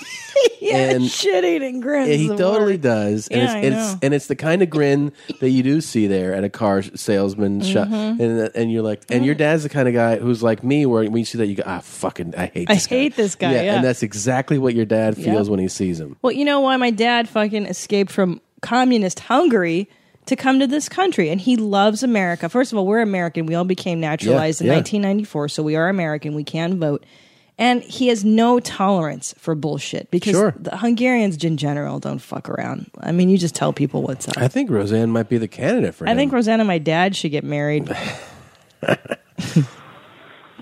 yeah, 0.61 0.77
And- 0.91 1.05
shit 1.09 1.43
eating 1.43 1.79
grins. 1.79 2.09
Yeah, 2.09 2.15
he 2.15 2.27
totally 2.29 2.73
word. 2.73 2.81
does, 2.81 3.27
and 3.29 3.41
Yeah, 3.41 3.45
it's, 3.45 3.53
I 3.53 3.59
it's 3.59 3.93
know. 3.93 3.99
and 4.03 4.13
it's 4.13 4.27
the 4.27 4.35
kind 4.35 4.61
of 4.61 4.69
grin 4.69 5.11
that 5.39 5.49
you 5.49 5.63
do 5.63 5.81
see 5.81 6.07
there 6.07 6.33
at 6.33 6.43
a 6.43 6.49
car 6.49 6.81
salesman 6.81 7.61
shop, 7.61 7.87
Mhm. 7.87 8.19
and 8.19 8.51
and 8.55 8.71
you're 8.71 8.81
like, 8.83 9.03
and 9.09 9.25
your 9.25 9.35
dad's 9.35 9.63
the 9.63 9.69
kind 9.69 9.87
of 9.87 9.93
guy 9.93 10.17
who's 10.17 10.43
like 10.43 10.63
me, 10.63 10.85
where 10.85 11.03
when 11.03 11.17
you 11.17 11.25
see 11.25 11.37
that 11.37 11.47
you 11.47 11.55
go, 11.55 11.63
ah, 11.65 11.79
fucking, 11.79 12.33
I 12.37 12.47
hate, 12.47 12.69
I 12.69 12.75
this 12.75 12.87
guy. 12.87 12.95
hate 12.95 13.15
this 13.15 13.35
guy. 13.35 13.53
Yeah, 13.53 13.75
and 13.75 13.83
that's 13.85 14.03
exactly 14.03 14.57
what 14.57 14.73
your 14.75 14.85
dad 14.85 15.15
feels 15.15 15.49
when 15.49 15.59
he 15.59 15.67
sees 15.67 15.99
him. 15.99 16.17
Well, 16.21 16.33
you 16.33 16.45
know 16.45 16.59
why 16.59 16.77
my 16.77 16.91
dad 16.91 17.29
fucking 17.29 17.65
escaped 17.65 18.11
from 18.11 18.41
communist 18.61 19.19
Hungary 19.21 19.87
to 20.25 20.35
come 20.35 20.59
to 20.59 20.67
this 20.67 20.89
country, 20.89 21.29
and 21.29 21.39
he 21.39 21.55
loves 21.55 22.03
America. 22.03 22.49
First 22.49 22.71
of 22.73 22.77
all, 22.77 22.85
we're 22.85 22.99
American. 23.01 23.45
We 23.45 23.55
all 23.55 23.63
became 23.63 23.99
naturalized 24.01 24.59
Yeah, 24.61 24.65
in 24.65 24.71
yeah. 24.71 24.77
1994, 24.79 25.47
so 25.49 25.63
we 25.63 25.75
are 25.77 25.87
American. 25.87 26.35
We 26.35 26.43
can 26.43 26.77
vote. 26.79 27.05
And 27.59 27.81
he 27.83 28.07
has 28.09 28.23
no 28.23 28.59
tolerance 28.59 29.33
for 29.37 29.55
bullshit 29.55 30.11
because 30.11 30.33
Sure. 30.33 30.53
the 30.59 30.77
Hungarians 30.77 31.43
in 31.43 31.57
general 31.57 31.99
don't 31.99 32.19
fuck 32.19 32.49
around. 32.49 32.91
I 32.99 33.11
mean, 33.11 33.29
you 33.29 33.37
just 33.37 33.55
tell 33.55 33.73
people 33.73 34.03
what's 34.03 34.27
up. 34.27 34.37
I 34.37 34.47
think 34.47 34.69
Roseanne 34.69 35.09
might 35.09 35.27
be 35.27 35.39
the 35.39 35.47
candidate 35.47 35.95
for 35.95 36.07
I 36.07 36.11
him. 36.11 36.17
think 36.17 36.33
Roseanne 36.33 36.59
and 36.59 36.67
my 36.67 36.77
dad 36.77 37.15
should 37.15 37.31
get 37.31 37.43
married. 37.43 37.89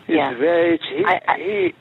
He's 0.08 0.38
very. 0.38 0.80
He, 0.90 1.04
he 1.44 1.74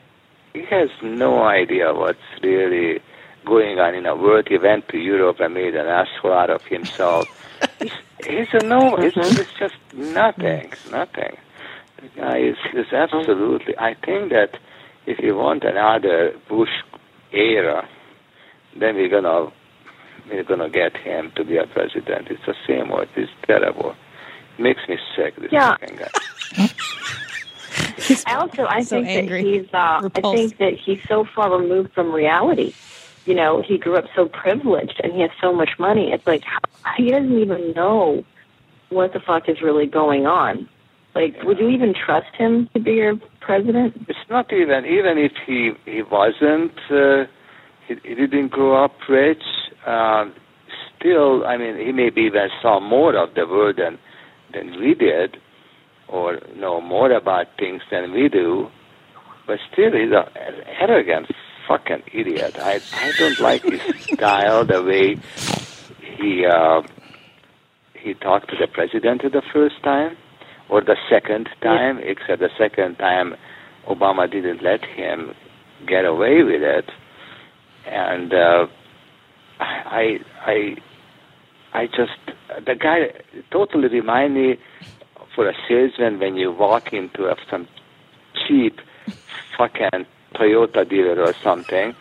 he 0.53 0.65
has 0.69 0.89
no 1.01 1.43
idea 1.43 1.93
what's 1.93 2.19
really 2.41 3.01
going 3.45 3.77
on 3.79 3.93
in 3.93 4.05
a 4.05 4.15
world. 4.15 4.47
He 4.47 4.57
went 4.57 4.87
to 4.89 4.97
Europe 4.97 5.39
and 5.39 5.53
made 5.53 5.75
an 5.75 5.85
asshole 5.85 6.33
out 6.33 6.49
of 6.49 6.63
himself. 6.65 7.27
he's, 7.79 7.91
he's 8.25 8.47
a 8.53 8.65
no. 8.65 8.95
It's, 8.95 9.15
it's 9.17 9.29
mm-hmm. 9.33 9.57
just 9.59 9.75
nothing. 9.93 10.73
Nothing. 10.91 11.37
The 11.97 12.07
guy 12.19 12.37
is 12.39 12.57
is 12.73 12.91
absolutely. 12.91 13.77
I 13.77 13.93
think 13.93 14.31
that 14.31 14.57
if 15.05 15.19
you 15.19 15.35
want 15.35 15.63
another 15.63 16.33
Bush 16.49 16.69
era, 17.31 17.87
then 18.79 18.95
we're 18.95 19.09
gonna 19.09 19.51
we're 20.29 20.43
gonna 20.43 20.69
get 20.69 20.95
him 20.97 21.31
to 21.35 21.43
be 21.43 21.57
a 21.57 21.67
president. 21.67 22.27
It's 22.29 22.45
the 22.45 22.55
same 22.67 22.89
word. 22.89 23.09
It's 23.15 23.31
terrible. 23.45 23.95
It 24.57 24.61
makes 24.61 24.81
me 24.87 24.97
sick. 25.15 25.35
This 25.37 25.51
Yeah. 25.51 25.71
fucking 25.77 25.97
guy. 25.97 26.69
I 28.27 28.35
also 28.35 28.65
I 28.65 28.81
So 28.83 28.97
think 29.03 29.07
angry. 29.09 29.43
that 29.43 29.49
he's 29.49 29.73
uh, 29.73 30.09
I 30.15 30.21
think 30.21 30.57
that 30.57 30.73
he's 30.73 30.99
so 31.07 31.25
far 31.35 31.57
removed 31.59 31.93
from 31.93 32.11
reality. 32.11 32.73
You 33.25 33.33
know, 33.33 33.61
he 33.61 33.77
grew 33.77 33.95
up 33.97 34.05
so 34.15 34.27
privileged 34.27 34.99
and 35.03 35.11
he 35.13 35.21
has 35.21 35.31
so 35.41 35.51
much 35.51 35.71
money. 35.79 36.11
It's 36.11 36.25
like 36.27 36.43
how, 36.43 36.59
he 36.95 37.09
doesn't 37.11 37.37
even 37.39 37.71
know 37.73 38.23
what 38.89 39.13
the 39.13 39.19
fuck 39.19 39.49
is 39.49 39.61
really 39.61 39.87
going 39.87 40.27
on. 40.27 40.69
Like, 41.15 41.41
would 41.43 41.59
you 41.59 41.69
even 41.69 41.93
trust 41.93 42.35
him 42.37 42.69
to 42.73 42.79
be 42.79 42.91
your 42.91 43.15
president? 43.39 43.95
It's 44.09 44.29
not 44.29 44.51
even 44.51 44.85
even 44.85 45.17
if 45.17 45.31
he 45.47 45.71
he 45.85 46.01
wasn't 46.01 46.77
uh, 46.91 47.23
he, 47.87 47.95
he 48.03 48.15
didn't 48.15 48.49
grow 48.49 48.83
up 48.83 48.91
rich. 49.07 49.43
Um, 49.87 50.33
still, 50.99 51.45
I 51.45 51.55
mean, 51.55 51.77
he 51.77 51.93
maybe 51.93 52.23
even 52.23 52.49
saw 52.61 52.81
more 52.81 53.15
of 53.15 53.33
the 53.33 53.47
world 53.47 53.77
than 53.77 53.97
than 54.53 54.77
we 54.77 54.93
did, 54.93 55.37
or 56.09 56.41
know 56.53 56.81
more 56.81 57.11
about 57.11 57.47
things 57.57 57.81
than 57.89 58.11
we 58.11 58.27
do. 58.27 58.67
But 59.47 59.59
still, 59.71 59.93
he's 59.93 60.11
a, 60.11 60.29
an 60.35 60.63
arrogant 60.81 61.27
fucking 61.65 62.03
idiot. 62.13 62.57
I 62.59 62.81
I 62.91 63.11
don't 63.17 63.39
like 63.39 63.63
his 63.63 63.79
style, 64.13 64.65
the 64.65 64.83
way 64.83 65.15
he 66.17 66.45
uh, 66.45 66.81
he 67.93 68.15
talked 68.15 68.49
to 68.49 68.57
the 68.59 68.67
president 68.67 69.21
the 69.21 69.41
first 69.53 69.81
time 69.81 70.17
or 70.69 70.81
the 70.81 70.97
second 71.09 71.49
time, 71.61 71.99
except 71.99 72.39
the 72.39 72.49
second 72.57 72.97
time 72.97 73.35
Obama 73.87 74.29
didn't 74.29 74.63
let 74.63 74.83
him 74.83 75.33
get 75.87 76.05
away 76.05 76.43
with 76.43 76.61
it. 76.61 76.89
And 77.85 78.33
uh, 78.33 78.67
I, 79.59 80.19
I, 80.45 80.77
I 81.73 81.87
just 81.87 82.17
the 82.65 82.75
guy 82.75 83.11
totally 83.51 83.87
remind 83.87 84.33
me 84.33 84.57
for 85.35 85.47
a 85.49 85.53
salesman 85.67 86.19
when 86.19 86.35
you 86.35 86.51
walk 86.51 86.93
into 86.93 87.27
a, 87.27 87.35
some 87.49 87.67
cheap 88.47 88.79
fucking 89.57 90.05
Toyota 90.33 90.87
dealer 90.87 91.21
or 91.21 91.33
something, 91.43 91.95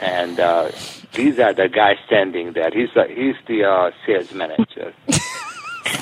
and 0.00 0.38
uh, 0.40 0.70
these 1.12 1.38
are 1.38 1.54
the 1.54 1.68
guys 1.68 1.96
standing 2.06 2.52
there. 2.52 2.70
He's 2.72 2.90
the 2.94 3.04
he's 3.04 3.36
the 3.46 3.64
uh, 3.64 3.90
sales 4.06 4.32
manager. 4.32 4.92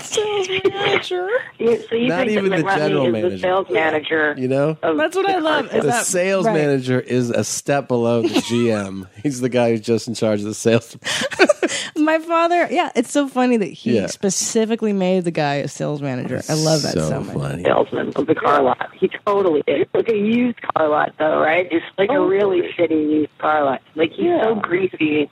Sales 0.03 0.49
manager. 0.65 1.29
You, 1.59 1.83
so 1.89 1.95
you 1.95 2.09
Not 2.09 2.27
think 2.27 2.31
even 2.31 2.51
that 2.51 2.57
the 2.59 2.65
Mitt 2.65 2.77
general 2.77 3.07
is 3.07 3.13
manager. 3.13 3.31
the 3.31 3.39
sales 3.39 3.67
manager? 3.71 4.35
You 4.39 4.49
know? 4.49 4.79
That's 4.83 5.17
what 5.17 5.29
I 5.29 5.39
love. 5.39 5.67
Is 5.67 5.83
the 5.83 5.89
that- 5.89 6.07
sales 6.07 6.47
right. 6.47 6.55
manager 6.55 7.01
is 7.01 7.31
a 7.31 7.45
step 7.45 7.89
below 7.89 8.23
the 8.23 8.29
GM. 8.29 9.07
He's 9.23 9.41
the 9.41 9.49
guy 9.49 9.71
who's 9.71 9.81
just 9.81 10.09
in 10.09 10.15
charge 10.15 10.41
of 10.41 10.47
the 10.47 10.55
sales. 10.55 10.97
My 11.97 12.19
father, 12.19 12.69
yeah, 12.71 12.91
it's 12.97 13.11
so 13.13 13.29
funny 13.29 13.57
that 13.59 13.67
he 13.67 13.97
Yeah. 13.97 14.07
specifically 14.07 14.93
made 14.93 15.25
the 15.25 15.31
guy 15.31 15.57
a 15.57 15.69
sales 15.69 16.03
manager. 16.03 16.43
I 16.49 16.55
love 16.55 16.83
that 16.83 16.95
so, 16.95 17.09
So 17.09 17.21
much. 17.21 17.37
funny. 17.37 17.63
salesman 17.63 18.13
of 18.17 18.27
the 18.27 18.35
car 18.35 18.63
lot. 18.63 18.91
He 18.95 19.09
totally 19.27 19.63
is. 19.67 19.87
Like 19.95 20.09
a 20.09 20.17
used 20.17 20.61
car 20.63 20.89
lot, 20.89 21.13
though, 21.19 21.41
right? 21.41 21.69
It's 21.71 21.85
like 21.99 22.11
a 22.11 22.15
oh. 22.15 22.27
really 22.27 22.63
shitty 22.77 23.11
used 23.11 23.39
car 23.39 23.65
lot. 23.65 23.83
Like 23.95 24.11
he's 24.13 24.31
so 24.43 24.55
greasy 24.57 25.31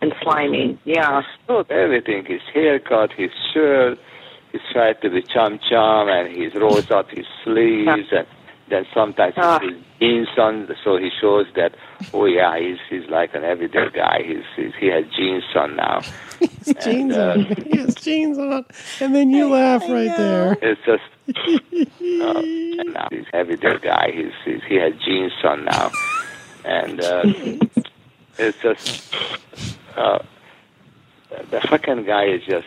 and 0.00 0.12
slimy. 0.22 0.78
Yeah. 0.84 1.22
Not 1.48 1.70
everything. 1.70 2.24
His 2.26 2.40
haircut, 2.52 3.12
his 3.12 3.30
shirt, 3.52 3.98
he's 4.52 4.60
tried 4.72 5.00
to 5.02 5.10
be 5.10 5.22
chum 5.22 5.58
chum, 5.68 6.08
and 6.08 6.28
he 6.34 6.48
rolls 6.58 6.90
up 6.90 7.10
his 7.10 7.26
sleeves, 7.44 8.08
and 8.12 8.26
then 8.68 8.84
sometimes 8.92 9.34
he 9.34 9.40
Ah. 9.40 9.58
puts 9.58 9.76
jeans 10.00 10.28
on, 10.38 10.68
so 10.84 10.96
he 10.96 11.08
shows 11.20 11.46
that, 11.54 11.74
oh 12.12 12.26
yeah, 12.26 12.58
he's 12.58 12.78
he's 12.90 13.08
like 13.08 13.34
an 13.34 13.44
everyday 13.44 13.88
guy. 13.90 14.22
He's, 14.26 14.44
he's 14.56 14.74
he 14.78 14.86
has 14.88 15.04
jeans 15.16 15.44
on 15.54 15.76
now. 15.76 16.00
He's 16.66 16.74
jeans 16.84 17.16
uh, 17.16 17.30
on. 17.38 17.44
He 17.70 17.78
has 17.78 17.94
jeans 17.94 18.38
on. 18.38 18.64
And 19.00 19.14
then 19.14 19.30
you 19.30 19.48
laugh 19.48 19.82
right 19.88 20.14
there. 20.16 20.58
It's 20.60 20.80
just, 20.84 21.02
uh, 21.28 22.38
and 22.40 22.92
now 22.92 23.08
he's 23.10 23.24
everyday 23.32 23.78
guy. 23.78 24.10
He's, 24.12 24.32
he's 24.44 24.60
he 24.68 24.74
has 24.76 24.92
jeans 25.04 25.32
on 25.44 25.64
now, 25.64 25.90
and 26.64 27.00
uh, 27.00 27.22
it's 28.38 28.58
just 28.60 29.14
uh, 29.96 30.18
the 31.50 31.60
fucking 31.62 32.04
guy 32.04 32.26
is 32.26 32.42
just 32.44 32.66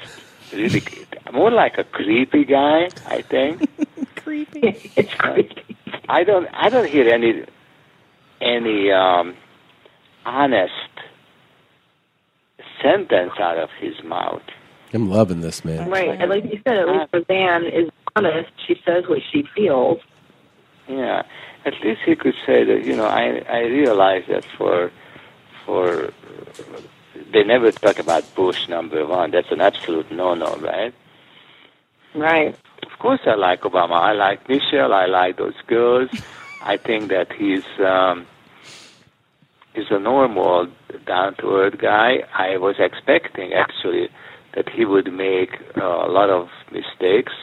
really 0.54 0.84
more 1.32 1.52
like 1.52 1.78
a 1.78 1.84
creepy 1.84 2.46
guy. 2.46 2.90
I 3.08 3.22
think. 3.22 3.70
creepy. 4.16 4.92
it's 4.96 5.14
creepy. 5.14 5.78
I 6.08 6.24
don't 6.24 6.48
I 6.54 6.70
don't 6.70 6.90
hear 6.90 7.08
any 7.10 7.46
any 8.42 8.92
um, 8.92 9.36
honest 10.26 10.74
sentence 12.82 13.34
out 13.40 13.58
of 13.58 13.70
his 13.80 14.02
mouth. 14.04 14.42
I'm 14.94 15.10
loving 15.10 15.42
this, 15.42 15.64
man. 15.64 15.90
Right. 15.90 16.10
And 16.10 16.30
like 16.30 16.46
you 16.46 16.60
said, 16.68 16.78
at 16.78 16.88
least 16.88 17.14
Roseanne 17.14 17.66
is 17.66 17.90
honest. 18.16 18.50
She 18.66 18.76
says 18.86 19.04
what 19.08 19.20
she 19.32 19.44
feels. 19.56 20.00
Yeah, 20.88 21.24
at 21.66 21.74
least 21.84 22.02
he 22.06 22.16
could 22.16 22.34
say 22.46 22.64
that 22.64 22.84
you 22.84 22.96
know 22.96 23.06
I 23.06 23.44
I 23.48 23.60
realize 23.62 24.24
that 24.30 24.44
for 24.58 24.92
for 25.66 26.12
they 27.34 27.44
never 27.44 27.72
talk 27.72 28.00
about 28.00 28.36
Bush 28.36 28.68
number 28.68 29.06
one. 29.06 29.32
That's 29.32 29.52
an 29.52 29.62
absolute 29.62 30.12
no 30.12 30.34
no, 30.34 30.56
right? 30.58 30.94
Right. 32.16 32.56
Of 32.84 33.00
course, 33.00 33.22
I 33.26 33.36
like 33.36 33.62
Obama. 33.62 33.94
I 34.02 34.14
like 34.14 34.48
Michelle. 34.50 34.94
I 34.94 35.06
like 35.06 35.38
those 35.38 35.60
girls. 35.68 36.10
I 36.62 36.78
think 36.78 37.10
that 37.10 37.32
he's 37.32 37.64
um, 37.80 38.26
he's 39.74 39.90
a 39.92 40.00
normal, 40.00 40.68
down 41.06 41.36
to 41.36 41.56
earth 41.56 41.78
guy. 41.80 42.24
I 42.34 42.58
was 42.58 42.76
expecting 42.80 43.54
actually 43.54 44.10
that 44.56 44.68
he 44.70 44.86
would 44.86 45.12
make 45.14 45.52
uh, 45.78 45.84
a 45.84 46.10
lot 46.12 46.30
of 46.30 46.50
mistakes 46.72 47.34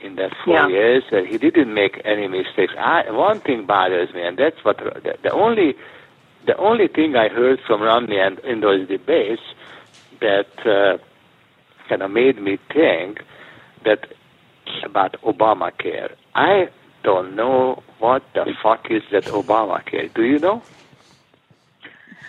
in 0.00 0.16
that 0.16 0.32
four 0.44 0.54
Yeah. 0.54 0.68
years. 0.68 1.04
Uh, 1.12 1.22
he 1.22 1.38
didn't 1.38 1.72
make 1.74 2.00
any 2.04 2.26
mistakes. 2.28 2.72
I, 2.78 3.10
one 3.10 3.40
thing 3.40 3.66
bothers 3.66 4.12
me, 4.14 4.22
and 4.22 4.36
that's 4.38 4.64
what 4.64 4.78
the, 4.78 5.16
the 5.22 5.30
only 5.30 5.74
the 6.46 6.56
only 6.56 6.88
thing 6.88 7.16
I 7.16 7.28
heard 7.28 7.60
from 7.66 7.82
Romney 7.82 8.18
and 8.18 8.38
in 8.40 8.60
those 8.60 8.88
debates 8.88 9.42
that 10.20 10.48
uh, 10.66 10.98
kind 11.88 12.02
of 12.02 12.10
made 12.10 12.40
me 12.40 12.58
think 12.72 13.22
that 13.84 14.06
about 14.84 15.20
Obamacare. 15.22 16.14
I 16.34 16.68
don't 17.02 17.34
know 17.36 17.82
what 17.98 18.22
the 18.34 18.54
fuck 18.62 18.90
is 18.90 19.02
that 19.12 19.24
Obamacare. 19.24 20.12
Do 20.14 20.24
you 20.24 20.38
know? 20.38 20.62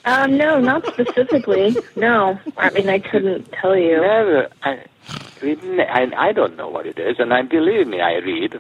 Um, 0.05 0.37
no, 0.37 0.59
not 0.59 0.85
specifically. 0.87 1.75
no. 1.95 2.39
I 2.57 2.69
mean, 2.71 2.89
I 2.89 2.99
couldn't 2.99 3.51
tell 3.51 3.75
you. 3.75 4.01
Never. 4.01 4.49
I, 4.63 4.85
I, 5.41 6.11
I 6.17 6.31
don't 6.31 6.55
know 6.55 6.69
what 6.69 6.85
it 6.85 6.97
is, 6.97 7.17
and 7.19 7.33
I 7.33 7.41
believe 7.41 7.87
me, 7.87 8.01
I 8.01 8.15
read. 8.15 8.59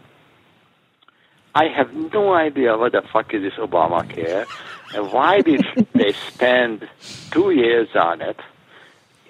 I 1.55 1.65
have 1.67 1.93
no 1.93 2.33
idea 2.33 2.77
what 2.77 2.91
the 2.91 3.01
fuck 3.01 3.33
is 3.33 3.41
this 3.41 3.53
Obamacare, 3.55 4.45
and 4.93 5.11
why 5.11 5.41
did 5.41 5.65
they 5.93 6.13
spend 6.13 6.87
two 7.31 7.51
years 7.51 7.89
on 7.95 8.21
it 8.21 8.39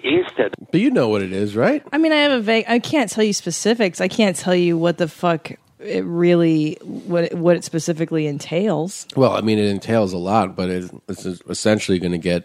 instead? 0.02 0.54
But 0.70 0.80
you 0.80 0.90
know 0.90 1.08
what 1.08 1.22
it 1.22 1.32
is, 1.32 1.56
right? 1.56 1.82
I 1.92 1.98
mean, 1.98 2.12
I 2.12 2.16
have 2.16 2.32
a 2.32 2.40
vague. 2.40 2.66
I 2.68 2.78
can't 2.78 3.10
tell 3.10 3.24
you 3.24 3.32
specifics. 3.32 4.00
I 4.00 4.08
can't 4.08 4.36
tell 4.36 4.54
you 4.54 4.76
what 4.76 4.98
the 4.98 5.08
fuck 5.08 5.52
it 5.78 6.02
really 6.04 6.76
what 6.82 7.24
it, 7.24 7.34
what 7.38 7.56
it 7.56 7.64
specifically 7.64 8.26
entails. 8.26 9.06
Well, 9.16 9.32
I 9.32 9.40
mean, 9.40 9.58
it 9.58 9.66
entails 9.66 10.12
a 10.12 10.18
lot, 10.18 10.54
but 10.54 10.68
it, 10.68 10.90
it's 11.08 11.24
essentially 11.24 11.98
going 11.98 12.12
to 12.12 12.18
get 12.18 12.44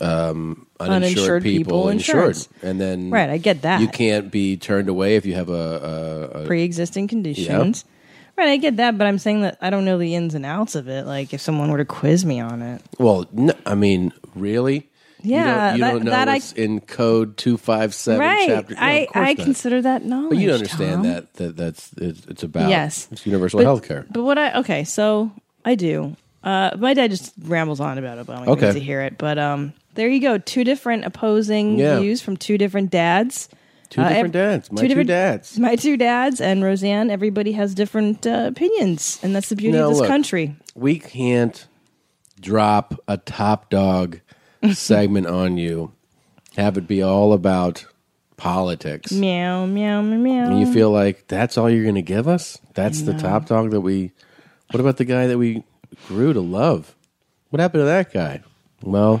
um, 0.00 0.66
uninsured, 0.80 1.02
Uninsured 1.04 1.42
people, 1.42 1.70
people 1.72 1.88
insured, 1.90 2.16
insurance. 2.36 2.48
and 2.62 2.80
then 2.80 3.10
Right, 3.10 3.30
I 3.30 3.36
get 3.38 3.62
that. 3.62 3.80
you 3.80 3.88
can't 3.88 4.30
be 4.30 4.56
turned 4.56 4.88
away 4.88 5.16
if 5.16 5.26
you 5.26 5.34
have 5.34 5.48
a, 5.50 5.52
a, 6.34 6.40
a 6.42 6.46
Pre-existing 6.46 7.06
conditions. 7.06 7.84
Right, 8.40 8.48
I 8.52 8.56
get 8.56 8.78
that, 8.78 8.96
but 8.96 9.06
I'm 9.06 9.18
saying 9.18 9.42
that 9.42 9.58
I 9.60 9.68
don't 9.68 9.84
know 9.84 9.98
the 9.98 10.14
ins 10.14 10.34
and 10.34 10.46
outs 10.46 10.74
of 10.74 10.88
it. 10.88 11.04
Like 11.06 11.34
if 11.34 11.42
someone 11.42 11.70
were 11.70 11.76
to 11.76 11.84
quiz 11.84 12.24
me 12.24 12.40
on 12.40 12.62
it, 12.62 12.80
Well, 12.98 13.26
no, 13.32 13.52
I 13.66 13.74
mean, 13.74 14.12
really? 14.34 14.88
Yeah, 15.22 15.36
you 15.44 15.44
don't, 15.44 15.74
you 15.76 15.80
that- 15.84 15.92
don't 15.92 16.04
know 16.04 16.10
that 16.12 16.28
I- 16.30 16.40
in 16.56 16.80
code 16.80 17.36
two 17.36 17.58
five 17.58 17.94
seven 17.94 18.20
right? 18.20 18.48
chapter. 18.48 18.74
No, 18.74 18.80
I 18.80 19.06
course 19.12 19.28
I 19.28 19.32
not. 19.34 19.44
consider 19.44 19.82
that 19.82 20.04
knowledge. 20.06 20.30
But 20.30 20.38
you 20.38 20.52
understand 20.52 20.92
Tom. 20.94 21.02
that 21.02 21.34
that 21.34 21.56
that's 21.58 21.90
it's, 21.98 22.26
it's 22.28 22.42
about 22.42 22.70
Yes. 22.70 23.08
it's 23.12 23.26
universal 23.26 23.58
But- 23.58 23.64
health 23.64 23.86
care. 23.86 24.06
But 24.10 24.22
what 24.22 24.38
I 24.38 24.54
okay, 24.60 24.84
so 24.84 25.30
I 25.66 25.74
do. 25.74 26.16
Uh, 26.42 26.70
my 26.78 26.94
dad 26.94 27.10
just 27.10 27.34
rambles 27.42 27.80
on 27.80 27.98
about 27.98 28.16
it, 28.16 28.26
Obama. 28.26 28.46
You 28.46 28.52
Okay. 28.52 28.72
to 28.72 28.80
hear 28.80 29.02
it, 29.02 29.18
but 29.18 29.38
um, 29.38 29.74
there 29.96 30.08
you 30.08 30.20
go. 30.20 30.38
Two 30.38 30.64
different 30.64 31.04
opposing 31.04 31.78
Yeah. 31.78 32.00
views 32.00 32.22
from 32.22 32.38
two 32.38 32.56
different 32.56 32.90
dads. 32.90 33.50
Two 33.90 34.00
Uh, 34.00 34.08
different 34.08 34.26
ev- 34.36 34.50
dads. 34.50 34.72
My 34.72 34.80
two 34.82 34.88
different- 34.88 35.08
dads. 35.08 35.58
My 35.58 35.76
two 35.76 35.96
dads 35.96 36.40
and 36.40 36.62
Roseanne. 36.64 37.10
Everybody 37.10 37.52
has 37.52 37.74
different 37.74 38.26
uh, 38.26 38.44
opinions, 38.46 39.18
and 39.22 39.34
that's 39.34 39.48
the 39.48 39.56
beauty 39.56 39.76
Now, 39.76 39.84
of 39.86 39.90
this 39.90 39.98
look, 40.00 40.08
country. 40.08 40.54
We 40.76 40.98
can't 41.00 41.66
drop 42.40 42.94
a 43.08 43.16
top 43.16 43.68
dog 43.68 44.20
segment 44.72 45.26
on 45.26 45.58
you. 45.58 45.92
Have 46.56 46.78
it 46.78 46.86
be 46.86 47.02
all 47.02 47.32
about 47.32 47.84
politics. 48.36 49.12
Meow 49.12 49.66
meow 49.66 50.02
meow 50.02 50.16
meow. 50.18 50.44
And 50.50 50.60
you 50.60 50.72
feel 50.72 50.90
like 50.90 51.26
that's 51.28 51.58
all 51.58 51.68
you're 51.68 51.82
going 51.82 51.94
to 51.96 52.02
give 52.02 52.26
us? 52.28 52.58
That's 52.74 53.02
the 53.02 53.14
top 53.14 53.46
dog 53.46 53.70
that 53.72 53.80
we. 53.80 54.12
What 54.70 54.80
about 54.80 54.96
the 54.98 55.04
guy 55.04 55.26
that 55.26 55.36
we 55.38 55.64
grew 56.06 56.32
to 56.32 56.40
love? 56.40 56.94
What 57.50 57.58
happened 57.60 57.80
to 57.82 57.86
that 57.86 58.12
guy? 58.12 58.42
Well, 58.82 59.20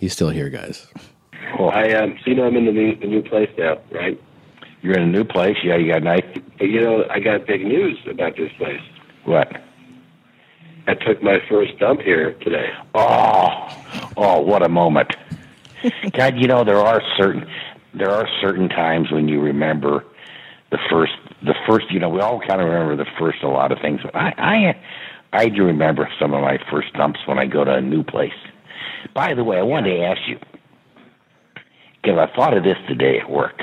he's 0.00 0.12
still 0.12 0.30
here, 0.30 0.50
guys. 0.50 0.86
I 1.68 1.92
um, 1.94 2.16
so 2.24 2.30
you 2.30 2.36
know 2.36 2.44
I'm 2.44 2.56
in 2.56 2.66
the 2.66 2.72
new, 2.72 2.96
the 2.96 3.06
new 3.06 3.22
place 3.22 3.50
now, 3.58 3.78
right? 3.90 4.20
You're 4.80 4.94
in 4.94 5.02
a 5.02 5.12
new 5.12 5.24
place. 5.24 5.56
Yeah, 5.62 5.76
you 5.76 5.92
got 5.92 6.02
nice. 6.02 6.24
But 6.58 6.68
you 6.68 6.80
know 6.80 7.04
I 7.10 7.20
got 7.20 7.46
big 7.46 7.64
news 7.64 7.98
about 8.08 8.36
this 8.36 8.50
place. 8.58 8.80
What? 9.24 9.48
I 10.86 10.94
took 10.94 11.22
my 11.22 11.38
first 11.48 11.78
dump 11.78 12.00
here 12.00 12.32
today. 12.40 12.70
Oh, 12.94 13.48
oh, 14.16 14.40
what 14.40 14.64
a 14.64 14.68
moment! 14.68 15.14
God, 16.12 16.36
you 16.38 16.48
know 16.48 16.64
there 16.64 16.80
are 16.80 17.00
certain 17.16 17.46
there 17.94 18.10
are 18.10 18.28
certain 18.40 18.68
times 18.68 19.10
when 19.10 19.28
you 19.28 19.40
remember 19.40 20.04
the 20.70 20.78
first, 20.90 21.12
the 21.42 21.54
first. 21.68 21.90
You 21.90 22.00
know, 22.00 22.08
we 22.08 22.20
all 22.20 22.40
kind 22.40 22.60
of 22.60 22.68
remember 22.68 22.96
the 22.96 23.10
first 23.18 23.42
a 23.42 23.48
lot 23.48 23.72
of 23.72 23.78
things. 23.80 24.00
But 24.02 24.14
I, 24.16 24.34
I, 24.38 24.80
I 25.32 25.48
do 25.48 25.64
remember 25.64 26.08
some 26.20 26.34
of 26.34 26.42
my 26.42 26.58
first 26.70 26.92
dumps 26.94 27.20
when 27.26 27.38
I 27.38 27.46
go 27.46 27.64
to 27.64 27.74
a 27.74 27.80
new 27.80 28.02
place. 28.02 28.32
By 29.14 29.34
the 29.34 29.44
way, 29.44 29.58
I 29.58 29.62
wanted 29.62 29.96
to 29.96 30.04
ask 30.04 30.20
you 30.26 30.38
because 32.02 32.18
I 32.18 32.34
thought 32.34 32.56
of 32.56 32.64
this 32.64 32.78
today 32.88 33.20
at 33.20 33.30
work. 33.30 33.60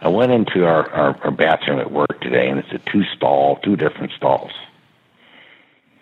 I 0.00 0.08
went 0.08 0.32
into 0.32 0.64
our, 0.64 0.88
our, 0.90 1.18
our 1.24 1.30
bathroom 1.30 1.78
at 1.78 1.90
work 1.90 2.20
today, 2.20 2.48
and 2.48 2.58
it's 2.58 2.72
a 2.72 2.78
two 2.90 3.02
stall, 3.16 3.56
two 3.56 3.76
different 3.76 4.12
stalls. 4.12 4.52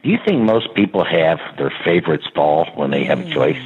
Do 0.03 0.11
you 0.11 0.19
think 0.24 0.43
most 0.43 0.73
people 0.74 1.05
have 1.05 1.40
their 1.59 1.73
favorite 1.85 2.23
stall 2.31 2.66
when 2.77 2.90
they 2.90 3.05
have 3.05 3.20
a 3.20 3.31
choice? 3.35 3.61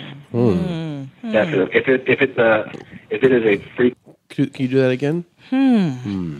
Definitely. 1.32 1.78
If 1.78 1.89
it 1.89 2.09
if 2.09 2.23
it's 2.23 2.39
uh 2.39 2.73
if 3.11 3.23
it 3.23 3.32
is 3.32 3.45
a 3.45 3.59
free 3.77 3.95
Can, 4.31 4.49
can 4.49 4.62
you 4.62 4.69
do 4.69 4.77
that 4.78 4.91
again? 4.91 5.24
Hmm. 5.51 5.91
Hmm. 5.91 6.39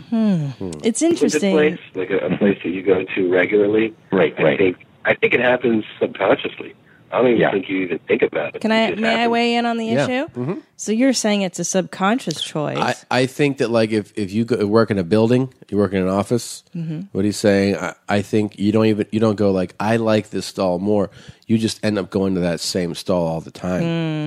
It's 0.83 1.01
interesting. 1.03 1.53
place, 1.53 1.79
like 1.93 2.09
a, 2.09 2.17
a 2.17 2.37
place 2.37 2.57
that 2.63 2.69
you 2.69 2.81
go 2.81 3.03
to 3.03 3.31
regularly, 3.31 3.93
right? 4.11 4.33
I 4.39 4.57
think 4.57 4.77
I 5.05 5.13
think 5.13 5.33
it 5.33 5.39
happens 5.39 5.83
subconsciously. 5.99 6.73
I 7.13 7.17
don't 7.21 7.27
even 7.35 7.51
think 7.51 7.69
you 7.69 7.77
even 7.83 7.99
think 8.07 8.21
about 8.21 8.55
it. 8.55 8.61
Can 8.61 8.71
I? 8.71 8.89
just 8.91 9.01
May 9.01 9.23
I 9.23 9.27
weigh 9.27 9.55
in 9.55 9.65
on 9.65 9.77
the 9.77 9.85
Yeah. 9.85 10.05
issue? 10.05 10.27
Mhm. 10.33 10.61
So 10.77 10.91
you're 10.91 11.13
saying 11.13 11.41
it's 11.41 11.59
a 11.59 11.63
subconscious 11.63 12.41
choice. 12.41 12.77
I, 12.77 12.95
I 13.21 13.25
think 13.25 13.57
that 13.57 13.69
like 13.69 13.91
if, 13.91 14.13
if 14.15 14.31
you 14.31 14.45
go, 14.45 14.65
work 14.65 14.89
in 14.91 14.97
a 14.97 15.03
building, 15.03 15.53
you 15.69 15.77
work 15.77 15.93
in 15.93 16.01
an 16.01 16.07
office. 16.09 16.63
Mhm. 16.75 17.07
What 17.11 17.25
he's 17.25 17.37
saying, 17.37 17.75
I, 17.75 17.93
I 18.07 18.21
think 18.21 18.57
you 18.57 18.71
don't 18.71 18.85
even 18.85 19.05
you 19.11 19.19
don't 19.19 19.35
go 19.35 19.51
like 19.51 19.75
I 19.79 19.97
like 19.97 20.29
this 20.29 20.45
stall 20.45 20.79
more. 20.79 21.09
You 21.47 21.57
just 21.57 21.83
end 21.83 21.99
up 21.99 22.09
going 22.09 22.33
to 22.35 22.41
that 22.41 22.59
same 22.61 22.95
stall 22.95 23.27
all 23.27 23.41
the 23.41 23.51
time. 23.51 23.81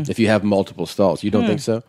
Hmm. 0.05 0.11
If 0.11 0.19
you 0.19 0.27
have 0.29 0.45
multiple 0.45 0.87
stalls, 0.87 1.23
you 1.25 1.31
don't 1.31 1.43
Hmm. 1.45 1.49
think 1.49 1.61
so? 1.61 1.83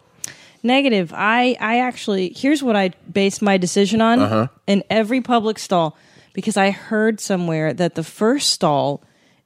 Negative. 0.63 1.13
I 1.15 1.55
I 1.59 1.79
actually 1.79 2.33
here's 2.35 2.63
what 2.63 2.75
I 2.75 2.91
base 3.11 3.41
my 3.41 3.57
decision 3.57 4.01
on 4.01 4.19
Uh-huh. 4.19 4.47
in 4.65 4.83
every 4.89 5.21
public 5.21 5.59
stall 5.59 5.95
because 6.33 6.57
I 6.57 6.71
heard 6.71 7.19
somewhere 7.19 7.73
that 7.73 7.95
the 7.95 8.03
first 8.03 8.49
stall 8.49 9.01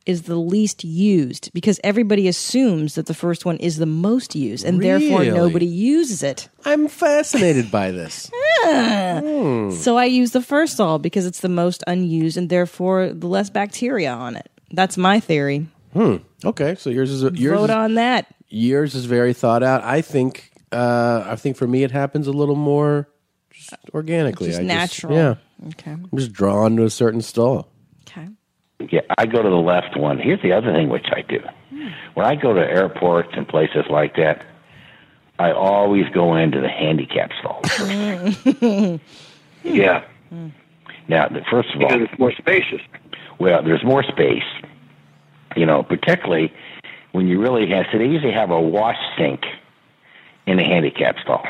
is 0.06 0.24
the 0.24 0.36
least 0.38 0.84
used 0.84 1.52
because 1.54 1.80
everybody 1.84 2.28
assumes 2.28 2.96
that 2.96 3.06
the 3.06 3.14
first 3.14 3.46
one 3.46 3.58
is 3.58 3.78
the 3.78 3.86
most 3.86 4.36
used 4.36 4.66
and 4.66 4.82
therefore 4.82 5.24
nobody 5.26 5.66
uses 5.66 6.24
it. 6.24 6.50
I'm 6.66 6.88
fascinated 6.88 7.70
by 7.72 7.92
this. 7.92 8.30
Hmm. 8.62 9.72
So 9.72 9.98
I 9.98 10.06
use 10.06 10.32
the 10.32 10.42
first 10.42 10.74
stall 10.74 11.00
because 11.00 11.26
it's 11.26 11.40
the 11.40 11.50
most 11.50 11.84
unused 11.88 12.36
and 12.38 12.50
therefore 12.50 13.10
the 13.14 13.28
less 13.28 13.50
bacteria 13.50 14.12
on 14.12 14.36
it. 14.36 14.50
That's 14.72 14.98
my 14.98 15.20
theory. 15.20 15.68
Hmm. 15.94 16.18
Okay, 16.44 16.76
so 16.76 16.90
yours 16.90 17.10
is 17.10 17.22
yours 17.40 17.58
Vote 17.60 17.70
is, 17.70 17.76
on 17.76 17.94
that. 17.96 18.28
yours 18.50 18.96
is 18.96 19.06
very 19.06 19.34
thought 19.34 19.64
out. 19.64 19.84
I 19.84 20.02
think 20.02 20.52
uh, 20.72 21.24
I 21.26 21.36
think 21.38 21.56
for 21.58 21.68
me 21.68 21.84
it 21.84 21.92
happens 21.92 22.28
a 22.28 22.32
little 22.34 22.56
more 22.56 23.08
just 23.50 23.74
organically, 23.94 24.48
Just 24.50 24.60
I 24.60 24.64
natural. 24.64 25.14
yeah, 25.16 25.36
Okay. 25.70 25.92
I'm 25.92 26.10
just 26.16 26.32
drawn 26.34 26.76
to 26.78 26.84
a 26.84 26.90
certain 26.90 27.22
stall. 27.22 27.70
Yeah, 28.80 29.02
I 29.18 29.26
go 29.26 29.42
to 29.42 29.50
the 29.50 29.56
left 29.56 29.98
one. 29.98 30.20
Here's 30.20 30.42
the 30.42 30.54
other 30.54 30.72
thing 30.72 30.90
which 30.90 31.08
I 31.12 31.22
do. 31.22 31.42
When 32.14 32.26
I 32.26 32.36
go 32.36 32.54
to 32.54 32.62
airports 32.62 33.30
and 33.34 33.48
places 33.48 33.86
like 33.90 34.16
that, 34.16 34.46
I 35.38 35.52
always 35.52 36.06
go 36.14 36.36
into 36.36 36.62
the 36.62 36.70
handicap 36.70 37.32
stall. 37.40 37.62
Yeah. 39.62 40.06
Now, 41.10 41.28
first 41.52 41.70
of 41.76 41.82
all, 41.82 41.90
Because 41.90 42.08
it's 42.10 42.18
more 42.20 42.32
spacious. 42.32 42.82
well, 43.40 43.62
there's 43.62 43.84
more 43.84 44.04
space. 44.04 44.44
You 45.58 45.66
know, 45.66 45.84
particularly 45.84 46.54
when 47.12 47.28
you 47.28 47.42
really 47.42 47.70
have. 47.72 47.88
So 47.92 47.98
they 47.98 48.06
usually 48.06 48.32
have 48.32 48.52
a 48.52 48.62
wash 48.62 48.96
sink 49.18 49.42
in 50.46 50.56
the 50.58 50.64
handicap 50.64 51.18
stall. 51.20 51.44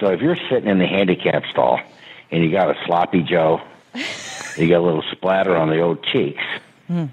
So 0.00 0.06
if 0.12 0.20
you're 0.22 0.36
sitting 0.48 0.68
in 0.68 0.78
the 0.78 0.86
handicap 0.86 1.42
stall 1.52 1.78
and 2.30 2.42
you 2.42 2.50
got 2.50 2.70
a 2.70 2.76
sloppy 2.86 3.22
Joe, 3.22 3.60
you 4.56 4.68
got 4.68 4.78
a 4.78 4.86
little 4.86 5.04
splatter 5.12 5.56
on 5.56 5.70
the 5.70 5.80
old 5.80 6.04
cheeks. 6.04 6.42
Hmm. 6.86 7.06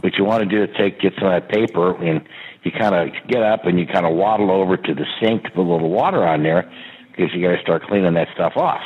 What 0.00 0.14
you 0.16 0.24
want 0.24 0.48
to 0.48 0.48
do 0.48 0.62
is 0.62 0.76
take 0.76 1.00
get 1.00 1.14
some 1.16 1.28
of 1.28 1.32
that 1.32 1.48
paper 1.50 1.94
and 2.02 2.26
you 2.62 2.70
kind 2.70 2.94
of 2.94 3.28
get 3.28 3.42
up 3.42 3.64
and 3.64 3.78
you 3.78 3.86
kind 3.86 4.06
of 4.06 4.14
waddle 4.14 4.50
over 4.50 4.76
to 4.76 4.94
the 4.94 5.06
sink 5.20 5.44
to 5.44 5.50
put 5.50 5.60
a 5.60 5.70
little 5.70 5.90
water 5.90 6.26
on 6.26 6.42
there 6.42 6.70
because 7.10 7.34
you 7.34 7.42
got 7.42 7.56
to 7.56 7.62
start 7.62 7.82
cleaning 7.84 8.14
that 8.14 8.28
stuff 8.34 8.56
off. 8.56 8.82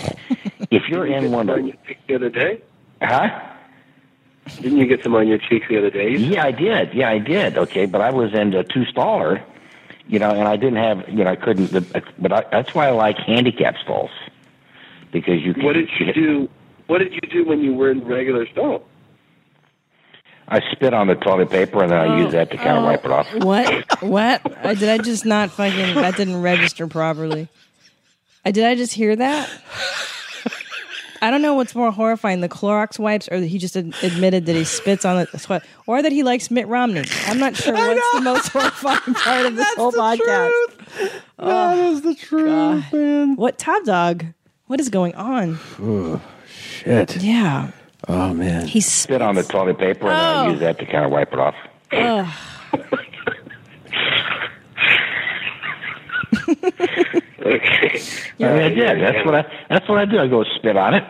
if 0.70 0.88
you're 0.88 1.06
in 1.06 1.32
one 1.32 1.48
of 1.48 1.58
on 1.58 1.66
your 1.66 1.76
cheeks 1.86 2.00
the 2.06 2.14
other 2.14 2.30
day? 2.30 2.62
huh? 3.00 3.46
Didn't 4.60 4.78
you 4.78 4.86
get 4.86 5.02
some 5.02 5.14
on 5.14 5.28
your 5.28 5.38
cheeks 5.38 5.66
the 5.68 5.78
other 5.78 5.90
day? 5.90 6.16
Yeah, 6.16 6.44
I 6.44 6.50
did. 6.50 6.92
Yeah, 6.92 7.10
I 7.10 7.18
did. 7.18 7.56
Okay, 7.56 7.86
but 7.86 8.00
I 8.00 8.10
was 8.10 8.34
in 8.34 8.52
a 8.54 8.64
two 8.64 8.84
staller, 8.84 9.42
you 10.08 10.18
know, 10.18 10.30
and 10.30 10.48
I 10.48 10.56
didn't 10.56 10.76
have, 10.76 11.08
you 11.08 11.24
know, 11.24 11.30
I 11.30 11.36
couldn't. 11.36 11.72
But 12.18 12.32
I, 12.32 12.44
that's 12.50 12.74
why 12.74 12.88
I 12.88 12.90
like 12.90 13.16
handicap 13.16 13.76
stalls 13.82 14.10
because 15.12 15.40
you. 15.42 15.54
Can, 15.54 15.64
What 15.64 15.74
did 15.74 15.88
you 15.98 16.12
do? 16.12 16.48
What 16.86 16.98
did 16.98 17.12
you 17.12 17.20
do 17.30 17.48
when 17.48 17.60
you 17.60 17.74
were 17.74 17.90
in 17.90 18.04
regular 18.04 18.46
stall? 18.48 18.84
I 20.48 20.60
spit 20.72 20.92
on 20.92 21.06
the 21.06 21.14
toilet 21.14 21.48
paper 21.48 21.80
and 21.80 21.92
then 21.92 21.98
I 22.00 22.06
oh. 22.06 22.16
use 22.24 22.32
that 22.32 22.50
to 22.50 22.56
kind 22.56 22.78
of 22.78 22.84
wipe 22.84 23.04
it 23.04 23.10
off. 23.12 23.28
Oh. 23.34 23.46
What? 23.46 24.02
What? 24.02 24.66
I, 24.66 24.74
did 24.74 24.88
I 24.88 24.98
just 24.98 25.24
not 25.24 25.50
fucking? 25.52 25.94
That 25.94 26.16
didn't 26.16 26.42
register 26.42 26.88
properly. 26.88 27.48
I 28.44 28.50
did. 28.50 28.64
I 28.64 28.74
just 28.74 28.92
hear 28.92 29.14
that. 29.14 29.48
I 31.22 31.30
don't 31.30 31.42
know 31.42 31.54
what's 31.54 31.74
more 31.74 31.92
horrifying: 31.92 32.40
the 32.40 32.48
Clorox 32.48 32.98
wipes, 32.98 33.28
or 33.30 33.38
that 33.38 33.46
he 33.46 33.58
just 33.58 33.76
ad- 33.76 33.94
admitted 34.02 34.46
that 34.46 34.56
he 34.56 34.64
spits 34.64 35.04
on 35.04 35.26
the 35.30 35.38
sweat, 35.38 35.62
or 35.86 36.02
that 36.02 36.12
he 36.12 36.22
likes 36.22 36.50
Mitt 36.50 36.66
Romney. 36.66 37.04
I'm 37.26 37.38
not 37.38 37.54
sure 37.54 37.74
what's 37.74 38.12
the 38.14 38.20
most 38.22 38.48
horrifying 38.48 39.14
part 39.14 39.46
of 39.46 39.54
this 39.54 39.74
whole 39.74 39.92
podcast. 39.92 40.50
That 40.98 41.22
oh, 41.38 41.92
is 41.92 42.02
the 42.02 42.14
truth, 42.14 42.92
man. 42.92 43.36
What 43.36 43.58
top 43.58 43.84
dog? 43.84 44.24
What 44.70 44.78
is 44.78 44.88
going 44.88 45.16
on? 45.16 45.58
Oh, 45.82 46.22
shit. 46.46 47.16
Yeah. 47.16 47.72
Oh 48.06 48.32
man. 48.32 48.68
He 48.68 48.80
spit 48.80 49.20
on 49.20 49.34
the 49.34 49.42
toilet 49.42 49.78
paper 49.78 50.06
and 50.08 50.16
I 50.16 50.46
Oh. 50.46 50.50
use 50.52 50.60
that 50.60 50.78
to 50.78 50.86
kind 50.86 51.04
of 51.04 51.10
wipe 51.10 51.32
it 51.32 51.40
off. 51.40 51.56
Ugh. 51.90 52.28
Okay. 57.40 58.00
I 58.38 58.42
mean, 58.42 58.62
I 58.62 58.68
did. 58.68 59.00
That's 59.00 59.24
what 59.26 59.34
I. 59.34 59.44
That's 59.68 59.88
what 59.88 59.98
I 59.98 60.04
do. 60.04 60.18
I 60.18 60.28
go 60.28 60.44
spit 60.44 60.76
on 60.76 60.94
it, 60.94 61.04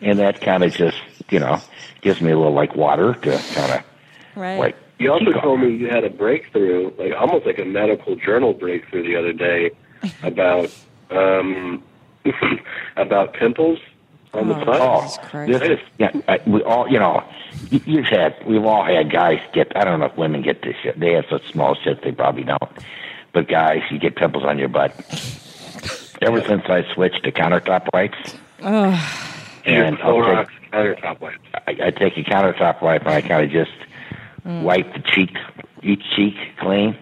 and 0.00 0.18
that 0.18 0.40
kind 0.40 0.64
of 0.64 0.72
just, 0.72 0.96
you 1.30 1.38
know, 1.38 1.60
gives 2.00 2.20
me 2.20 2.30
a 2.32 2.36
little 2.36 2.52
like 2.54 2.74
water 2.74 3.14
to 3.14 3.38
kind 3.54 3.72
of 3.72 3.84
Right. 4.34 4.58
like. 4.58 4.76
You 4.98 5.12
also 5.12 5.32
told 5.32 5.60
me 5.60 5.70
you 5.76 5.88
had 5.88 6.04
a 6.04 6.10
breakthrough, 6.10 6.90
like 6.98 7.12
almost 7.18 7.46
like 7.46 7.58
a 7.58 7.64
medical 7.64 8.16
journal 8.16 8.54
breakthrough 8.54 9.02
the 9.06 9.16
other 9.16 9.32
day 9.32 9.70
about 10.22 10.70
um 11.10 11.82
about 12.96 13.34
pimples 13.34 13.78
on 14.32 14.48
the 14.48 14.54
butt. 14.54 14.80
Oh, 14.80 15.46
this, 15.46 15.80
yeah, 15.98 16.10
we 16.46 16.62
all, 16.62 16.88
you 16.88 16.98
know, 16.98 17.22
you- 17.70 17.82
you've 17.86 18.06
had, 18.06 18.36
we've 18.46 18.64
all 18.64 18.84
had 18.84 19.10
guys 19.10 19.40
get. 19.52 19.76
I 19.76 19.84
don't 19.84 20.00
know 20.00 20.06
if 20.06 20.16
women 20.16 20.42
get 20.42 20.62
this 20.62 20.76
shit. 20.82 20.98
They 20.98 21.12
have 21.12 21.26
such 21.30 21.50
small 21.52 21.74
shit, 21.74 22.02
they 22.02 22.12
probably 22.12 22.44
don't. 22.44 22.70
But 23.32 23.48
guys, 23.48 23.82
you 23.90 23.98
get 23.98 24.16
pimples 24.16 24.44
on 24.44 24.58
your 24.58 24.68
butt. 24.68 24.92
Ever 26.22 26.40
since 26.42 26.62
I 26.66 26.84
switched 26.94 27.24
to 27.24 27.32
countertop 27.32 27.88
wipes, 27.92 28.36
Ugh. 28.62 28.98
and 29.64 29.98
I'll 29.98 30.44
take, 30.44 30.48
countertop 30.72 31.20
wipes. 31.20 31.38
I, 31.54 31.76
I 31.86 31.90
take 31.90 32.16
a 32.16 32.22
countertop 32.22 32.80
wipe 32.80 33.02
and 33.02 33.10
I 33.10 33.20
kind 33.20 33.44
of 33.44 33.50
just 33.50 33.72
mm. 34.46 34.62
wipe 34.62 34.92
the 34.94 35.00
cheek, 35.00 35.36
each 35.82 36.02
cheek 36.16 36.34
clean. 36.58 36.96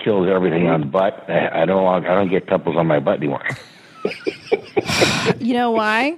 Kills 0.00 0.28
everything 0.28 0.64
mm. 0.64 0.74
on 0.74 0.80
the 0.80 0.86
butt. 0.86 1.28
I, 1.28 1.62
I 1.62 1.64
don't. 1.66 2.06
I 2.06 2.14
don't 2.14 2.30
get 2.30 2.46
pimples 2.46 2.76
on 2.76 2.86
my 2.86 3.00
butt 3.00 3.18
anymore. 3.18 3.44
You 5.40 5.54
know 5.54 5.70
why? 5.70 6.16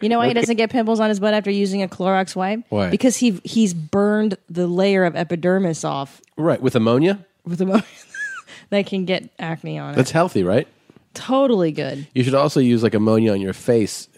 You 0.00 0.08
know 0.08 0.18
why 0.18 0.28
he 0.28 0.34
doesn't 0.34 0.56
get 0.56 0.70
pimples 0.70 1.00
on 1.00 1.08
his 1.08 1.20
butt 1.20 1.34
after 1.34 1.50
using 1.50 1.82
a 1.82 1.88
Clorox 1.88 2.36
wipe? 2.36 2.60
Why? 2.68 2.90
Because 2.90 3.16
he 3.16 3.40
he's 3.44 3.74
burned 3.74 4.36
the 4.48 4.66
layer 4.66 5.04
of 5.04 5.16
epidermis 5.16 5.84
off 5.84 6.20
Right 6.36 6.60
with 6.60 6.76
ammonia. 6.76 7.24
with 7.44 7.60
ammonia 7.60 7.84
that 8.70 8.86
can 8.86 9.04
get 9.04 9.30
acne 9.38 9.78
on 9.78 9.94
it. 9.94 9.96
That's 9.96 10.10
healthy, 10.10 10.42
right? 10.44 10.66
totally 11.12 11.72
good. 11.72 12.06
You 12.14 12.22
should 12.22 12.34
also 12.36 12.60
use 12.60 12.84
like 12.84 12.94
ammonia 12.94 13.32
on 13.32 13.40
your 13.40 13.52
face 13.52 14.08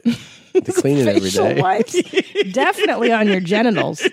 to 0.52 0.72
clean 0.72 0.98
it 0.98 1.06
every 1.08 1.30
Facial 1.30 1.46
day. 1.54 1.60
wipes, 1.60 1.96
definitely 2.52 3.10
on 3.10 3.26
your 3.28 3.40
genitals. 3.40 4.06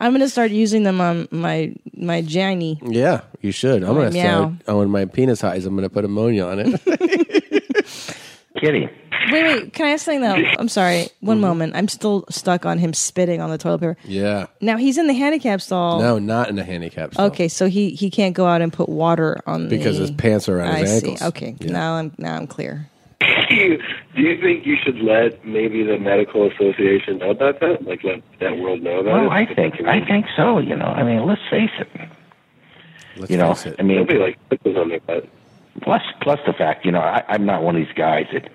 I'm 0.00 0.12
gonna 0.12 0.30
start 0.30 0.50
using 0.50 0.82
them 0.84 1.00
on 1.00 1.28
my 1.30 1.74
my 1.94 2.22
Janie. 2.22 2.80
Yeah, 2.82 3.20
you 3.42 3.52
should. 3.52 3.82
I'm 3.84 3.94
gonna 3.94 4.10
meow. 4.10 4.54
start 4.62 4.78
when 4.78 4.88
my 4.90 5.04
penis 5.04 5.42
highs. 5.42 5.66
I'm 5.66 5.74
gonna 5.74 5.90
put 5.90 6.04
ammonia 6.06 6.46
on 6.46 6.58
it. 6.60 7.61
Kidding. 8.62 8.88
Wait, 9.30 9.42
wait. 9.44 9.72
Can 9.72 9.86
I 9.86 9.90
ask 9.90 10.04
something 10.04 10.20
though? 10.22 10.34
I'm 10.58 10.68
sorry. 10.68 11.08
One 11.20 11.36
Mm-hmm. 11.36 11.40
moment. 11.46 11.76
I'm 11.76 11.88
still 11.88 12.24
stuck 12.30 12.64
on 12.64 12.78
him 12.78 12.92
spitting 12.94 13.40
on 13.40 13.50
the 13.50 13.58
toilet 13.58 13.78
paper. 13.80 13.96
yeah. 14.04 14.46
Now 14.60 14.76
he's 14.76 14.96
in 14.98 15.06
the 15.08 15.12
handicap 15.14 15.60
stall. 15.60 16.00
No, 16.00 16.18
not 16.18 16.48
in 16.48 16.58
a 16.58 16.64
handicap 16.64 17.12
stall. 17.14 17.26
Okay, 17.26 17.48
so 17.48 17.66
he 17.68 17.90
he 17.90 18.08
can't 18.08 18.34
go 18.34 18.46
out 18.46 18.62
and 18.62 18.72
put 18.72 18.88
water 18.88 19.40
on 19.46 19.68
Because 19.68 19.96
the, 19.96 20.02
his 20.02 20.10
pants 20.12 20.48
are 20.48 20.58
around 20.58 20.68
I 20.74 20.78
his 20.78 21.00
see. 21.00 21.10
ankles. 21.10 21.22
Okay, 21.22 21.56
now 21.60 21.94
I'm 21.96 22.12
now 22.18 22.36
I'm 22.36 22.46
clear. 22.46 22.88
Do 23.48 23.54
you, 23.56 23.78
do 24.16 24.22
you 24.22 24.40
think 24.40 24.64
you 24.66 24.76
should 24.82 24.98
let 25.00 25.44
maybe 25.44 25.82
the 25.84 25.98
medical 25.98 26.50
association 26.50 27.18
know 27.18 27.30
about 27.30 27.60
that? 27.60 27.84
Like 27.84 28.02
let 28.02 28.22
that 28.40 28.58
world 28.58 28.82
know 28.82 28.98
about 29.00 29.12
Well, 29.28 29.32
it? 29.32 29.48
I 29.50 29.54
think 29.54 29.74
I 29.86 30.04
think 30.04 30.26
so. 30.36 30.58
You 30.58 30.74
know, 30.76 30.86
I 30.86 31.02
mean, 31.02 31.26
let's 31.26 31.42
face 31.50 31.70
it. 31.78 31.88
Let's 33.16 33.30
you 33.30 33.36
know, 33.36 33.54
face 33.54 33.66
it. 33.72 33.76
I 33.78 33.82
mean, 33.82 33.98
Nobody 33.98 34.18
likes 34.18 34.38
pimples 34.48 34.76
on 34.76 34.88
their 34.88 35.00
butt. 35.00 35.28
Plus, 35.82 36.02
plus 36.20 36.38
the 36.46 36.52
fact, 36.52 36.84
you 36.84 36.92
know, 36.92 37.00
I, 37.00 37.22
I'm 37.28 37.44
not 37.44 37.62
one 37.62 37.76
of 37.76 37.84
these 37.84 37.94
guys 37.94 38.26
that 38.32 38.48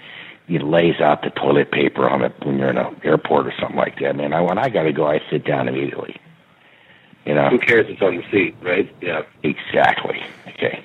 you 0.47 0.59
know, 0.59 0.65
lays 0.65 0.99
out 1.01 1.21
the 1.23 1.29
toilet 1.31 1.71
paper 1.71 2.07
on 2.09 2.21
it 2.23 2.33
when 2.43 2.57
you're 2.57 2.69
in 2.69 2.77
an 2.77 2.95
airport 3.03 3.47
or 3.47 3.53
something 3.59 3.77
like 3.77 3.99
that. 3.99 4.15
Man, 4.15 4.33
I, 4.33 4.41
when 4.41 4.57
I 4.57 4.69
got 4.69 4.83
to 4.83 4.93
go, 4.93 5.07
I 5.07 5.21
sit 5.29 5.45
down 5.45 5.67
immediately. 5.67 6.15
You 7.25 7.35
know, 7.35 7.49
Who 7.49 7.59
cares? 7.59 7.87
It's 7.89 8.01
on 8.01 8.15
the 8.15 8.23
seat, 8.31 8.55
right? 8.61 8.89
Yeah. 9.01 9.23
exactly. 9.43 10.21
Okay. 10.47 10.81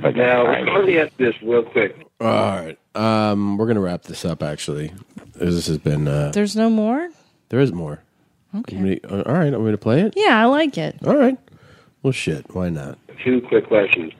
But 0.00 0.16
Now, 0.16 0.46
I- 0.46 0.60
let 0.62 0.86
me 0.86 0.98
ask 0.98 1.14
this 1.18 1.34
real 1.42 1.62
quick. 1.62 1.94
All 2.20 2.26
right. 2.28 2.78
Um, 2.94 3.56
we're 3.58 3.66
gonna 3.66 3.80
wrap 3.80 4.02
this 4.02 4.24
up. 4.24 4.42
Actually, 4.42 4.92
this 5.34 5.66
has 5.66 5.78
been. 5.78 6.06
Uh, 6.08 6.30
There's 6.32 6.56
no 6.56 6.70
more? 6.70 7.08
there 7.50 7.60
is 7.60 7.72
more. 7.72 8.02
Okay. 8.54 8.76
You 8.76 8.82
ready- 8.84 9.04
all 9.04 9.34
right. 9.34 9.52
I'm 9.52 9.60
going 9.60 9.72
to 9.72 9.78
play 9.78 10.00
it. 10.02 10.14
Yeah, 10.16 10.40
I 10.40 10.44
like 10.46 10.76
it. 10.78 10.96
All 11.06 11.16
right. 11.16 11.36
Well, 12.02 12.12
shit. 12.12 12.46
Why 12.54 12.68
not? 12.70 12.98
Two 13.22 13.40
quick 13.42 13.66
questions. 13.68 14.12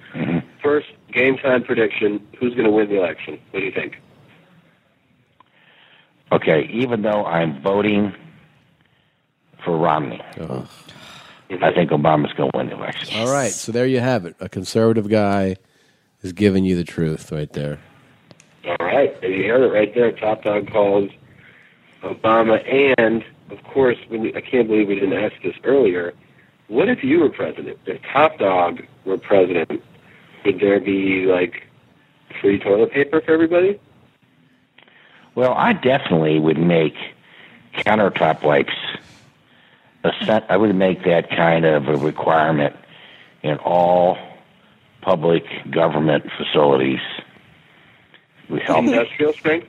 First, 0.63 0.89
game 1.13 1.37
time 1.39 1.63
prediction. 1.63 2.27
Who's 2.39 2.55
going 2.55 2.67
to 2.67 2.71
win 2.71 2.89
the 2.89 2.99
election? 2.99 3.39
What 3.51 3.61
do 3.61 3.67
you 3.67 3.73
think? 3.73 3.97
Okay, 6.33 6.69
even 6.73 7.03
though 7.03 7.25
I'm 7.27 7.61
voting 7.63 8.15
for 9.65 9.77
Romney, 9.77 10.21
I 10.41 11.73
think 11.73 11.91
Obama's 11.91 12.33
going 12.33 12.51
to 12.51 12.57
win 12.57 12.69
the 12.69 12.77
election. 12.77 13.21
All 13.21 13.33
right. 13.33 13.53
So 13.53 13.71
there 13.71 13.87
you 13.87 14.01
have 14.01 14.25
it. 14.25 14.35
A 14.41 14.49
conservative 14.49 15.09
guy 15.09 15.57
is 16.23 16.33
giving 16.33 16.65
you 16.65 16.75
the 16.75 16.85
truth 16.85 17.31
right 17.31 17.53
there. 17.53 17.79
All 18.65 18.77
right, 18.81 19.13
and 19.23 19.35
you 19.35 19.45
heard 19.45 19.63
it 19.63 19.73
right 19.73 19.95
there. 19.95 20.13
Top 20.13 20.45
Dog 20.45 20.71
calls 20.71 21.11
Obama, 22.03 22.63
and 22.99 23.25
of 23.51 23.63
course, 23.65 23.99
when 24.09 24.23
we, 24.23 24.35
I 24.35 24.41
can't 24.41 24.69
believe 24.69 24.89
we 24.89 24.95
didn't 24.95 25.13
ask 25.13 25.35
this 25.43 25.57
earlier. 25.65 26.15
What 26.69 26.89
if 26.89 27.03
you 27.05 27.21
were 27.21 27.29
president? 27.29 27.79
If 27.87 28.01
Top 28.13 28.39
Dog 28.39 28.83
were 29.05 29.19
president, 29.19 29.83
would 30.45 30.61
there 30.61 30.81
be 30.81 31.27
like 31.27 31.67
free 32.41 32.59
toilet 32.59 32.93
paper 32.93 33.21
for 33.21 33.33
everybody? 33.33 33.81
Well, 35.35 35.55
I 35.55 35.73
definitely 35.73 36.39
would 36.39 36.59
make 36.59 36.95
countertop 37.75 38.43
wipes. 38.43 38.75
I 40.05 40.57
would 40.57 40.75
make 40.75 41.05
that 41.05 41.31
kind 41.31 41.65
of 41.65 41.89
a 41.89 41.97
requirement 41.97 42.77
in 43.43 43.57
all 43.59 44.19
public 45.01 45.45
government 45.71 46.25
facilities. 46.37 47.01
We 48.51 48.61
help. 48.61 48.85
Industrial 48.85 49.33
strength 49.33 49.69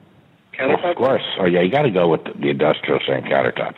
countertop. 0.54 0.92
Of 0.92 0.96
course. 0.98 1.24
Oh 1.40 1.46
yeah, 1.46 1.62
you 1.62 1.72
got 1.72 1.84
to 1.84 1.92
go 1.92 2.08
with 2.08 2.24
the, 2.24 2.34
the 2.34 2.50
industrial 2.50 3.00
strength 3.00 3.28
countertop. 3.30 3.76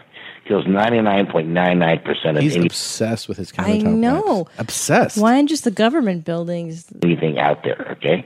Kills 0.48 0.66
ninety 0.68 1.02
nine 1.02 1.26
point 1.26 1.48
nine 1.48 1.80
nine 1.80 2.00
percent 2.00 2.38
of 2.38 2.44
He's 2.44 2.56
any, 2.56 2.68
obsessed 2.68 3.28
with 3.28 3.38
his 3.38 3.52
contact. 3.52 3.80
I 3.82 3.84
countertop. 3.88 3.98
know. 3.98 4.48
Obsessed. 4.60 5.18
Why 5.18 5.38
in 5.38 5.48
just 5.48 5.64
the 5.64 5.72
government 5.72 6.24
buildings? 6.24 6.86
anything 7.04 7.40
out 7.40 7.64
there. 7.64 7.94
Okay. 7.98 8.26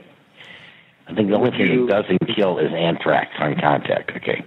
I 1.08 1.14
think 1.14 1.28
the 1.30 1.34
only 1.36 1.50
thing 1.50 1.86
that 1.86 2.02
doesn't 2.02 2.36
kill 2.36 2.58
is 2.58 2.70
anthrax 2.72 3.30
on 3.40 3.54
contact. 3.58 4.12
Okay. 4.16 4.44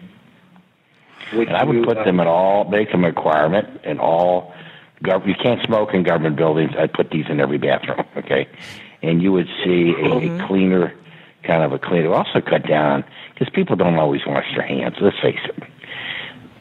Would 1.33 1.47
And 1.47 1.57
I 1.57 1.63
would 1.63 1.77
you, 1.77 1.83
put 1.83 1.97
uh, 1.97 2.03
them 2.03 2.19
in 2.19 2.27
all, 2.27 2.65
make 2.69 2.91
them 2.91 3.03
a 3.03 3.07
requirement 3.07 3.83
in 3.83 3.99
all. 3.99 4.53
Gov- 5.03 5.27
you 5.27 5.33
can't 5.41 5.59
smoke 5.65 5.89
in 5.93 6.03
government 6.03 6.35
buildings. 6.37 6.71
I'd 6.77 6.93
put 6.93 7.09
these 7.09 7.25
in 7.29 7.39
every 7.39 7.57
bathroom. 7.57 8.05
Okay. 8.17 8.47
And 9.01 9.21
you 9.21 9.33
would 9.33 9.47
see 9.65 9.93
a, 9.99 10.05
a 10.15 10.47
cleaner, 10.47 10.93
kind 11.43 11.61
of 11.63 11.73
a 11.73 11.79
cleaner. 11.79 12.13
Also 12.13 12.39
cut 12.39 12.65
down 12.65 13.03
because 13.33 13.49
people 13.53 13.75
don't 13.75 13.95
always 13.95 14.21
wash 14.25 14.45
their 14.55 14.65
hands. 14.65 14.95
Let's 15.01 15.19
face 15.21 15.39
it. 15.43 15.63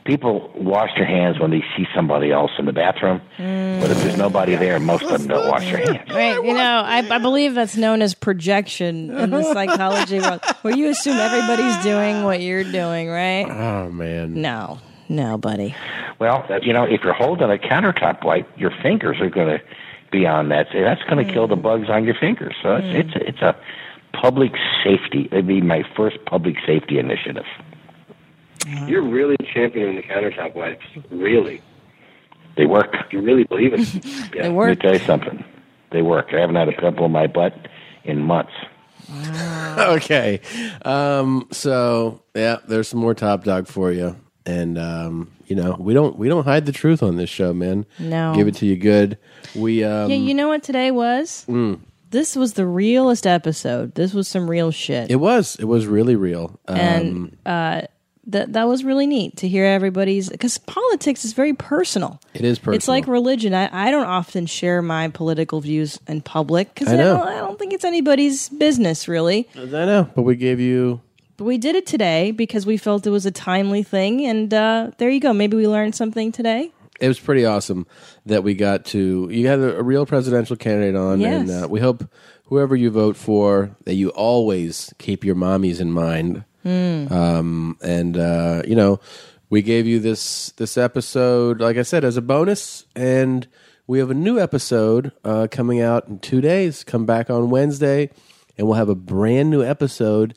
People 0.05 0.51
wash 0.57 0.91
their 0.97 1.07
hands 1.07 1.39
when 1.39 1.51
they 1.53 1.63
see 1.77 1.87
somebody 1.95 2.33
else 2.33 2.51
in 2.59 2.65
the 2.67 2.73
bathroom, 2.73 3.21
but 3.39 3.89
if 3.89 4.03
there's 4.03 4.17
nobody 4.17 4.57
there, 4.57 4.81
most 4.81 5.05
of 5.05 5.11
them 5.21 5.29
don't 5.29 5.49
wash 5.49 5.63
their 5.71 5.77
hands. 5.79 6.11
Right, 6.11 6.35
you 6.45 6.55
know, 6.55 6.83
I, 6.85 7.07
I 7.09 7.19
believe 7.19 7.55
that's 7.55 7.77
known 7.77 8.03
as 8.03 8.13
projection 8.13 9.17
in 9.17 9.31
the 9.31 9.45
psychology 9.53 10.19
world, 10.19 10.41
where 10.63 10.77
you 10.77 10.89
assume 10.89 11.17
everybody's 11.19 11.85
doing 11.85 12.25
what 12.25 12.41
you're 12.41 12.65
doing, 12.65 13.09
right? 13.11 13.47
Oh 13.49 13.91
man. 13.91 14.41
No, 14.41 14.81
no, 15.09 15.39
buddy. 15.39 15.77
Well, 16.19 16.47
uh, 16.51 16.59
you 16.63 16.73
know, 16.73 16.83
if 16.83 17.03
you're 17.05 17.13
holding 17.15 17.51
a 17.51 17.57
countertop 17.57 18.25
wipe, 18.25 18.49
your 18.59 18.73
fingers 18.83 19.21
are 19.21 19.31
going 19.31 19.59
to 19.59 19.65
be 20.11 20.27
on 20.27 20.49
that. 20.49 20.67
So 20.73 20.81
that's 20.83 21.03
going 21.05 21.25
to 21.25 21.33
kill 21.33 21.47
the 21.47 21.57
bugs 21.57 21.89
on 21.89 22.05
your 22.05 22.15
fingers. 22.15 22.55
So 22.61 22.75
it's 22.75 23.15
it's 23.15 23.15
a, 23.15 23.29
it's 23.29 23.41
a 23.41 23.57
public 24.21 24.53
safety. 24.85 25.29
It'd 25.31 25.47
be 25.47 25.61
my 25.61 25.85
first 25.97 26.17
public 26.27 26.57
safety 26.67 26.99
initiative. 26.99 27.47
You're 28.87 29.03
really 29.03 29.37
championing 29.53 29.97
the 29.97 30.03
countertop 30.03 30.55
wipes. 30.55 30.85
Really, 31.11 31.61
They 32.57 32.67
work. 32.67 32.95
you 33.11 33.21
really 33.21 33.45
believe 33.45 33.73
it? 33.75 33.81
Yeah. 34.35 34.43
They 34.45 34.51
work. 34.51 34.69
Let 34.69 34.79
me 34.79 34.83
tell 34.83 34.93
you 35.01 35.07
something. 35.07 35.45
They 35.91 36.03
work. 36.03 36.29
I 36.33 36.41
haven't 36.41 36.57
had 36.57 36.69
a 36.69 36.73
pimple 36.73 37.07
in 37.07 37.13
my 37.13 37.27
butt 37.27 37.55
in 38.05 38.21
months. 38.23 38.53
okay. 39.79 40.41
Um, 40.85 41.49
so 41.51 42.23
yeah, 42.35 42.59
there's 42.67 42.89
some 42.89 43.01
more 43.01 43.15
top 43.15 43.45
dog 43.45 43.67
for 43.67 43.93
you. 43.93 44.17
And 44.47 44.79
um, 44.79 45.33
you 45.47 45.55
know, 45.57 45.77
we 45.79 45.95
don't 45.95 46.19
we 46.19 46.29
don't 46.29 46.45
hide 46.45 46.67
the 46.67 46.73
truth 46.73 47.03
on 47.03 47.17
this 47.17 47.31
show, 47.31 47.53
man. 47.53 47.87
No. 47.99 48.35
Give 48.35 48.49
it 48.49 48.55
to 48.57 48.67
you 48.67 48.77
good. 48.77 49.19
We 49.55 49.85
um 49.85 50.11
yeah, 50.11 50.17
you 50.17 50.35
know 50.35 50.49
what 50.49 50.63
today 50.63 50.91
was? 50.91 51.45
mm, 51.49 51.79
This 52.11 52.35
was 52.35 52.55
the 52.55 52.67
realest 52.67 53.27
episode. 53.27 53.95
This 53.95 54.13
was 54.15 54.27
some 54.29 54.49
real 54.51 54.71
shit. 54.73 55.11
it 55.11 55.17
was 55.17 55.57
it 55.57 55.65
was 55.67 55.87
really 55.87 56.17
real. 56.17 56.59
Um, 56.67 56.77
and 56.79 57.37
uh, 57.47 57.83
that 58.27 58.53
that 58.53 58.69
was 58.69 58.85
really 58.85 59.07
neat 59.07 59.37
to 59.39 59.49
hear 59.49 59.65
everybody's 59.65 60.29
because 60.29 60.59
politics 60.59 61.25
is 61.25 61.33
very 61.33 61.55
personal. 61.55 62.21
it 62.35 62.45
is 62.45 62.59
personal. 62.59 62.77
It's 62.77 62.89
like 62.89 63.07
religion. 63.09 63.53
I, 63.55 63.69
I 63.89 63.91
don't 63.91 64.07
often 64.07 64.47
share 64.47 64.81
my 64.83 65.09
political 65.09 65.61
views 65.61 65.99
in 66.07 66.21
public 66.21 66.73
because 66.73 66.89
I 66.89 66.95
I, 66.95 66.97
don't, 66.99 67.29
I 67.29 67.35
don't 67.39 67.59
think 67.59 67.73
it's 67.73 67.85
anybody's 67.85 68.49
business, 68.49 69.09
really. 69.09 69.49
I 69.57 69.65
know, 69.65 70.09
but 70.15 70.23
we 70.23 70.37
gave 70.37 70.61
you 70.61 71.01
But 71.37 71.45
we 71.45 71.59
did 71.59 71.75
it 71.75 71.87
today 71.87 72.31
because 72.31 72.65
we 72.67 72.77
felt 72.77 73.07
it 73.07 73.11
was 73.11 73.27
a 73.27 73.33
timely 73.33 73.83
thing, 73.83 74.25
and 74.25 74.53
uh, 74.55 74.91
there 74.99 75.11
you 75.11 75.19
go. 75.21 75.33
Maybe 75.33 75.57
we 75.57 75.67
learned 75.67 75.95
something 75.95 76.31
today. 76.31 76.71
it 77.01 77.09
was 77.09 77.19
pretty 77.19 77.45
awesome 77.45 77.87
that 78.27 78.45
we 78.45 78.55
got 78.55 78.85
to 78.85 79.29
you 79.33 79.49
had 79.49 79.59
a, 79.59 79.79
a 79.79 79.83
real 79.83 80.07
presidential 80.07 80.55
candidate 80.55 80.95
on 80.95 81.21
and 81.25 81.51
uh, 81.51 81.67
we 81.69 81.81
hope 81.81 82.05
whoever 82.45 82.77
you 82.77 82.91
vote 82.91 83.17
for 83.17 83.75
that 83.85 83.95
you 83.95 84.11
always 84.11 84.93
keep 84.99 85.25
your 85.25 85.35
mommies 85.35 85.81
in 85.81 85.91
mind 85.91 86.45
Hmm. 86.63 87.07
um, 87.13 87.77
and 87.83 88.17
uh, 88.17 88.63
you 88.67 88.77
know 88.77 89.01
we 89.51 89.63
gave 89.63 89.87
you 89.87 89.99
this 90.01 90.51
this 90.53 90.77
episode 90.79 91.61
like 91.61 91.77
i 91.77 91.83
said 91.83 92.05
as 92.05 92.17
a 92.17 92.23
bonus 92.23 92.85
and 92.95 93.47
we 93.87 93.99
have 93.99 94.11
a 94.11 94.15
new 94.15 94.39
episode 94.39 95.13
uh, 95.25 95.49
coming 95.51 95.81
out 95.81 96.09
in 96.09 96.19
two 96.21 96.41
days 96.41 96.85
come 96.85 97.05
back 97.05 97.29
on 97.31 97.51
wednesday 97.51 98.11
and 98.57 98.67
we'll 98.67 98.77
have 98.77 98.89
a 98.89 98.95
brand 98.95 99.51
new 99.51 99.63
episode 99.65 100.37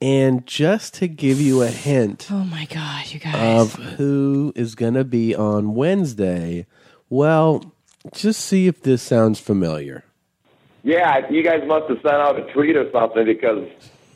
and 0.00 0.46
just 0.46 0.94
to 0.94 1.08
give 1.08 1.40
you 1.40 1.62
a 1.62 1.68
hint 1.68 2.28
Oh 2.30 2.44
my 2.44 2.66
god, 2.66 3.06
you 3.10 3.20
guys! 3.20 3.34
of 3.34 3.74
who 3.96 4.52
is 4.54 4.74
going 4.74 4.94
to 4.94 5.04
be 5.04 5.34
on 5.34 5.74
Wednesday. 5.74 6.66
Well, 7.08 7.72
just 8.12 8.40
see 8.40 8.66
if 8.66 8.82
this 8.82 9.02
sounds 9.02 9.40
familiar. 9.40 10.04
Yeah, 10.82 11.30
you 11.30 11.42
guys 11.42 11.62
must 11.66 11.88
have 11.88 11.98
sent 12.02 12.14
out 12.16 12.38
a 12.38 12.52
tweet 12.52 12.76
or 12.76 12.90
something 12.92 13.24
because 13.24 13.66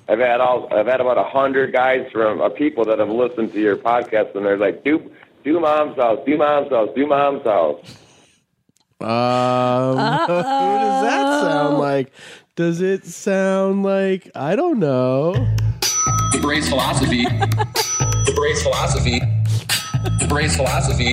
I've 0.08 0.20
had 0.20 0.40
all 0.40 0.72
I've 0.72 0.86
had 0.86 1.02
about 1.02 1.18
a 1.18 1.24
hundred 1.24 1.72
guys 1.72 2.10
from 2.10 2.40
uh, 2.40 2.48
people 2.48 2.84
that 2.86 2.98
have 2.98 3.10
listened 3.10 3.52
to 3.52 3.60
your 3.60 3.76
podcast 3.76 4.34
and 4.34 4.46
they're 4.46 4.56
like, 4.56 4.82
do 4.82 5.10
do 5.44 5.60
mom's 5.60 5.96
house, 5.96 6.18
do 6.24 6.38
mom's 6.38 6.70
house, 6.70 6.88
do 6.96 7.06
mom's 7.06 7.44
house. 7.44 7.80
Um, 9.00 9.96
who 10.26 10.42
does 10.42 11.02
that 11.02 11.40
sound 11.42 11.78
like? 11.78 12.10
Does 12.56 12.80
it 12.80 13.04
sound 13.04 13.82
like 13.82 14.30
I 14.34 14.56
don't 14.56 14.78
know? 14.78 15.34
The 16.32 16.38
Braves 16.40 16.70
philosophy. 16.70 17.24
the 17.24 18.32
Braves 18.34 18.62
philosophy. 18.62 19.20
The 19.20 20.26
Braves 20.26 20.56
philosophy. 20.56 21.12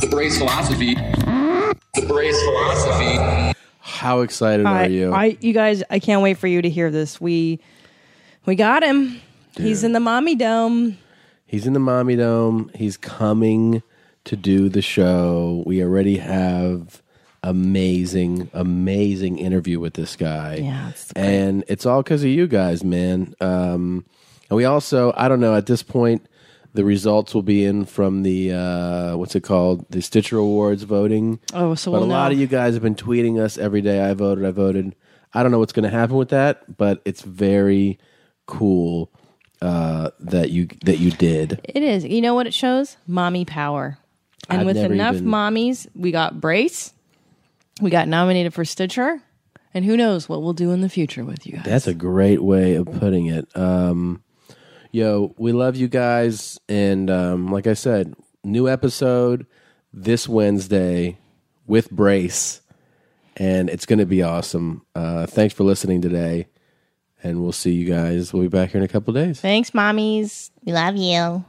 The 0.00 0.08
Braves 0.10 0.36
philosophy. 0.36 0.94
The 0.94 2.06
Braves 2.06 2.42
philosophy. 2.42 3.54
How 3.80 4.20
excited 4.20 4.66
I, 4.66 4.84
are 4.84 4.88
you? 4.90 5.14
I, 5.14 5.38
you 5.40 5.54
guys, 5.54 5.82
I 5.88 5.98
can't 5.98 6.20
wait 6.20 6.36
for 6.36 6.46
you 6.46 6.60
to 6.60 6.68
hear 6.68 6.90
this. 6.90 7.18
We, 7.18 7.60
we 8.46 8.54
got 8.54 8.82
him. 8.82 9.20
He's 9.56 9.84
in 9.84 9.92
the 9.92 10.00
mommy 10.00 10.34
dome. 10.34 10.98
He's 11.46 11.66
in 11.66 11.74
the 11.74 11.80
Mommy 11.80 12.16
Dome. 12.16 12.70
He's 12.74 12.96
coming 12.96 13.82
to 14.24 14.36
do 14.36 14.68
the 14.68 14.82
show. 14.82 15.62
We 15.64 15.80
already 15.80 16.16
have 16.16 17.02
amazing, 17.44 18.50
amazing 18.52 19.38
interview 19.38 19.78
with 19.78 19.94
this 19.94 20.16
guy. 20.16 20.56
Yeah, 20.56 20.92
and 21.14 21.64
it's 21.68 21.86
all 21.86 22.02
because 22.02 22.24
of 22.24 22.30
you 22.30 22.48
guys, 22.48 22.82
man. 22.82 23.34
Um, 23.40 24.04
and 24.50 24.56
we 24.56 24.64
also, 24.64 25.14
I 25.16 25.28
don't 25.28 25.38
know, 25.38 25.54
at 25.54 25.66
this 25.66 25.84
point, 25.84 26.26
the 26.74 26.84
results 26.84 27.32
will 27.32 27.42
be 27.42 27.64
in 27.64 27.84
from 27.84 28.24
the 28.24 28.52
uh, 28.52 29.16
what's 29.16 29.36
it 29.36 29.44
called, 29.44 29.88
the 29.88 30.02
Stitcher 30.02 30.38
Awards 30.38 30.82
voting. 30.82 31.38
Oh, 31.54 31.76
so 31.76 31.92
but 31.92 32.00
we'll 32.00 32.08
a 32.08 32.10
lot 32.10 32.32
of 32.32 32.40
you 32.40 32.48
guys 32.48 32.74
have 32.74 32.82
been 32.82 32.96
tweeting 32.96 33.40
us 33.40 33.56
every 33.56 33.82
day. 33.82 34.00
I 34.00 34.14
voted. 34.14 34.44
I 34.44 34.50
voted. 34.50 34.96
I 35.32 35.44
don't 35.44 35.52
know 35.52 35.60
what's 35.60 35.72
going 35.72 35.88
to 35.88 35.96
happen 35.96 36.16
with 36.16 36.30
that, 36.30 36.76
but 36.76 37.02
it's 37.04 37.22
very 37.22 38.00
cool 38.46 39.10
uh, 39.62 40.10
that 40.20 40.50
you 40.50 40.68
that 40.84 40.98
you 40.98 41.10
did. 41.10 41.60
It 41.64 41.82
is. 41.82 42.04
You 42.04 42.20
know 42.20 42.34
what 42.34 42.46
it 42.46 42.54
shows? 42.54 42.96
Mommy 43.06 43.44
power. 43.44 43.98
And 44.48 44.60
I've 44.60 44.66
with 44.66 44.76
never 44.76 44.94
enough 44.94 45.16
even- 45.16 45.28
mommies, 45.28 45.86
we 45.94 46.12
got 46.12 46.40
Brace. 46.40 46.92
We 47.80 47.90
got 47.90 48.08
nominated 48.08 48.54
for 48.54 48.64
Stitcher. 48.64 49.20
And 49.74 49.84
who 49.84 49.96
knows 49.96 50.26
what 50.28 50.40
we'll 50.40 50.54
do 50.54 50.70
in 50.70 50.80
the 50.80 50.88
future 50.88 51.22
with 51.24 51.46
you 51.46 51.54
guys. 51.54 51.64
That's 51.64 51.86
a 51.86 51.92
great 51.92 52.42
way 52.42 52.76
of 52.76 52.86
putting 52.86 53.26
it. 53.26 53.54
Um, 53.54 54.22
yo, 54.90 55.34
we 55.36 55.52
love 55.52 55.76
you 55.76 55.86
guys, 55.86 56.58
and 56.66 57.10
um, 57.10 57.48
like 57.52 57.66
I 57.66 57.74
said, 57.74 58.14
new 58.42 58.70
episode 58.70 59.44
this 59.92 60.26
Wednesday 60.26 61.18
with 61.66 61.90
Brace, 61.90 62.62
and 63.36 63.68
it's 63.68 63.84
going 63.84 63.98
to 63.98 64.06
be 64.06 64.22
awesome. 64.22 64.86
Uh, 64.94 65.26
thanks 65.26 65.52
for 65.52 65.64
listening 65.64 66.00
today, 66.00 66.46
and 67.22 67.42
we'll 67.42 67.52
see 67.52 67.72
you 67.72 67.86
guys. 67.86 68.32
We'll 68.32 68.42
be 68.42 68.48
back 68.48 68.70
here 68.70 68.80
in 68.80 68.84
a 68.84 68.88
couple 68.88 69.12
days. 69.14 69.40
Thanks, 69.40 69.70
mommies. 69.70 70.50
We 70.64 70.72
love 70.72 70.96
you. 70.96 71.44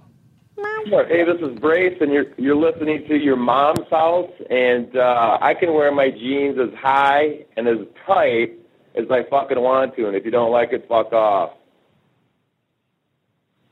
Hey, 0.89 1.26
this 1.26 1.41
is 1.41 1.60
Brace, 1.60 1.98
and 1.99 2.14
you're 2.14 2.27
you're 2.38 2.56
listening 2.56 3.06
to 3.10 3.15
your 3.18 3.35
mom's 3.35 3.89
house, 3.91 4.31
and 4.49 4.95
uh, 4.95 5.38
I 5.41 5.53
can 5.53 5.73
wear 5.73 5.91
my 5.91 6.10
jeans 6.10 6.57
as 6.57 6.73
high 6.80 7.45
and 7.57 7.68
as 7.68 7.80
tight 8.06 8.53
as 8.95 9.06
I 9.11 9.23
fucking 9.30 9.60
want 9.60 9.95
to, 9.98 10.07
and 10.07 10.15
if 10.15 10.23
you 10.23 10.31
don't 10.31 10.52
like 10.52 10.72
it, 10.72 10.85
fuck 10.88 11.11
off. 11.11 11.52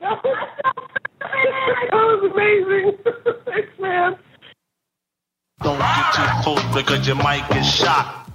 that 0.00 0.20
was 1.92 2.30
amazing. 2.32 2.98
Thanks, 3.46 3.78
man. 3.80 4.16
Don't 5.62 5.78
get 5.78 6.14
too 6.14 6.42
close 6.42 6.74
because 6.74 7.08
you 7.08 7.14
might 7.14 7.48
get 7.48 7.62
shot. 7.62 8.26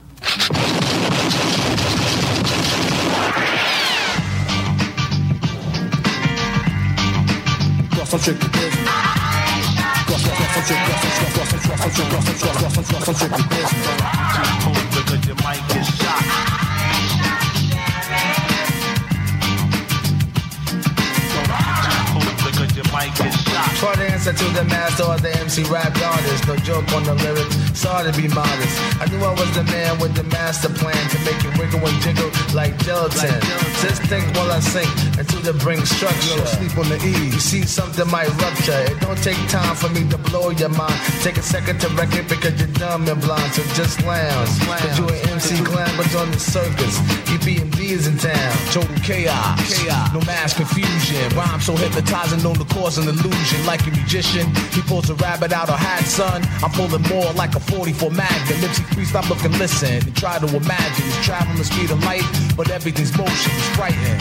Mike 22.92 23.26
is 23.26 23.40
you 23.72 23.77
you. 23.77 23.77
Try 23.81 23.95
to 23.95 24.11
answer 24.11 24.34
to 24.34 24.45
the 24.53 24.64
master 24.65 25.03
or 25.03 25.18
the 25.18 25.31
MC 25.39 25.64
rap 25.64 25.95
artist. 26.02 26.48
No 26.48 26.56
joke 26.57 26.91
on 26.93 27.03
the 27.03 27.15
lyrics, 27.15 27.56
sorry 27.77 28.11
to 28.11 28.14
be 28.18 28.27
modest. 28.27 28.76
I 29.02 29.06
knew 29.10 29.23
I 29.23 29.34
was 29.34 29.52
the 29.56 29.64
man 29.64 29.99
with 29.99 30.15
the 30.15 30.23
master 30.23 30.69
plan 30.69 31.10
to 31.10 31.18
make 31.26 31.43
it 31.43 31.57
wiggle 31.57 31.81
and 31.88 32.02
jiggle 32.02 32.31
like 32.53 32.77
gelatin. 32.84 33.41
Just 33.81 34.02
think 34.03 34.26
while 34.35 34.52
I 34.52 34.60
sink 34.60 34.89
into 35.18 35.38
the 35.38 35.53
brink 35.53 35.85
structure. 35.85 36.38
Yo, 36.38 36.45
sleep 36.45 36.77
on 36.77 36.89
the 36.89 36.98
E. 37.02 37.31
You 37.31 37.39
see 37.39 37.64
something 37.64 38.07
might 38.10 38.30
rupture. 38.41 38.77
It 38.91 38.99
don't 39.02 39.22
take 39.23 39.39
time 39.49 39.76
for 39.76 39.89
me 39.89 40.07
to 40.10 40.18
blow 40.18 40.49
your 40.52 40.69
mind. 40.69 40.99
Take 41.22 41.38
a 41.38 41.41
second 41.41 41.80
to 41.81 41.88
wreck 41.95 42.14
it 42.14 42.27
because 42.30 42.60
you're 42.60 42.73
dumb 42.77 43.07
and 43.07 43.22
blind. 43.22 43.53
So 43.53 43.64
just 43.73 44.03
lounge. 44.03 44.49
Cause 44.65 44.99
you 44.99 45.07
an 45.07 45.30
MC 45.30 45.64
Glamour's 45.64 46.15
on 46.15 46.31
the 46.31 46.39
circus. 46.39 46.99
EPMD 47.34 47.80
is 47.80 48.07
in 48.07 48.18
town. 48.18 48.53
Total 48.72 48.95
chaos. 49.02 49.57
chaos. 49.81 50.14
No 50.14 50.22
mass 50.22 50.53
confusion. 50.53 51.30
Rhyme 51.35 51.61
so 51.61 51.76
hypnotizing, 51.76 52.43
known 52.43 52.56
to 52.56 52.65
cause 52.65 52.98
an 52.98 53.07
illusion. 53.07 53.61
Like 53.66 53.86
a 53.88 53.92
magician, 53.92 54.48
he 54.74 54.82
pulls 54.82 55.10
a 55.10 55.16
rabbit 55.16 55.54
out 55.54 55.70
of 55.70 55.78
hat, 55.80 56.04
son. 56.04 56.42
I'm 56.64 56.72
pulling 56.72 57.04
more 57.04 57.32
like 57.34 57.56
a 57.56 57.60
44 57.60 58.12
Magnum. 58.12 58.58
Nipsey 58.60 58.84
free, 58.94 59.06
stop 59.06 59.30
looking, 59.30 59.52
listen, 59.54 60.04
and 60.04 60.16
try 60.16 60.40
to 60.40 60.48
imagine. 60.48 61.06
He's 61.06 61.24
traveling 61.24 61.58
the 61.58 61.64
speed 61.64 61.92
of 61.92 62.04
light, 62.04 62.26
but 62.58 62.70
everything's 62.70 63.16
motion. 63.18 63.52
It's 63.56 63.70
frightening. 63.76 64.20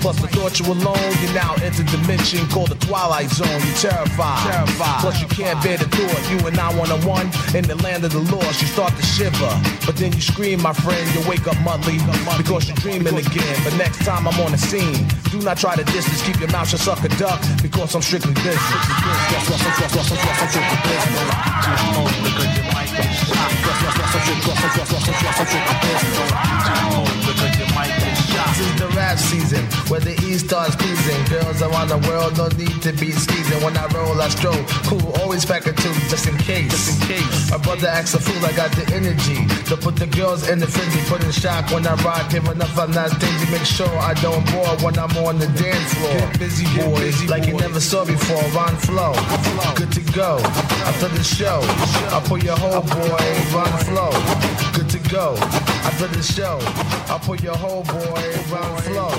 Plus 0.00 0.16
the 0.20 0.28
thought 0.28 0.58
you 0.58 0.64
were 0.64 0.80
alone, 0.80 1.12
you're 1.20 1.34
now 1.34 1.54
interdimension 1.60 2.48
called 2.50 2.70
the 2.70 2.80
Twilight 2.86 3.28
Zone. 3.28 3.48
You're 3.48 3.92
terrified. 3.92 4.40
Terrified. 4.48 5.00
Plus 5.00 5.20
you 5.20 5.28
can't 5.28 5.62
bear 5.62 5.76
the 5.76 5.84
thought. 5.84 6.20
You 6.32 6.38
and 6.48 6.58
I 6.58 6.72
one 6.74 6.90
on 6.90 7.04
one 7.04 7.26
in 7.54 7.64
the 7.68 7.76
land 7.84 8.04
of 8.04 8.12
the 8.12 8.20
lost. 8.32 8.62
You 8.62 8.68
start 8.68 8.96
to 8.96 9.02
shiver, 9.02 9.52
but 9.84 9.96
then 9.96 10.12
you 10.12 10.20
scream, 10.20 10.62
my 10.62 10.72
friend. 10.72 11.04
You 11.14 11.20
wake 11.28 11.46
up 11.46 11.60
monthly 11.60 11.98
because 12.38 12.66
you're 12.66 12.80
dreaming 12.80 13.16
again. 13.16 13.56
But 13.62 13.76
next 13.76 14.04
time 14.04 14.26
I'm 14.26 14.40
on 14.40 14.52
the 14.52 14.58
scene, 14.58 15.06
do 15.30 15.38
not 15.44 15.58
try 15.58 15.76
to 15.76 15.84
distance. 15.84 16.22
Keep 16.22 16.40
your 16.40 16.50
mouth 16.50 16.68
shut, 16.68 16.80
suck 16.80 17.04
a 17.04 17.08
duck, 17.20 17.40
because 17.62 17.94
I'm 17.94 18.02
strictly 18.02 18.34
close 18.34 18.56
because 27.30 27.58
you 27.58 27.66
might 27.74 27.99
This 28.50 28.66
is 28.66 28.80
the 28.80 28.88
rap 28.98 29.18
season 29.18 29.64
where 29.88 30.00
the 30.00 30.12
East 30.26 30.46
starts 30.46 30.74
pleasing. 30.74 31.22
Girls 31.30 31.62
around 31.62 31.88
the 31.88 31.98
world 32.08 32.34
don't 32.34 32.56
need 32.58 32.82
to 32.82 32.92
be 32.92 33.12
skeezing. 33.12 33.62
When 33.62 33.76
I 33.76 33.86
roll, 33.94 34.20
I 34.20 34.28
stroll. 34.28 34.58
Cool, 34.90 35.12
always 35.22 35.44
pack 35.44 35.66
a 35.66 35.72
two 35.72 35.94
just 36.10 36.26
in 36.26 36.36
case. 36.38 36.70
Just 36.70 37.00
in 37.00 37.08
case. 37.08 37.50
My 37.50 37.58
brother 37.58 37.86
acts 37.86 38.14
a 38.14 38.20
fool, 38.20 38.44
I 38.44 38.52
got 38.52 38.72
the 38.72 38.84
energy 38.92 39.46
to 39.70 39.76
put 39.76 39.96
the 39.96 40.06
girls 40.08 40.48
in 40.48 40.58
the 40.58 40.66
frenzy. 40.66 41.00
Put 41.08 41.22
in 41.22 41.30
shock 41.30 41.70
when 41.70 41.86
I 41.86 41.94
rock. 42.02 42.28
Give 42.30 42.44
enough, 42.46 42.76
I'm 42.76 42.90
not 42.90 43.10
stingy. 43.10 43.50
Make 43.50 43.64
sure 43.64 43.88
I 43.98 44.14
don't 44.14 44.44
bore 44.50 44.76
when 44.82 44.98
I'm 44.98 45.14
on 45.24 45.38
the 45.38 45.46
dance 45.54 45.94
floor. 45.94 46.18
Get 46.18 46.38
busy, 46.38 46.66
boys, 46.74 47.30
like 47.30 47.46
you 47.46 47.54
never 47.54 47.80
saw 47.80 48.04
before. 48.04 48.42
Run 48.50 48.74
flow, 48.76 49.14
good 49.76 49.92
to 49.92 50.02
go. 50.12 50.38
After 50.90 51.08
the 51.08 51.22
show, 51.22 51.60
I'll 52.10 52.20
pull 52.22 52.42
your 52.42 52.56
whole 52.56 52.82
boy. 52.82 53.24
Run 53.54 53.72
flow, 53.86 54.10
good 54.74 54.90
to 54.90 54.98
go. 55.08 55.36
After 55.86 56.08
the 56.08 56.22
show, 56.22 56.58
I'll 57.08 57.20
pull 57.20 57.36
your 57.36 57.56
whole 57.56 57.84
boy. 57.84 58.39
Run 58.48 58.76
flow, 58.82 59.10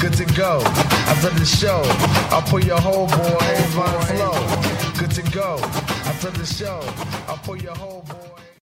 good 0.00 0.14
to 0.14 0.24
go. 0.34 0.60
I 0.62 1.12
After 1.12 1.30
the 1.30 1.44
show, 1.44 1.82
I'll 2.34 2.42
pull 2.42 2.60
your 2.60 2.80
whole 2.80 3.06
boy. 3.06 3.52
Run 3.76 4.02
flow, 4.06 4.34
good 4.98 5.10
to 5.12 5.22
go. 5.30 5.58
I 5.60 6.10
After 6.10 6.30
the 6.30 6.44
show, 6.44 6.80
I'll 7.28 7.38
pull 7.38 7.56
your 7.56 7.74
whole 7.74 8.02
boy. 8.02 8.45